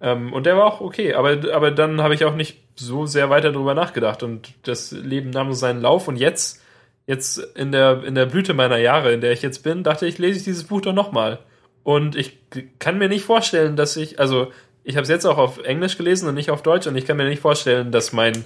Ähm, 0.00 0.32
und 0.32 0.46
der 0.46 0.56
war 0.56 0.66
auch 0.66 0.80
okay, 0.80 1.14
aber, 1.14 1.38
aber 1.52 1.70
dann 1.70 2.02
habe 2.02 2.14
ich 2.14 2.24
auch 2.24 2.34
nicht 2.34 2.58
so 2.76 3.06
sehr 3.06 3.30
weiter 3.30 3.52
drüber 3.52 3.74
nachgedacht. 3.74 4.22
Und 4.22 4.54
das 4.62 4.92
Leben 4.92 5.30
nahm 5.30 5.52
so 5.52 5.58
seinen 5.58 5.80
Lauf. 5.80 6.08
Und 6.08 6.16
jetzt, 6.16 6.62
jetzt 7.06 7.38
in 7.56 7.72
der, 7.72 8.04
in 8.04 8.14
der 8.14 8.26
Blüte 8.26 8.54
meiner 8.54 8.78
Jahre, 8.78 9.12
in 9.12 9.20
der 9.20 9.32
ich 9.32 9.42
jetzt 9.42 9.62
bin, 9.62 9.82
dachte 9.82 10.06
ich, 10.06 10.18
lese 10.18 10.38
ich 10.38 10.44
dieses 10.44 10.64
Buch 10.64 10.80
doch 10.80 10.92
nochmal. 10.92 11.40
Und 11.82 12.16
ich 12.16 12.38
kann 12.78 12.98
mir 12.98 13.08
nicht 13.08 13.24
vorstellen, 13.24 13.76
dass 13.76 13.96
ich, 13.96 14.20
also 14.20 14.52
ich 14.84 14.96
habe 14.96 15.02
es 15.02 15.08
jetzt 15.08 15.24
auch 15.24 15.38
auf 15.38 15.58
Englisch 15.58 15.96
gelesen 15.96 16.28
und 16.28 16.34
nicht 16.34 16.50
auf 16.50 16.62
Deutsch. 16.62 16.86
Und 16.86 16.96
ich 16.96 17.06
kann 17.06 17.16
mir 17.16 17.28
nicht 17.28 17.40
vorstellen, 17.40 17.90
dass 17.90 18.12
mein 18.12 18.44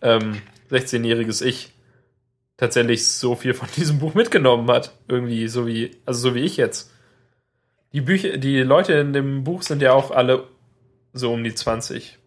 ähm, 0.00 0.40
16-jähriges 0.70 1.44
Ich 1.44 1.73
tatsächlich 2.56 3.08
so 3.08 3.34
viel 3.34 3.54
von 3.54 3.68
diesem 3.76 3.98
Buch 3.98 4.14
mitgenommen 4.14 4.70
hat. 4.70 4.96
Irgendwie, 5.08 5.48
so 5.48 5.66
wie, 5.66 5.96
also 6.06 6.30
so 6.30 6.34
wie 6.34 6.40
ich 6.40 6.56
jetzt. 6.56 6.92
Die 7.92 8.00
Bücher, 8.00 8.38
die 8.38 8.60
Leute 8.60 8.94
in 8.94 9.12
dem 9.12 9.44
Buch 9.44 9.62
sind 9.62 9.80
ja 9.80 9.92
auch 9.92 10.10
alle 10.10 10.48
so 11.12 11.32
um 11.32 11.44
die 11.44 11.54
20. 11.54 12.18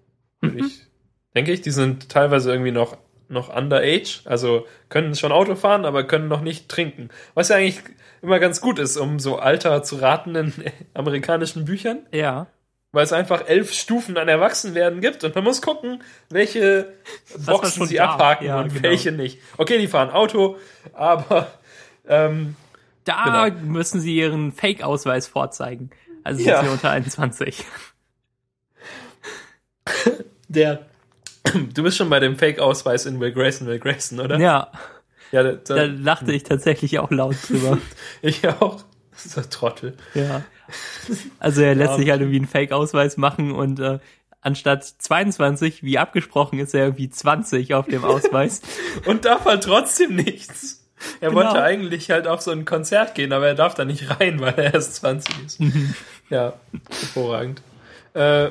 Mhm. 0.41 0.57
Ich, 0.59 0.87
denke 1.35 1.51
ich, 1.51 1.61
die 1.61 1.71
sind 1.71 2.09
teilweise 2.09 2.51
irgendwie 2.51 2.71
noch, 2.71 2.97
noch 3.27 3.53
underage, 3.53 4.21
also 4.23 4.65
können 4.87 5.15
schon 5.15 5.33
Auto 5.33 5.55
fahren, 5.55 5.83
aber 5.83 6.05
können 6.05 6.29
noch 6.29 6.41
nicht 6.41 6.69
trinken. 6.69 7.09
Was 7.33 7.49
ja 7.49 7.57
eigentlich 7.57 7.81
immer 8.21 8.39
ganz 8.39 8.61
gut 8.61 8.79
ist, 8.79 8.95
um 8.95 9.19
so 9.19 9.37
Alter 9.37 9.83
zu 9.83 9.97
raten 9.97 10.35
in 10.35 10.53
amerikanischen 10.93 11.65
Büchern. 11.65 12.05
Ja 12.13 12.47
weil 12.97 13.03
es 13.03 13.13
einfach 13.13 13.47
elf 13.47 13.73
Stufen 13.73 14.17
an 14.17 14.27
Erwachsenwerden 14.27 15.01
gibt 15.01 15.23
und 15.23 15.35
man 15.35 15.43
muss 15.43 15.61
gucken, 15.61 16.01
welche 16.31 16.95
Boxen 17.45 17.85
sie 17.85 17.97
darf. 17.97 18.15
abhaken 18.15 18.47
ja, 18.47 18.59
und 18.59 18.69
genau. 18.69 18.81
welche 18.81 19.11
nicht. 19.11 19.37
Okay, 19.55 19.77
die 19.77 19.87
fahren 19.87 20.09
Auto, 20.09 20.57
aber 20.93 21.51
ähm, 22.07 22.55
da 23.03 23.49
genau. 23.49 23.61
müssen 23.65 24.01
sie 24.01 24.15
ihren 24.17 24.51
Fake-Ausweis 24.51 25.27
vorzeigen. 25.27 25.91
Also 26.23 26.39
sind 26.39 26.47
ja. 26.47 26.63
sie 26.63 26.69
unter 26.69 26.89
21. 26.89 27.65
Der, 30.47 30.87
du 31.75 31.83
bist 31.83 31.97
schon 31.97 32.09
bei 32.09 32.19
dem 32.19 32.35
Fake-Ausweis 32.35 33.05
in 33.05 33.19
Will 33.19 33.31
Grayson, 33.31 33.67
Will 33.67 33.77
Grayson, 33.77 34.19
oder? 34.19 34.39
Ja. 34.39 34.71
Ja, 35.31 35.43
da, 35.43 35.51
da, 35.51 35.75
da 35.75 35.83
lachte 35.83 36.33
ich 36.33 36.45
tatsächlich 36.45 36.97
auch 36.97 37.11
laut 37.11 37.35
drüber. 37.47 37.77
ich 38.23 38.47
auch. 38.47 38.81
Das 39.11 39.27
ist 39.27 39.37
ein 39.37 39.49
Trottel. 39.51 39.95
Ja. 40.15 40.41
Also 41.39 41.61
er 41.61 41.75
lässt 41.75 41.91
ja. 41.91 41.97
sich 41.97 42.09
halt 42.09 42.21
irgendwie 42.21 42.39
einen 42.39 42.47
Fake-Ausweis 42.47 43.17
machen 43.17 43.51
und 43.51 43.79
äh, 43.79 43.99
anstatt 44.41 44.83
22, 44.83 45.83
wie 45.83 45.97
abgesprochen, 45.97 46.59
ist 46.59 46.73
er 46.73 46.85
irgendwie 46.85 47.09
20 47.09 47.73
auf 47.73 47.87
dem 47.87 48.03
Ausweis. 48.03 48.61
und 49.05 49.25
darf 49.25 49.45
halt 49.45 49.63
trotzdem 49.63 50.15
nichts. 50.15 50.85
Er 51.21 51.29
genau. 51.29 51.43
wollte 51.43 51.61
eigentlich 51.61 52.09
halt 52.09 52.27
auf 52.27 52.41
so 52.41 52.51
ein 52.51 52.65
Konzert 52.65 53.13
gehen, 53.13 53.31
aber 53.31 53.47
er 53.47 53.55
darf 53.55 53.75
da 53.75 53.85
nicht 53.85 54.19
rein, 54.19 54.39
weil 54.39 54.53
er 54.55 54.73
erst 54.73 54.95
20 54.95 55.45
ist. 55.45 55.59
ja, 56.29 56.53
hervorragend. 56.89 57.61
Äh, 58.13 58.49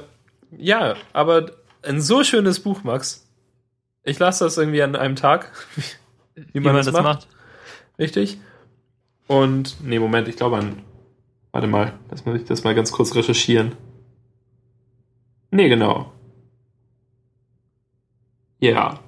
ja, 0.57 0.95
aber 1.13 1.53
ein 1.83 2.01
so 2.01 2.25
schönes 2.25 2.61
Buch, 2.61 2.85
Max. 2.85 3.27
Ich 4.05 4.19
lasse 4.19 4.45
das 4.45 4.57
irgendwie 4.57 4.83
an 4.83 4.95
einem 4.95 5.17
Tag, 5.17 5.51
wie, 6.35 6.45
wie 6.53 6.61
man, 6.61 6.75
man, 6.75 6.85
das, 6.85 6.93
macht. 6.93 7.05
macht. 7.05 7.29
Richtig. 7.99 8.39
Und, 9.27 9.77
nee, 9.83 9.99
Moment, 9.99 10.29
ich 10.29 10.37
glaube 10.37 10.59
an 10.59 10.83
Warte 11.57 11.69
mal, 11.69 11.95
lass 12.11 12.27
mal 12.27 12.39
das 12.39 12.65
mal 12.65 12.75
ganz 12.75 12.93
kurz 12.93 13.15
recherchieren. 13.15 13.77
Nee, 15.51 15.71
genau. 15.71 16.13
Ja. 18.61 19.01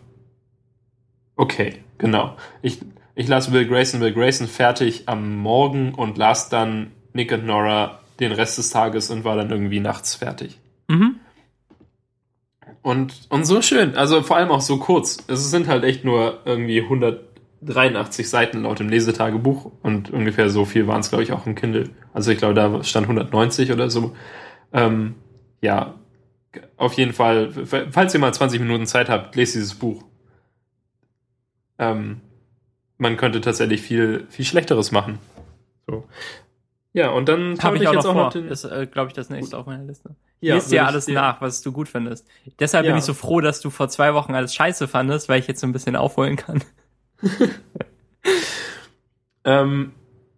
Okay, 1.37 1.85
genau. 1.99 2.39
Ich, 2.63 2.79
ich 3.15 3.29
las 3.29 3.53
Will 3.53 3.69
Grayson, 3.69 4.01
Will 4.01 4.15
Grayson 4.15 4.47
fertig 4.47 5.11
am 5.11 5.37
Morgen 5.37 5.93
und 5.93 6.17
las 6.17 6.49
dann 6.49 6.93
Nick 7.13 7.33
und 7.33 7.45
Nora 7.45 8.01
den 8.19 8.33
Rest 8.33 8.57
des 8.57 8.71
Tages 8.71 9.11
und 9.11 9.25
war 9.25 9.37
dann 9.37 9.51
irgendwie 9.51 9.81
nachts 9.81 10.15
fertig. 10.15 10.59
Mhm. 10.89 11.17
Und, 12.81 13.27
und 13.29 13.45
so 13.45 13.61
schön, 13.61 13.95
also 13.95 14.23
vor 14.23 14.39
allem 14.39 14.51
auch 14.51 14.63
so 14.63 14.79
kurz. 14.79 15.23
Es 15.29 15.51
sind 15.51 15.69
halt 15.69 15.85
echt 15.85 16.03
nur 16.03 16.41
irgendwie 16.47 16.81
100 16.81 17.28
83 17.63 18.29
Seiten 18.29 18.63
laut 18.63 18.79
dem 18.79 18.89
Lesetagebuch 18.89 19.73
und 19.83 20.11
ungefähr 20.11 20.49
so 20.51 20.65
viel 20.65 20.87
waren 20.87 21.01
es, 21.01 21.09
glaube 21.09 21.25
ich, 21.25 21.33
auch 21.33 21.47
im 21.47 21.55
Kindle. 21.55 21.91
Also 22.13 22.31
ich 22.31 22.39
glaube, 22.39 22.55
da 22.55 22.83
stand 22.85 23.07
190 23.07 23.73
oder 23.73 23.91
so. 23.91 24.15
Ähm, 24.73 25.15
ja, 25.61 25.95
auf 26.77 26.95
jeden 26.95 27.13
Fall, 27.13 27.51
falls 27.91 28.15
ihr 28.15 28.21
mal 28.21 28.33
20 28.33 28.61
Minuten 28.61 28.87
Zeit 28.87 29.09
habt, 29.09 29.35
lest 29.37 29.55
dieses 29.55 29.75
Buch. 29.75 30.05
Ähm, 31.79 32.21
man 32.97 33.17
könnte 33.17 33.41
tatsächlich 33.41 33.83
viel, 33.83 34.27
viel 34.29 34.45
Schlechteres 34.45 34.93
machen. 34.93 35.19
So. 35.87 36.05
Ja, 36.93 37.11
und 37.11 37.29
dann 37.29 37.59
habe 37.61 37.77
ich, 37.77 37.83
ich, 37.83 37.89
auch 37.89 37.93
jetzt 37.93 38.05
noch 38.05 38.11
auch 38.11 38.15
noch 38.15 38.33
den. 38.33 38.49
Äh, 38.49 38.87
glaube 38.87 39.09
ich, 39.09 39.15
das 39.15 39.31
nächste 39.31 39.57
auf 39.59 39.67
meiner 39.67 39.85
Liste. 39.85 40.17
Ja, 40.41 40.55
Lies 40.55 40.69
dir 40.69 40.87
alles 40.87 41.09
nach, 41.09 41.41
was 41.41 41.63
du 41.63 41.73
gut 41.73 41.89
findest. 41.89 42.27
Deshalb 42.59 42.87
ja. 42.87 42.93
bin 42.93 42.99
ich 42.99 43.05
so 43.05 43.15
froh, 43.15 43.41
dass 43.41 43.61
du 43.61 43.71
vor 43.71 43.89
zwei 43.89 44.15
Wochen 44.15 44.35
alles 44.35 44.55
scheiße 44.55 44.89
fandest, 44.89 45.29
weil 45.29 45.41
ich 45.41 45.47
jetzt 45.47 45.61
so 45.61 45.67
ein 45.67 45.73
bisschen 45.73 45.97
aufholen 45.97 46.37
kann. 46.37 46.63
ähm, 49.45 49.93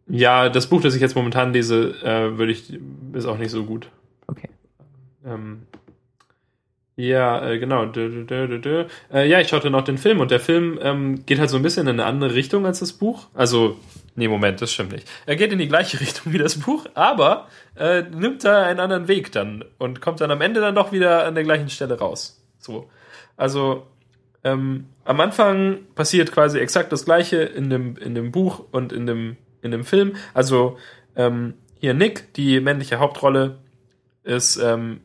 ja, 0.08 0.48
das 0.48 0.68
Buch, 0.68 0.80
das 0.80 0.94
ich 0.94 1.00
jetzt 1.00 1.14
momentan 1.14 1.52
lese, 1.52 1.94
äh, 2.02 2.36
würde 2.38 2.52
ich, 2.52 2.78
ist 3.12 3.26
auch 3.26 3.38
nicht 3.38 3.50
so 3.50 3.64
gut. 3.64 3.88
Okay. 4.26 4.48
Ähm, 5.24 5.62
ja, 7.00 7.48
äh, 7.48 7.58
genau. 7.58 7.86
Dö, 7.86 8.24
dö, 8.24 8.58
dö, 8.58 8.84
äh, 9.12 9.26
ja, 9.26 9.40
ich 9.40 9.48
schaute 9.48 9.70
noch 9.70 9.82
den 9.82 9.96
Film 9.96 10.20
und 10.20 10.30
der 10.30 10.40
Film 10.40 10.78
ähm, 10.82 11.24
geht 11.24 11.38
halt 11.38 11.48
so 11.48 11.56
ein 11.56 11.62
bisschen 11.62 11.86
in 11.86 11.98
eine 11.98 12.04
andere 12.04 12.34
Richtung 12.34 12.66
als 12.66 12.80
das 12.80 12.92
Buch. 12.92 13.28
Also, 13.32 13.78
nee, 14.16 14.28
Moment, 14.28 14.60
das 14.60 14.72
stimmt 14.72 14.92
nicht. 14.92 15.08
Er 15.24 15.36
geht 15.36 15.50
in 15.50 15.58
die 15.58 15.68
gleiche 15.68 15.98
Richtung 16.00 16.32
wie 16.32 16.38
das 16.38 16.58
Buch, 16.58 16.86
aber 16.94 17.48
äh, 17.76 18.02
nimmt 18.02 18.44
da 18.44 18.64
einen 18.64 18.80
anderen 18.80 19.08
Weg 19.08 19.32
dann 19.32 19.64
und 19.78 20.02
kommt 20.02 20.20
dann 20.20 20.30
am 20.30 20.42
Ende 20.42 20.60
dann 20.60 20.74
doch 20.74 20.92
wieder 20.92 21.24
an 21.24 21.34
der 21.34 21.44
gleichen 21.44 21.70
Stelle 21.70 21.98
raus. 21.98 22.44
So. 22.58 22.90
Also, 23.36 23.86
ähm, 24.44 24.86
am 25.10 25.20
Anfang 25.20 25.78
passiert 25.96 26.30
quasi 26.30 26.60
exakt 26.60 26.92
das 26.92 27.04
Gleiche 27.04 27.38
in 27.38 27.68
dem, 27.68 27.96
in 27.96 28.14
dem 28.14 28.30
Buch 28.30 28.62
und 28.70 28.92
in 28.92 29.06
dem, 29.06 29.36
in 29.60 29.72
dem 29.72 29.82
Film. 29.82 30.14
Also 30.34 30.78
ähm, 31.16 31.54
hier 31.80 31.94
Nick, 31.94 32.32
die 32.34 32.60
männliche 32.60 33.00
Hauptrolle, 33.00 33.58
ist, 34.22 34.56
ähm, 34.58 35.00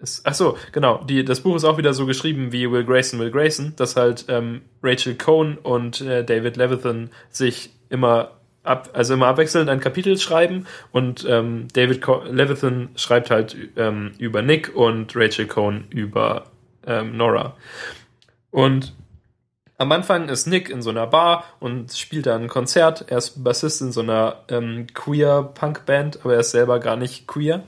ist 0.00 0.22
ach 0.26 0.34
so, 0.34 0.58
genau, 0.72 1.04
die, 1.04 1.24
das 1.24 1.40
Buch 1.40 1.54
ist 1.54 1.62
auch 1.62 1.78
wieder 1.78 1.94
so 1.94 2.04
geschrieben 2.04 2.50
wie 2.50 2.68
Will 2.68 2.82
Grayson, 2.82 3.20
Will 3.20 3.30
Grayson, 3.30 3.74
dass 3.76 3.94
halt 3.94 4.24
ähm, 4.26 4.62
Rachel 4.82 5.14
Cohn 5.14 5.56
und 5.58 6.00
äh, 6.00 6.24
David 6.24 6.56
Levithan 6.56 7.10
sich 7.30 7.70
immer 7.90 8.32
ab, 8.64 8.90
also 8.92 9.14
immer 9.14 9.28
abwechselnd 9.28 9.70
ein 9.70 9.78
Kapitel 9.78 10.18
schreiben 10.18 10.66
und 10.90 11.24
ähm, 11.28 11.68
David 11.74 12.02
Co 12.02 12.24
Levithan 12.28 12.88
schreibt 12.96 13.30
halt 13.30 13.56
ähm, 13.76 14.14
über 14.18 14.42
Nick 14.42 14.74
und 14.74 15.14
Rachel 15.14 15.46
Cohn 15.46 15.84
über 15.90 16.46
ähm, 16.88 17.16
Nora. 17.16 17.56
Und 18.50 18.94
am 19.84 19.92
Anfang 19.92 20.30
ist 20.30 20.46
Nick 20.46 20.70
in 20.70 20.80
so 20.80 20.90
einer 20.90 21.06
Bar 21.06 21.44
und 21.60 21.92
spielt 21.92 22.24
da 22.26 22.34
ein 22.36 22.48
Konzert. 22.48 23.04
Er 23.08 23.18
ist 23.18 23.44
Bassist 23.44 23.82
in 23.82 23.92
so 23.92 24.00
einer 24.00 24.36
ähm, 24.48 24.86
queer-Punk-Band, 24.94 26.20
aber 26.22 26.34
er 26.34 26.40
ist 26.40 26.52
selber 26.52 26.80
gar 26.80 26.96
nicht 26.96 27.26
queer. 27.26 27.62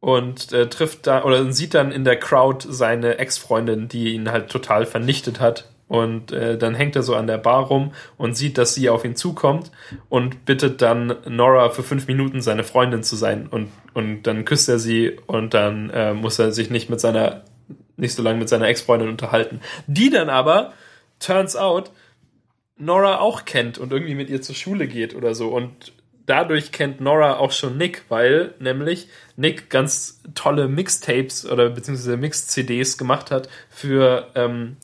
Und 0.00 0.52
äh, 0.52 0.68
trifft 0.68 1.06
da 1.06 1.22
oder 1.22 1.52
sieht 1.52 1.74
dann 1.74 1.92
in 1.92 2.04
der 2.04 2.18
Crowd 2.18 2.66
seine 2.68 3.18
Ex-Freundin, 3.18 3.88
die 3.88 4.14
ihn 4.14 4.30
halt 4.30 4.50
total 4.50 4.86
vernichtet 4.86 5.40
hat. 5.40 5.68
Und 5.86 6.32
äh, 6.32 6.56
dann 6.56 6.74
hängt 6.74 6.96
er 6.96 7.02
so 7.02 7.14
an 7.14 7.26
der 7.26 7.38
Bar 7.38 7.64
rum 7.64 7.92
und 8.16 8.36
sieht, 8.36 8.56
dass 8.56 8.74
sie 8.74 8.88
auf 8.88 9.04
ihn 9.04 9.16
zukommt 9.16 9.70
und 10.08 10.46
bittet 10.46 10.80
dann 10.80 11.14
Nora 11.28 11.68
für 11.68 11.82
fünf 11.82 12.06
Minuten 12.06 12.40
seine 12.40 12.64
Freundin 12.64 13.02
zu 13.02 13.16
sein. 13.16 13.48
Und, 13.50 13.70
und 13.92 14.22
dann 14.22 14.46
küsst 14.46 14.68
er 14.68 14.78
sie 14.78 15.18
und 15.26 15.52
dann 15.52 15.90
äh, 15.90 16.14
muss 16.14 16.38
er 16.38 16.52
sich 16.52 16.70
nicht 16.70 16.88
mit 16.88 17.00
seiner 17.00 17.44
nicht 17.96 18.14
so 18.14 18.22
lange 18.22 18.38
mit 18.38 18.48
seiner 18.48 18.66
Ex-Freundin 18.66 19.08
unterhalten. 19.08 19.60
Die 19.86 20.10
dann 20.10 20.28
aber, 20.28 20.72
turns 21.18 21.56
out, 21.56 21.90
Nora 22.76 23.20
auch 23.20 23.44
kennt 23.44 23.78
und 23.78 23.92
irgendwie 23.92 24.14
mit 24.14 24.30
ihr 24.30 24.42
zur 24.42 24.54
Schule 24.54 24.86
geht 24.86 25.14
oder 25.14 25.34
so. 25.34 25.48
Und 25.48 25.92
dadurch 26.26 26.72
kennt 26.72 27.00
Nora 27.00 27.36
auch 27.36 27.52
schon 27.52 27.78
Nick, 27.78 28.02
weil 28.08 28.54
nämlich 28.58 29.08
Nick 29.36 29.70
ganz 29.70 30.20
tolle 30.34 30.68
Mixtapes 30.68 31.46
oder 31.46 31.70
beziehungsweise 31.70 32.16
Mix-CDs 32.16 32.98
gemacht 32.98 33.30
hat 33.30 33.48
für, 33.68 34.28
ähm, 34.34 34.76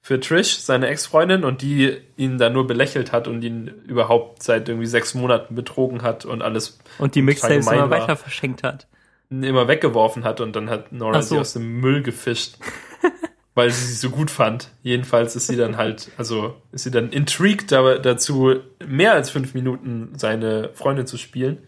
für 0.00 0.20
Trish, 0.20 0.58
seine 0.58 0.88
Ex-Freundin, 0.88 1.44
und 1.44 1.62
die 1.62 1.96
ihn 2.16 2.38
da 2.38 2.50
nur 2.50 2.66
belächelt 2.66 3.10
hat 3.10 3.26
und 3.26 3.42
ihn 3.42 3.68
überhaupt 3.86 4.42
seit 4.42 4.68
irgendwie 4.68 4.86
sechs 4.86 5.14
Monaten 5.14 5.54
betrogen 5.54 6.02
hat 6.02 6.24
und 6.24 6.42
alles. 6.42 6.78
Und 6.98 7.14
die 7.14 7.22
Mixtapes 7.22 7.66
immer 7.66 7.90
weiter 7.90 8.16
verschenkt 8.16 8.62
hat 8.62 8.86
immer 9.30 9.68
weggeworfen 9.68 10.24
hat 10.24 10.40
und 10.40 10.54
dann 10.54 10.70
hat 10.70 10.92
Nora 10.92 11.22
so. 11.22 11.34
sie 11.34 11.40
aus 11.40 11.54
dem 11.54 11.80
Müll 11.80 12.02
gefischt, 12.02 12.56
weil 13.54 13.70
sie 13.70 13.86
sie 13.86 13.94
so 13.94 14.10
gut 14.10 14.30
fand. 14.30 14.70
Jedenfalls 14.82 15.36
ist 15.36 15.46
sie 15.46 15.56
dann 15.56 15.76
halt, 15.76 16.10
also 16.16 16.56
ist 16.72 16.84
sie 16.84 16.90
dann 16.90 17.10
intrigued 17.10 17.70
dazu, 17.70 18.56
mehr 18.86 19.12
als 19.12 19.30
fünf 19.30 19.54
Minuten 19.54 20.12
seine 20.16 20.70
Freundin 20.74 21.06
zu 21.06 21.16
spielen. 21.16 21.58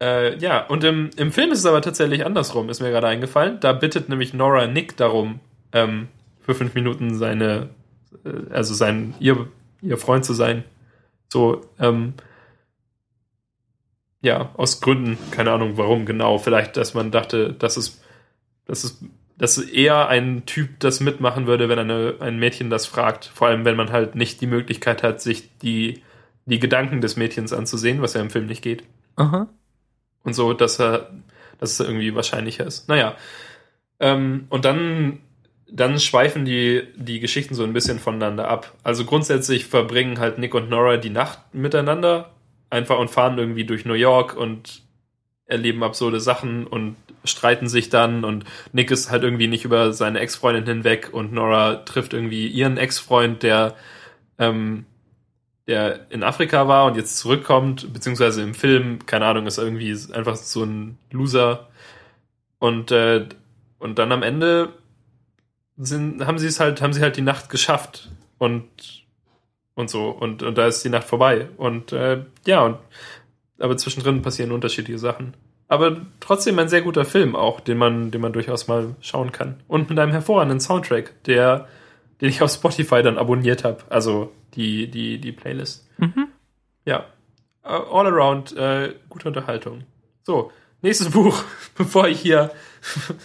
Äh, 0.00 0.36
ja, 0.38 0.66
und 0.66 0.84
im, 0.84 1.10
im 1.16 1.32
Film 1.32 1.52
ist 1.52 1.60
es 1.60 1.66
aber 1.66 1.80
tatsächlich 1.80 2.24
andersrum, 2.24 2.68
ist 2.68 2.80
mir 2.80 2.90
gerade 2.90 3.08
eingefallen. 3.08 3.58
Da 3.60 3.72
bittet 3.72 4.08
nämlich 4.08 4.34
Nora 4.34 4.66
Nick 4.66 4.96
darum, 4.96 5.40
ähm, 5.72 6.08
für 6.40 6.54
fünf 6.54 6.74
Minuten 6.74 7.16
seine, 7.16 7.70
äh, 8.24 8.52
also 8.52 8.74
sein, 8.74 9.14
ihr, 9.20 9.48
ihr 9.82 9.96
Freund 9.96 10.24
zu 10.24 10.34
sein. 10.34 10.64
So, 11.28 11.62
ähm, 11.80 12.14
ja, 14.22 14.50
aus 14.56 14.80
Gründen, 14.80 15.18
keine 15.30 15.52
Ahnung 15.52 15.76
warum 15.76 16.04
genau. 16.04 16.38
Vielleicht, 16.38 16.76
dass 16.76 16.94
man 16.94 17.10
dachte, 17.10 17.52
dass 17.52 17.76
es, 17.76 18.00
dass 18.66 18.84
es, 18.84 19.02
dass 19.38 19.58
eher 19.58 20.08
ein 20.08 20.46
Typ 20.46 20.80
das 20.80 21.00
mitmachen 21.00 21.46
würde, 21.46 21.68
wenn 21.68 21.78
eine, 21.78 22.14
ein 22.20 22.38
Mädchen 22.38 22.70
das 22.70 22.86
fragt. 22.86 23.26
Vor 23.26 23.48
allem, 23.48 23.64
wenn 23.64 23.76
man 23.76 23.92
halt 23.92 24.14
nicht 24.14 24.40
die 24.40 24.46
Möglichkeit 24.46 25.02
hat, 25.02 25.20
sich 25.20 25.56
die, 25.58 26.02
die 26.46 26.58
Gedanken 26.58 27.00
des 27.00 27.16
Mädchens 27.16 27.52
anzusehen, 27.52 28.00
was 28.00 28.14
ja 28.14 28.22
im 28.22 28.30
Film 28.30 28.46
nicht 28.46 28.62
geht. 28.62 28.84
Aha. 29.16 29.48
Und 30.22 30.34
so, 30.34 30.52
dass 30.54 30.80
er, 30.80 31.10
dass 31.58 31.72
es 31.72 31.80
irgendwie 31.80 32.14
wahrscheinlicher 32.14 32.66
ist. 32.66 32.88
Naja. 32.88 33.14
Ähm, 34.00 34.46
und 34.48 34.64
dann, 34.64 35.20
dann 35.70 35.98
schweifen 35.98 36.44
die, 36.44 36.84
die 36.96 37.20
Geschichten 37.20 37.54
so 37.54 37.64
ein 37.64 37.74
bisschen 37.74 37.98
voneinander 37.98 38.48
ab. 38.48 38.74
Also 38.82 39.04
grundsätzlich 39.04 39.66
verbringen 39.66 40.18
halt 40.18 40.38
Nick 40.38 40.54
und 40.54 40.70
Nora 40.70 40.96
die 40.96 41.10
Nacht 41.10 41.54
miteinander 41.54 42.32
einfach 42.70 42.98
und 42.98 43.10
fahren 43.10 43.38
irgendwie 43.38 43.64
durch 43.64 43.84
New 43.84 43.94
York 43.94 44.34
und 44.36 44.85
erleben 45.46 45.82
absurde 45.82 46.20
Sachen 46.20 46.66
und 46.66 46.96
streiten 47.24 47.68
sich 47.68 47.88
dann 47.88 48.24
und 48.24 48.44
Nick 48.72 48.90
ist 48.90 49.10
halt 49.10 49.22
irgendwie 49.22 49.48
nicht 49.48 49.64
über 49.64 49.92
seine 49.92 50.20
Ex-Freundin 50.20 50.66
hinweg 50.66 51.10
und 51.12 51.32
Nora 51.32 51.76
trifft 51.76 52.14
irgendwie 52.14 52.46
ihren 52.48 52.76
Ex-Freund, 52.76 53.42
der 53.42 53.74
ähm, 54.38 54.86
der 55.66 56.10
in 56.10 56.22
Afrika 56.22 56.68
war 56.68 56.86
und 56.86 56.96
jetzt 56.96 57.18
zurückkommt, 57.18 57.92
beziehungsweise 57.92 58.42
im 58.42 58.54
Film, 58.54 59.04
keine 59.06 59.26
Ahnung, 59.26 59.46
ist 59.46 59.58
irgendwie 59.58 59.96
einfach 60.12 60.36
so 60.36 60.62
ein 60.64 60.98
Loser. 61.10 61.68
Und, 62.58 62.90
äh, 62.92 63.26
und 63.78 63.98
dann 63.98 64.12
am 64.12 64.22
Ende 64.22 64.72
sind, 65.76 66.24
haben 66.24 66.38
sie 66.38 66.46
es 66.46 66.60
halt, 66.60 66.80
haben 66.80 66.92
sie 66.92 67.02
halt 67.02 67.16
die 67.16 67.22
Nacht 67.22 67.50
geschafft 67.50 68.10
und, 68.38 68.64
und 69.74 69.90
so. 69.90 70.08
Und, 70.08 70.42
und 70.42 70.56
da 70.56 70.66
ist 70.68 70.84
die 70.84 70.88
Nacht 70.88 71.08
vorbei. 71.08 71.48
Und 71.56 71.92
äh, 71.92 72.24
ja, 72.46 72.62
und 72.62 72.78
aber 73.58 73.76
zwischendrin 73.76 74.22
passieren 74.22 74.52
unterschiedliche 74.52 74.98
Sachen. 74.98 75.34
Aber 75.68 76.02
trotzdem 76.20 76.58
ein 76.58 76.68
sehr 76.68 76.82
guter 76.82 77.04
Film 77.04 77.34
auch, 77.34 77.60
den 77.60 77.78
man, 77.78 78.10
den 78.10 78.20
man 78.20 78.32
durchaus 78.32 78.68
mal 78.68 78.94
schauen 79.00 79.32
kann. 79.32 79.56
Und 79.66 79.90
mit 79.90 79.98
einem 79.98 80.12
hervorragenden 80.12 80.60
Soundtrack, 80.60 81.24
der, 81.24 81.66
den 82.20 82.28
ich 82.28 82.40
auf 82.42 82.52
Spotify 82.52 83.02
dann 83.02 83.18
abonniert 83.18 83.64
habe. 83.64 83.82
Also 83.88 84.32
die, 84.54 84.88
die, 84.88 85.18
die 85.18 85.32
Playlist. 85.32 85.88
Mhm. 85.98 86.28
Ja. 86.84 87.06
Uh, 87.64 87.68
all 87.68 88.06
around 88.06 88.56
äh, 88.56 88.94
gute 89.08 89.26
Unterhaltung. 89.28 89.82
So, 90.22 90.52
nächstes 90.82 91.10
Buch, 91.12 91.42
bevor 91.76 92.06
ich 92.06 92.20
hier, 92.20 92.52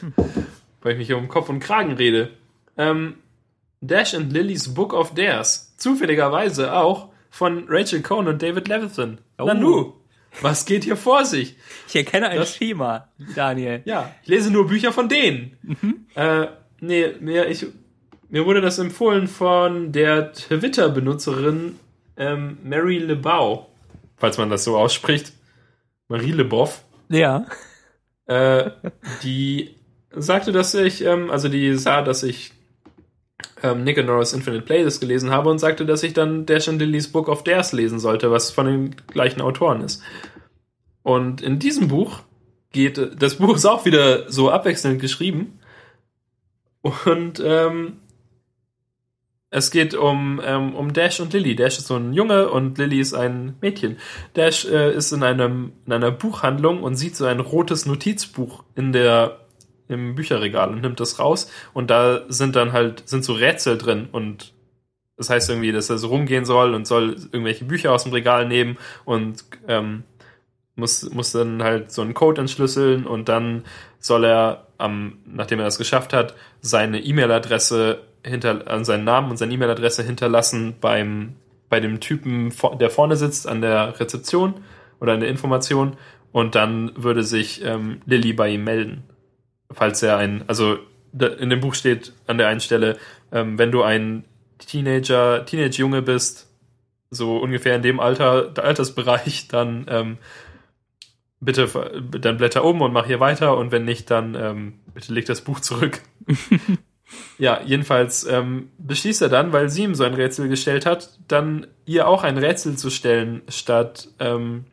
weil 0.82 0.94
ich 0.94 0.98
mich 0.98 1.08
hier 1.08 1.18
um 1.18 1.28
Kopf 1.28 1.50
und 1.50 1.60
Kragen 1.60 1.94
rede. 1.94 2.32
Ähm, 2.76 3.18
Dash 3.82 4.16
and 4.16 4.34
Lillys 4.34 4.74
Book 4.74 4.94
of 4.94 5.14
Dares. 5.14 5.76
Zufälligerweise 5.78 6.74
auch 6.74 7.10
von 7.30 7.66
Rachel 7.68 8.02
Cohn 8.02 8.28
und 8.28 8.42
David 8.42 8.68
Levithan. 8.68 9.20
Oh. 9.38 9.46
Nanu, 9.46 9.94
was 10.42 10.66
geht 10.66 10.84
hier 10.86 10.96
vor 10.96 11.26
sich? 11.26 11.56
Ich 11.90 11.96
erkenne 11.96 12.30
ein 12.30 12.38
Das- 12.38 12.56
Schema, 12.56 13.10
Daniel. 13.36 13.82
Ja, 13.86 14.14
ich 14.24 14.30
lese 14.30 14.52
nur 14.52 14.68
Bücher 14.68 14.94
von 14.94 15.10
denen. 15.10 15.58
Äh, 16.16 16.48
nee, 16.80 17.14
mir, 17.20 17.48
ich, 17.50 17.66
mir 18.30 18.46
wurde 18.46 18.62
das 18.62 18.80
empfohlen 18.80 19.28
von 19.28 19.92
der 19.92 20.32
Twitter-Benutzerin 20.34 21.78
ähm, 22.18 22.58
Mary 22.64 22.98
LeBau, 23.00 23.70
falls 24.18 24.38
man 24.38 24.50
das 24.50 24.64
so 24.64 24.78
ausspricht. 24.78 25.34
Marie 26.08 26.32
Leboff. 26.32 26.84
Ja. 27.10 27.46
Äh, 28.26 28.72
die 29.24 29.76
sagte, 30.12 30.52
dass 30.52 30.74
ich, 30.74 31.04
ähm, 31.04 31.30
also 31.30 31.48
die 31.50 31.76
sah, 31.76 32.02
dass 32.02 32.24
ich 32.24 32.52
ähm, 33.64 33.84
Nick 33.84 33.98
and 33.98 34.08
Nora's 34.08 34.34
Infinite 34.34 34.64
Playlist 34.64 35.02
gelesen 35.02 35.32
habe 35.32 35.50
und 35.50 35.60
sagte, 35.60 35.86
dass 35.86 36.04
ich 36.04 36.14
dann 36.14 36.46
Dash 36.46 36.68
and 36.68 36.80
Lillys 36.80 37.12
Book 37.12 37.28
of 37.28 37.44
Dares 37.44 37.74
lesen 37.74 38.00
sollte, 38.00 38.32
was 38.32 38.52
von 38.52 38.66
den 38.66 38.96
gleichen 39.08 39.42
Autoren 39.42 39.82
ist. 39.82 40.02
Und 41.04 41.42
in 41.42 41.60
diesem 41.60 41.88
Buch 41.88 42.20
geht, 42.72 43.00
das 43.20 43.36
Buch 43.36 43.56
ist 43.56 43.66
auch 43.66 43.86
wieder 43.86 44.32
so 44.32 44.50
abwechselnd 44.50 45.02
geschrieben. 45.02 45.60
Und 46.82 47.42
ähm, 47.44 47.98
es 49.54 49.70
geht 49.70 49.94
um, 49.94 50.42
ähm, 50.44 50.76
um 50.76 50.94
Dash 50.94 51.20
und 51.20 51.34
Lily. 51.34 51.56
Dash 51.56 51.78
ist 51.78 51.88
so 51.88 51.98
ein 51.98 52.14
Junge 52.14 52.50
und 52.50 52.78
Lily 52.78 53.02
ist 53.02 53.14
ein 53.14 53.58
Mädchen. 53.62 53.98
Dash 54.34 54.66
äh, 54.66 54.96
ist 54.96 55.12
in, 55.12 55.24
einem, 55.24 55.74
in 55.86 55.92
einer 55.92 56.10
Buchhandlung 56.10 56.82
und 56.82 56.96
sieht 56.96 57.18
so 57.18 57.26
ein 57.26 57.42
rotes 57.42 57.86
Notizbuch 57.86 58.64
in 58.76 58.94
der, 58.94 59.42
im 59.92 60.16
Bücherregal 60.16 60.70
und 60.70 60.82
nimmt 60.82 61.00
das 61.00 61.20
raus. 61.20 61.52
Und 61.74 61.90
da 61.90 62.22
sind 62.30 62.56
dann 62.56 62.74
halt, 62.74 63.08
sind 63.08 63.24
so 63.24 63.34
Rätsel 63.34 63.78
drin 63.78 64.08
und 64.12 64.54
das 65.18 65.30
heißt 65.30 65.50
irgendwie, 65.50 65.72
dass 65.72 65.90
er 65.90 66.00
so 66.00 66.08
rumgehen 66.08 66.46
soll 66.46 66.74
und 66.74 66.88
soll 66.88 67.16
irgendwelche 67.32 67.66
Bücher 67.66 67.92
aus 67.92 68.04
dem 68.04 68.12
Regal 68.12 68.48
nehmen 68.48 68.78
und 69.06 69.44
ähm, 69.68 70.04
muss, 70.76 71.10
muss 71.12 71.32
dann 71.32 71.62
halt 71.62 71.92
so 71.92 72.02
einen 72.02 72.14
Code 72.14 72.42
entschlüsseln 72.42 73.06
und 73.06 73.30
dann 73.30 73.64
soll 74.00 74.26
er, 74.26 74.68
am, 74.78 75.20
nachdem 75.26 75.60
er 75.60 75.66
das 75.66 75.78
geschafft 75.78 76.12
hat, 76.12 76.34
seine 76.62 77.00
E-Mail-Adresse 77.00 78.00
hinter, 78.26 78.68
an 78.68 78.84
seinen 78.84 79.04
Namen 79.04 79.30
und 79.30 79.38
seine 79.38 79.54
E-Mail-Adresse 79.54 80.04
hinterlassen 80.04 80.76
beim, 80.82 81.36
bei 81.70 81.80
dem 81.80 82.00
Typen, 82.00 82.52
der 82.80 82.90
vorne 82.90 83.16
sitzt 83.16 83.48
an 83.48 83.62
der 83.62 84.00
Rezeption 84.00 84.56
oder 85.00 85.14
an 85.14 85.20
der 85.20 85.30
Information 85.30 85.98
und 86.32 86.56
dann 86.56 86.92
würde 86.96 87.24
sich 87.24 87.64
ähm, 87.64 88.02
Lilly 88.06 88.34
bei 88.34 88.50
ihm 88.50 88.64
melden. 88.64 89.04
Falls 89.72 90.04
er 90.04 90.18
ein, 90.18 90.44
also 90.48 90.78
in 91.14 91.50
dem 91.50 91.60
Buch 91.60 91.76
steht 91.76 92.14
an 92.28 92.38
der 92.38 92.48
einen 92.48 92.62
Stelle, 92.62 92.98
ähm, 93.32 93.58
wenn 93.58 93.72
du 93.72 93.84
ein 93.84 94.24
Teenager, 94.60 95.46
Teenage-Junge 95.46 96.02
bist, 96.02 96.48
so 97.10 97.38
ungefähr 97.38 97.76
in 97.76 97.82
dem 97.82 98.00
Alter, 98.00 98.44
der 98.44 98.64
Altersbereich, 98.64 99.48
dann 99.50 99.86
ähm, 99.90 100.18
bitte 101.40 101.68
dann 102.20 102.38
blätter 102.38 102.64
um 102.64 102.82
und 102.82 102.94
mach 102.94 103.08
hier 103.08 103.20
weiter 103.20 103.58
und 103.58 103.72
wenn 103.72 103.84
nicht, 103.84 104.10
dann 104.12 104.36
ähm, 104.36 104.80
bitte 104.94 105.14
leg 105.14 105.26
das 105.26 105.42
Buch 105.42 105.60
zurück. 105.60 106.00
ja, 107.38 107.62
jedenfalls 107.66 108.26
ähm, 108.26 108.70
beschließt 108.78 109.24
er 109.24 109.30
dann, 109.30 109.52
weil 109.52 109.70
sie 109.70 109.84
ihm 109.84 109.96
so 109.96 110.04
ein 110.04 110.14
Rätsel 110.14 110.48
gestellt 110.48 110.86
hat, 110.86 111.18
dann 111.28 111.68
ihr 111.86 112.08
auch 112.08 112.24
ein 112.24 112.38
Rätsel 112.38 112.78
zu 112.78 112.90
stellen, 112.90 113.42
statt, 113.50 114.08
ähm, 114.20 114.66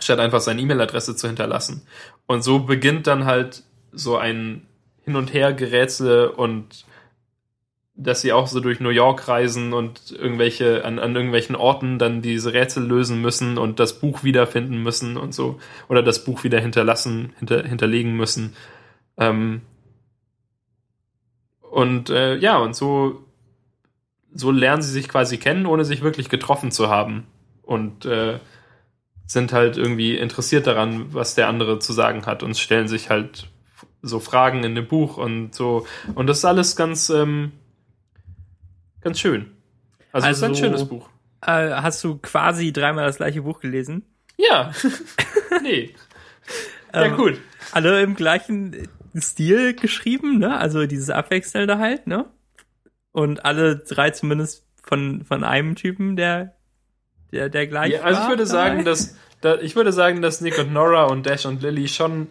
statt 0.00 0.18
einfach 0.18 0.40
seine 0.40 0.60
E-Mail-Adresse 0.60 1.14
zu 1.14 1.28
hinterlassen. 1.28 1.86
Und 2.26 2.42
so 2.42 2.58
beginnt 2.58 3.06
dann 3.06 3.24
halt 3.24 3.62
so 3.92 4.16
ein 4.16 4.66
Hin- 5.04 5.16
und 5.16 5.32
Her-Gerätsel 5.32 6.28
und 6.28 6.86
dass 7.94 8.22
sie 8.22 8.32
auch 8.32 8.46
so 8.46 8.60
durch 8.60 8.80
New 8.80 8.88
York 8.88 9.28
reisen 9.28 9.72
und 9.72 10.12
irgendwelche, 10.12 10.84
an, 10.84 10.98
an 10.98 11.14
irgendwelchen 11.14 11.54
Orten 11.54 11.98
dann 11.98 12.22
diese 12.22 12.52
Rätsel 12.52 12.84
lösen 12.84 13.20
müssen 13.20 13.58
und 13.58 13.80
das 13.80 14.00
Buch 14.00 14.24
wiederfinden 14.24 14.82
müssen 14.82 15.16
und 15.16 15.34
so. 15.34 15.60
Oder 15.88 16.02
das 16.02 16.24
Buch 16.24 16.42
wieder 16.42 16.58
hinterlassen, 16.58 17.34
hinter, 17.38 17.62
hinterlegen 17.64 18.16
müssen. 18.16 18.54
Ähm, 19.18 19.60
und 21.60 22.08
äh, 22.08 22.36
ja, 22.36 22.56
und 22.58 22.74
so, 22.74 23.24
so 24.32 24.50
lernen 24.50 24.82
sie 24.82 24.92
sich 24.92 25.08
quasi 25.08 25.36
kennen, 25.36 25.66
ohne 25.66 25.84
sich 25.84 26.02
wirklich 26.02 26.30
getroffen 26.30 26.70
zu 26.70 26.88
haben. 26.88 27.26
Und 27.62 28.06
äh, 28.06 28.38
sind 29.26 29.52
halt 29.52 29.76
irgendwie 29.76 30.16
interessiert 30.16 30.66
daran, 30.66 31.12
was 31.14 31.34
der 31.34 31.48
andere 31.48 31.78
zu 31.78 31.92
sagen 31.92 32.26
hat 32.26 32.42
und 32.42 32.56
stellen 32.56 32.88
sich 32.88 33.10
halt 33.10 33.48
so 34.02 34.18
Fragen 34.20 34.64
in 34.64 34.74
dem 34.74 34.88
Buch 34.88 35.16
und 35.16 35.54
so. 35.54 35.86
Und 36.14 36.26
das 36.26 36.38
ist 36.38 36.44
alles 36.44 36.76
ganz, 36.76 37.08
ähm, 37.08 37.52
ganz 39.00 39.18
schön. 39.20 39.50
Also, 40.12 40.28
es 40.28 40.36
ist 40.38 40.42
ein 40.42 40.50
Also- 40.50 40.62
schönes 40.64 40.84
Buch. 40.88 41.08
Äh, 41.44 41.70
hast 41.72 42.02
du 42.04 42.18
quasi 42.18 42.72
dreimal 42.72 43.06
das 43.06 43.16
gleiche 43.16 43.42
Buch 43.42 43.60
gelesen? 43.60 44.04
Ja. 44.36 44.72
nee. 45.62 45.94
Ja, 46.94 47.04
Ähm, 47.04 47.16
gut. 47.16 47.38
Alle 47.72 48.00
im 48.02 48.14
gleichen 48.14 48.88
Stil 49.16 49.74
geschrieben, 49.74 50.38
ne? 50.38 50.56
Also 50.58 50.86
dieses 50.86 51.10
Abwechselnde 51.10 51.78
halt, 51.78 52.06
ne? 52.06 52.26
Und 53.12 53.44
alle 53.44 53.76
drei 53.76 54.10
zumindest 54.10 54.66
von, 54.82 55.24
von 55.24 55.42
einem 55.44 55.74
Typen, 55.74 56.16
der, 56.16 56.54
der, 57.32 57.48
der 57.48 57.66
gleich 57.66 57.92
Ja, 57.92 58.02
also 58.02 58.22
ich 58.22 58.28
würde 58.28 58.46
sagen, 58.46 58.78
dabei. 58.78 58.90
dass 58.90 59.16
da, 59.40 59.56
ich 59.58 59.74
würde 59.74 59.92
sagen, 59.92 60.22
dass 60.22 60.40
Nick 60.40 60.58
und 60.58 60.72
Nora 60.72 61.04
und 61.06 61.26
Dash 61.26 61.44
und 61.46 61.60
Lily 61.62 61.88
schon 61.88 62.28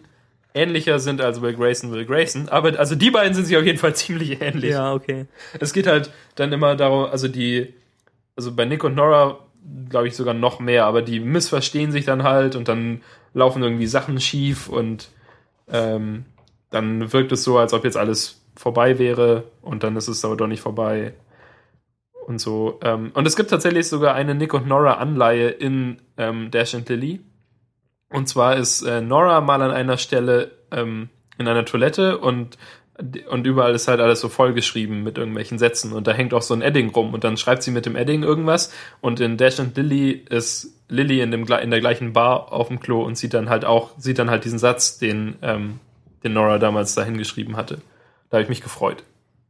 ähnlicher 0.54 0.98
sind 0.98 1.20
als 1.20 1.40
Will 1.40 1.54
Grayson 1.54 1.92
Will 1.92 2.04
Grayson. 2.04 2.48
Aber 2.48 2.78
also 2.78 2.94
die 2.94 3.10
beiden 3.10 3.34
sind 3.34 3.46
sich 3.46 3.56
auf 3.56 3.64
jeden 3.64 3.78
Fall 3.78 3.94
ziemlich 3.94 4.40
ähnlich. 4.40 4.72
Ja, 4.72 4.92
okay. 4.92 5.26
Es 5.58 5.72
geht 5.72 5.86
halt 5.86 6.10
dann 6.34 6.52
immer 6.52 6.76
darum, 6.76 7.04
also 7.06 7.28
die, 7.28 7.74
also 8.36 8.52
bei 8.52 8.64
Nick 8.64 8.84
und 8.84 8.94
Nora 8.94 9.38
glaube 9.88 10.08
ich 10.08 10.16
sogar 10.16 10.34
noch 10.34 10.60
mehr, 10.60 10.86
aber 10.86 11.02
die 11.02 11.20
missverstehen 11.20 11.92
sich 11.92 12.04
dann 12.04 12.22
halt 12.22 12.56
und 12.56 12.68
dann 12.68 13.02
laufen 13.34 13.62
irgendwie 13.62 13.86
Sachen 13.86 14.20
schief 14.20 14.68
und 14.68 15.08
ähm, 15.68 16.24
dann 16.70 17.12
wirkt 17.12 17.32
es 17.32 17.44
so, 17.44 17.58
als 17.58 17.72
ob 17.72 17.84
jetzt 17.84 17.96
alles 17.96 18.40
vorbei 18.56 18.98
wäre 18.98 19.44
und 19.62 19.82
dann 19.82 19.96
ist 19.96 20.08
es 20.08 20.24
aber 20.24 20.36
doch 20.36 20.46
nicht 20.46 20.60
vorbei 20.60 21.14
und 22.26 22.40
so. 22.40 22.78
Ähm, 22.82 23.10
und 23.14 23.26
es 23.26 23.36
gibt 23.36 23.50
tatsächlich 23.50 23.88
sogar 23.88 24.14
eine 24.14 24.34
Nick 24.34 24.54
und 24.54 24.66
Nora 24.66 24.94
Anleihe 24.94 25.48
in 25.48 25.98
ähm, 26.16 26.50
Dash 26.50 26.74
and 26.74 26.88
Lily. 26.88 27.20
Und 28.12 28.28
zwar 28.28 28.56
ist 28.56 28.82
äh, 28.82 29.00
Nora 29.00 29.40
mal 29.40 29.62
an 29.62 29.70
einer 29.70 29.96
Stelle 29.98 30.52
ähm, 30.70 31.08
in 31.38 31.48
einer 31.48 31.64
Toilette 31.64 32.18
und 32.18 32.58
und 33.30 33.46
überall 33.46 33.74
ist 33.74 33.88
halt 33.88 34.00
alles 34.00 34.20
so 34.20 34.28
vollgeschrieben 34.28 35.02
mit 35.02 35.16
irgendwelchen 35.16 35.58
Sätzen 35.58 35.92
und 35.92 36.06
da 36.06 36.12
hängt 36.12 36.34
auch 36.34 36.42
so 36.42 36.52
ein 36.54 36.60
Edding 36.62 36.90
rum 36.90 37.14
und 37.14 37.24
dann 37.24 37.36
schreibt 37.38 37.62
sie 37.62 37.70
mit 37.70 37.86
dem 37.86 37.96
Edding 37.96 38.22
irgendwas 38.22 38.72
und 39.00 39.18
in 39.18 39.38
Dash 39.38 39.58
and 39.58 39.76
Lily 39.76 40.10
ist 40.12 40.78
Lily 40.88 41.20
in, 41.22 41.30
dem, 41.30 41.46
in 41.46 41.70
der 41.70 41.80
gleichen 41.80 42.12
Bar 42.12 42.52
auf 42.52 42.68
dem 42.68 42.80
Klo 42.80 43.02
und 43.02 43.16
sieht 43.16 43.32
dann 43.32 43.48
halt 43.48 43.64
auch, 43.64 43.92
sieht 43.98 44.18
dann 44.18 44.30
halt 44.30 44.44
diesen 44.44 44.58
Satz, 44.58 44.98
den, 44.98 45.36
ähm, 45.40 45.80
den 46.22 46.34
Nora 46.34 46.58
damals 46.58 46.94
dahin 46.94 47.16
geschrieben 47.16 47.56
hatte. 47.56 47.80
Da 48.28 48.36
habe 48.36 48.42
ich 48.42 48.50
mich 48.50 48.60
gefreut. 48.60 49.02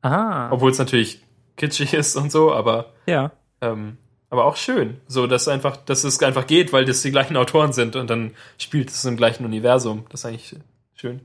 Ah. 0.02 0.48
Obwohl 0.52 0.70
es 0.70 0.78
natürlich 0.78 1.20
kitschig 1.56 1.94
ist 1.94 2.16
und 2.16 2.30
so, 2.30 2.55
aber 2.55 2.93
Ja. 3.06 3.32
ähm, 3.60 3.98
aber 4.32 4.46
auch 4.46 4.56
schön, 4.56 4.96
so 5.06 5.26
dass 5.26 5.46
einfach, 5.46 5.76
dass 5.76 6.04
es 6.04 6.22
einfach 6.22 6.46
geht, 6.46 6.72
weil 6.72 6.86
das 6.86 7.02
die 7.02 7.10
gleichen 7.10 7.36
Autoren 7.36 7.74
sind 7.74 7.96
und 7.96 8.09
dann 8.09 8.30
spielt 8.56 8.88
es 8.88 9.04
im 9.04 9.18
gleichen 9.18 9.44
Universum. 9.44 10.06
Das 10.09 10.20
ist 10.20 10.24
eigentlich 10.24 10.56
schön. 10.94 11.20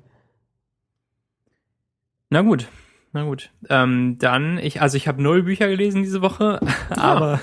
Na 2.29 2.41
gut. 2.41 2.67
Na 3.13 3.23
gut. 3.23 3.49
Ähm, 3.69 4.17
dann, 4.19 4.57
ich, 4.57 4.81
also 4.81 4.97
ich 4.97 5.07
habe 5.07 5.23
null 5.23 5.43
Bücher 5.43 5.69
gelesen 5.69 6.03
diese 6.03 6.21
Woche, 6.21 6.59
aber 6.89 7.39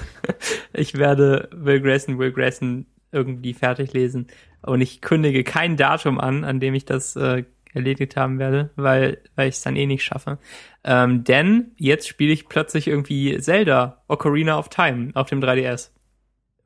ich 0.74 0.98
werde 0.98 1.48
Will 1.50 1.80
Grayson, 1.80 2.18
Will 2.18 2.32
Grayson 2.32 2.84
irgendwie 3.10 3.54
fertig 3.54 3.94
lesen. 3.94 4.26
Und 4.60 4.82
ich 4.82 5.00
kündige 5.00 5.44
kein 5.44 5.78
Datum 5.78 6.20
an, 6.20 6.44
an 6.44 6.60
dem 6.60 6.74
ich 6.74 6.84
das 6.84 7.16
äh, 7.16 7.44
erledigt 7.74 8.16
haben 8.16 8.38
werde, 8.38 8.70
weil, 8.76 9.18
weil 9.34 9.48
ich 9.48 9.56
es 9.56 9.62
dann 9.62 9.76
eh 9.76 9.86
nicht 9.86 10.04
schaffe. 10.04 10.38
Ähm, 10.84 11.24
denn 11.24 11.72
jetzt 11.76 12.08
spiele 12.08 12.32
ich 12.32 12.48
plötzlich 12.48 12.86
irgendwie 12.86 13.38
Zelda 13.40 14.02
Ocarina 14.08 14.58
of 14.58 14.68
Time 14.68 15.10
auf 15.14 15.28
dem 15.28 15.40
3DS, 15.40 15.90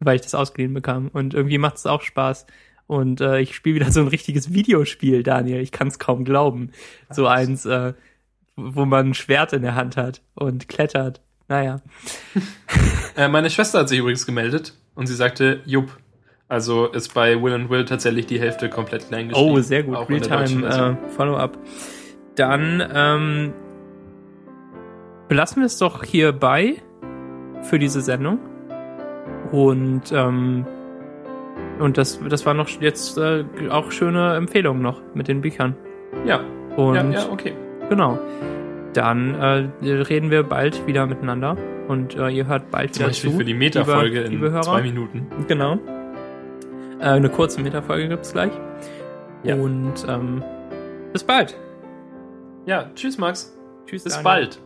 weil 0.01 0.17
ich 0.17 0.23
das 0.23 0.35
ausgeliehen 0.35 0.75
bekam. 0.75 1.09
Und 1.09 1.35
irgendwie 1.35 1.59
macht 1.59 1.77
es 1.77 1.87
auch 1.87 2.03
Spaß. 2.03 2.47
Und 2.87 3.21
äh, 3.21 3.41
ich 3.41 3.55
spiele 3.55 3.77
wieder 3.77 3.91
so 3.93 4.01
ein 4.01 4.09
richtiges 4.09 4.53
Videospiel, 4.53 5.23
Daniel. 5.23 5.61
Ich 5.61 5.73
kann 5.73 5.89
es 5.89 5.99
kaum 5.99 6.25
glauben. 6.25 6.73
So 7.11 7.27
eins, 7.27 7.65
äh, 7.67 7.95
wo 8.57 8.85
man 8.85 9.11
ein 9.11 9.15
Schwert 9.15 9.53
in 9.53 9.63
der 9.63 9.75
Hand 9.75 9.97
hat 9.97 10.23
und 10.35 10.69
klettert. 10.69 11.21
Naja. 11.49 11.81
Äh, 13.17 13.27
meine 13.27 13.51
Schwester 13.51 13.81
hat 13.81 13.89
sich 13.89 13.99
übrigens 13.99 14.27
gemeldet 14.27 14.75
und 14.95 15.09
sie 15.09 15.15
sagte, 15.17 15.61
jupp. 15.67 15.99
Also 16.49 16.87
ist 16.87 17.13
bei 17.15 17.41
Will 17.43 17.53
and 17.53 17.69
Will 17.69 17.85
tatsächlich 17.85 18.27
die 18.27 18.41
Hälfte 18.41 18.69
komplett 18.71 19.09
klein 19.09 19.29
geschrieben. 19.29 19.51
Oh, 19.51 19.61
sehr 19.61 19.83
gut. 19.83 19.97
auch 19.97 20.09
in 20.09 20.21
der 20.21 20.29
deutschen 20.39 20.61
Realtime 20.65 20.71
Version. 20.71 20.99
äh, 21.05 21.09
Follow-up. 21.11 21.59
Dann 22.37 22.83
ähm, 22.95 23.53
belassen 25.29 25.61
wir 25.63 25.67
es 25.67 25.79
doch 25.79 26.05
hierbei 26.05 26.77
für 27.63 27.79
diese 27.79 28.01
Sendung. 28.01 28.39
Und 29.53 30.11
ähm, 30.13 30.65
und 31.79 31.97
das, 31.99 32.19
das 32.29 32.45
war 32.47 32.55
noch 32.55 32.69
jetzt 32.81 33.19
äh, 33.19 33.45
auch 33.71 33.93
schöne 33.93 34.35
Empfehlungen 34.35 34.83
noch 34.83 35.01
mit 35.15 35.29
den 35.29 35.41
Büchern. 35.41 35.77
Ja, 36.25 36.41
Und 36.77 36.95
ja, 36.95 37.11
ja, 37.11 37.29
okay. 37.31 37.53
genau. 37.89 38.19
Dann 38.95 39.35
äh, 39.35 39.69
reden 39.83 40.31
wir 40.31 40.43
bald 40.43 40.87
wieder 40.87 41.07
miteinander 41.07 41.57
und 41.89 42.17
äh, 42.17 42.31
ihr 42.31 42.47
hört 42.47 42.71
bald 42.71 42.95
Zum 42.95 43.01
wieder 43.01 43.09
Beispiel 43.11 43.31
zu. 43.33 43.37
für 43.39 43.45
die 43.45 43.55
Meta-Folge 43.55 44.21
in 44.23 44.39
Hörer. 44.41 44.63
zwei 44.63 44.83
Minuten. 44.83 45.27
Genau. 45.47 45.79
Äh, 47.01 47.05
eine 47.05 47.29
kurze 47.29 47.61
Metafolge 47.61 48.09
gibt's 48.09 48.33
gleich. 48.33 48.53
Ja. 49.43 49.55
Und 49.55 49.95
ähm, 50.09 50.43
bis 51.13 51.23
bald. 51.25 51.57
Ja, 52.67 52.91
tschüss 52.95 53.19
Max. 53.19 53.57
Tschüss. 53.87 54.05
Bis 54.05 54.13
Daniel. 54.15 54.25
bald. 54.25 54.61